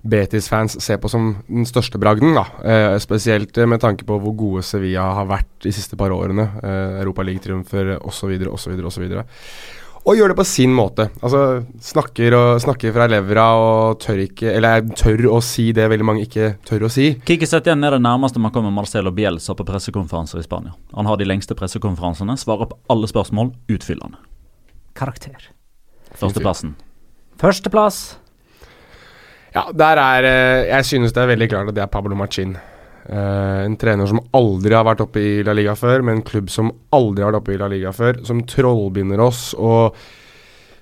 Betis-fans 0.04 0.76
ser 0.84 0.98
på 1.00 1.08
som 1.12 1.30
den 1.48 1.68
største 1.68 2.00
bragden. 2.00 2.34
da. 2.36 2.44
Eh, 2.64 2.98
spesielt 3.00 3.58
eh, 3.58 3.70
med 3.70 3.80
tanke 3.80 4.04
på 4.04 4.18
hvor 4.20 4.36
gode 4.36 4.64
Sevilla 4.64 5.06
har 5.16 5.30
vært 5.30 5.48
de 5.64 5.72
siste 5.72 5.96
par 5.96 6.12
årene. 6.12 6.50
Eh, 6.60 7.00
Europaligatriumfer 7.04 7.96
osv. 8.04 8.36
osv. 8.52 8.84
osv. 8.84 9.08
Og 10.04 10.18
gjør 10.20 10.34
det 10.34 10.36
på 10.36 10.44
sin 10.44 10.74
måte. 10.76 11.06
Altså 11.24 11.64
Snakker, 11.80 12.36
og, 12.36 12.60
snakker 12.60 12.92
fra 12.92 13.08
levra 13.08 13.46
og 13.56 14.02
tør 14.04 14.26
ikke 14.26 14.52
Eller 14.52 14.84
tør 15.00 15.30
å 15.32 15.40
si 15.44 15.70
det 15.76 15.86
veldig 15.88 16.08
mange 16.08 16.26
ikke 16.28 16.58
tør 16.68 16.90
å 16.90 16.92
si. 16.92 17.14
Kiki 17.24 17.48
Setien 17.48 17.84
er 17.88 17.96
det 17.96 18.02
nærmeste 18.04 18.42
man 18.44 18.52
kommer 18.52 18.74
Marcelo 18.76 19.14
Bielsa 19.16 19.56
på 19.56 19.64
pressekonferanser 19.68 20.42
i 20.42 20.44
Spania. 20.44 20.76
Han 20.92 21.08
har 21.08 21.16
de 21.22 21.30
lengste 21.30 21.56
pressekonferansene, 21.56 22.36
svarer 22.36 22.68
på 22.74 22.80
alle 22.92 23.08
spørsmål 23.08 23.54
utfyllende. 23.72 24.20
Karakter. 25.00 25.48
Førsteplassen. 26.20 26.76
Førsteplass. 27.40 28.04
Ja, 29.54 29.68
der 29.70 30.02
er 30.02 30.26
eh, 30.26 30.70
Jeg 30.72 30.86
synes 30.86 31.14
det 31.14 31.22
er 31.22 31.34
veldig 31.36 31.50
klart 31.52 31.70
at 31.70 31.78
det 31.78 31.84
er 31.84 31.92
Pablo 31.92 32.18
Machin. 32.18 32.56
Uh, 33.04 33.66
en 33.66 33.76
trener 33.76 34.08
som 34.08 34.22
aldri 34.32 34.72
har 34.72 34.86
vært 34.88 35.02
oppe 35.04 35.20
i 35.20 35.32
La 35.44 35.52
Liga 35.52 35.74
før, 35.76 36.06
med 36.08 36.16
en 36.16 36.24
klubb 36.24 36.48
som 36.50 36.70
aldri 36.96 37.26
har 37.26 37.34
vært 37.34 37.42
oppe 37.42 37.52
i 37.52 37.58
La 37.60 37.68
Liga 37.68 37.92
før, 37.92 38.22
som 38.24 38.40
trollbinder 38.48 39.20
oss 39.20 39.50
og 39.60 39.98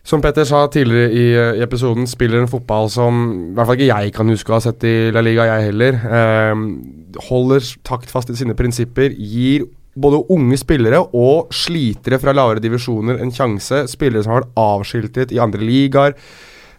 som 0.06 0.22
Petter 0.22 0.46
sa 0.50 0.64
tidligere 0.70 1.12
i, 1.14 1.26
eh, 1.38 1.58
i 1.60 1.64
episoden, 1.66 2.08
spiller 2.10 2.42
en 2.42 2.50
fotball 2.50 2.90
som 2.90 3.20
i 3.52 3.54
hvert 3.58 3.68
fall 3.70 3.78
ikke 3.78 3.90
jeg 3.90 4.14
kan 4.16 4.34
huske 4.34 4.54
å 4.54 4.58
ha 4.58 4.64
sett 4.64 4.86
i 4.86 4.96
La 5.14 5.22
Liga, 5.22 5.46
jeg 5.50 5.68
heller. 5.70 5.98
Uh, 6.06 7.20
holder 7.30 7.66
taktfast 7.86 8.32
i 8.34 8.38
sine 8.40 8.58
prinsipper, 8.58 9.14
gir 9.14 9.68
både 10.02 10.24
unge 10.32 10.58
spillere 10.58 11.02
og 11.04 11.52
slitere 11.54 12.18
fra 12.22 12.34
lavere 12.34 12.64
divisjoner 12.64 13.20
en 13.22 13.34
sjanse. 13.36 13.84
Spillere 13.92 14.24
som 14.24 14.34
har 14.34 14.44
vært 14.44 14.58
avskiltet 14.62 15.36
i 15.36 15.42
andre 15.44 15.62
ligaer. 15.68 16.16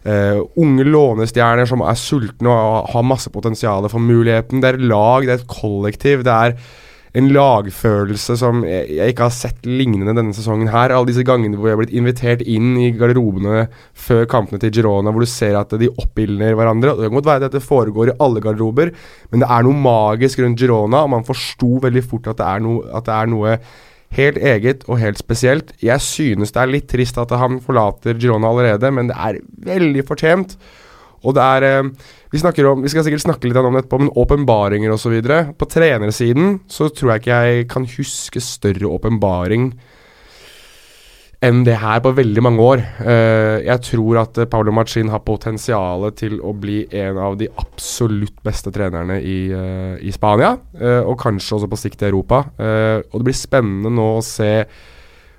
Eh, 0.03 0.39
unge 0.59 0.83
lånestjerner 0.83 1.67
som 1.69 1.83
er 1.87 1.99
sultne 1.99 2.51
og 2.51 2.89
har 2.91 3.05
masse 3.07 3.31
potensial 3.31 3.87
for 3.87 4.03
muligheten. 4.03 4.59
Det 4.63 4.73
er 4.73 4.81
lag, 4.83 5.23
det 5.23 5.37
er 5.37 5.43
et 5.43 5.51
kollektiv. 5.51 6.25
Det 6.27 6.33
er 6.33 6.57
en 7.13 7.29
lagfølelse 7.29 8.35
som 8.41 8.63
jeg, 8.65 8.87
jeg 8.97 9.13
ikke 9.13 9.27
har 9.27 9.35
sett 9.35 9.67
lignende 9.69 10.15
denne 10.17 10.33
sesongen 10.35 10.71
her. 10.73 10.91
Alle 10.91 11.11
disse 11.11 11.23
gangene 11.27 11.59
hvor 11.59 11.69
jeg 11.69 11.77
har 11.77 11.81
blitt 11.83 11.95
invitert 11.95 12.43
inn 12.49 12.73
i 12.81 12.89
garderobene 12.97 13.67
før 13.93 14.25
kampene 14.29 14.59
til 14.59 14.73
Girona, 14.79 15.13
hvor 15.13 15.23
du 15.23 15.29
ser 15.29 15.55
at 15.59 15.75
de 15.79 15.91
oppildner 15.93 16.57
hverandre. 16.57 16.97
Det 16.97 17.07
kan 17.07 17.19
godt 17.19 17.29
være 17.29 17.43
at 17.43 17.47
dette 17.47 17.63
foregår 17.63 18.11
i 18.11 18.17
alle 18.25 18.43
garderober, 18.43 18.91
men 19.31 19.45
det 19.45 19.51
er 19.55 19.67
noe 19.67 19.85
magisk 19.85 20.41
rundt 20.43 20.59
Girona, 20.59 21.05
og 21.05 21.13
man 21.13 21.27
forsto 21.27 21.77
veldig 21.85 22.05
fort 22.09 22.33
at 22.33 22.41
det, 22.41 22.49
er 22.49 22.65
noe, 22.65 22.83
at 22.91 23.07
det 23.07 23.15
er 23.19 23.31
noe 23.31 23.57
helt 24.17 24.37
eget 24.37 24.85
og 24.87 25.01
helt 25.01 25.19
spesielt. 25.21 25.73
Jeg 25.83 26.01
synes 26.03 26.53
det 26.53 26.61
er 26.61 26.71
litt 26.71 26.89
trist 26.91 27.19
at 27.21 27.33
han 27.37 27.59
forlater 27.63 28.17
Girona 28.19 28.51
allerede, 28.51 28.91
men 28.93 29.11
det 29.11 29.17
er 29.17 29.41
veldig 29.67 30.05
fortjent. 30.07 30.57
Og 31.23 31.35
det 31.37 31.43
er 31.43 31.65
eh, 31.69 31.89
vi, 32.33 32.41
om, 32.67 32.83
vi 32.83 32.91
skal 32.91 33.05
sikkert 33.05 33.23
snakke 33.23 33.47
litt 33.47 33.57
om 33.59 33.77
dette, 33.77 33.99
men 33.99 34.11
åpenbaringer 34.19 34.93
osv. 34.95 35.19
På 35.57 35.69
trenersiden 35.69 36.57
så 36.71 36.89
tror 36.91 37.13
jeg 37.13 37.23
ikke 37.23 37.41
jeg 37.47 37.67
kan 37.71 37.87
huske 37.95 38.43
større 38.43 38.89
åpenbaring 38.91 39.71
enn 41.43 41.63
det 41.67 41.75
her 41.81 41.99
på 42.03 42.13
veldig 42.15 42.43
mange 42.45 42.63
år. 42.63 42.83
Eh, 43.03 43.63
jeg 43.67 43.81
tror 43.89 44.21
at 44.21 44.37
Paolo 44.49 44.63
Paulo 44.63 44.71
Machin 44.71 45.09
har 45.11 45.19
potensial 45.19 46.05
til 46.15 46.39
å 46.39 46.53
bli 46.55 46.85
en 46.95 47.17
av 47.19 47.35
de 47.37 47.49
absolutt 47.59 48.37
beste 48.43 48.71
trenerne 48.71 49.19
i, 49.19 49.51
eh, 49.51 49.97
i 49.99 50.11
Spania, 50.11 50.57
eh, 50.79 51.01
og 51.03 51.19
kanskje 51.19 51.57
også 51.57 51.69
på 51.69 51.77
sikt 51.77 52.01
i 52.01 52.05
Europa. 52.07 52.45
Eh, 52.57 53.03
og 53.11 53.19
det 53.19 53.25
blir 53.27 53.33
spennende 53.33 53.91
nå 53.91 54.17
å 54.17 54.23
se 54.23 54.65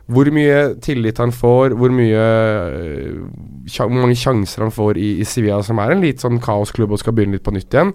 hvor 0.07 0.29
mye 0.31 0.75
tillit 0.85 1.17
han 1.17 1.31
får, 1.33 1.73
hvor, 1.75 1.89
mye, 1.89 2.13
eh, 2.13 3.79
hvor 3.79 3.89
mange 3.89 4.15
sjanser 4.15 4.61
han 4.61 4.71
får 4.71 4.99
i, 4.99 5.21
i 5.21 5.25
Sevilla, 5.25 5.63
som 5.63 5.79
er 5.79 5.93
en 5.93 6.03
litt 6.03 6.21
sånn 6.21 6.39
kaosklubb 6.39 6.93
og 6.93 6.99
skal 7.01 7.15
begynne 7.15 7.39
litt 7.39 7.47
på 7.47 7.55
nytt 7.55 7.73
igjen. 7.73 7.95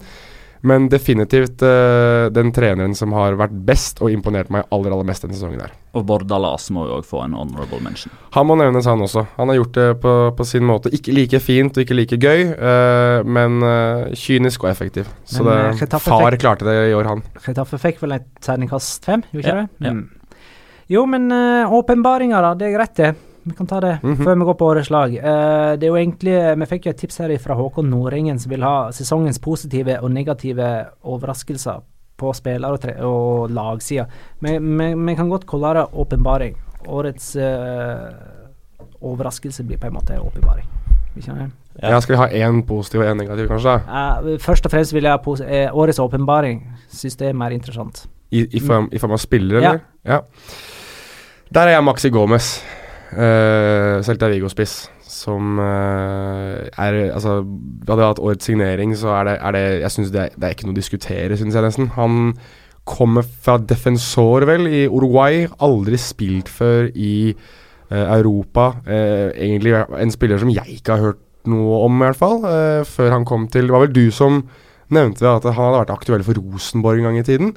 Men 0.62 0.90
definitivt 0.92 1.62
uh, 1.64 2.28
den 2.28 2.50
treneren 2.52 2.92
som 2.94 3.14
har 3.16 3.32
vært 3.40 3.54
best 3.64 4.02
og 4.04 4.10
imponert 4.12 4.50
meg 4.52 4.66
aller 4.70 4.92
aller 4.92 5.06
mest 5.08 5.22
denne 5.24 5.32
sesongen. 5.38 5.62
her. 5.64 5.72
Og 5.96 6.04
Bordalas 6.06 6.66
må 6.70 6.82
jo 6.86 6.98
òg 6.98 7.06
få 7.08 7.22
en 7.24 7.32
honorable 7.38 7.80
mention. 7.80 8.12
Han 8.36 8.46
må 8.46 8.58
nevnes, 8.60 8.84
han 8.86 9.00
også. 9.00 9.22
Han 9.38 9.48
har 9.48 9.56
gjort 9.56 9.72
det 9.78 9.86
på, 10.02 10.12
på 10.36 10.44
sin 10.46 10.66
måte. 10.68 10.92
Ikke 10.92 11.14
like 11.16 11.40
fint 11.40 11.80
og 11.80 11.86
ikke 11.86 11.96
like 11.96 12.18
gøy, 12.20 12.44
uh, 12.60 13.24
men 13.24 13.56
uh, 13.64 14.12
kynisk 14.12 14.64
og 14.68 14.70
effektiv. 14.74 15.08
Så 15.24 15.42
Men, 15.46 15.72
det, 15.72 15.80
Getafe 15.80 16.12
far 16.12 16.28
fikk- 16.36 16.44
klarte 16.44 16.68
det 16.68 16.76
i 16.90 16.94
år, 16.98 17.08
han. 17.14 17.24
Getafe 17.46 17.80
fikk 17.80 18.02
vel 18.04 18.18
et 18.20 18.28
terningkast 18.44 19.08
fem, 19.08 19.24
gjorde 19.32 19.46
ikke 19.46 19.56
Ja, 19.56 19.64
det? 19.64 19.88
ja. 19.88 19.96
Mm. 19.96 20.06
Jo, 20.90 21.06
men 21.06 21.30
uh, 21.32 21.72
åpenbaringer, 21.80 22.42
da. 22.42 22.54
Det 22.58 22.68
er 22.68 22.76
greit, 22.76 22.96
det. 23.00 23.10
Vi 23.44 23.54
kan 23.56 23.66
ta 23.66 23.80
det 23.80 23.98
Mhm. 24.02 24.16
før 24.24 24.34
vi 24.38 24.44
går 24.44 24.54
på 24.58 24.66
årets 24.74 24.90
lag. 24.90 25.10
Uh, 25.16 25.76
det 25.76 25.84
er 25.84 25.88
jo 25.88 25.96
egentlig, 25.96 26.58
Vi 26.58 26.66
fikk 26.66 26.84
jo 26.86 26.90
et 26.90 26.96
tips 26.98 27.18
her 27.18 27.38
fra 27.38 27.54
Håkon 27.54 27.88
Nordengen 27.90 28.38
som 28.38 28.50
vil 28.50 28.62
ha 28.62 28.90
sesongens 28.90 29.38
positive 29.40 29.98
og 30.02 30.10
negative 30.10 30.86
overraskelser 31.04 31.80
på 32.18 32.34
spiller- 32.34 32.70
og, 32.72 32.80
tre- 32.80 33.00
og 33.02 33.48
lagsida. 33.50 34.06
Men 34.40 35.06
vi 35.06 35.14
kan 35.14 35.28
godt 35.30 35.46
kalle 35.46 35.72
det 35.74 35.86
åpenbaring. 35.94 36.54
Årets 36.86 37.36
uh, 37.36 38.10
overraskelse 39.00 39.64
blir 39.64 39.78
på 39.78 39.86
en 39.86 39.94
måte 39.94 40.18
åpenbaring. 40.20 40.64
Ja. 41.26 41.48
Ja. 41.82 42.00
skal 42.00 42.14
vi 42.16 42.20
ha 42.20 42.28
én 42.48 42.62
positiv 42.66 43.00
og 43.00 43.06
én 43.06 43.16
negativ, 43.16 43.48
kanskje? 43.48 43.74
Eh, 43.88 44.38
først 44.38 44.66
og 44.66 44.70
fremst 44.72 44.92
vil 44.92 45.02
jeg 45.02 45.10
ha 45.12 45.16
pos 45.18 45.40
årets 45.40 45.98
åpenbaring. 45.98 46.62
Syns 46.92 47.16
det 47.16 47.28
er 47.28 47.32
mer 47.32 47.50
interessant. 47.50 48.06
I, 48.30 48.44
i, 48.56 48.60
form, 48.60 48.88
I 48.92 48.98
form 48.98 49.12
av 49.12 49.18
spillere, 49.18 49.62
Ja. 49.62 49.72
Ja. 50.04 50.20
Der 51.52 51.60
er 51.66 51.70
jeg 51.78 51.84
Maxi 51.84 52.10
Gomez. 52.10 52.62
Uh, 53.10 53.98
Celta 54.06 54.28
Vigo-spiss. 54.30 54.84
Som 55.10 55.58
uh, 55.58 56.62
er 56.78 56.98
Altså, 57.10 57.40
hadde 57.88 58.02
jeg 58.02 58.12
hatt 58.12 58.22
årets 58.22 58.46
signering, 58.46 58.94
så 58.96 59.10
er 59.18 59.24
det, 59.26 59.36
er 59.40 59.56
det 59.56 59.64
Jeg 59.82 59.94
syns 59.96 60.12
det, 60.14 60.28
det 60.36 60.46
er 60.46 60.54
ikke 60.54 60.68
noe 60.68 60.76
å 60.76 60.80
diskutere, 60.80 61.38
syns 61.38 61.56
jeg 61.56 61.66
nesten. 61.66 61.90
Han 61.96 62.30
kommer 62.88 63.26
fra 63.26 63.58
Defensor, 63.58 64.46
vel, 64.48 64.68
i 64.70 64.86
Uruguay. 64.88 65.44
Aldri 65.62 65.98
spilt 66.00 66.48
før 66.50 66.88
i 66.94 67.34
uh, 67.34 68.06
Europa. 68.16 68.72
Uh, 68.86 69.34
egentlig 69.34 69.74
en 69.74 70.14
spiller 70.14 70.40
som 70.40 70.54
jeg 70.54 70.80
ikke 70.80 70.96
har 70.96 71.10
hørt 71.10 71.26
noe 71.50 71.82
om, 71.86 71.98
i 71.98 72.04
hvert 72.04 72.20
fall. 72.20 72.42
før 72.84 73.14
han 73.14 73.24
kom 73.24 73.46
til 73.48 73.64
Det 73.64 73.72
var 73.72 73.86
vel 73.86 73.94
du 73.96 74.10
som 74.12 74.42
nevnte 74.92 75.24
at 75.24 75.46
han 75.48 75.56
hadde 75.56 75.78
vært 75.78 75.92
aktuell 75.94 76.24
for 76.26 76.36
Rosenborg 76.36 77.00
en 77.00 77.08
gang 77.08 77.16
i 77.16 77.24
tiden. 77.24 77.54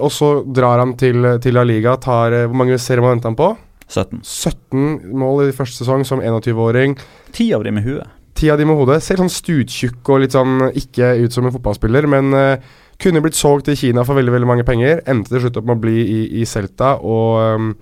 Og 0.00 0.08
så 0.08 0.30
drar 0.56 0.80
han 0.80 0.94
til, 0.96 1.36
til 1.36 1.52
La 1.52 1.66
Liga. 1.68 1.98
Tar, 2.00 2.46
hvor 2.48 2.56
mange 2.56 2.78
serier 2.80 3.04
må 3.04 3.10
han 3.10 3.18
vente 3.18 3.28
han 3.28 3.36
på? 3.36 3.50
17. 3.88 4.20
17 4.22 5.16
mål 5.18 5.48
i 5.48 5.56
første 5.56 5.82
sesong 5.82 6.04
som 6.06 6.20
21-åring. 6.20 6.96
Ti 7.32 7.50
av 7.56 7.64
dem 7.64 7.78
med 7.80 7.86
huet. 7.88 8.08
Ti 8.38 8.50
av 8.52 8.60
de 8.60 8.66
med 8.68 8.78
hodet. 8.78 9.00
Ser 9.02 9.18
sånn 9.18 9.32
stuttjukk 9.32 10.12
og 10.12 10.22
litt 10.22 10.36
sånn 10.36 10.68
ikke 10.76 11.14
ut 11.24 11.34
som 11.34 11.48
en 11.48 11.54
fotballspiller, 11.54 12.06
men 12.10 12.34
uh, 12.36 12.76
kunne 13.02 13.22
blitt 13.24 13.38
solgt 13.38 13.66
til 13.66 13.78
Kina 13.80 14.04
for 14.06 14.18
veldig 14.18 14.34
veldig 14.36 14.50
mange 14.50 14.66
penger. 14.68 15.00
Endte 15.10 15.32
til 15.32 15.46
slutt 15.46 15.58
opp 15.58 15.66
med 15.66 15.80
å 15.80 15.82
bli 15.82 15.96
i, 16.02 16.20
i 16.42 16.44
Celta, 16.46 16.96
og 17.02 17.56
um, 17.58 17.72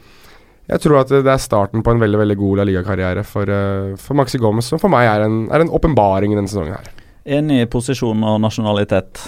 jeg 0.67 0.83
tror 0.83 1.01
at 1.03 1.13
det 1.13 1.31
er 1.31 1.43
starten 1.43 1.85
på 1.85 1.93
en 1.95 2.01
veldig 2.03 2.23
veldig 2.23 2.37
god 2.41 2.61
La 2.61 2.67
Liga-karriere 2.71 3.27
for, 3.27 3.51
uh, 3.51 3.93
for 4.01 4.19
Maxi 4.19 4.41
Gomez, 4.43 4.71
som 4.73 4.81
for 4.83 4.93
meg 4.93 5.11
er 5.11 5.27
en, 5.27 5.75
åpenbaring 5.77 6.33
i 6.33 6.39
denne 6.39 6.51
sesongen 6.51 6.79
her. 6.79 6.89
Enig 7.37 7.65
i 7.65 7.69
posisjon 7.71 8.25
og 8.25 8.41
nasjonalitet. 8.43 9.21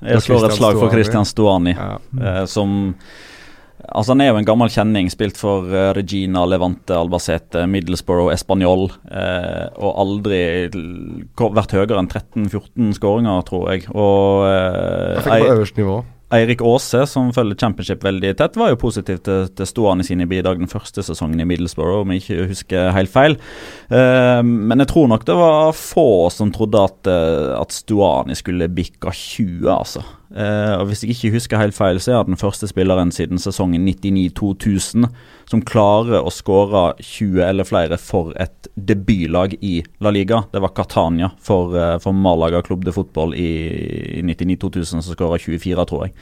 Jeg 0.00 0.22
slår 0.24 0.48
et 0.48 0.56
slag 0.58 0.78
for 0.80 0.92
Christian 0.92 1.26
Stuani, 1.28 1.76
Ja. 1.76 1.96
uh, 2.20 2.44
som 2.50 2.94
Altså 3.88 4.12
Han 4.12 4.22
er 4.24 4.30
jo 4.30 4.38
en 4.40 4.48
gammel 4.48 4.70
kjenning, 4.72 5.10
spilt 5.12 5.40
for 5.40 5.66
eh, 5.72 5.90
Regina, 5.96 6.44
Levante, 6.48 6.94
Albacete, 6.96 7.66
Middlesbrough, 7.70 8.32
Español. 8.34 8.88
Eh, 9.10 9.66
og 9.80 9.98
aldri 10.04 10.40
vært 10.70 11.76
høyere 11.76 12.00
enn 12.00 12.10
13-14 12.10 12.94
skåringer, 13.00 13.44
tror 13.48 13.68
jeg. 13.72 13.90
Og 13.94 14.46
eh, 14.48 15.18
Jeg 15.18 15.26
fikk 15.26 15.36
på 15.36 15.52
øverste 15.56 15.84
nivå. 15.84 16.00
Eirik 16.30 16.60
Aase, 16.62 17.02
som 17.10 17.32
følger 17.34 17.58
championship 17.58 18.04
veldig 18.06 18.30
tett, 18.38 18.58
var 18.58 18.70
jo 18.70 18.78
positiv 18.78 19.18
til, 19.26 19.48
til 19.50 19.66
stående 19.66 20.06
sine 20.06 20.28
bidrag 20.30 20.60
den 20.60 20.70
første 20.70 21.02
sesongen 21.02 21.42
i 21.42 21.46
Middlesbrough, 21.48 22.04
om 22.04 22.12
jeg 22.14 22.22
ikke 22.22 22.46
husker 22.52 22.92
helt 22.94 23.10
feil. 23.10 23.34
Eh, 23.90 24.38
men 24.46 24.84
jeg 24.84 24.92
tror 24.92 25.10
nok 25.10 25.26
det 25.26 25.36
var 25.40 25.74
få 25.74 26.06
som 26.30 26.52
trodde 26.54 26.84
at, 26.86 27.10
eh, 27.10 27.50
at 27.58 27.74
Stuani 27.74 28.38
skulle 28.38 28.70
bikke 28.70 29.10
20, 29.10 29.66
altså. 29.74 30.06
Eh, 30.30 30.74
og 30.78 30.86
Hvis 30.86 31.02
jeg 31.02 31.16
ikke 31.16 31.32
husker 31.34 31.58
helt 31.58 31.74
feil, 31.74 31.98
så 31.98 32.12
er 32.12 32.20
han 32.20 32.32
den 32.32 32.40
første 32.40 32.68
spilleren 32.70 33.10
siden 33.14 33.40
sesongen 33.42 33.82
99-2000 33.88 35.08
som 35.50 35.62
klarer 35.66 36.22
å 36.22 36.30
skåre 36.30 36.84
20 37.02 37.42
eller 37.48 37.66
flere 37.66 37.98
for 37.98 38.30
et 38.38 38.70
debutlag 38.78 39.56
i 39.58 39.80
La 40.00 40.12
Liga. 40.14 40.44
Det 40.52 40.62
var 40.62 40.74
Catania 40.76 41.32
for, 41.42 41.74
eh, 41.74 41.98
for 41.98 42.14
Malaga 42.14 42.62
klubb 42.62 42.84
de 42.86 42.94
Fotball 42.94 43.34
i, 43.34 44.20
i 44.20 44.22
99-2000 44.22 45.02
som 45.02 45.14
skåra 45.14 45.38
24, 45.38 45.86
tror 45.90 46.06
jeg. 46.06 46.14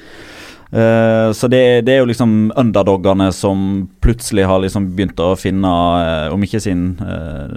Eh, 0.71 1.33
så 1.33 1.49
det, 1.49 1.81
det, 1.87 1.93
er 1.95 2.03
jo 2.03 2.09
liksom 2.11 2.33
underdoggene 2.57 3.31
som 3.33 3.89
plutselig 4.05 4.45
har 4.49 4.61
liksom 4.61 4.91
begynt 4.97 5.21
å 5.21 5.31
finne, 5.39 5.69
uh, 5.69 6.35
om 6.35 6.45
ikke 6.45 6.61
sin 6.61 6.91
uh, 7.01 7.49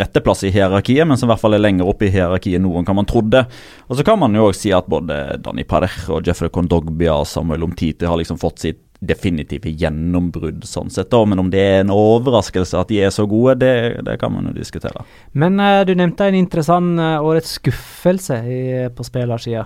rette 0.00 0.20
plass 0.24 0.44
i 0.44 0.52
hierarkiet, 0.52 1.06
men 1.08 1.16
som 1.16 1.28
i 1.28 1.32
hvert 1.32 1.40
fall 1.40 1.56
er 1.56 1.64
lenger 1.64 1.88
oppe 1.88 2.08
i 2.08 2.12
hierarkiet 2.12 2.60
nå 2.60 2.74
enn 2.76 2.88
hva 2.88 2.98
man 3.00 3.08
trodde. 3.08 3.46
Og 3.88 3.96
så 3.96 4.04
kan 4.06 4.20
man 4.20 4.36
jo 4.36 4.50
også 4.50 4.66
si 4.66 4.74
at 4.76 4.90
både 4.92 5.40
Dani 5.40 5.64
Parejo 5.68 6.18
og 6.18 6.28
Jeffrey 6.28 6.52
Kondogbia 6.52 7.16
og 7.16 7.28
Samuel 7.30 7.64
Omtiti 7.64 8.08
har 8.08 8.20
liksom 8.20 8.40
fått 8.40 8.66
sitt 8.66 8.82
definitive 9.00 9.70
gjennombrudd, 9.80 10.66
sånn 10.68 10.90
sett. 10.92 11.08
Da. 11.08 11.22
Men 11.24 11.40
om 11.40 11.48
det 11.48 11.62
er 11.64 11.78
en 11.80 11.92
overraskelse 11.94 12.76
at 12.76 12.90
de 12.92 12.98
er 13.00 13.14
så 13.14 13.24
gode, 13.24 13.54
det, 13.62 14.02
det 14.04 14.18
kan 14.20 14.34
man 14.34 14.50
jo 14.50 14.52
diskutere. 14.58 15.06
Men 15.32 15.56
du 15.88 15.94
nevnte 15.96 16.28
en 16.28 16.36
interessant 16.36 17.00
årets 17.00 17.54
skuffelse 17.56 18.36
i, 18.44 18.60
på 18.92 19.06
spillersida 19.08 19.64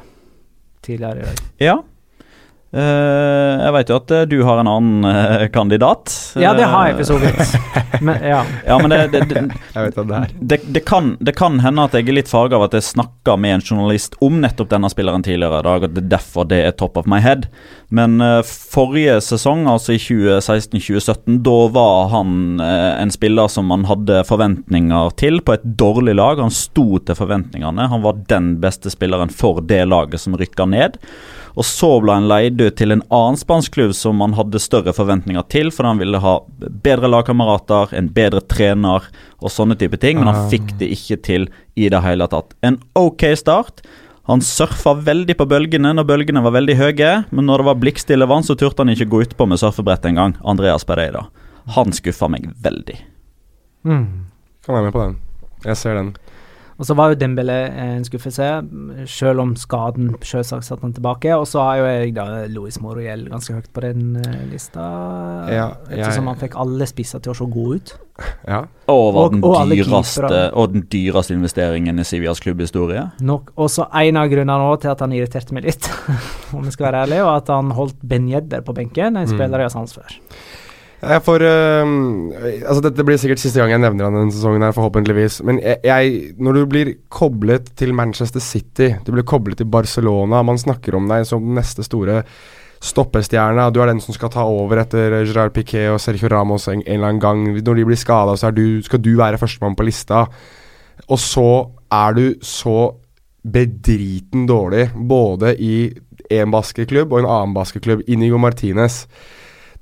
tidligere 0.86 1.24
i 1.24 1.26
dag. 1.26 1.42
Ja, 1.64 1.74
jeg 2.74 3.72
vet 3.76 3.90
jo 3.90 3.96
at 4.00 4.12
uh, 4.14 4.22
du 4.26 4.36
har 4.42 4.58
en 4.58 4.70
annen 4.70 5.06
uh, 5.06 5.44
kandidat. 5.54 6.10
Ja, 6.40 6.54
det 6.58 6.66
har 6.70 6.88
jeg 6.88 6.96
for 7.00 7.10
så 7.12 7.18
vidt. 7.22 7.54
Men, 8.04 8.18
ja. 8.26 8.40
ja. 8.66 8.76
men 8.82 8.90
det, 8.90 8.96
det, 9.12 9.20
det, 9.30 9.42
jeg 9.72 9.84
vet 9.84 9.98
at 10.00 10.08
det, 10.08 10.16
er. 10.18 10.32
det, 10.50 10.56
det, 10.74 10.80
kan, 10.84 11.12
det 11.22 11.36
kan 11.38 11.60
hende 11.62 11.84
at 11.86 11.94
jeg 11.94 12.08
er 12.10 12.16
litt 12.16 12.28
farga 12.28 12.58
av 12.58 12.64
at 12.66 12.74
jeg 12.74 12.84
snakka 12.88 13.36
med 13.40 13.54
en 13.54 13.62
journalist 13.62 14.16
om 14.24 14.40
nettopp 14.42 14.72
denne 14.72 14.90
spilleren 14.90 15.22
tidligere 15.24 15.60
i 15.62 15.66
dag, 15.68 15.86
og 15.86 15.94
det 15.94 16.02
er 16.02 16.08
derfor 16.16 16.48
det 16.50 16.58
er 16.66 16.74
top 16.74 16.98
of 16.98 17.06
my 17.08 17.20
head. 17.22 17.46
Men 17.94 18.18
forrige 18.44 19.20
sesong, 19.22 19.68
altså 19.70 19.94
i 19.94 20.00
2016-2017, 20.02 21.38
da 21.46 21.56
var 21.76 22.10
han 22.16 22.58
en 22.58 23.14
spiller 23.14 23.48
som 23.54 23.70
man 23.70 23.86
hadde 23.88 24.24
forventninger 24.26 25.14
til 25.22 25.38
på 25.46 25.54
et 25.54 25.64
dårlig 25.78 26.16
lag. 26.18 26.42
Han 26.42 26.52
sto 26.52 26.98
til 26.98 27.18
forventningene. 27.22 27.88
Han 27.94 28.04
var 28.04 28.24
den 28.28 28.56
beste 28.64 28.92
spilleren 28.92 29.30
for 29.32 29.62
det 29.62 29.84
laget 29.86 30.26
som 30.26 30.34
rykka 30.36 30.66
ned. 30.74 30.98
Og 31.54 31.66
så 31.66 31.88
ble 32.02 32.16
han 32.16 32.26
leid 32.26 32.58
ut 32.58 32.74
til 32.78 32.90
en 32.90 33.02
annen 33.14 33.38
spansk 33.38 33.76
klubb 33.76 33.92
som 33.94 34.22
han 34.24 34.34
hadde 34.34 34.62
større 34.62 34.94
forventninger 34.96 35.44
til, 35.52 35.70
for 35.74 35.86
han 35.86 36.00
ville 36.02 36.18
ha 36.22 36.38
bedre 36.58 37.10
lagkamerater, 37.10 37.94
en 37.94 38.08
bedre 38.14 38.42
trener 38.50 39.06
og 39.38 39.52
sånne 39.54 39.78
type 39.78 40.00
ting, 40.02 40.18
men 40.18 40.30
han 40.32 40.40
ah. 40.44 40.48
fikk 40.50 40.74
det 40.80 40.90
ikke 40.96 41.20
til 41.22 41.46
i 41.78 41.90
det 41.92 42.02
hele 42.02 42.26
tatt. 42.30 42.56
En 42.66 42.80
ok 42.98 43.28
start. 43.38 43.84
Han 44.26 44.40
surfa 44.42 44.96
veldig 45.04 45.36
på 45.36 45.46
bølgene 45.46 45.92
når 45.94 46.08
bølgene 46.08 46.42
var 46.42 46.56
veldig 46.56 46.78
høye, 46.80 47.12
men 47.30 47.46
når 47.46 47.60
det 47.60 47.68
var 47.68 47.80
blikkstille 47.82 48.28
vann, 48.30 48.46
så 48.46 48.56
turte 48.58 48.82
han 48.82 48.90
ikke 48.94 49.10
gå 49.12 49.22
utpå 49.26 49.46
med 49.46 49.60
surfebrett 49.60 50.08
engang. 50.10 50.34
Andreas 50.42 50.86
Pereira. 50.88 51.26
Han 51.76 51.92
skuffa 51.96 52.28
meg 52.32 52.48
veldig. 52.64 52.96
Mm. 53.84 54.06
Kan 54.64 54.78
være 54.78 54.88
med 54.88 54.96
på 54.96 55.04
den. 55.04 55.18
Jeg 55.68 55.76
ser 55.80 56.00
den. 56.00 56.14
Og 56.78 56.88
så 56.88 56.96
var 56.98 57.12
jo 57.12 57.18
Dembélé 57.20 57.58
en 57.70 58.04
skuffelse, 58.06 58.46
selv 59.10 59.42
om 59.42 59.52
skaden 59.58 60.14
selvsagt 60.26 60.66
satte 60.66 60.82
han 60.82 60.94
tilbake. 60.96 61.30
Og 61.36 61.46
så 61.48 61.62
har 61.62 61.80
jo 61.80 61.90
jeg 61.90 62.14
da 62.16 62.26
Louis 62.50 62.80
Moriel 62.82 63.28
ganske 63.30 63.54
høyt 63.54 63.70
på 63.74 63.84
den 63.84 64.16
uh, 64.18 64.40
lista, 64.50 64.86
ja, 65.54 65.68
ettersom 65.90 66.32
han 66.32 66.40
fikk 66.40 66.58
alle 66.60 66.88
spisser 66.90 67.22
til 67.22 67.34
å 67.34 67.38
se 67.38 67.50
gode 67.50 67.78
ut. 67.78 67.94
Ja. 68.46 68.60
Og 68.92 69.08
var 69.16 69.32
den, 69.32 69.40
og, 69.42 69.72
dyreste, 69.72 70.40
og 70.54 70.68
den 70.70 70.84
dyreste 70.92 71.34
investeringen 71.34 71.98
i 71.98 72.04
Sivias 72.06 72.38
klubbhistorie. 72.44 73.08
Nok 73.26 73.50
også 73.58 73.88
en 73.90 74.20
av 74.20 74.28
grunnene 74.30 74.68
til 74.78 74.92
at 74.92 75.02
han 75.02 75.16
irriterte 75.16 75.56
meg 75.56 75.66
litt, 75.66 75.88
om 76.54 76.62
jeg 76.62 76.76
skal 76.76 76.92
være 76.92 77.00
ærlig, 77.08 77.22
og 77.24 77.32
at 77.32 77.50
han 77.50 77.72
holdt 77.74 77.98
Ben 78.06 78.28
Jedder 78.30 78.62
på 78.62 78.76
benken, 78.76 79.16
en 79.16 79.26
mm. 79.26 79.32
spiller 79.32 79.64
jeg 79.64 79.72
har 79.72 79.74
sans 79.74 79.96
for. 79.98 80.20
Jeg 81.04 81.22
får 81.26 81.44
uh, 81.44 81.92
Altså, 82.64 82.80
dette 82.84 83.04
blir 83.06 83.20
sikkert 83.20 83.42
siste 83.42 83.60
gang 83.60 83.74
jeg 83.74 83.82
nevner 83.84 84.08
han 84.08 84.18
denne 84.18 84.34
sesongen, 84.34 84.64
her, 84.64 84.74
forhåpentligvis. 84.76 85.40
Men 85.46 85.60
jeg, 85.62 85.80
jeg, 85.84 86.34
Når 86.38 86.58
du 86.58 86.64
blir 86.70 86.92
koblet 87.12 87.70
til 87.78 87.94
Manchester 87.96 88.42
City, 88.42 88.94
du 89.04 89.12
blir 89.14 89.26
koblet 89.28 89.60
til 89.60 89.70
Barcelona, 89.70 90.42
man 90.46 90.60
snakker 90.60 90.96
om 90.98 91.08
deg 91.10 91.26
som 91.28 91.44
den 91.44 91.58
neste 91.58 91.86
store 91.86 92.22
stoppestjerna, 92.84 93.70
du 93.72 93.78
er 93.80 93.88
den 93.88 94.02
som 94.04 94.12
skal 94.12 94.32
ta 94.32 94.42
over 94.44 94.82
etter 94.82 95.22
Gerard 95.22 95.54
Piquet 95.54 95.88
og 95.88 96.02
Sergio 96.02 96.28
Ramos 96.28 96.66
en, 96.68 96.82
en 96.82 96.98
eller 96.98 97.14
annen 97.14 97.22
gang. 97.22 97.46
Når 97.56 97.78
de 97.80 97.86
blir 97.88 98.00
skada, 98.00 98.36
så 98.36 98.52
du, 98.52 98.82
skal 98.84 99.00
du 99.00 99.14
være 99.20 99.40
førstemann 99.40 99.76
på 99.78 99.86
lista. 99.88 100.26
Og 101.08 101.20
så 101.20 101.48
er 101.92 102.18
du 102.18 102.26
så 102.44 102.92
bedriten 103.44 104.46
dårlig, 104.48 104.88
både 104.96 105.54
i 105.60 105.76
en 106.32 106.52
basketklubb 106.52 107.12
og 107.12 107.22
en 107.22 107.30
annen 107.30 107.56
basketklubb, 107.56 108.04
Inigo 108.08 108.38
Martinez. 108.40 109.04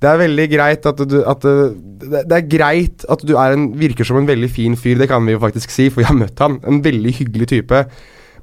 Det 0.03 0.11
er 0.11 0.19
veldig 0.19 0.47
greit 0.51 0.87
at 0.89 1.03
du 1.07 1.21
at, 1.31 1.45
det, 1.47 2.35
er 2.35 2.49
greit 2.51 3.05
at 3.13 3.23
du 3.27 3.37
er 3.39 3.55
en, 3.55 3.69
virker 3.79 4.07
som 4.09 4.19
en 4.19 4.27
veldig 4.27 4.51
fin 4.51 4.75
fyr, 4.79 4.99
det 4.99 5.07
kan 5.13 5.23
vi 5.27 5.37
jo 5.37 5.43
faktisk 5.43 5.71
si, 5.71 5.87
for 5.93 6.03
jeg 6.03 6.11
har 6.11 6.19
møtt 6.19 6.43
han. 6.43 6.59
En 6.67 6.83
veldig 6.83 7.15
hyggelig 7.21 7.53
type. 7.55 7.85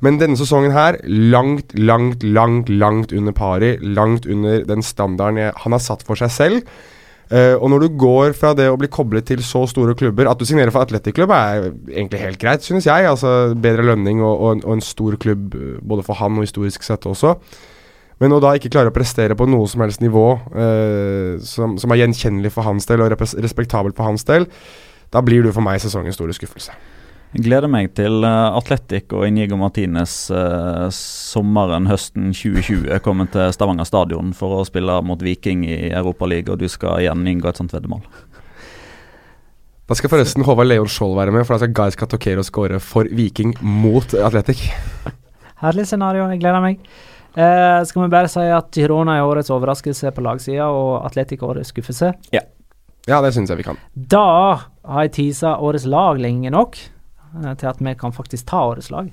Men 0.06 0.20
denne 0.22 0.40
sesongen 0.40 0.72
her, 0.72 0.96
langt, 1.04 1.76
langt, 1.76 2.24
langt 2.24 2.72
langt 2.72 3.12
under 3.12 3.36
pari. 3.36 3.74
Langt 3.84 4.30
under 4.30 4.64
den 4.68 4.86
standarden 4.86 5.42
jeg, 5.42 5.58
han 5.66 5.76
har 5.76 5.84
satt 5.84 6.06
for 6.08 6.20
seg 6.20 6.32
selv. 6.32 6.72
Uh, 7.30 7.60
og 7.60 7.68
når 7.70 7.84
du 7.84 7.98
går 8.02 8.32
fra 8.34 8.56
det 8.58 8.66
å 8.72 8.78
bli 8.80 8.88
koblet 8.90 9.28
til 9.30 9.44
så 9.46 9.60
store 9.70 9.94
klubber 9.94 10.26
At 10.26 10.40
du 10.42 10.48
signerer 10.50 10.74
for 10.74 10.82
Atletic-klubb 10.82 11.30
er 11.30 11.68
egentlig 11.68 12.24
helt 12.24 12.40
greit, 12.42 12.66
synes 12.66 12.88
jeg. 12.90 13.06
Altså 13.06 13.54
Bedre 13.54 13.86
lønning 13.92 14.24
og, 14.24 14.34
og, 14.34 14.64
og 14.64 14.80
en 14.80 14.82
stor 14.82 15.20
klubb 15.22 15.54
eh, 15.54 15.76
både 15.78 16.08
for 16.08 16.18
han 16.18 16.40
og 16.40 16.48
historisk 16.48 16.88
sett 16.88 17.06
også. 17.06 17.36
Men 18.20 18.36
å 18.36 18.42
da 18.44 18.52
ikke 18.58 18.72
klare 18.74 18.92
å 18.92 18.96
prestere 18.96 19.36
på 19.40 19.48
noe 19.48 19.68
som 19.72 19.84
helst 19.86 20.04
nivå 20.04 20.28
eh, 20.52 21.40
som, 21.46 21.78
som, 21.80 21.92
er 21.94 22.02
gjenkjennelig 22.02 22.52
for 22.52 22.68
hans 22.68 22.88
del 22.90 23.06
og 23.06 23.16
respektabelt 23.16 23.96
for 23.96 24.12
hans 24.12 24.28
del, 24.28 24.50
da 25.10 25.24
blir 25.26 25.46
du 25.46 25.54
for 25.56 25.64
meg 25.66 25.80
sesongens 25.82 26.20
store 26.20 26.36
skuffelse. 26.36 26.76
Jeg 27.30 27.44
gleder 27.46 27.70
meg 27.70 27.92
til 27.94 28.24
uh, 28.26 28.58
Atletic 28.58 29.14
og 29.14 29.28
Inigo 29.28 29.58
Martinez 29.60 30.14
eh, 30.34 30.88
sommeren, 30.96 31.86
høsten 31.86 32.32
2020 32.34 32.90
kommer 33.06 33.30
til 33.30 33.54
Stavanger 33.54 33.86
stadion 33.86 34.32
for 34.34 34.58
å 34.58 34.64
spille 34.66 34.96
mot 35.06 35.22
Viking 35.22 35.62
i 35.68 35.92
Europaligaen, 35.94 36.56
og 36.56 36.64
du 36.64 36.66
skal 36.74 37.04
igjen 37.04 37.28
inngå 37.30 37.52
et 37.52 37.62
sånt 37.62 37.76
veddemål. 37.76 38.02
Da 39.90 39.98
skal 39.98 40.10
forresten 40.10 40.46
Håvard 40.46 40.72
Leon 40.72 40.90
Skjold 40.90 41.16
være 41.18 41.34
med, 41.34 41.46
for 41.46 41.56
da 41.56 41.64
skal 41.64 41.78
Guy 41.78 41.94
Skatokero 41.94 42.46
skåre 42.46 42.82
for 42.82 43.10
Viking 43.14 43.56
mot 43.62 44.18
Atletic. 44.18 44.66
Herlig 45.62 45.86
scenario, 45.90 46.26
jeg 46.34 46.42
gleder 46.42 46.66
meg. 46.66 46.82
Eh, 47.36 47.84
skal 47.86 48.04
vi 48.04 48.10
bare 48.12 48.30
si 48.32 48.42
at 48.42 48.74
Girona 48.74 49.20
er 49.20 49.28
årets 49.28 49.52
overraskelse 49.54 50.12
på 50.16 50.24
lagsida, 50.26 50.70
og 50.74 51.06
Atletico 51.06 51.52
årets 51.52 51.74
skuffelse? 51.74 52.12
Ja. 52.34 52.42
ja, 53.08 53.22
det 53.22 53.34
syns 53.36 53.54
jeg 53.54 53.62
vi 53.62 53.68
kan. 53.70 53.80
Da 53.94 54.26
har 54.90 55.08
jeg 55.08 55.16
teasa 55.20 55.58
årets 55.62 55.86
lag 55.90 56.20
lenge 56.22 56.52
nok 56.54 56.78
eh, 56.80 57.54
til 57.54 57.72
at 57.72 57.82
vi 57.86 57.96
kan 58.00 58.16
faktisk 58.16 58.50
ta 58.50 58.66
årets 58.72 58.90
lag. 58.94 59.12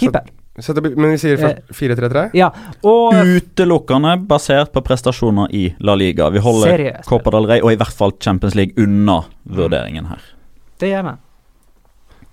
Keeper. 0.00 0.24
Så, 0.56 0.72
så 0.72 0.74
det, 0.76 0.96
men 0.96 1.12
vi 1.12 1.20
sier 1.20 1.38
4-3-3? 1.70 2.24
Eh, 2.32 2.40
ja, 2.40 2.50
Utelukkende 2.82 4.16
basert 4.28 4.72
på 4.74 4.82
prestasjoner 4.84 5.52
i 5.56 5.68
La 5.84 5.94
Liga. 5.94 6.30
Vi 6.32 6.42
holder 6.42 7.02
Copa 7.06 7.36
del 7.36 7.48
Rey 7.48 7.64
og 7.64 7.74
i 7.74 7.80
hvert 7.80 7.96
fall 7.96 8.16
Champions 8.20 8.56
League 8.58 8.80
unna 8.80 9.22
vurderingen 9.44 10.08
her. 10.10 10.24
Det 10.80 10.94
gjør 10.94 11.10
vi. 11.10 11.18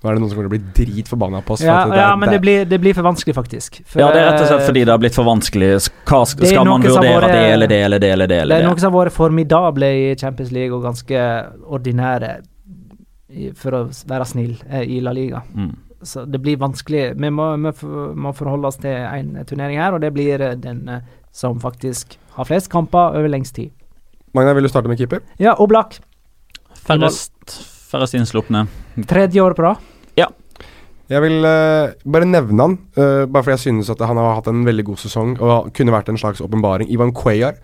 Nå 0.08 0.14
er 0.14 0.16
det 0.16 0.22
noen 0.24 0.30
som 0.32 0.38
kommer 0.40 0.48
til 0.48 0.62
å 0.62 0.64
bli 0.64 0.86
dritforbanna 0.86 1.40
på 1.44 1.56
oss. 1.58 1.62
Ja, 1.66 1.82
det, 1.84 1.98
ja, 2.00 2.12
men 2.16 2.30
det 2.32 2.38
blir, 2.40 2.62
det 2.64 2.78
blir, 2.80 2.94
for 2.96 3.04
vanskelig, 3.04 3.34
faktisk. 3.36 3.82
For, 3.84 4.00
ja, 4.00 4.08
det 4.16 4.22
er 4.22 4.30
rett 4.30 4.44
og 4.46 4.48
slett 4.48 4.64
fordi 4.64 4.84
det 4.88 4.94
har 4.94 5.02
blitt 5.04 5.18
for 5.18 5.28
vanskelig. 5.28 5.72
Hva 6.08 6.22
skal, 6.32 6.62
man 6.64 6.86
vurdere 6.86 7.18
vært, 7.18 7.34
det 7.34 7.42
eller 7.52 7.72
det 7.72 7.80
eller 7.84 8.00
det 8.00 8.12
eller 8.14 8.32
det? 8.32 8.38
Eller 8.46 8.56
det 8.56 8.64
er 8.64 8.70
noen 8.70 8.80
som 8.80 8.96
har 8.96 9.10
vært 9.10 9.16
formidable 9.18 9.90
i 9.98 10.06
Champions 10.22 10.54
League 10.56 10.78
og 10.78 10.88
ganske 10.88 11.26
ordinære, 11.76 12.32
for 13.60 13.76
å 13.76 13.82
være 14.14 14.30
snill, 14.32 14.56
eh, 14.70 14.86
i 14.96 15.02
La 15.04 15.12
Liga. 15.18 15.44
Mm. 15.52 15.74
Så 16.08 16.24
det 16.24 16.40
blir 16.40 16.62
vanskelig. 16.62 17.04
Vi 17.20 17.34
må, 17.36 17.50
vi 17.60 17.74
må 18.16 18.32
forholde 18.38 18.72
oss 18.72 18.80
til 18.80 18.96
én 18.96 19.36
turnering 19.44 19.84
her, 19.84 19.98
og 19.98 20.06
det 20.06 20.14
blir 20.16 20.40
eh, 20.40 20.56
den 20.56 20.86
eh, 20.88 21.04
som 21.36 21.60
faktisk 21.60 22.16
har 22.38 22.48
flest 22.48 22.72
kamper 22.72 23.20
over 23.20 23.28
lengst 23.28 23.60
tid. 23.60 23.76
Magna, 24.32 24.56
vil 24.56 24.70
du 24.70 24.72
starte 24.72 24.88
med 24.88 25.04
keeper? 25.04 25.20
Ja, 25.44 25.58
Oblak. 25.60 26.00
Færrest 26.88 27.76
Færrest 27.88 28.18
innslupne. 28.18 28.66
Tredje 29.08 29.44
år 29.44 29.54
på 29.56 29.64
rad. 29.64 29.84
Jeg 31.08 31.24
vil 31.24 31.46
uh, 31.48 31.94
bare 32.04 32.28
nevne 32.28 32.66
han, 32.66 32.74
uh, 33.00 33.24
bare 33.32 33.46
fordi 33.46 33.56
jeg 33.56 33.66
synes 33.70 33.92
at 33.94 34.02
han 34.04 34.20
har 34.20 34.42
hatt 34.42 34.50
en 34.52 34.66
veldig 34.68 34.84
god 34.90 35.00
sesong 35.00 35.38
og 35.40 35.70
kunne 35.78 35.94
vært 35.96 36.12
en 36.12 36.20
slags 36.20 36.44
åpenbaring. 36.44 36.90
Ivan 36.92 37.14
Cuellar 37.16 37.56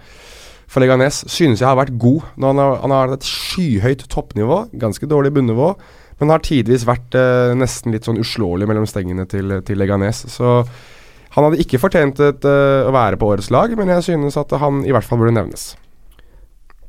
for 0.72 0.80
Leganes 0.80 1.26
synes 1.28 1.60
jeg 1.60 1.68
har 1.68 1.78
vært 1.78 1.98
god. 2.00 2.24
Han 2.40 2.62
har, 2.62 2.80
han 2.86 2.96
har 2.96 3.12
et 3.14 3.28
skyhøyt 3.28 4.08
toppnivå, 4.10 4.64
ganske 4.80 5.10
dårlig 5.12 5.34
bunnivå, 5.36 5.74
men 6.22 6.32
har 6.32 6.46
tidvis 6.46 6.88
vært 6.88 7.20
uh, 7.20 7.52
nesten 7.60 7.92
litt 7.92 8.08
sånn 8.08 8.22
uslåelig 8.24 8.70
mellom 8.70 8.88
stengene 8.88 9.28
til, 9.28 9.60
til 9.68 9.82
Leganes. 9.82 10.24
Så 10.32 10.62
han 11.36 11.48
hadde 11.50 11.60
ikke 11.60 11.82
fortjent 11.82 12.22
et, 12.24 12.46
å 12.46 12.94
være 12.94 13.18
på 13.20 13.28
årets 13.34 13.52
lag, 13.52 13.72
men 13.76 13.90
jeg 13.90 14.06
synes 14.06 14.38
at 14.40 14.54
han 14.62 14.84
i 14.86 14.94
hvert 14.94 15.08
fall 15.08 15.20
burde 15.20 15.34
nevnes. 15.36 15.72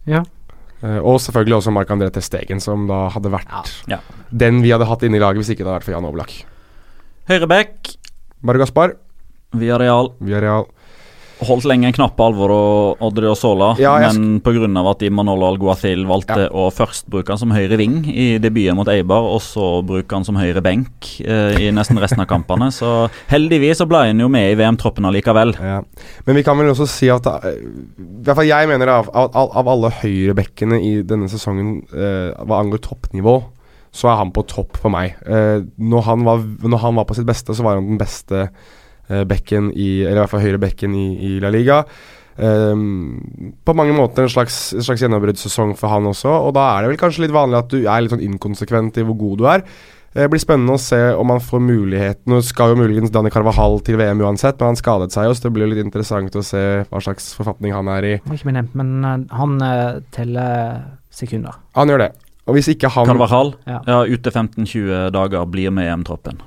Ja. 0.05 0.21
Uh, 0.83 0.99
og 1.01 1.21
selvfølgelig 1.23 1.59
også 1.61 1.73
Marc-André 1.73 2.11
Testegen, 2.13 2.61
som 2.61 2.89
da 2.91 3.07
hadde 3.15 3.31
vært 3.33 3.49
ja. 3.53 3.63
Ja. 3.97 4.01
den 4.31 4.63
vi 4.65 4.73
hadde 4.75 4.89
hatt 4.91 5.05
inne 5.07 5.17
i 5.17 5.23
laget 5.23 5.41
hvis 5.41 5.55
ikke 5.55 5.63
det 5.63 5.71
hadde 5.71 5.79
vært 5.79 5.89
for 5.89 5.97
Jan 5.97 6.09
Oblak. 6.09 6.35
Høyreback. 7.31 7.95
Bare 8.45 8.61
Gaspar. 8.61 8.97
Via 9.57 9.79
Real. 9.81 10.13
Via 10.21 10.43
Real. 10.45 10.67
Holdt 11.43 11.67
lenge 11.67 11.89
en 11.89 11.95
knapp 11.97 12.15
på 12.15 12.27
Alvor 12.29 12.53
og 12.55 13.25
Sola, 13.37 13.73
Ja, 13.81 13.97
jeg 14.01 14.15
men 14.15 14.41
pga. 14.45 14.69
at 14.91 15.03
Imanolo 15.03 15.49
Alguathil 15.49 16.05
valgte 16.07 16.47
å 16.55 16.69
først 16.71 17.09
bruke 17.11 17.33
han 17.33 17.41
som 17.41 17.51
høyre 17.51 17.77
ving 17.77 18.05
i 18.07 18.39
debuten 18.39 18.77
mot 18.79 18.89
Eibar, 18.89 19.27
og 19.27 19.41
så 19.43 19.83
bruke 19.85 20.15
han 20.15 20.25
som 20.25 20.37
høyre 20.37 20.63
benk 20.63 21.21
eh, 21.21 21.59
i 21.67 21.71
nesten 21.75 21.99
resten 21.99 22.21
av 22.23 22.29
kampene. 22.31 22.71
Så 22.71 23.09
heldigvis 23.31 23.79
så 23.83 23.87
ble 23.91 24.05
han 24.09 24.21
jo 24.23 24.29
med 24.31 24.53
i 24.53 24.59
VM-troppen 24.61 25.05
allikevel. 25.11 25.57
Ja. 25.59 25.81
Men 26.25 26.37
vi 26.39 26.45
kan 26.47 26.57
vel 26.59 26.71
også 26.71 26.87
si 26.89 27.11
at 27.13 27.27
eh, 27.27 27.59
I 27.99 28.23
hvert 28.25 28.39
fall 28.39 28.49
jeg 28.49 28.71
mener 28.71 28.95
av, 28.95 29.11
av, 29.13 29.35
av 29.35 29.69
alle 29.75 29.91
høyrebekkene 30.03 30.79
i 30.81 30.95
denne 31.03 31.29
sesongen 31.33 31.83
eh, 31.93 32.31
hva 32.47 32.63
angår 32.63 32.83
toppnivå, 32.87 33.41
så 33.95 34.11
er 34.11 34.17
han 34.23 34.33
på 34.35 34.43
topp 34.51 34.79
for 34.83 34.91
meg. 34.95 35.19
Eh, 35.27 35.61
når, 35.79 36.07
han 36.09 36.25
var, 36.27 36.47
når 36.63 36.83
han 36.83 36.97
var 36.99 37.07
på 37.11 37.15
sitt 37.19 37.29
beste, 37.29 37.55
så 37.55 37.67
var 37.67 37.79
han 37.79 37.93
den 37.93 38.01
beste 38.01 38.49
bekken 39.09 39.73
i 39.77 39.89
Eller 40.05 40.17
i 40.17 40.23
hvert 40.23 40.33
fall 40.33 40.45
høyre 40.45 40.61
bekken 40.63 40.95
i, 40.97 41.07
i 41.29 41.33
La 41.43 41.51
Liga. 41.53 41.83
Um, 42.35 43.53
på 43.63 43.75
mange 43.79 43.95
måter 43.95 44.25
en 44.25 44.33
slags, 44.33 44.73
en 44.75 44.83
slags 44.83 45.03
gjennombruddssesong 45.05 45.77
for 45.79 45.93
han 45.93 46.09
også, 46.11 46.33
og 46.49 46.55
da 46.57 46.65
er 46.73 46.83
det 46.83 46.89
vel 46.91 46.99
kanskje 46.99 47.23
litt 47.23 47.35
vanlig 47.35 47.61
at 47.61 47.69
du 47.71 47.85
er 47.85 48.03
litt 48.03 48.11
sånn 48.11 48.25
inkonsekvent 48.27 48.99
i 48.99 49.05
hvor 49.07 49.15
god 49.21 49.39
du 49.39 49.45
er. 49.53 49.63
Det 50.15 50.27
blir 50.31 50.39
spennende 50.43 50.77
å 50.77 50.79
se 50.83 50.99
om 51.19 51.31
han 51.33 51.41
får 51.43 51.59
muligheten 51.59 52.31
Nå 52.31 52.37
skal 52.47 52.71
jo 52.71 52.77
muligens 52.79 53.11
Danny 53.11 53.33
Carvahall 53.35 53.81
til 53.83 53.97
VM 53.99 54.21
uansett, 54.23 54.61
men 54.61 54.71
han 54.71 54.79
skadet 54.79 55.11
seg 55.15 55.27
jo, 55.27 55.35
så 55.35 55.47
det 55.49 55.53
blir 55.57 55.71
litt 55.73 55.83
interessant 55.83 56.37
å 56.39 56.43
se 56.47 56.61
hva 56.87 57.01
slags 57.03 57.33
forfatning 57.35 57.75
han 57.75 57.91
er 57.91 58.07
i. 58.07 58.13
Har 58.23 58.37
ikke 58.39 58.51
vi 58.51 58.55
nevnt, 58.55 58.77
men 58.79 58.93
eh, 59.03 59.17
han 59.35 59.57
eh, 59.67 59.99
teller 60.15 60.85
sekunder. 61.15 61.59
Han 61.79 61.91
gjør 61.91 62.05
det. 62.05 62.11
Og 62.47 62.59
hvis 62.59 62.71
ikke 62.75 62.91
han 62.95 63.11
Carvahall, 63.11 63.55
Ja. 63.67 63.81
ja, 63.91 64.01
ute 64.07 64.31
15-20 64.31 65.11
dager, 65.15 65.47
blir 65.51 65.75
med 65.75 65.91
EM-troppen. 65.91 66.43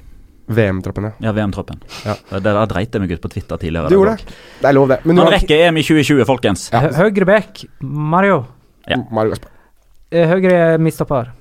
VM-troppen, 0.48 1.04
ja. 1.10 1.12
Ja, 1.28 1.32
VM-troppen. 1.36 1.80
Ja. 2.06 2.14
Det 2.32 2.44
der 2.46 2.66
dreit 2.72 2.94
jeg 2.96 3.02
meg 3.04 3.12
ut 3.12 3.22
på 3.22 3.30
Twitter 3.34 3.58
tidligere. 3.62 3.90
Du 3.92 3.98
gjorde 3.98 4.16
det. 4.18 4.36
Det 4.62 4.70
er 4.70 4.74
lov, 4.78 4.88
det. 4.94 5.00
Men 5.06 5.18
Han 5.24 5.32
rekker 5.34 5.66
EM 5.68 5.78
i 5.78 5.84
2020, 5.84 6.26
folkens. 6.30 6.70
Ja. 6.72 6.82
Hø- 6.88 6.94
Høyre 7.04 7.26
back, 7.28 7.66
Mario. 7.82 8.46
Ja. 8.88 8.98
Mario 9.12 9.34
Gaspar. 9.36 9.52
Eh, 10.12 10.28
Høyre 10.32 10.78
midtstopper. 10.80 11.34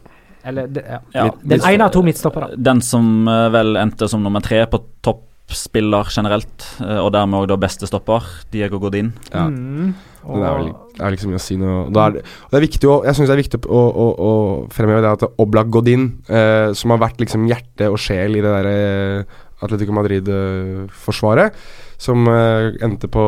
Eller 0.47 0.67
det, 0.71 0.83
ja. 0.87 0.99
Ja, 1.15 1.31
Den 1.43 1.61
ene 1.61 1.85
av 1.87 1.91
to 1.95 2.03
midtstoppere. 2.07 2.53
Den 2.57 2.81
som 2.83 3.27
eh, 3.29 3.49
vel 3.55 3.77
endte 3.81 4.09
som 4.11 4.23
nummer 4.23 4.43
tre 4.43 4.65
på 4.71 4.79
toppspiller 5.03 6.07
generelt, 6.11 6.67
eh, 6.81 6.99
og 7.03 7.13
dermed 7.15 7.41
òg 7.45 7.49
da 7.51 7.57
beste 7.57 7.87
stopper, 7.87 8.23
Diego 8.53 8.79
Godin. 8.83 9.13
Ja. 9.33 9.47
Mm. 9.51 9.95
Men 10.27 10.43
det 10.43 10.49
er 10.49 10.59
vel 10.61 10.71
det 10.97 11.05
er 11.05 11.13
liksom 11.13 11.33
mye 11.33 11.41
å 11.41 11.45
si 11.45 11.57
noe 11.61 11.81
Da 11.93 12.05
er 12.09 12.15
det, 12.17 12.23
er 12.57 12.65
viktig 12.65 12.89
å, 12.89 12.95
Jeg 13.05 13.19
syns 13.19 13.29
det 13.29 13.35
er 13.35 13.43
viktig 13.43 13.61
å, 13.69 13.81
å, 13.87 14.07
å 14.17 14.33
fremheve 14.73 15.03
det 15.05 15.11
at 15.13 15.41
Oblak 15.43 15.69
Godin, 15.75 16.07
eh, 16.29 16.71
som 16.79 16.95
har 16.95 17.03
vært 17.03 17.21
liksom 17.21 17.45
hjerte 17.51 17.91
og 17.93 18.01
sjel 18.01 18.39
i 18.39 18.45
det 18.45 18.55
der 18.55 18.71
eh, 18.71 19.37
Atletico 19.65 19.95
Madrid-forsvaret, 19.97 21.55
som 22.01 22.27
eh, 22.29 22.75
endte 22.85 23.09
på, 23.13 23.25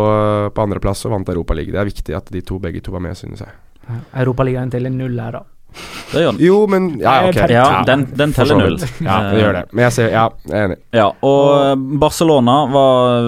på 0.52 0.64
andreplass 0.64 1.06
og 1.08 1.14
vant 1.16 1.30
Europaligaen. 1.32 1.76
Det 1.76 1.82
er 1.82 1.88
viktig 1.88 2.16
at 2.18 2.32
de 2.32 2.44
to 2.44 2.58
begge 2.62 2.82
to 2.84 2.92
var 2.92 3.04
med, 3.04 3.16
synes 3.20 3.44
jeg. 3.44 3.54
Europaligaen 4.12 4.72
teller 4.72 4.92
null 4.92 5.16
her, 5.20 5.38
da. 5.38 5.57
Det 6.08 6.22
gjør 6.22 6.32
den. 6.32 6.38
Jo, 6.40 6.58
men 6.72 6.84
Ja, 7.02 7.12
ok. 7.28 7.36
Ja, 7.52 7.64
den, 7.86 8.06
den 8.16 8.32
teller 8.32 8.56
null. 8.56 8.78
Ja, 9.04 9.18
det 9.28 9.42
gjør 9.42 9.52
det. 9.58 9.62
Men 9.76 9.82
jeg 9.84 9.92
ser 9.98 10.08
Ja, 10.14 10.22
jeg 10.48 10.56
er 10.56 10.64
enig. 10.70 10.78
Ja, 10.96 11.08
og 11.28 11.82
Barcelona 12.00 12.54
var 12.72 13.26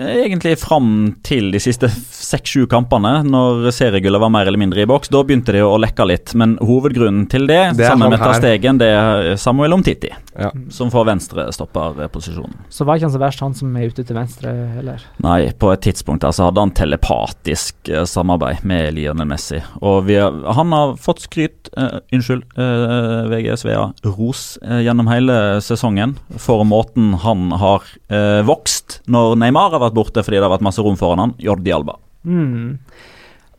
eh, 0.00 0.22
egentlig 0.24 0.54
fram 0.62 0.88
til 1.26 1.50
de 1.52 1.60
siste 1.62 1.90
seks-sju 1.92 2.64
kampene, 2.72 3.18
når 3.28 3.68
seriegullet 3.76 4.22
var 4.24 4.32
mer 4.32 4.48
eller 4.48 4.58
mindre 4.62 4.82
i 4.82 4.88
boks, 4.88 5.12
da 5.12 5.20
begynte 5.22 5.52
de 5.54 5.60
å 5.66 5.76
lekke 5.78 6.06
litt. 6.08 6.32
Men 6.40 6.56
hovedgrunnen 6.64 7.28
til 7.30 7.44
det, 7.50 7.60
Det 7.76 7.86
sammen 7.92 8.10
med 8.14 8.24
Tastegen, 8.24 8.80
det 8.80 8.88
er 8.96 9.34
Samuel 9.40 9.76
Omtiti, 9.76 10.10
Ja. 10.40 10.48
som 10.72 10.90
får 10.90 11.04
venstrestopperposisjonen. 11.12 12.56
Så 12.72 12.84
var 12.88 12.96
ikke 12.98 13.06
han 13.10 13.14
så 13.14 13.20
verst, 13.22 13.40
han 13.44 13.54
som 13.54 13.76
er 13.76 13.92
ute 13.92 14.04
til 14.06 14.16
venstre 14.16 14.50
heller. 14.74 15.04
Nei, 15.22 15.52
på 15.52 15.70
et 15.74 15.84
tidspunkt 15.84 16.24
der 16.24 16.32
så 16.34 16.48
hadde 16.48 16.64
han 16.64 16.72
telepatisk 16.74 17.92
eh, 17.92 18.04
samarbeid 18.08 18.64
med 18.66 18.94
Lionel 18.96 19.28
Messi. 19.30 19.60
Og 19.82 20.04
vi, 20.08 20.16
har- 20.20 20.40
han 20.56 20.72
har 20.74 20.96
fått 21.00 21.20
skryt, 21.28 21.70
eh, 21.76 21.98
unnskyld, 22.14 22.44
uh, 22.58 23.26
VGSVA, 23.32 23.84
ros 24.16 24.44
uh, 24.62 24.80
gjennom 24.84 25.10
hele 25.10 25.38
sesongen 25.64 26.16
for 26.40 26.64
måten 26.68 27.12
han 27.24 27.52
har 27.60 27.84
eh, 28.08 28.40
vokst 28.46 29.00
når 29.10 29.36
Neymar 29.40 29.74
har 29.74 29.82
vært 29.82 29.96
borte 29.96 30.24
fordi 30.24 30.38
det 30.38 30.46
har 30.46 30.54
vært 30.54 30.66
masse 30.66 30.82
rom 30.82 30.96
foran 30.98 31.22
han. 31.22 31.36
Jordi 31.42 31.72
Alba. 31.74 31.96
Mm. 32.24 32.78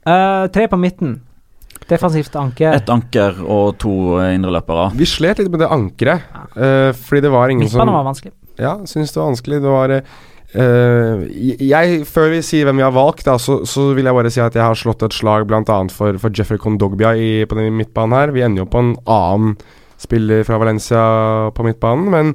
Eh, 0.06 0.48
tre 0.54 0.68
på 0.68 0.78
midten. 0.78 1.20
Defensivt 1.90 2.36
anker. 2.40 2.74
Et 2.74 2.90
anker 2.90 3.42
og 3.44 3.76
to 3.82 3.94
eh, 4.20 4.34
indreløpere. 4.38 4.90
Vi 4.98 5.08
slet 5.10 5.42
litt 5.42 5.52
med 5.54 5.62
det 5.62 5.70
ankeret, 5.74 6.30
eh, 6.58 6.92
fordi 6.98 7.26
det 7.26 7.34
var 7.34 7.54
ingen 7.54 7.68
som 7.68 7.80
Midtbanen 7.82 7.98
var 8.00 8.08
vanskelig. 8.10 8.34
Ja, 8.62 8.78
syns 8.88 9.14
det 9.14 9.20
var 9.20 9.30
vanskelig. 9.34 9.62
Det 9.62 9.74
var 9.74 9.96
eh, 10.54 11.24
jeg, 11.66 12.02
Før 12.10 12.30
vi 12.34 12.42
sier 12.46 12.68
hvem 12.68 12.82
vi 12.82 12.86
har 12.86 12.94
valgt, 12.96 13.26
da, 13.28 13.38
så, 13.42 13.62
så 13.68 13.90
vil 13.98 14.08
jeg 14.08 14.18
bare 14.18 14.34
si 14.34 14.44
at 14.44 14.58
jeg 14.58 14.66
har 14.66 14.78
slått 14.80 15.06
et 15.08 15.16
slag 15.16 15.48
bl.a. 15.50 15.80
For, 15.94 16.20
for 16.22 16.36
Jeffrey 16.36 16.62
Kondogbia 16.62 17.16
i, 17.18 17.32
på 17.50 17.58
den 17.58 17.74
midtbanen 17.80 18.18
her. 18.18 18.36
Vi 18.36 18.46
ender 18.46 18.66
jo 18.66 18.70
på 18.72 18.84
en 18.84 18.94
annen 19.06 19.58
spiller 20.02 20.44
fra 20.46 20.60
Valencia 20.62 21.02
på 21.56 21.64
midtbanen, 21.64 22.10
men 22.12 22.34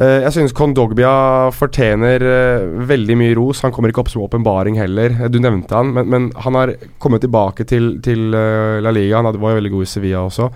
uh, 0.00 0.18
jeg 0.24 0.32
synes 0.34 0.54
Kondogbia 0.56 1.50
fortjener 1.52 2.24
uh, 2.24 2.80
veldig 2.88 3.18
mye 3.20 3.36
ros. 3.36 3.60
Han 3.66 3.74
kommer 3.76 3.92
ikke 3.92 4.02
opp 4.02 4.10
som 4.14 4.24
åpenbaring 4.24 4.80
heller. 4.80 5.28
Du 5.28 5.36
nevnte 5.36 5.76
han, 5.76 5.92
men, 5.94 6.08
men 6.08 6.30
han 6.46 6.58
har 6.58 6.74
kommet 6.98 7.22
tilbake 7.26 7.68
til, 7.68 7.98
til 8.02 8.32
La 8.32 8.94
Liga. 8.94 9.20
Han 9.20 9.30
var 9.36 9.52
jo 9.54 9.60
veldig 9.60 9.74
god 9.76 9.86
i 9.86 9.92
Sevilla 9.92 10.24
også. 10.24 10.48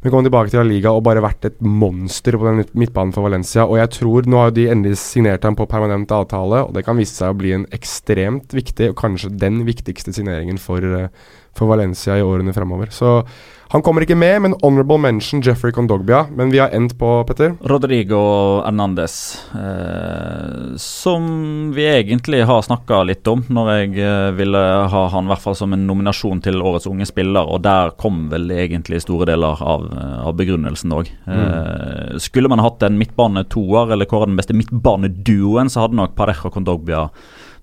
Men 0.00 0.14
kom 0.14 0.24
tilbake 0.24 0.48
til 0.48 0.62
La 0.62 0.64
Liga 0.64 0.94
og 0.96 1.02
bare 1.04 1.20
vært 1.20 1.44
et 1.44 1.58
monster 1.60 2.38
på 2.40 2.46
den 2.46 2.62
midtbanen 2.80 3.12
for 3.12 3.26
Valencia. 3.26 3.66
Og 3.68 3.76
jeg 3.76 3.92
tror 3.98 4.28
Nå 4.30 4.38
har 4.40 4.54
de 4.56 4.64
endelig 4.72 4.96
signert 5.02 5.44
ham 5.44 5.58
på 5.58 5.68
permanent 5.68 6.12
avtale, 6.16 6.62
og 6.64 6.72
det 6.76 6.86
kan 6.86 6.96
vise 6.96 7.18
seg 7.18 7.34
å 7.34 7.36
bli 7.36 7.52
en 7.56 7.66
ekstremt 7.76 8.54
viktig, 8.56 8.90
og 8.90 8.98
kanskje 9.00 9.34
den 9.42 9.60
viktigste 9.68 10.14
signeringen 10.16 10.60
for, 10.60 10.80
eh, 10.80 11.08
for 11.52 11.68
Valencia 11.68 12.16
i 12.16 12.24
årene 12.24 12.54
fremover. 12.56 12.88
Så 12.88 13.26
han 13.70 13.82
kommer 13.86 14.02
ikke 14.02 14.16
med, 14.18 14.40
men 14.42 14.54
honorable 14.64 14.98
mention 14.98 15.42
Jeffrey 15.46 15.70
Condogbia. 15.70 16.24
Men 16.34 16.50
vi 16.50 16.58
har 16.58 16.72
endt 16.74 16.96
på, 16.98 17.08
Petter. 17.28 17.52
Rodrigo 17.70 18.18
Hernandez, 18.64 19.14
eh, 19.54 20.74
som 20.74 21.28
vi 21.76 21.84
egentlig 21.86 22.40
har 22.50 22.64
snakka 22.66 23.04
litt 23.06 23.30
om 23.30 23.44
når 23.46 23.70
jeg 23.70 23.92
eh, 24.02 24.30
ville 24.34 24.62
ha 24.90 25.02
han 25.14 25.28
i 25.28 25.30
hvert 25.30 25.44
fall 25.44 25.54
som 25.60 25.76
en 25.76 25.84
nominasjon 25.86 26.42
til 26.42 26.58
årets 26.58 26.88
unge 26.90 27.06
spiller, 27.06 27.46
og 27.46 27.62
der 27.62 27.94
kom 28.00 28.24
vel 28.32 28.50
egentlig 28.56 29.04
store 29.04 29.28
deler 29.30 29.62
av, 29.62 29.86
eh, 29.86 30.16
av 30.26 30.34
begrunnelsen 30.40 30.96
òg. 30.96 31.12
Eh, 31.30 32.18
skulle 32.18 32.50
man 32.50 32.64
hatt 32.66 32.82
en 32.82 32.98
midtbanetoer, 32.98 33.94
eller 33.94 34.10
kåra 34.10 34.26
den 34.26 34.40
beste 34.40 34.58
midtbaneduoen, 34.58 35.70
så 35.70 35.84
hadde 35.86 36.00
nok 36.00 36.18
Parejo 36.18 36.50
Kondogbia 36.50 37.06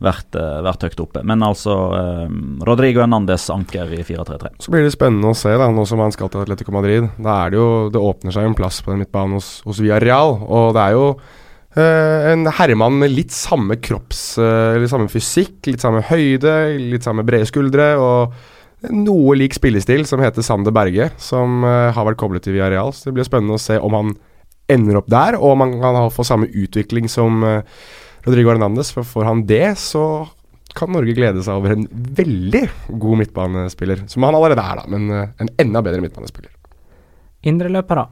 vært, 0.03 0.36
eh, 0.38 0.60
vært 0.65 0.86
høyt 0.88 1.02
oppe. 1.03 1.24
Men 1.28 1.44
altså 1.45 1.76
eh, 1.98 2.36
Rodrigo 2.68 3.02
Hernandez 3.03 3.48
anker 3.53 3.94
i 3.98 4.03
4-3-3. 4.06 4.53
Så 4.64 4.74
blir 4.74 4.86
det 4.86 4.94
spennende 4.95 5.32
å 5.34 5.38
se, 5.38 5.53
da, 5.57 5.69
nå 5.74 5.88
som 5.90 6.03
han 6.03 6.14
skal 6.15 6.32
til 6.34 6.44
Atletico 6.44 6.76
Madrid. 6.76 7.10
Da 7.18 7.40
er 7.45 7.53
det 7.53 7.61
jo 7.61 7.69
Det 7.94 8.03
åpner 8.03 8.36
seg 8.36 8.48
en 8.48 8.57
plass 8.57 8.82
på 8.84 8.94
den 8.94 9.03
midtbanen 9.03 9.38
hos, 9.40 9.57
hos 9.68 9.82
Villarreal, 9.84 10.38
og 10.44 10.76
det 10.78 10.84
er 10.84 10.98
jo 10.98 11.07
eh, 11.78 12.30
en 12.34 12.52
herremann 12.60 12.99
med 13.02 13.15
litt 13.15 13.34
samme 13.36 13.80
kropps... 13.82 14.38
eh, 14.41 14.78
litt 14.82 14.94
samme 14.94 15.10
fysikk, 15.11 15.60
litt 15.72 15.84
samme 15.84 16.03
høyde, 16.06 16.60
litt 16.94 17.07
samme 17.07 17.26
brede 17.28 17.49
skuldre 17.49 17.95
og 18.02 18.38
noe 18.94 19.36
lik 19.38 19.56
spillestil, 19.57 20.06
som 20.06 20.22
heter 20.22 20.45
Sander 20.45 20.74
Berge, 20.76 21.10
som 21.22 21.64
eh, 21.65 21.90
har 21.95 22.07
vært 22.07 22.19
koblet 22.22 22.45
til 22.45 22.57
Villarreal. 22.57 22.94
Så 22.94 23.10
det 23.10 23.18
blir 23.18 23.28
spennende 23.28 23.57
å 23.57 23.61
se 23.61 23.80
om 23.82 23.95
han 23.98 24.14
ender 24.69 24.99
opp 24.99 25.07
der, 25.10 25.38
og 25.40 25.56
om 25.56 25.64
han 25.64 25.78
kan 25.82 26.11
få 26.14 26.26
samme 26.28 26.49
utvikling 26.52 27.10
som 27.11 27.41
eh, 27.48 27.80
Rodrigo 28.28 28.54
Hernandez. 28.54 28.91
For 28.95 29.08
får 29.08 29.30
han 29.30 29.45
det, 29.49 29.78
så 29.82 30.04
kan 30.78 30.91
Norge 30.94 31.16
glede 31.18 31.41
seg 31.45 31.58
over 31.58 31.74
en 31.74 31.88
veldig 31.90 32.64
god 33.02 33.24
midtbanespiller. 33.24 34.06
Som 34.12 34.28
han 34.28 34.38
allerede 34.38 34.64
er, 34.64 34.84
da, 34.84 34.86
men 34.94 35.10
eh, 35.10 35.34
en 35.44 35.52
enda 35.66 35.84
bedre 35.86 36.04
midtbanespiller. 36.04 36.54
Indreløpere. 37.48 38.08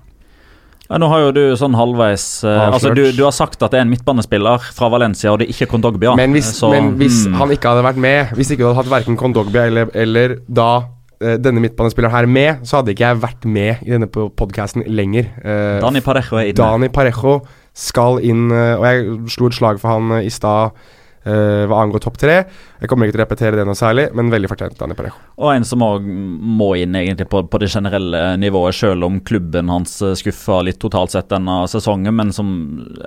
Ja, 0.86 1.00
nå 1.02 1.08
har 1.10 1.24
jo 1.24 1.30
du 1.34 1.44
sånn 1.58 1.74
halvveis 1.74 2.24
uh, 2.46 2.68
Altså 2.68 2.92
du, 2.94 3.08
du 3.18 3.24
har 3.26 3.34
sagt 3.34 3.58
at 3.66 3.74
det 3.74 3.80
er 3.80 3.88
en 3.88 3.90
midtbanespiller 3.90 4.68
fra 4.76 4.90
Valencia, 4.94 5.32
og 5.34 5.42
det 5.42 5.48
er 5.48 5.56
ikke 5.56 5.72
Kondogbia. 5.72 6.14
Men 6.18 6.36
hvis, 6.36 6.52
Så, 6.60 6.70
men 6.74 6.94
hvis 7.00 7.24
mm. 7.26 7.40
han 7.42 7.54
ikke 7.56 7.72
hadde 7.74 7.88
vært 7.88 8.02
med, 8.06 8.36
hvis 8.38 8.54
ikke 8.54 8.62
du 8.62 8.68
hadde 8.68 8.84
hatt 8.84 8.92
verken 8.94 9.18
Kondogbia 9.18 9.66
eller, 9.72 9.90
eller 9.98 10.38
da 10.46 10.70
eh, 11.18 11.40
denne 11.42 11.64
midtbanespilleren 11.64 12.14
her 12.14 12.30
med, 12.30 12.62
så 12.70 12.80
hadde 12.80 12.94
ikke 12.94 13.08
jeg 13.08 13.22
vært 13.24 13.50
med 13.50 13.82
i 13.82 13.96
denne 13.96 14.10
podkasten 14.14 14.86
lenger. 14.86 15.32
Uh, 15.42 15.82
Dani 15.88 16.06
Parejo 16.06 16.38
er 16.38 16.52
inne. 16.52 16.60
Dani 16.62 16.92
Parejo 16.94 17.40
skal 17.76 18.22
inn, 18.24 18.48
eh, 18.56 18.76
og 18.80 18.86
jeg 18.88 19.34
slo 19.36 19.50
et 19.50 19.58
slag 19.58 19.82
for 19.82 19.98
han 19.98 20.20
eh, 20.20 20.30
i 20.30 20.34
stad 20.34 20.78
Uh, 21.26 21.66
hva 21.66 21.80
angår 21.82 22.04
topp 22.04 22.20
tre. 22.22 22.34
Jeg 22.78 22.90
kommer 22.92 23.08
ikke 23.08 23.16
til 23.16 23.22
å 23.24 23.24
repetere 23.24 23.58
det 23.58 23.64
noe 23.66 23.74
særlig, 23.74 24.04
men 24.14 24.28
veldig 24.30 24.50
fortjent 24.52 24.76
Dani 24.78 24.94
Parejo. 24.94 25.16
Og 25.42 25.56
en 25.56 25.64
som 25.66 25.82
òg 25.82 26.04
må 26.06 26.68
inn 26.78 26.94
egentlig 27.00 27.26
på, 27.32 27.42
på 27.50 27.62
det 27.64 27.72
generelle 27.74 28.20
nivået, 28.38 28.78
selv 28.78 29.08
om 29.08 29.18
klubben 29.26 29.72
hans 29.74 29.96
skuffa 30.22 30.60
litt 30.68 30.78
totalt 30.84 31.16
sett 31.16 31.32
denne 31.34 31.64
sesongen. 31.72 32.14
Men 32.14 32.30
som 32.30 32.52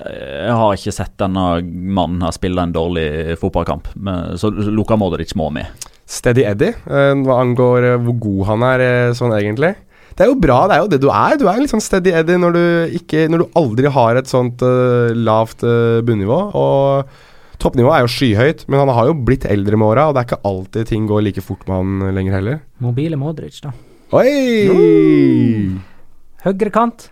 Jeg 0.03 0.51
har 0.51 0.74
ikke 0.74 0.97
sett 0.97 1.15
denne 1.23 1.47
mannen 1.62 2.27
her 2.27 2.35
spille 2.35 2.66
en 2.66 2.74
dårlig 2.74 3.39
fotballkamp. 3.39 3.93
Men, 3.95 4.35
så 4.35 4.51
Luka 4.51 4.99
Modric 4.99 5.36
må 5.39 5.53
med. 5.55 5.86
Steady 6.03 6.43
Eddie, 6.43 6.74
uh, 6.90 7.15
hva 7.23 7.39
angår 7.45 7.93
hvor 8.03 8.19
god 8.27 8.47
han 8.51 8.66
er 8.73 8.89
sånn 9.15 9.39
egentlig. 9.39 9.77
Det 10.19 10.24
er 10.24 10.32
jo 10.32 10.40
bra, 10.43 10.65
det 10.66 10.74
er 10.74 10.82
jo 10.82 10.90
det 10.90 10.99
du 10.99 11.09
er. 11.15 11.36
Du 11.39 11.45
er 11.47 11.61
litt 11.62 11.70
sånn 11.70 11.82
steady 11.85 12.11
Eddie 12.11 12.40
når 12.43 12.57
du, 12.57 12.62
ikke, 12.99 13.28
når 13.31 13.45
du 13.45 13.59
aldri 13.61 13.90
har 13.95 14.19
et 14.19 14.27
sånt 14.27 14.65
uh, 14.66 15.15
lavt 15.15 15.62
uh, 15.62 16.01
bunnivå. 16.03 16.39
Og 16.59 17.12
Toppnivået 17.62 17.97
er 17.97 18.03
jo 18.03 18.11
skyhøyt, 18.11 18.65
men 18.66 18.82
han 18.82 18.90
har 18.95 19.09
jo 19.11 19.15
blitt 19.28 19.47
eldre 19.47 19.78
med 19.78 19.89
åra, 19.93 20.09
og 20.09 20.16
det 20.16 20.24
er 20.24 20.27
ikke 20.28 20.51
alltid 20.51 20.90
ting 20.90 21.07
går 21.11 21.23
like 21.27 21.43
fort 21.43 21.62
med 21.70 21.74
han 21.74 22.16
lenger 22.19 22.35
heller. 22.35 22.59
Mobile 22.82 23.19
Modric, 23.19 23.61
da. 23.62 23.73
Oi! 24.19 25.78
Høyre 26.43 26.74
kant. 26.74 27.09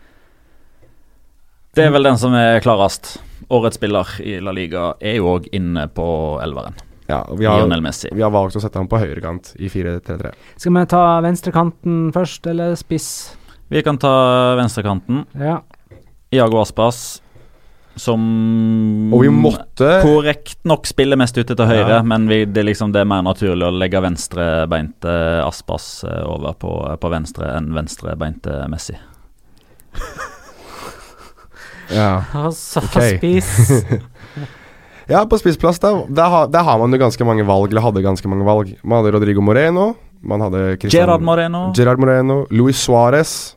Det 1.78 1.87
er 1.87 1.95
vel 1.95 2.11
den 2.11 2.19
som 2.19 2.35
er 2.39 2.59
klarest. 2.65 3.16
Årets 3.55 3.78
spiller 3.78 4.16
i 4.23 4.39
La 4.43 4.55
Liga 4.55 4.93
er 4.99 5.19
jo 5.20 5.35
òg 5.37 5.51
inne 5.55 5.87
på 5.95 6.07
elveren. 6.43 6.78
Ja, 7.07 7.20
og 7.31 7.39
vi 7.39 7.47
har, 7.47 7.62
vi 7.70 8.23
har 8.24 8.33
valgt 8.35 8.57
å 8.59 8.62
sette 8.62 8.81
ham 8.81 8.89
på 8.91 8.99
høyrekant 8.99 9.53
i 9.62 9.69
4-3-3. 9.70 10.33
Skal 10.59 10.74
vi 10.74 10.87
ta 10.91 11.03
venstrekanten 11.23 12.01
først, 12.15 12.49
eller 12.51 12.74
spiss? 12.78 13.11
Vi 13.70 13.83
kan 13.87 13.99
ta 13.99 14.11
venstrekanten. 14.59 15.24
Ja. 15.39 15.61
Iago 16.35 16.59
Aspas, 16.61 17.20
som 17.97 18.20
Og 19.15 19.23
vi 19.23 19.31
måtte 19.33 20.03
korrekt 20.05 20.59
nok 20.69 20.87
spiller 20.87 21.16
mest 21.16 21.39
ute 21.39 21.55
til 21.55 21.66
høyre, 21.66 22.01
Ja. 22.01 22.03
men 22.03 22.27
vi, 22.28 22.43
det, 22.45 22.61
er 22.61 22.69
liksom, 22.69 22.93
det 22.93 23.01
er 23.01 23.09
mer 23.09 23.23
naturlig 23.24 23.65
å 23.66 23.73
legge 23.73 24.03
venstrebeinte 24.05 25.15
Aspas 25.47 26.05
eh, 26.05 26.23
over 26.27 26.59
på, 26.61 26.74
på 27.01 27.12
venstre 27.15 27.55
enn 27.57 27.70
venstrebeinte 27.74 28.65
Messi. 28.69 28.99
Ja. 31.95 32.24
Altså, 32.35 32.83
spiss. 32.91 33.70
Ja, 35.07 35.20
på 35.27 35.39
spissplass, 35.39 35.78
da, 35.78 35.93
der, 36.09 36.31
har, 36.33 36.49
der 36.51 36.65
har 36.66 36.81
man 36.83 36.91
jo 36.91 36.99
ganske 36.99 37.27
mange 37.27 37.45
valg, 37.47 37.70
eller 37.70 37.85
hadde 37.85 38.03
ganske 38.03 38.31
mange 38.31 38.47
valg. 38.47 38.73
Man 38.83 38.99
hadde 38.99 39.12
Rodrigo 39.15 39.45
Moreno, 39.45 39.93
man 40.27 40.43
hadde 40.43 40.65
Gerard 40.91 41.23
Moreno. 41.23 41.69
Gerard 41.77 42.03
Moreno, 42.03 42.41
Luis 42.51 42.81
Suárez. 42.83 43.55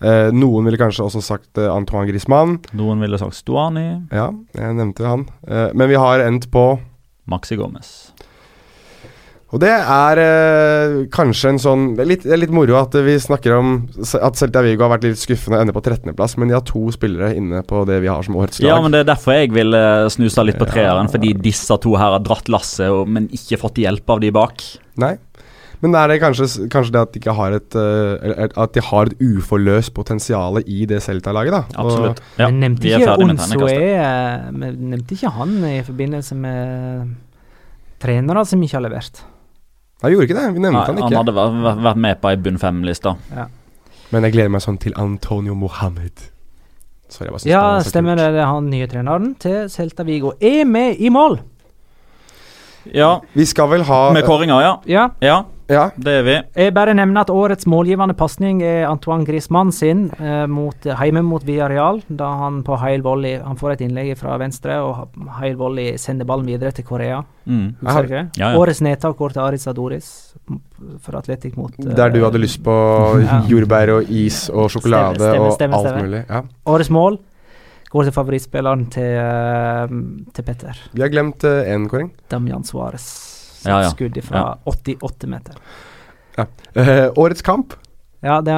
Eh, 0.00 0.28
noen 0.32 0.64
ville 0.68 0.80
kanskje 0.80 1.04
også 1.04 1.20
sagt 1.24 1.60
eh, 1.60 1.68
Antoine 1.72 2.08
Griezmann. 2.08 2.58
Noen 2.76 3.00
ville 3.04 3.18
sagt 3.20 3.36
Stuani. 3.36 3.86
Ja, 4.12 4.30
jeg 4.56 4.76
nevnte 4.76 5.08
han. 5.08 5.26
Eh, 5.48 5.70
men 5.76 5.88
vi 5.92 5.98
har 6.00 6.24
endt 6.24 6.50
på 6.52 6.64
Maxi 7.28 7.56
Gomez. 7.60 8.10
Og 9.50 9.58
det 9.58 9.70
er 9.72 10.20
eh, 10.22 10.92
kanskje 11.10 11.48
en 11.50 11.58
sånn 11.58 11.86
det 11.98 12.04
er, 12.04 12.08
litt, 12.12 12.22
det 12.22 12.34
er 12.36 12.38
litt 12.38 12.52
moro 12.54 12.76
at 12.78 12.94
vi 13.02 13.16
snakker 13.18 13.56
om 13.56 13.72
at 13.98 14.38
Celta 14.38 14.62
Vigo 14.62 14.84
har 14.86 14.92
vært 14.92 15.08
litt 15.08 15.18
skuffende 15.18 15.58
og 15.58 15.64
ender 15.64 15.74
på 15.74 15.82
13.-plass, 15.82 16.36
men 16.38 16.52
de 16.52 16.54
har 16.54 16.62
to 16.68 16.84
spillere 16.94 17.32
inne 17.34 17.64
på 17.66 17.80
det 17.88 17.96
vi 18.04 18.10
har 18.12 18.22
som 18.22 18.36
årets 18.38 18.60
lag. 18.62 18.68
Ja, 18.70 18.76
men 18.84 18.94
det 18.94 19.00
er 19.02 19.08
derfor 19.10 19.34
jeg 19.34 19.50
vil 19.56 19.74
snuse 20.14 20.44
litt 20.46 20.60
på 20.60 20.68
Ja. 20.68 20.74
treeren, 20.76 21.10
fordi 21.10 21.32
disse 21.42 21.74
to 21.82 21.96
her 21.98 22.14
har 22.14 22.22
dratt 22.22 22.46
lasset, 22.52 22.94
men 23.10 23.26
ikke 23.34 23.58
fått 23.58 23.80
hjelp 23.82 24.08
av 24.14 24.20
de 24.22 24.30
bak. 24.38 24.62
Nei. 25.02 25.16
Men 25.82 25.94
er 25.96 26.12
det 26.12 26.20
kanskje, 26.20 26.46
kanskje 26.70 26.92
det 26.92 27.00
at 27.00 27.12
de 27.14 27.20
ikke 27.22 27.34
har 27.34 27.54
et 27.56 27.74
eh, 27.80 28.48
At 28.60 28.74
de 28.76 28.82
har 28.84 29.08
et 29.08 29.14
uforløst 29.24 29.94
potensial 29.96 30.58
i 30.60 30.84
det 30.86 30.98
Celta-laget, 31.02 31.54
da? 31.56 31.62
Og- 31.80 31.86
Absolutt. 31.88 32.20
Ja, 32.36 32.50
Men 32.50 32.60
nevnte 32.60 32.84
ikke 32.86 33.06
ferdig 33.08 33.26
med 33.26 33.34
Onso 33.40 33.48
terningkastet. 33.48 33.96
er 33.96 34.52
men 34.52 34.76
Nevnte 34.92 35.16
ikke 35.16 35.32
han 35.40 35.56
i 35.64 35.80
forbindelse 35.82 36.36
med 36.36 37.14
trenere 37.98 38.44
som 38.46 38.60
ikke 38.62 38.76
har 38.78 38.84
levert? 38.86 39.22
Nei, 40.00 40.10
gjorde 40.14 40.26
ikke 40.28 40.36
det. 40.38 40.46
Vi 40.56 40.62
nevnte 40.64 40.80
Nei, 40.80 40.84
han 40.86 41.02
han 41.02 41.18
hadde 41.20 41.34
vært, 41.36 41.80
vært 41.84 42.00
med 42.00 42.20
på 42.22 42.30
ei 42.30 42.36
bunn 42.40 42.58
fem-liste. 42.60 43.14
Men 44.10 44.26
jeg 44.26 44.32
gleder 44.34 44.52
meg 44.56 44.62
sånn 44.64 44.78
til 44.80 44.94
Antonio 44.98 45.54
Mohammed. 45.54 46.24
Sorry, 47.10 47.26
jeg 47.28 47.34
bare 47.34 47.50
Ja, 47.50 47.62
er 47.78 47.86
stemmer 47.86 48.16
det. 48.18 48.30
Det 48.34 48.40
er 48.42 48.48
han 48.50 48.70
nye 48.70 48.86
treneren 48.90 49.34
til 49.42 49.68
Celta 49.70 50.06
Vigo. 50.06 50.32
Er 50.40 50.64
med 50.64 50.98
i 50.98 51.10
mål! 51.12 51.40
Ja, 52.96 53.18
Vi 53.36 53.44
skal 53.44 53.68
vel 53.68 53.82
ha 53.84 53.98
med 54.16 54.24
kåringa, 54.24 54.56
ja. 54.64 54.76
Ja. 54.88 55.08
Ja, 55.20 55.42
Ja, 55.70 55.84
det 55.96 56.12
er 56.18 56.24
vi. 56.26 56.34
Jeg 56.64 56.74
bare 56.74 56.92
nevner 56.98 57.20
at 57.22 57.30
årets 57.30 57.66
målgivende 57.70 58.16
pasning 58.18 58.58
er 58.66 58.88
Antoine 58.90 59.22
Griezmann 59.28 59.70
sin 59.72 60.08
eh, 60.18 60.46
mot, 60.50 60.74
hjemme 60.82 61.22
mot 61.22 61.44
Villarreal, 61.46 62.00
da 62.10 62.32
han 62.40 62.62
på 62.66 62.74
heil 62.82 63.04
volley 63.06 63.36
Han 63.44 63.56
får 63.60 63.76
et 63.76 63.84
innlegg 63.86 64.16
fra 64.18 64.34
venstre, 64.42 64.80
og 64.82 65.14
heil 65.38 65.54
volley 65.60 65.94
sender 65.96 66.26
ballen 66.26 66.48
videre 66.50 66.72
til 66.74 66.84
Korea. 66.88 67.22
Mm. 67.46 67.76
Har- 67.86 68.02
Husker? 68.02 68.28
Ja, 68.36 68.50
ja. 68.50 68.58
Årets 68.58 68.82
nedtak 68.82 69.16
går 69.16 69.36
til 69.36 69.44
Aritz 69.46 69.66
Adoris 69.70 70.10
for 71.00 71.16
Atletic 71.18 71.54
mot 71.56 71.72
uh, 71.78 71.94
Der 71.94 72.10
du 72.10 72.20
hadde 72.24 72.38
lyst 72.42 72.62
på 72.66 72.74
Ja. 73.22 73.40
jordbær 73.46 73.94
og 74.00 74.10
is 74.10 74.48
og 74.50 74.68
sjokolade 74.74 75.20
stemme, 75.22 75.50
stemme, 75.54 75.54
stemme, 75.54 75.76
og 75.76 75.86
alt 75.86 76.02
mulig. 76.02 76.24
Ja. 76.28 76.42
Årets 76.66 76.90
mål 76.90 77.18
går 77.90 78.06
til 78.06 78.12
favorittspilleren 78.14 78.84
til, 78.90 79.16
eh, 79.18 79.94
til 80.34 80.44
Petter. 80.46 80.78
Vi 80.94 81.02
har 81.02 81.08
glemt 81.10 81.42
én 81.46 81.86
kåring. 81.90 82.10
Damian 82.30 82.62
Suárez. 82.62 83.29
Ja, 83.66 83.82
ja. 83.84 83.90
Skudd 83.92 84.18
fra 84.24 84.44
88 84.64 85.26
meter. 85.30 85.54
Eh, 86.74 87.08
årets 87.16 87.42
kamp. 87.42 87.74
Ja, 88.22 88.40
det, 88.44 88.54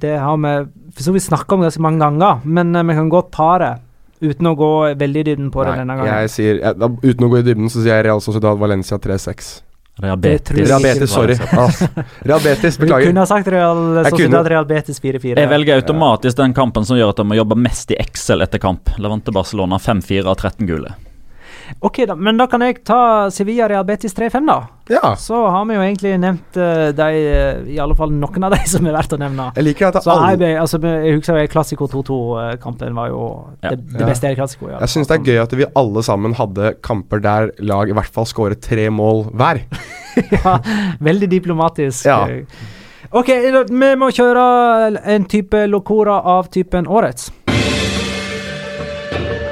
det 0.00 0.16
har 0.22 0.36
vi 0.38 0.54
for 0.94 1.02
så 1.02 1.12
vidt 1.12 1.26
snakka 1.26 1.54
om 1.54 1.64
ganske 1.66 1.82
mange 1.82 2.00
ganger, 2.02 2.40
men 2.44 2.74
eh, 2.76 2.86
vi 2.86 2.94
kan 2.94 3.08
godt 3.12 3.30
pare 3.34 3.76
uten 4.20 4.48
å 4.48 4.54
gå 4.56 4.70
veldig 4.96 5.20
i 5.22 5.26
dybden 5.28 5.50
på 5.52 5.64
det 5.66 5.74
Nei, 5.74 5.78
denne 5.82 5.96
gangen. 5.98 6.20
jeg 6.24 6.30
sier, 6.32 6.58
jeg, 6.62 6.78
da, 6.80 6.88
uten 6.88 7.26
å 7.26 7.30
gå 7.30 7.40
i 7.42 7.46
dybden, 7.46 7.68
så 7.70 7.82
sier 7.82 7.98
jeg 7.98 8.06
Real 8.08 8.22
Sociedad 8.24 8.58
Valencia 8.58 8.98
3-6. 9.02 9.50
Det 9.96 10.32
tror 10.44 10.58
Real 10.60 10.82
Betis, 10.84 11.08
sorry. 11.10 11.36
Ah, 11.56 11.70
Real 12.20 12.40
Betis, 12.44 12.76
Du 12.76 12.82
beklager. 12.84 13.06
kunne 13.08 13.22
ha 13.22 13.28
sagt 13.28 13.48
Real 13.48 13.78
Sociedad. 14.04 14.48
Real 14.52 14.66
Betis 14.68 15.00
4-4. 15.00 15.38
Jeg 15.40 15.48
velger 15.48 15.80
automatisk 15.80 16.36
den 16.36 16.52
kampen 16.56 16.84
som 16.84 16.98
gjør 16.98 17.14
at 17.14 17.22
de 17.22 17.24
må 17.24 17.38
jobbe 17.38 17.56
mest 17.56 17.94
i 17.94 17.96
Excel 18.02 18.44
etter 18.44 18.60
kamp. 18.60 18.92
Levante 19.00 19.32
Barcelona 19.32 19.78
5-4 19.80 20.28
av 20.28 20.36
13 20.36 20.68
gule. 20.68 20.92
Ok, 21.80 22.00
da, 22.08 22.14
men 22.14 22.38
da 22.38 22.46
kan 22.50 22.62
jeg 22.64 22.80
ta 22.86 23.28
Sevilla 23.34 23.66
Real 23.68 23.84
Betis 23.86 24.14
3-5, 24.16 24.46
da. 24.48 24.56
Ja. 24.92 25.14
Så 25.18 25.38
har 25.50 25.64
vi 25.66 25.74
jo 25.74 25.82
egentlig 25.82 26.12
nevnt 26.22 26.58
uh, 26.60 26.88
de, 26.94 27.06
eh, 27.26 27.60
i 27.74 27.78
alle 27.82 27.96
fall 27.98 28.12
noen 28.14 28.46
av 28.46 28.54
de 28.54 28.60
som 28.72 28.86
er 28.86 28.94
verdt 28.96 29.16
å 29.16 29.18
nevne. 29.20 29.48
Jeg 29.56 29.66
liker 29.66 29.88
at 29.90 29.98
Så 30.04 30.14
alle 30.14 30.36
jeg, 30.38 30.58
altså, 30.62 30.80
jeg 30.82 31.16
husker 31.18 31.40
jo 31.42 31.50
Klassiko 31.52 31.88
2-2-kampen 31.90 32.94
var 32.96 33.10
jo 33.10 33.22
Ja. 33.62 33.72
det, 33.74 33.80
det 33.92 34.04
Ja. 34.04 34.10
beste 34.12 34.30
i 34.30 34.38
Klassiko. 34.38 34.70
Jeg 34.70 34.92
syns 34.92 35.10
det 35.10 35.18
er 35.18 35.26
gøy 35.32 35.42
at 35.42 35.56
vi 35.58 35.68
alle 35.82 36.02
sammen 36.06 36.36
hadde 36.38 36.74
kamper 36.86 37.22
der 37.24 37.50
lag 37.58 37.90
i 37.90 37.96
hvert 37.96 38.12
fall 38.14 38.28
skåret 38.30 38.62
tre 38.62 38.88
mål 38.90 39.26
hver. 39.34 39.64
ja, 40.38 40.58
veldig 41.02 41.28
diplomatisk. 41.34 42.06
Ja. 42.06 42.22
Ok, 43.16 43.28
vi 43.70 43.90
må 43.98 44.10
kjøre 44.14 44.46
en 45.06 45.26
type 45.30 45.66
locora 45.70 46.20
av 46.36 46.48
typen 46.54 46.86
årets. 46.90 47.30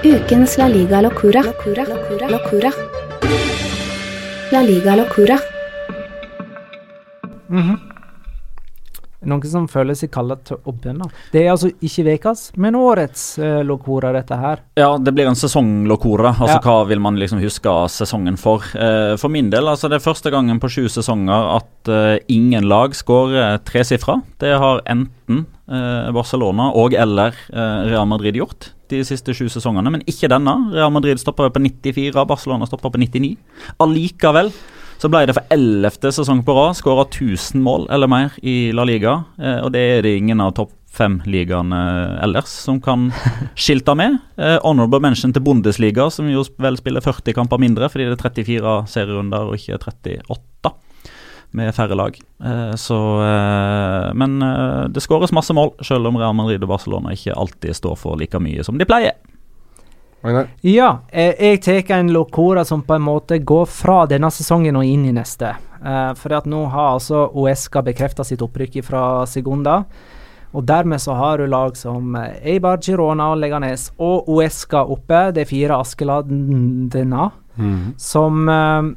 Ukens 0.05 0.59
La 0.59 0.68
Liga 0.68 1.01
Locura. 1.01 1.43
Locura. 1.43 1.85
Locura. 1.89 2.28
Locura. 2.28 2.70
La 4.52 4.60
Liga 4.62 4.97
Locura. 4.97 5.39
Noen 9.24 9.47
som 9.48 9.64
føles 9.72 10.02
i 10.05 10.09
kalt 10.12 10.43
til 10.51 10.59
å 10.68 10.74
begynne. 10.76 11.06
Det 11.32 11.40
er 11.47 11.55
altså 11.55 11.70
ikke 11.81 12.18
ukas, 12.18 12.43
men 12.60 12.76
årets 12.76 13.22
uh, 13.40 13.62
locora, 13.64 14.10
dette 14.12 14.36
her. 14.36 14.60
Ja, 14.76 14.90
det 15.01 15.14
blir 15.16 15.31
en 15.31 15.39
sesonglocora. 15.39 16.35
Altså 16.35 16.59
Ja. 16.59 16.60
hva 16.60 16.85
vil 16.90 17.01
man 17.01 17.16
liksom 17.16 17.40
huske 17.40 17.72
sesongen 17.89 18.36
for? 18.36 18.60
Eh, 18.76 19.16
for 19.16 19.32
min 19.32 19.48
del, 19.48 19.64
altså 19.72 19.89
det 19.89 20.02
er 20.02 20.05
første 20.05 20.28
gangen 20.35 20.60
på 20.60 20.68
sju 20.68 20.85
sesonger 20.93 21.48
at 21.56 21.89
eh, 21.89 22.18
ingen 22.28 22.68
lag 22.68 22.93
skårer 22.93 23.62
tresifra. 23.64 24.20
Det 24.39 24.52
har 24.60 24.85
enten 24.85 25.47
eh, 25.72 26.12
Barcelona 26.12 26.68
og 26.76 26.93
eller 26.93 27.32
eh, 27.48 27.89
Real 27.89 28.05
Madrid 28.12 28.36
gjort 28.36 28.73
de 28.93 29.01
siste 29.06 29.35
sju 29.36 29.47
sesongene, 29.52 29.93
men 29.93 30.05
ikke 30.11 30.31
denne. 30.32 30.55
Real 30.74 30.93
Madrid 30.94 31.20
stoppa 31.20 31.48
på 31.52 31.62
94, 31.62 32.15
Barcelona 32.28 32.69
stoppa 32.69 32.93
på 32.93 33.01
99. 33.01 33.35
Allikevel 33.85 34.52
så 35.01 35.11
ble 35.11 35.24
det 35.27 35.35
for 35.36 35.52
ellevte 35.52 36.12
sesong 36.15 36.44
på 36.47 36.55
rad 36.56 36.78
skåra 36.78 37.05
1000 37.09 37.61
mål 37.65 37.89
eller 37.93 38.11
mer 38.11 38.39
i 38.43 38.73
La 38.77 38.86
Liga. 38.89 39.19
Eh, 39.40 39.61
og 39.65 39.74
det 39.74 39.82
er 39.97 40.06
det 40.06 40.16
ingen 40.20 40.40
av 40.44 40.55
topp 40.56 40.73
fem-ligaene 40.94 41.81
ellers 42.23 42.52
som 42.69 42.78
kan 42.82 43.09
skilte 43.66 43.97
med. 43.98 44.20
Eh, 44.39 44.56
honorable 44.62 45.02
mention 45.02 45.35
til 45.35 45.44
Bundesliga, 45.44 46.06
som 46.15 46.31
jo 46.31 46.47
vel 46.62 46.78
spiller 46.78 47.05
40 47.05 47.36
kamper 47.36 47.61
mindre 47.62 47.90
fordi 47.90 48.09
det 48.09 48.16
er 48.19 48.24
34 48.31 48.78
serierunder 48.94 49.51
og 49.51 49.59
ikke 49.59 49.81
38 49.82 50.74
med 51.55 51.74
færre 51.74 51.94
lag. 51.94 52.16
Eh, 52.44 52.74
så 52.81 52.98
eh, 53.22 54.09
Men 54.18 54.43
eh, 54.43 54.89
det 54.90 55.02
skåres 55.05 55.32
masse 55.32 55.55
mål, 55.55 55.74
selv 55.82 56.10
om 56.10 56.18
Real 56.18 56.35
Madrid 56.36 56.62
og 56.66 56.72
Barcelona 56.74 57.14
ikke 57.14 57.36
alltid 57.39 57.76
står 57.78 57.97
for 58.01 58.18
like 58.20 58.40
mye 58.43 58.64
som 58.66 58.78
de 58.78 58.89
pleier. 58.89 59.14
Ja, 60.64 61.05
eh, 61.12 61.35
jeg 61.36 61.60
tar 61.62 61.98
en 61.98 62.12
locora 62.12 62.64
som 62.64 62.82
på 62.82 62.97
en 62.97 63.05
måte 63.05 63.39
går 63.39 63.66
fra 63.68 64.05
denne 64.09 64.31
sesongen 64.32 64.78
og 64.81 64.89
inn 64.89 65.05
i 65.05 65.12
neste. 65.12 65.52
Eh, 65.85 66.12
for 66.16 66.32
at 66.32 66.48
nå 66.48 66.64
har 66.72 66.94
altså 66.94 67.26
Uesca 67.36 67.82
bekrefta 67.85 68.24
sitt 68.24 68.43
opprykk 68.43 68.81
fra 68.86 69.05
Segunda. 69.28 69.82
Og 70.55 70.64
dermed 70.64 71.02
så 71.02 71.16
har 71.18 71.39
du 71.39 71.48
lag 71.51 71.76
som 71.76 72.14
Eibar, 72.16 72.78
Girona 72.81 73.32
og 73.35 73.40
Leganes 73.43 73.90
og 73.98 74.28
Uesca 74.31 74.85
oppe. 74.86 75.26
De 75.35 75.44
fire 75.44 75.76
Askeladena 75.82 77.31
som 78.01 78.48
eh, 78.48 78.93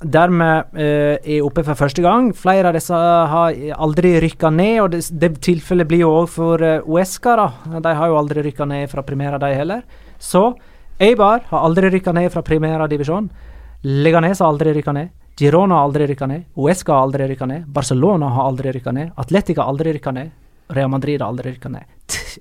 dermed 0.00 0.76
eh, 0.80 1.18
er 1.20 1.44
oppe 1.44 1.64
for 1.66 1.78
første 1.78 2.02
gang. 2.04 2.30
Flere 2.36 2.70
av 2.70 2.76
disse 2.76 2.96
har 2.96 3.56
aldri 3.76 4.14
rykka 4.24 4.50
ned, 4.54 4.76
og 4.84 4.90
det, 4.94 5.02
det 5.20 5.34
tilfellet 5.44 5.88
blir 5.88 6.04
jo 6.04 6.14
òg 6.22 6.28
for 6.32 6.64
uh, 6.64 6.80
Uesca. 6.88 7.36
da. 7.36 7.78
De 7.84 7.94
har 7.96 8.10
jo 8.10 8.18
aldri 8.18 8.44
rykka 8.48 8.66
ned 8.68 8.88
fra 8.90 9.04
Primera, 9.06 9.38
de 9.38 9.52
heller. 9.54 9.84
Så 10.18 10.50
Eibar 11.00 11.46
har 11.48 11.64
aldri 11.64 11.90
rykka 11.92 12.12
ned 12.16 12.32
fra 12.32 12.42
Primera 12.42 12.88
divisjon. 12.88 13.30
Leganes 13.82 14.40
har 14.40 14.52
aldri 14.52 14.74
rykka 14.76 14.92
ned. 14.96 15.12
Girona 15.40 15.78
har 15.78 15.88
aldri 15.88 16.10
rykka 16.10 16.26
ned. 16.28 16.44
Uesca 16.56 16.92
har 16.92 17.06
aldri 17.06 17.28
rykka 17.30 17.46
ned. 17.48 17.68
Barcelona 17.72 18.28
har 18.28 18.50
aldri 18.50 18.74
rykka 18.76 18.92
ned. 18.92 19.12
Atletica 19.16 19.64
har 19.64 19.72
aldri 19.72 19.94
rykka 19.96 20.12
ned. 20.12 20.32
Real 20.70 20.90
Madrid 20.92 21.20
har 21.20 21.32
aldri 21.32 21.54
rykka 21.54 21.72
ned. 21.72 21.84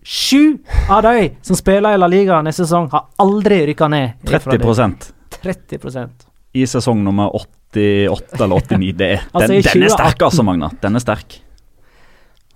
Sju 0.04 0.58
av 0.90 1.02
de 1.08 1.30
som 1.42 1.56
spiller 1.56 1.96
i 1.96 2.02
La 2.02 2.08
Liga 2.12 2.42
neste 2.46 2.66
sesong, 2.66 2.90
har 2.92 3.08
aldri 3.18 3.64
rykka 3.72 3.88
ned. 3.88 4.20
ifra 4.24 4.58
det. 4.58 5.14
30 5.40 5.80
30 5.80 6.29
I 6.58 6.66
sesong 6.70 7.04
nummer 7.06 7.30
88 7.36 8.42
eller 8.42 8.66
89. 8.66 8.96
Det 8.98 8.98
den, 8.98 9.20
Altså, 9.34 9.54
den, 9.54 9.86
er 9.86 9.94
sterk, 9.94 10.26
altså, 10.26 10.46
Magna. 10.46 10.72
Den 10.82 10.98
er 10.98 11.04
sterk. 11.04 11.40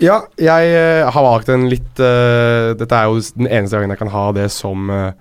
Ja, 0.02 0.24
jeg 0.42 0.74
eh, 0.74 1.06
har 1.06 1.24
valgt 1.24 1.52
en 1.54 1.68
litt 1.70 2.00
uh, 2.02 2.74
Dette 2.74 2.98
er 2.98 3.12
jo 3.12 3.20
den 3.38 3.46
eneste 3.46 3.78
gangen 3.78 3.94
jeg 3.94 4.00
kan 4.02 4.10
ha 4.10 4.24
det 4.34 4.48
som 4.52 4.90
uh, 4.90 5.14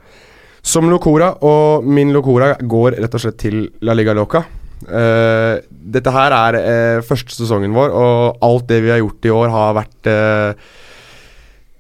Som 0.65 0.89
Locora, 0.89 1.35
og 1.45 1.85
min 1.85 2.11
Locora 2.15 2.55
går 2.57 2.97
rett 3.03 3.15
og 3.19 3.23
slett 3.23 3.39
til 3.43 3.65
La 3.85 3.97
Liga 3.99 4.15
Loca. 4.17 4.45
Uh, 4.87 5.59
dette 5.69 6.11
her 6.15 6.35
er 6.39 7.03
første 7.05 7.35
sesongen 7.35 7.75
vår, 7.75 7.93
og 7.93 8.47
alt 8.47 8.69
det 8.71 8.79
vi 8.85 8.93
har 8.95 9.03
gjort 9.03 9.27
i 9.27 9.35
år, 9.35 9.51
har 9.51 9.75
vært 9.81 10.11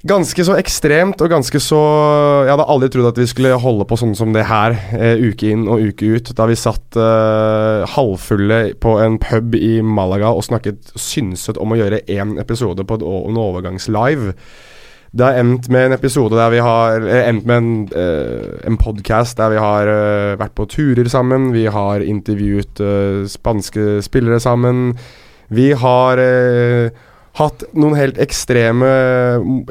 Ganske 0.02 0.42
så 0.42 0.56
ekstremt 0.58 1.20
og 1.22 1.30
ganske 1.30 1.60
så 1.62 1.78
Jeg 2.42 2.50
hadde 2.50 2.66
aldri 2.74 2.88
trodd 2.90 3.12
at 3.12 3.20
vi 3.20 3.26
skulle 3.30 3.54
holde 3.62 3.86
på 3.86 3.98
sånn 4.00 4.16
som 4.18 4.32
det 4.34 4.48
her, 4.48 4.74
eh, 4.98 5.20
uke 5.22 5.52
inn 5.54 5.68
og 5.70 5.84
uke 5.92 6.16
ut. 6.16 6.32
Da 6.34 6.48
vi 6.50 6.58
satt 6.58 6.98
eh, 6.98 7.86
halvfulle 7.94 8.74
på 8.82 8.96
en 8.98 9.20
pub 9.22 9.54
i 9.54 9.76
Malaga 9.86 10.32
og 10.34 10.42
snakket 10.48 10.90
synset 10.98 11.60
om 11.62 11.70
å 11.70 11.78
gjøre 11.78 12.02
én 12.10 12.34
episode 12.42 12.82
på 12.82 12.98
en 12.98 13.38
overgangslive. 13.38 14.34
Det 15.12 15.26
har 15.28 15.38
endt 15.38 15.68
med 15.70 15.86
en 15.86 15.94
episode 15.94 16.34
der 16.34 16.50
vi 16.50 16.64
har 16.64 17.06
eh, 17.06 17.28
Endt 17.28 17.46
med 17.46 17.56
en, 17.62 17.72
eh, 17.94 18.58
en 18.66 18.80
podkast 18.80 19.38
der 19.38 19.54
vi 19.54 19.62
har 19.62 19.86
eh, 19.92 20.34
vært 20.40 20.56
på 20.58 20.66
turer 20.66 21.06
sammen. 21.12 21.52
Vi 21.54 21.68
har 21.70 22.02
intervjuet 22.02 22.82
eh, 22.82 23.22
spanske 23.30 24.02
spillere 24.02 24.42
sammen. 24.42 24.96
Vi 25.52 25.70
har 25.78 26.18
hatt 27.38 27.64
noen 27.72 27.96
helt 27.96 28.18
ekstreme 28.20 28.88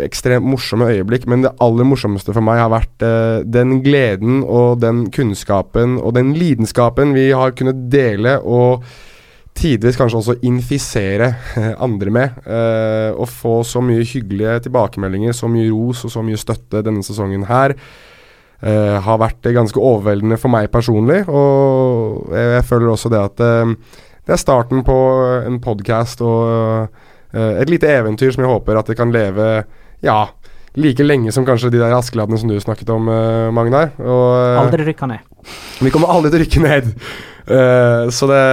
Ekstremt 0.01 0.47
morsomme 0.49 0.89
øyeblikk, 0.89 1.27
men 1.29 1.45
det 1.45 1.53
aller 1.61 1.85
morsomste 1.87 2.33
for 2.33 2.45
meg 2.45 2.61
har 2.61 2.71
vært 2.73 3.05
eh, 3.05 3.43
den 3.45 3.79
gleden 3.85 4.41
og 4.41 4.81
den 4.81 5.05
kunnskapen 5.13 5.99
og 6.01 6.15
den 6.17 6.33
lidenskapen 6.37 7.13
vi 7.17 7.29
har 7.37 7.53
kunnet 7.57 7.85
dele 7.93 8.39
og 8.41 8.85
tidvis 9.57 9.97
kanskje 9.99 10.21
også 10.21 10.37
infisere 10.47 11.33
eh, 11.59 11.73
andre 11.83 12.13
med. 12.13 12.39
eh, 12.45 13.11
og 13.13 13.29
få 13.29 13.59
så 13.67 13.81
mye 13.83 14.05
hyggelige 14.07 14.59
tilbakemeldinger, 14.67 15.35
så 15.35 15.49
mye 15.51 15.69
ros 15.69 16.05
og 16.07 16.13
så 16.13 16.23
mye 16.25 16.39
støtte 16.39 16.81
denne 16.85 17.03
sesongen 17.05 17.45
her. 17.49 17.75
eh, 18.61 18.97
har 19.01 19.17
vært 19.17 19.53
ganske 19.53 19.79
overveldende 19.79 20.37
for 20.37 20.53
meg 20.53 20.71
personlig, 20.71 21.23
og 21.29 22.29
jeg, 22.31 22.51
jeg 22.57 22.65
føler 22.69 22.91
også 22.91 23.09
det 23.09 23.21
at 23.21 23.41
eh, 23.41 23.75
det 24.25 24.35
er 24.35 24.41
starten 24.41 24.83
på 24.85 24.97
en 25.47 25.57
podkast 25.61 26.21
og 26.21 26.89
et 27.33 27.69
lite 27.71 27.87
eventyr 27.87 28.33
som 28.35 28.43
jeg 28.43 28.51
håper 28.51 28.79
at 28.79 28.89
det 28.91 28.97
kan 28.99 29.13
leve 29.13 29.45
ja, 30.03 30.19
like 30.79 31.03
lenge 31.03 31.31
som 31.35 31.45
kanskje 31.47 31.71
de 31.73 31.81
der 31.81 31.93
Askeladdene 31.95 32.39
som 32.39 32.51
du 32.51 32.59
snakket 32.59 32.89
om, 32.93 33.09
uh, 33.11 33.49
Magnar. 33.53 33.91
Og, 33.99 34.23
uh, 34.35 34.61
Aldri 34.61 34.87
rykka 34.87 35.09
ned. 35.09 35.27
vi 35.83 35.91
kommer 35.93 36.11
aldri 36.13 36.31
til 36.31 36.39
å 36.39 36.43
rykke 36.45 36.63
ned. 36.63 36.91
Uh, 37.51 38.07
så 38.13 38.29
det, 38.29 38.43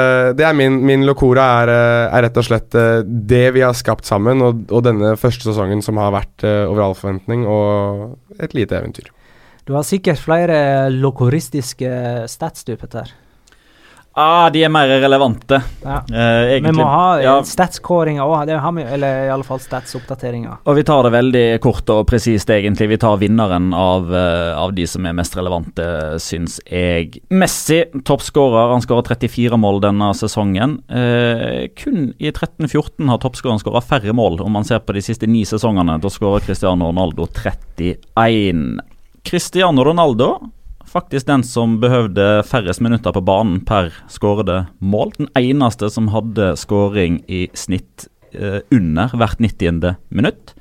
det 0.40 0.46
er 0.48 0.56
min, 0.56 0.80
min 0.86 1.04
locora 1.06 1.44
er, 1.62 1.70
eh, 1.70 2.16
er 2.16 2.24
rett 2.24 2.40
og 2.40 2.46
slett 2.46 2.74
eh, 2.78 3.02
det 3.04 3.44
vi 3.54 3.62
har 3.62 3.76
skapt 3.76 4.08
sammen, 4.08 4.42
og, 4.42 4.64
og 4.72 4.82
denne 4.86 5.12
første 5.20 5.50
sesongen 5.50 5.84
som 5.84 6.00
har 6.00 6.14
vært 6.16 6.46
eh, 6.48 6.64
over 6.66 6.88
all 6.88 6.96
forventning, 6.98 7.44
og 7.46 8.40
et 8.42 8.56
lite 8.56 8.78
eventyr. 8.80 9.12
Du 9.68 9.74
har 9.76 9.84
sikkert 9.84 10.20
flere 10.22 10.88
lokoristiske 10.90 11.90
stats, 12.32 12.64
du, 12.64 12.74
Petter. 12.80 13.12
Ah, 14.18 14.48
de 14.50 14.64
er 14.66 14.70
mer 14.72 14.88
relevante. 14.98 15.60
Ja. 15.84 16.00
Eh, 16.10 16.56
Vi 16.58 16.72
må 16.74 16.82
ha 16.82 17.20
ja, 17.20 17.36
ja. 17.36 17.42
statskåringer 17.46 18.26
òg, 18.26 18.50
eller 18.50 19.28
i 19.28 19.30
alle 19.30 19.46
fall 19.46 19.60
statsoppdateringer. 19.62 20.56
Og 20.66 20.74
vi 20.74 20.82
tar 20.88 21.06
det 21.06 21.12
veldig 21.14 21.44
kort 21.62 21.92
og 21.94 22.02
presist, 22.10 22.50
egentlig. 22.50 22.88
Vi 22.90 22.98
tar 22.98 23.20
vinneren 23.20 23.70
av, 23.78 24.10
eh, 24.10 24.58
av 24.58 24.74
de 24.74 24.88
som 24.90 25.06
er 25.06 25.14
mest 25.14 25.38
relevante, 25.38 25.86
syns 26.18 26.58
jeg. 26.66 27.20
Messi, 27.30 27.84
toppskårer. 28.02 28.72
Han 28.74 28.82
skåra 28.82 29.06
34 29.06 29.54
mål 29.60 29.80
denne 29.86 30.10
sesongen. 30.18 30.80
Eh, 30.90 31.68
kun 31.78 32.10
i 32.18 32.32
13-14 32.34 33.08
har 33.14 33.22
toppskåreren 33.22 33.62
skåra 33.62 33.84
færre 33.86 34.12
mål, 34.12 34.40
om 34.42 34.50
man 34.58 34.66
ser 34.66 34.82
på 34.82 34.98
de 34.98 35.04
siste 35.04 35.30
ni 35.30 35.44
sesongene. 35.46 36.00
Da 36.02 36.10
skårer 36.10 36.42
Cristiano 36.42 36.90
Ronaldo 36.90 37.30
31. 37.30 38.80
Cristiano 39.22 39.84
Ronaldo 39.84 40.32
faktisk 40.88 41.28
den 41.28 41.44
som 41.46 41.78
behøvde 41.82 42.42
færrest 42.48 42.82
minutter 42.84 43.14
på 43.14 43.22
banen 43.24 43.60
per 43.66 43.92
skårede 44.10 44.64
mål. 44.80 45.12
Den 45.18 45.30
eneste 45.38 45.90
som 45.92 46.10
hadde 46.14 46.54
skåring 46.60 47.20
i 47.28 47.46
snitt 47.56 48.08
eh, 48.32 48.60
under 48.74 49.14
hvert 49.16 49.40
90. 49.42 49.94
minutt. 50.08 50.54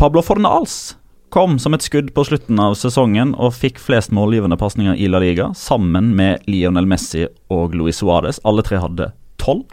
Pablo 0.00 0.24
Fornals 0.24 0.96
kom 1.34 1.58
som 1.58 1.74
et 1.74 1.82
skudd 1.82 2.12
på 2.14 2.24
slutten 2.26 2.60
av 2.62 2.76
sesongen 2.78 3.32
og 3.34 3.56
fikk 3.56 3.80
flest 3.82 4.12
målgivende 4.14 4.58
pasninger 4.58 4.94
i 4.94 5.08
La 5.10 5.18
Liga, 5.22 5.48
sammen 5.58 6.12
med 6.14 6.44
Lionel 6.46 6.86
Messi 6.86 7.24
og 7.50 7.74
Luis 7.74 8.02
Suárez. 8.02 8.38
Alle 8.46 8.62
tre 8.66 8.78
hadde 8.82 9.10
tolv. 9.42 9.66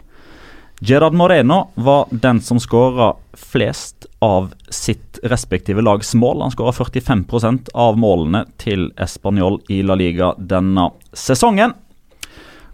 Gerard 0.84 1.12
Moreno 1.12 1.70
var 1.74 2.06
den 2.10 2.40
som 2.40 2.60
skåra 2.60 3.14
flest 3.32 4.06
av 4.18 4.54
sitt 4.68 5.18
respektive 5.22 5.82
lags 5.82 6.14
mål. 6.14 6.40
Han 6.40 6.50
skåra 6.50 6.72
45% 6.72 7.68
av 7.74 7.98
målene 7.98 8.40
til 8.58 8.88
Español 8.98 9.60
i 9.70 9.78
La 9.86 9.94
Liga 9.94 10.32
denne 10.38 10.88
sesongen. 11.14 11.76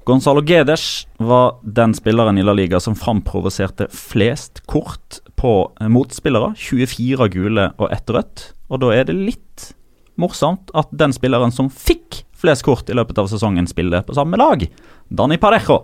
Gonzalo 0.08 0.40
Guedes 0.40 1.04
var 1.20 1.58
den 1.62 1.92
spilleren 1.92 2.40
i 2.40 2.46
La 2.48 2.54
Liga 2.56 2.80
som 2.80 2.96
framprovoserte 2.96 3.90
flest 3.92 4.64
kort 4.64 5.20
på 5.36 5.52
motspillere. 5.92 6.54
24 6.56 7.28
gule 7.36 7.68
og 7.76 7.92
ett 7.92 8.08
rødt. 8.08 8.46
Og 8.72 8.80
da 8.86 8.94
er 8.96 9.04
det 9.04 9.18
litt 9.20 9.68
morsomt 10.16 10.72
at 10.72 10.88
den 10.96 11.12
spilleren 11.12 11.52
som 11.52 11.68
fikk 11.68 12.22
flest 12.38 12.64
kort 12.66 12.90
i 12.90 12.96
løpet 12.96 13.18
av 13.18 13.30
sesongen, 13.30 13.66
spiller 13.70 14.04
på 14.06 14.16
samme 14.16 14.38
lag. 14.40 14.64
Dani 15.08 15.38
Parejo 15.40 15.82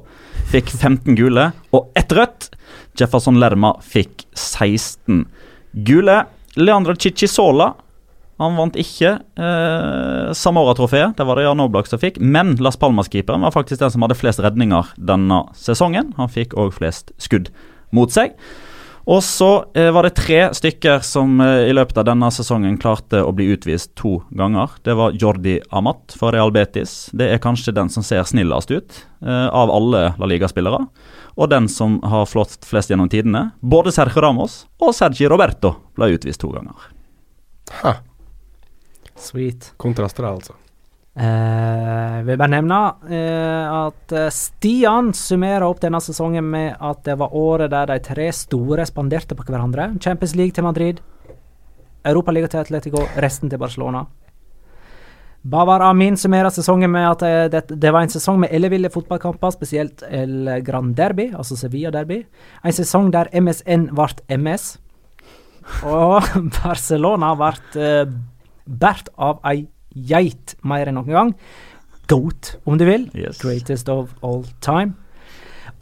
fikk 0.52 0.70
15 0.70 1.16
gule 1.18 1.50
og 1.74 1.90
ett 1.98 2.12
rødt. 2.14 2.50
Jefferson 2.98 3.40
Lerma 3.42 3.74
fikk 3.82 4.26
16 4.38 5.24
gule. 5.86 6.20
Leandro 6.54 6.94
Ciccisola 6.94 7.72
han 8.42 8.56
vant 8.58 8.74
ikke 8.78 9.12
eh, 9.14 10.30
Samora-trofeet, 10.34 11.14
det 11.14 11.26
var 11.26 11.38
det 11.38 11.44
Jan 11.46 11.62
Oblak 11.62 11.86
som 11.86 12.00
fikk. 12.02 12.18
Men 12.18 12.56
Las 12.62 12.78
Palmas-keeperen 12.80 13.46
var 13.46 13.54
faktisk 13.54 13.82
den 13.82 13.92
som 13.94 14.02
hadde 14.02 14.18
flest 14.18 14.42
redninger 14.42 14.90
denne 14.98 15.44
sesongen. 15.58 16.10
Han 16.18 16.32
fikk 16.32 16.56
òg 16.58 16.74
flest 16.74 17.14
skudd 17.22 17.52
mot 17.94 18.10
seg. 18.14 18.34
Og 19.04 19.20
så 19.24 19.64
eh, 19.76 19.90
var 19.92 20.06
det 20.06 20.14
tre 20.16 20.38
stykker 20.56 21.02
som 21.04 21.36
eh, 21.40 21.66
i 21.68 21.74
løpet 21.76 21.98
av 22.00 22.06
denne 22.08 22.30
sesongen 22.32 22.78
klarte 22.80 23.20
å 23.20 23.34
bli 23.36 23.50
utvist 23.52 23.92
to 24.00 24.16
ganger. 24.32 24.72
Det 24.84 24.96
var 24.96 25.12
Jordi 25.20 25.58
Amat 25.76 26.16
for 26.16 26.32
Real 26.32 26.52
Betis. 26.54 27.10
Det 27.12 27.28
er 27.34 27.42
kanskje 27.44 27.74
den 27.76 27.92
som 27.92 28.06
ser 28.06 28.24
snillest 28.24 28.72
ut 28.72 29.02
eh, 29.20 29.46
av 29.52 29.72
alle 29.74 30.06
La 30.16 30.30
Liga-spillere. 30.30 30.80
Og 31.36 31.50
den 31.52 31.68
som 31.68 31.98
har 32.06 32.24
flått 32.30 32.64
flest 32.64 32.92
gjennom 32.92 33.10
tidene. 33.12 33.50
Både 33.60 33.92
Sergio 33.92 34.24
Ramos 34.24 34.62
og 34.80 34.94
Sergi 34.96 35.28
Roberto 35.28 35.74
ble 35.98 36.14
utvist 36.16 36.40
to 36.40 36.54
ganger. 36.54 36.90
Ha, 37.82 37.98
Sweet. 39.20 39.74
kontraster, 39.76 40.24
altså. 40.30 40.56
Eh, 41.14 42.22
vil 42.26 42.38
bare 42.40 42.50
nevne 42.56 42.78
eh, 43.06 43.66
at 43.70 44.12
eh, 44.18 44.32
Stian 44.34 45.12
summerer 45.14 45.62
opp 45.62 45.78
denne 45.84 46.00
sesongen 46.02 46.48
med 46.50 46.72
at 46.82 47.04
det 47.06 47.14
var 47.20 47.36
året 47.38 47.70
der 47.70 47.86
de 47.92 48.00
tre 48.02 48.26
store 48.34 48.82
spanderte 48.88 49.36
på 49.38 49.46
hverandre. 49.46 49.92
Champions 50.02 50.34
League 50.34 50.56
til 50.56 50.66
Madrid, 50.66 50.98
Europaliga 52.04 52.50
til 52.50 52.64
Atletico, 52.64 53.04
resten 53.22 53.52
til 53.52 53.62
Barcelona. 53.62 54.02
Bavar 55.44 55.84
Amin 55.86 56.16
summerer 56.16 56.50
sesongen 56.50 56.90
med 56.90 57.06
at 57.06 57.22
eh, 57.22 57.46
det, 57.52 57.62
det 57.70 57.92
var 57.94 58.02
en 58.02 58.10
sesong 58.10 58.40
med 58.42 58.50
elleville 58.50 58.90
fotballkamper, 58.90 59.54
spesielt 59.54 60.02
El 60.10 60.48
Gran 60.66 60.96
Derby, 60.98 61.28
altså 61.30 61.54
Sevilla 61.60 61.92
Derby. 61.94 62.24
En 62.64 62.74
sesong 62.74 63.12
der 63.14 63.30
MSN 63.30 63.92
ble 63.94 64.38
MS. 64.38 64.66
Og 65.86 66.26
Barcelona 66.58 67.36
ble 67.38 67.54
eh, 67.78 68.16
båret 68.64 69.12
av 69.14 69.38
ei 69.46 69.68
geit 69.94 70.56
mer 70.62 70.88
enn 70.90 70.98
noen 70.98 71.12
gang. 71.14 71.32
Goat, 72.10 72.56
om 72.68 72.76
du 72.78 72.84
vil. 72.84 73.06
Yes. 73.16 73.38
Greatest 73.40 73.88
of 73.88 74.12
all 74.22 74.44
time. 74.60 74.94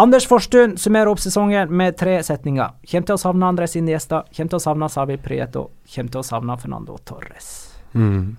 Anders 0.00 0.24
Forstun 0.26 0.76
summerer 0.80 1.10
opp 1.10 1.20
sesongen 1.20 1.70
med 1.70 1.96
tre 2.00 2.14
setninger. 2.24 2.72
Kjem 2.88 3.04
til 3.06 3.14
å 3.16 3.20
savne 3.20 3.46
Andres 3.50 3.74
Iniesta, 3.76 4.22
kjem 4.32 4.48
til 4.48 4.56
å 4.58 4.62
savne 4.62 4.88
Savi 4.90 5.18
Prieto, 5.20 5.66
kjem 5.86 6.08
til 6.10 6.22
å 6.22 6.24
savne 6.26 6.56
Fernando 6.58 6.96
Torres. 7.06 7.50
Mm. 7.94 8.36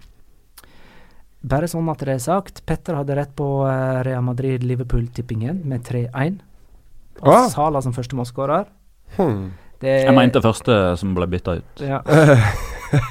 Bare 1.44 1.68
sånn 1.68 1.90
at 1.91 2.00
det 2.08 2.16
er 2.16 2.24
sagt, 2.24 2.64
Petter 2.66 2.95
hadde 2.95 3.16
rett 3.20 3.34
på 3.36 3.45
eh, 3.68 4.00
Real 4.08 4.24
Madrid-Liverpool-tippingen 4.26 5.60
med 5.68 5.84
3-1. 5.86 6.40
Og 7.22 7.30
Ah. 7.34 7.50
Sala 7.52 7.82
som 7.84 7.94
første 7.94 8.16
målskårer. 8.18 8.66
Hmm. 9.18 9.52
Jeg 9.84 10.16
mente 10.16 10.40
første 10.41 10.95
som 10.98 11.12
ble 11.14 11.28
bytta 11.28 11.58
ut. 11.60 11.82
ja. 11.84 12.00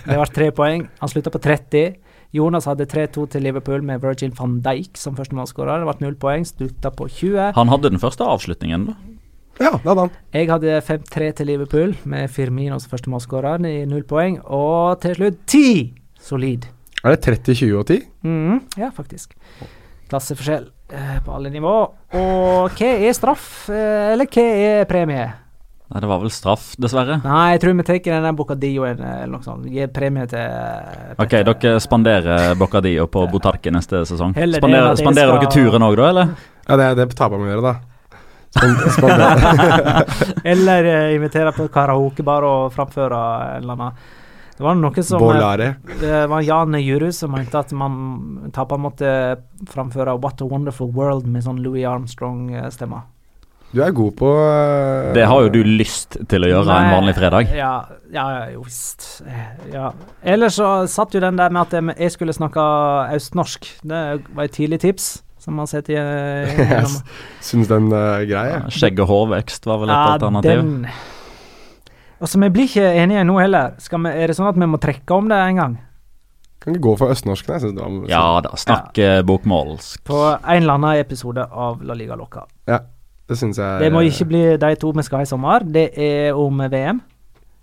Det 0.07 0.17
var 0.17 0.31
tre 0.33 0.51
poeng. 0.55 0.87
Han 1.01 1.11
slutta 1.11 1.31
på 1.35 1.41
30. 1.43 1.97
Jonas 2.33 2.65
hadde 2.65 2.87
3-2 2.89 3.27
til 3.35 3.45
Liverpool 3.45 3.83
med 3.85 4.01
Virgin 4.01 4.33
van 4.39 4.55
Dijk 4.65 4.97
som 4.97 5.17
førstemålsskårer. 5.19 5.83
Det 5.83 5.89
ble 5.91 6.07
null 6.07 6.15
poeng, 6.17 6.47
slutta 6.49 6.89
på 6.97 7.09
20. 7.11 7.51
Han 7.59 7.69
hadde 7.73 7.91
den 7.93 8.01
første 8.01 8.25
avslutningen, 8.25 8.87
da. 8.89 8.95
Ja, 9.61 9.75
det 9.77 9.85
hadde 9.85 10.07
han. 10.07 10.15
Jeg 10.33 10.49
hadde 10.49 10.79
5-3 10.87 11.29
til 11.37 11.51
Liverpool 11.53 11.93
med 12.09 12.31
Firmino 12.33 12.79
som 12.81 12.95
førstemålsskårer 12.95 13.67
i 13.69 13.75
null 13.91 14.07
poeng. 14.09 14.41
Og 14.49 14.97
til 15.05 15.19
slutt 15.19 15.43
10! 15.45 15.93
Solid. 16.23 16.65
Er 17.03 17.17
det 17.17 17.21
30, 17.27 17.55
20 17.59 17.79
og 17.83 17.87
10? 17.91 18.01
Mm, 18.25 18.59
ja, 18.79 18.89
faktisk. 18.97 19.35
klasseforskjell 20.09 20.69
eh, 20.93 21.19
på 21.25 21.33
alle 21.35 21.51
nivå. 21.53 21.75
Og 22.17 22.77
hva 22.79 22.91
er 22.97 23.13
straff, 23.17 23.69
eh, 23.73 24.13
eller 24.15 24.29
hva 24.31 24.45
er 24.73 24.85
premie? 24.89 25.29
Nei, 25.93 26.01
det 26.01 26.09
var 26.09 26.23
vel 26.23 26.31
straff, 26.33 26.71
dessverre. 26.81 27.19
Nei, 27.21 27.51
jeg 27.53 27.61
tror 27.61 27.75
vi 27.77 27.85
tar 27.85 28.23
den 28.25 28.37
Bocadilloen 28.39 29.01
eh, 29.05 29.17
eller 29.27 29.33
noe 29.35 29.45
sånt. 29.45 29.67
Gir 29.69 29.91
premie 29.93 30.25
til 30.31 30.41
Petter. 30.41 31.21
Ok, 31.21 31.35
dere 31.51 31.81
spanderer 31.85 32.55
Bocadillo 32.57 33.05
på 33.13 33.27
Botarque 33.29 33.73
neste 33.75 34.01
sesong. 34.09 34.33
Heller 34.39 34.63
Spanderer, 34.63 34.97
spanderer 34.97 35.35
skal- 35.37 35.45
dere 35.45 35.53
turen 35.53 35.85
òg, 35.85 35.97
da, 36.01 36.09
eller? 36.15 36.33
Ja, 36.65 36.79
det, 36.81 36.87
det 37.03 37.09
taper 37.19 37.37
vi 37.37 37.51
å 37.51 37.53
gjøre, 37.53 37.67
da. 37.69 37.75
Eller 40.45 40.85
uh, 40.85 41.15
invitere 41.17 41.53
på 41.57 41.69
karaokebar 41.73 42.45
og 42.45 42.67
framføre 42.75 43.21
en 43.57 43.63
eller 43.63 43.73
annen 43.79 44.03
Det 44.59 44.67
var 44.67 44.77
noe 44.77 45.03
som 45.09 45.17
eh, 45.17 45.25
Bolare. 45.25 45.69
Det 46.03 46.19
var 46.29 46.45
Jan 46.45 46.77
Jurus 46.77 47.23
som 47.23 47.33
mente 47.33 47.57
at 47.59 47.73
man 47.73 48.51
taperen 48.53 48.85
måtte 48.85 49.09
framføre 49.73 50.19
'What 50.21 50.45
a 50.45 50.49
Wonderful 50.51 50.93
World' 50.93 51.27
med 51.27 51.43
sånn 51.47 51.63
Louis 51.65 51.87
Armstrong-stemme. 51.89 53.01
Du 53.73 53.81
er 53.81 53.93
god 53.97 54.13
på 54.21 54.29
uh, 54.29 55.13
Det 55.17 55.25
har 55.27 55.47
jo 55.47 55.49
du 55.55 55.63
lyst 55.65 56.19
til 56.29 56.45
å 56.45 56.49
gjøre 56.51 56.75
en 56.77 56.91
vanlig 56.93 57.15
fredag. 57.17 57.53
Ja, 57.57 57.71
ja, 58.13 58.25
ja 58.37 58.43
jo 58.53 58.65
visst. 58.67 59.23
Eh, 59.27 59.71
Ja. 59.73 59.93
Ellers 60.23 60.59
så 60.61 60.87
satt 60.93 61.15
jo 61.17 61.21
den 61.25 61.37
der 61.41 61.49
med 61.51 61.63
at 61.73 61.97
jeg- 61.97 62.13
skulle 62.13 62.33
snakke 62.37 62.61
østnorsk. 63.17 63.71
Det 63.83 64.03
var 64.35 64.45
et 64.45 64.53
tidlig 64.53 64.81
tips 64.81 65.23
som 65.39 65.55
man 65.57 65.67
sett 65.67 65.89
i 65.89 65.95
Jeg. 65.97 66.87
Syns 67.41 67.69
den 67.69 67.89
er 67.93 68.27
grei, 68.29 68.45
Ja, 68.53 68.61
Skjegg 68.69 69.01
og 69.01 69.09
hårvekst 69.09 69.65
var 69.67 69.79
vel 69.81 69.89
et 69.91 69.97
Ja, 69.97 70.13
alternativ. 70.19 70.61
den 70.61 70.87
Altså, 72.23 72.39
vi 72.39 72.49
blir 72.55 72.69
ikke 72.69 72.85
enige 73.03 73.25
nå 73.27 73.41
heller. 73.41 73.73
Skal 73.83 73.99
vi, 74.05 74.11
er 74.15 74.29
det 74.31 74.37
sånn 74.37 74.47
at 74.53 74.55
vi 74.61 74.69
må 74.71 74.79
trekke 74.79 75.11
om 75.17 75.27
det 75.33 75.41
en 75.43 75.57
gang? 75.59 75.73
Kan 76.63 76.77
ikke 76.77 76.85
gå 76.85 76.93
for 77.01 77.11
østnorsk, 77.11 77.49
synes 77.59 77.75
var 77.75 78.09
Ja 78.13 78.41
da, 78.45 78.53
snakke 78.55 79.25
bokmålsk. 79.27 80.05
På 80.07 80.21
en 80.39 80.61
eller 80.63 80.77
annen 80.77 81.01
episode 81.01 81.43
av 81.51 81.81
La 81.83 81.95
Liga 81.99 82.15
Loca. 82.15 82.45
Det 83.33 83.41
syns 83.41 83.61
jeg 83.61 83.81
Det 83.83 83.91
må 83.95 84.05
ikke 84.05 84.29
bli 84.29 84.45
de 84.61 84.75
to 84.81 84.93
vi 84.93 85.07
skal 85.07 85.23
ha 85.23 85.27
i 85.27 85.33
sommer. 85.33 85.65
Det 85.65 85.89
er 85.97 86.39
om 86.39 86.63
VM. 86.73 87.01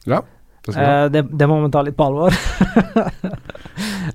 Ja, 0.10 0.24
det 0.66 0.74
skal. 0.74 0.84
Eh, 0.84 1.06
det, 1.14 1.26
det 1.40 1.50
må 1.50 1.62
vi 1.64 1.72
ta 1.74 1.86
litt 1.86 1.98
på 2.00 2.10
alvor. 2.10 2.34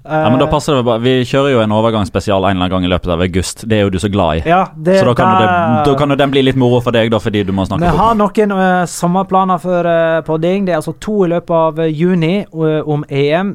Ja, 0.05 0.31
men 0.31 0.39
da 0.39 0.47
passer 0.51 0.75
det 0.77 0.85
bare 0.85 1.01
Vi 1.01 1.13
kjører 1.25 1.55
jo 1.55 1.61
en 1.63 1.73
overgangsspesial 1.73 2.45
en 2.45 2.51
eller 2.51 2.67
annen 2.67 2.73
gang 2.75 2.85
i 2.85 2.91
løpet 2.93 3.13
av 3.15 3.23
august. 3.25 3.65
Det 3.69 3.79
er 3.79 3.87
jo 3.87 3.93
du 3.95 3.99
så 4.03 4.11
glad 4.13 4.43
i. 4.43 4.51
Ja, 4.51 4.67
det, 4.77 4.99
Så 5.01 5.07
da 5.09 5.15
kan, 5.17 5.31
da- 5.31 5.45
det, 5.47 5.85
da 5.89 5.95
kan 5.99 6.13
jo 6.13 6.19
den 6.21 6.35
bli 6.35 6.43
litt 6.45 6.59
moro 6.61 6.81
for 6.85 6.93
deg, 6.93 7.09
da, 7.13 7.21
fordi 7.23 7.45
du 7.47 7.53
må 7.57 7.65
Vi 7.65 7.93
har 7.99 8.19
noen 8.19 8.53
uh, 8.53 8.85
sommerplaner 8.91 9.63
for 9.63 9.89
uh, 9.89 10.21
podding. 10.27 10.67
Det 10.67 10.75
er 10.75 10.83
altså 10.83 10.97
to 11.01 11.25
i 11.25 11.31
løpet 11.33 11.55
av 11.57 11.81
eh, 11.81 11.93
juni 11.93 12.35
uh, 12.53 12.83
om 12.85 13.05
EM. 13.09 13.55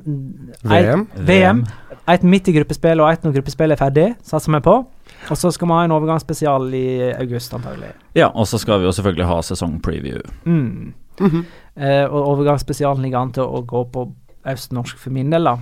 VM? 0.64 1.06
Et, 1.14 1.22
VM. 1.30 1.66
Et 2.10 2.24
midt 2.24 2.50
i 2.50 2.56
gruppespill 2.58 3.04
og 3.04 3.12
et 3.12 3.26
når 3.26 3.38
gruppespillet 3.38 3.78
er 3.78 3.84
ferdig, 3.84 4.08
satser 4.26 4.56
vi 4.56 4.64
på. 4.66 4.80
Og 5.30 5.38
så 5.38 5.52
skal 5.52 5.68
vi 5.68 5.76
ha 5.76 5.84
en 5.86 5.94
overgangsspesial 5.94 6.70
i 6.74 6.86
august, 7.12 7.54
antagelig. 7.54 7.92
Ja, 8.18 8.30
og 8.32 8.48
så 8.48 8.60
skal 8.62 8.80
vi 8.82 8.88
jo 8.88 8.94
selvfølgelig 8.96 9.28
ha 9.30 9.42
sesongpreview. 9.46 10.22
Mm. 10.46 10.94
Mhm. 11.20 11.44
Eh, 11.76 12.06
og 12.06 12.32
overgangsspesialen 12.36 13.04
ligger 13.04 13.20
an 13.20 13.34
til 13.36 13.44
å 13.44 13.62
gå 13.68 13.84
på 13.94 14.06
østnorsk 14.48 14.98
for 14.98 15.14
min 15.16 15.30
del, 15.34 15.44
da. 15.44 15.58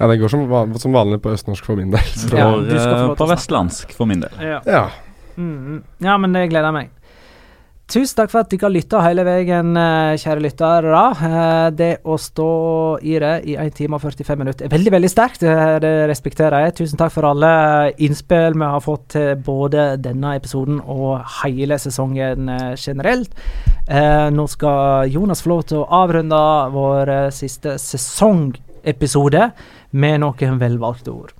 Ja, 0.00 0.08
det 0.10 0.18
går 0.18 0.32
som, 0.32 0.48
som 0.80 0.96
vanlig 0.96 1.20
på 1.22 1.30
østnorsk 1.36 1.66
for 1.68 1.78
min 1.78 1.92
del. 1.92 2.12
Så. 2.18 2.32
Ja, 2.34 2.50
du 2.56 2.72
skal 2.72 2.96
få 2.96 3.12
eh, 3.12 3.18
på 3.20 3.28
vestlandsk, 3.30 3.94
for 3.94 4.10
min 4.10 4.24
del. 4.24 4.40
Ja. 4.42 4.60
Ja. 4.66 4.84
Mm, 5.36 5.82
ja, 6.02 6.16
men 6.18 6.34
det 6.34 6.48
gleder 6.50 6.70
jeg 6.72 6.78
meg. 6.80 6.90
Tusen 7.84 8.16
takk 8.16 8.30
for 8.32 8.40
at 8.40 8.48
dere 8.48 8.70
lytta 8.72 9.02
hele 9.04 9.22
veien, 9.26 9.74
eh, 9.76 10.14
kjære 10.16 10.40
lyttere. 10.40 11.02
Eh, 11.20 11.70
Det 11.70 11.98
å 12.02 12.16
stå 12.16 12.98
i 13.02 13.18
det 13.18 13.44
i 13.44 13.56
1 13.60 13.74
time 13.74 13.94
og 13.96 14.00
45 14.00 14.38
minutter 14.38 14.64
er 14.64 14.70
veldig, 14.72 14.90
veldig 14.90 15.10
sterkt. 15.10 15.40
Det, 15.40 15.80
det 15.82 16.08
respekterer 16.08 16.64
jeg. 16.64 16.74
Tusen 16.80 16.96
takk 16.96 17.12
for 17.12 17.28
alle 17.28 17.92
innspill 17.98 18.54
vi 18.56 18.64
har 18.64 18.80
fått 18.80 19.08
til 19.08 19.36
både 19.36 20.00
denne 20.00 20.32
episoden 20.34 20.80
og 20.80 21.20
hele 21.42 21.76
sesongen 21.76 22.48
eh, 22.48 22.74
generelt. 22.74 23.30
Eh, 23.86 24.30
Nå 24.32 24.48
skal 24.48 25.10
Jonas 25.12 25.42
få 25.44 25.52
lov 25.52 25.64
til 25.68 25.82
å 25.84 25.88
avrunde 25.92 26.40
vår 26.72 27.08
eh, 27.08 27.30
siste 27.36 27.76
sesongepisode 27.76 29.52
med 29.92 30.20
noen 30.24 30.58
velvalgte 30.58 31.12
ord. 31.12 31.32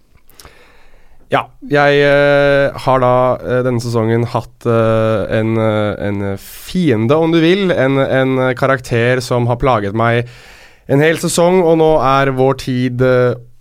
Ja, 1.35 1.49
jeg 1.67 2.03
uh, 2.05 2.77
har 2.85 3.01
da 3.03 3.15
uh, 3.41 3.61
denne 3.67 3.83
sesongen 3.83 4.27
hatt 4.31 4.67
uh, 4.69 5.25
en, 5.35 5.57
en 5.59 6.21
fiende, 6.39 7.17
om 7.17 7.33
du 7.35 7.41
vil. 7.43 7.73
En, 7.75 7.99
en 7.99 8.39
karakter 8.59 9.23
som 9.25 9.49
har 9.51 9.59
plaget 9.63 9.97
meg 9.99 10.29
en 10.93 11.03
hel 11.03 11.19
sesong, 11.19 11.63
og 11.65 11.79
nå 11.81 11.91
er 12.05 12.31
vår 12.37 12.59
tid 12.61 13.03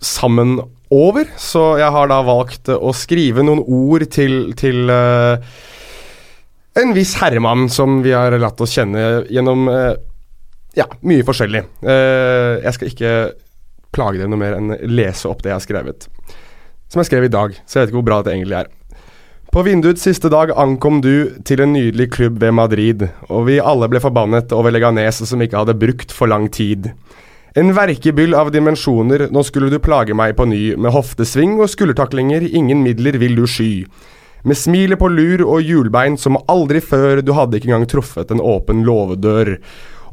sammen 0.04 0.58
over. 0.92 1.30
Så 1.40 1.78
jeg 1.80 1.88
har 1.96 2.10
da 2.12 2.20
valgt 2.26 2.68
å 2.68 2.92
skrive 2.94 3.42
noen 3.46 3.62
ord 3.64 4.04
til, 4.12 4.52
til 4.60 4.92
en 4.92 6.92
viss 6.92 7.14
herremann 7.22 7.70
som 7.72 8.02
vi 8.04 8.12
har 8.12 8.36
latt 8.36 8.60
oss 8.60 8.76
kjenne 8.76 9.24
gjennom 9.32 9.64
ja, 10.76 10.84
mye 11.00 11.24
forskjellig. 11.24 11.64
Jeg 11.88 12.76
skal 12.76 12.92
ikke 12.92 13.16
plage 13.96 14.20
dere 14.20 14.28
noe 14.28 14.44
mer 14.44 14.60
enn 14.60 14.76
lese 14.92 15.32
opp 15.32 15.40
det 15.40 15.54
jeg 15.54 15.62
har 15.62 15.64
skrevet 15.64 16.10
som 16.92 17.02
jeg 17.02 17.10
skrev 17.10 17.28
i 17.28 17.34
dag, 17.34 17.54
så 17.64 17.78
jeg 17.78 17.84
vet 17.84 17.92
ikke 17.92 18.00
hvor 18.02 18.08
bra 18.10 18.22
det 18.24 18.34
egentlig 18.34 18.58
er. 18.62 18.72
På 19.54 19.62
vinduets 19.62 20.02
siste 20.02 20.26
dag 20.32 20.50
ankom 20.58 20.98
du 20.98 21.30
til 21.46 21.60
en 21.62 21.70
nydelig 21.76 22.08
klubb 22.16 22.40
ved 22.42 22.56
Madrid, 22.58 23.04
og 23.28 23.44
vi 23.46 23.60
alle 23.62 23.86
ble 23.86 24.00
forbannet 24.02 24.50
over 24.56 24.74
Leganes 24.74 25.20
som 25.28 25.44
ikke 25.44 25.60
hadde 25.60 25.76
brukt 25.78 26.10
for 26.10 26.26
lang 26.26 26.48
tid. 26.50 26.90
En 27.54 27.70
verkebyll 27.76 28.34
av 28.34 28.50
dimensjoner, 28.50 29.28
nå 29.30 29.44
skulle 29.46 29.70
du 29.70 29.78
plage 29.78 30.16
meg 30.18 30.34
på 30.34 30.48
ny, 30.50 30.74
med 30.74 30.90
hoftesving 30.90 31.60
og 31.60 31.70
skuldertaklinger, 31.70 32.42
ingen 32.50 32.82
midler 32.82 33.14
vil 33.22 33.38
du 33.38 33.44
sky. 33.46 33.84
Med 34.42 34.58
smilet 34.58 34.98
på 34.98 35.06
lur 35.08 35.44
og 35.46 35.62
hjulbein 35.62 36.18
som 36.18 36.40
aldri 36.50 36.82
før, 36.82 37.22
du 37.22 37.30
hadde 37.38 37.60
ikke 37.60 37.70
engang 37.70 37.86
truffet 37.88 38.34
en 38.34 38.42
åpen 38.42 38.82
låvedør. 38.84 39.54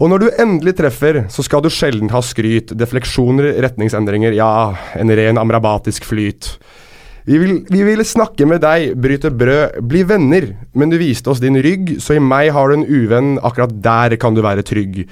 Og 0.01 0.09
når 0.09 0.23
du 0.23 0.29
endelig 0.41 0.71
treffer, 0.79 1.19
så 1.29 1.43
skal 1.45 1.61
du 1.61 1.67
sjelden 1.69 2.09
ha 2.09 2.23
skryt, 2.25 2.71
defleksjoner, 2.73 3.51
retningsendringer, 3.61 4.33
ja, 4.33 4.73
en 4.97 5.13
ren 5.13 5.37
amrabatisk 5.37 6.07
flyt. 6.09 6.55
Vi 7.29 7.37
vil, 7.37 7.59
vi 7.69 7.83
ville 7.85 8.05
snakke 8.07 8.47
med 8.49 8.63
deg, 8.63 8.95
bryte 8.97 9.29
brød, 9.29 9.75
bli 9.85 10.01
venner, 10.09 10.47
men 10.73 10.89
du 10.89 10.97
viste 10.97 11.29
oss 11.29 11.41
din 11.43 11.59
rygg, 11.61 11.99
så 12.01 12.15
i 12.17 12.23
meg 12.23 12.49
har 12.55 12.71
du 12.71 12.79
en 12.79 12.87
uvenn, 12.89 13.35
akkurat 13.45 13.75
der 13.83 14.15
kan 14.17 14.33
du 14.33 14.41
være 14.41 14.65
trygg. 14.65 15.03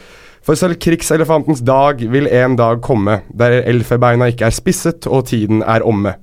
For 0.41 0.57
selv 0.57 0.79
krigselefantens 0.81 1.61
dag 1.61 2.01
vil 2.09 2.25
en 2.25 2.55
dag 2.57 2.81
komme, 2.81 3.19
der 3.29 3.59
elfebeina 3.69 4.31
ikke 4.33 4.47
er 4.47 4.55
spisset 4.57 5.05
og 5.05 5.27
tiden 5.29 5.61
er 5.61 5.85
omme. 5.85 6.15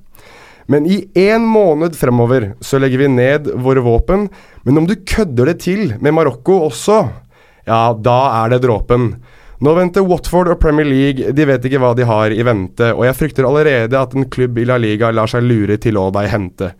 Men 0.67 0.89
i 0.91 0.97
én 1.15 1.47
måned 1.47 1.95
fremover 1.95 2.49
så 2.59 2.81
legger 2.83 3.05
vi 3.05 3.07
ned 3.13 3.47
våre 3.63 3.79
våpen, 3.85 4.27
men 4.67 4.81
om 4.83 4.89
du 4.89 4.97
kødder 5.07 5.53
det 5.53 5.61
til 5.63 5.95
med 6.03 6.17
Marokko 6.17 6.65
også, 6.65 6.99
ja, 7.67 7.81
da 7.93 8.19
er 8.43 8.55
det 8.55 8.63
dråpen. 8.63 9.11
Nå 9.63 9.73
venter 9.73 10.05
Watford 10.05 10.51
og 10.53 10.59
Premier 10.61 10.85
League, 10.85 11.33
de 11.33 11.45
vet 11.49 11.63
ikke 11.65 11.81
hva 11.81 11.95
de 11.97 12.05
har 12.05 12.33
i 12.33 12.45
vente, 12.45 12.91
og 12.93 13.07
jeg 13.07 13.17
frykter 13.17 13.47
allerede 13.47 13.97
at 13.97 14.13
en 14.13 14.27
klubb 14.29 14.59
i 14.61 14.67
La 14.69 14.77
Liga 14.77 15.09
lar 15.11 15.29
seg 15.31 15.47
lure 15.47 15.79
til 15.81 15.97
å 15.97 16.11
deg 16.13 16.29
hente. 16.29 16.71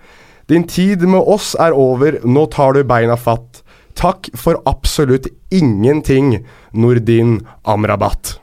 Din 0.47 0.68
tid 0.69 1.03
med 1.09 1.26
oss 1.26 1.55
er 1.59 1.76
over, 1.76 2.22
nå 2.23 2.45
tar 2.53 2.77
du 2.77 2.84
beina 2.88 3.18
fatt. 3.19 3.64
Takk 3.97 4.30
for 4.38 4.61
absolutt 4.69 5.27
ingenting, 5.51 6.38
Nordin 6.77 7.39
Amrabat. 7.65 8.38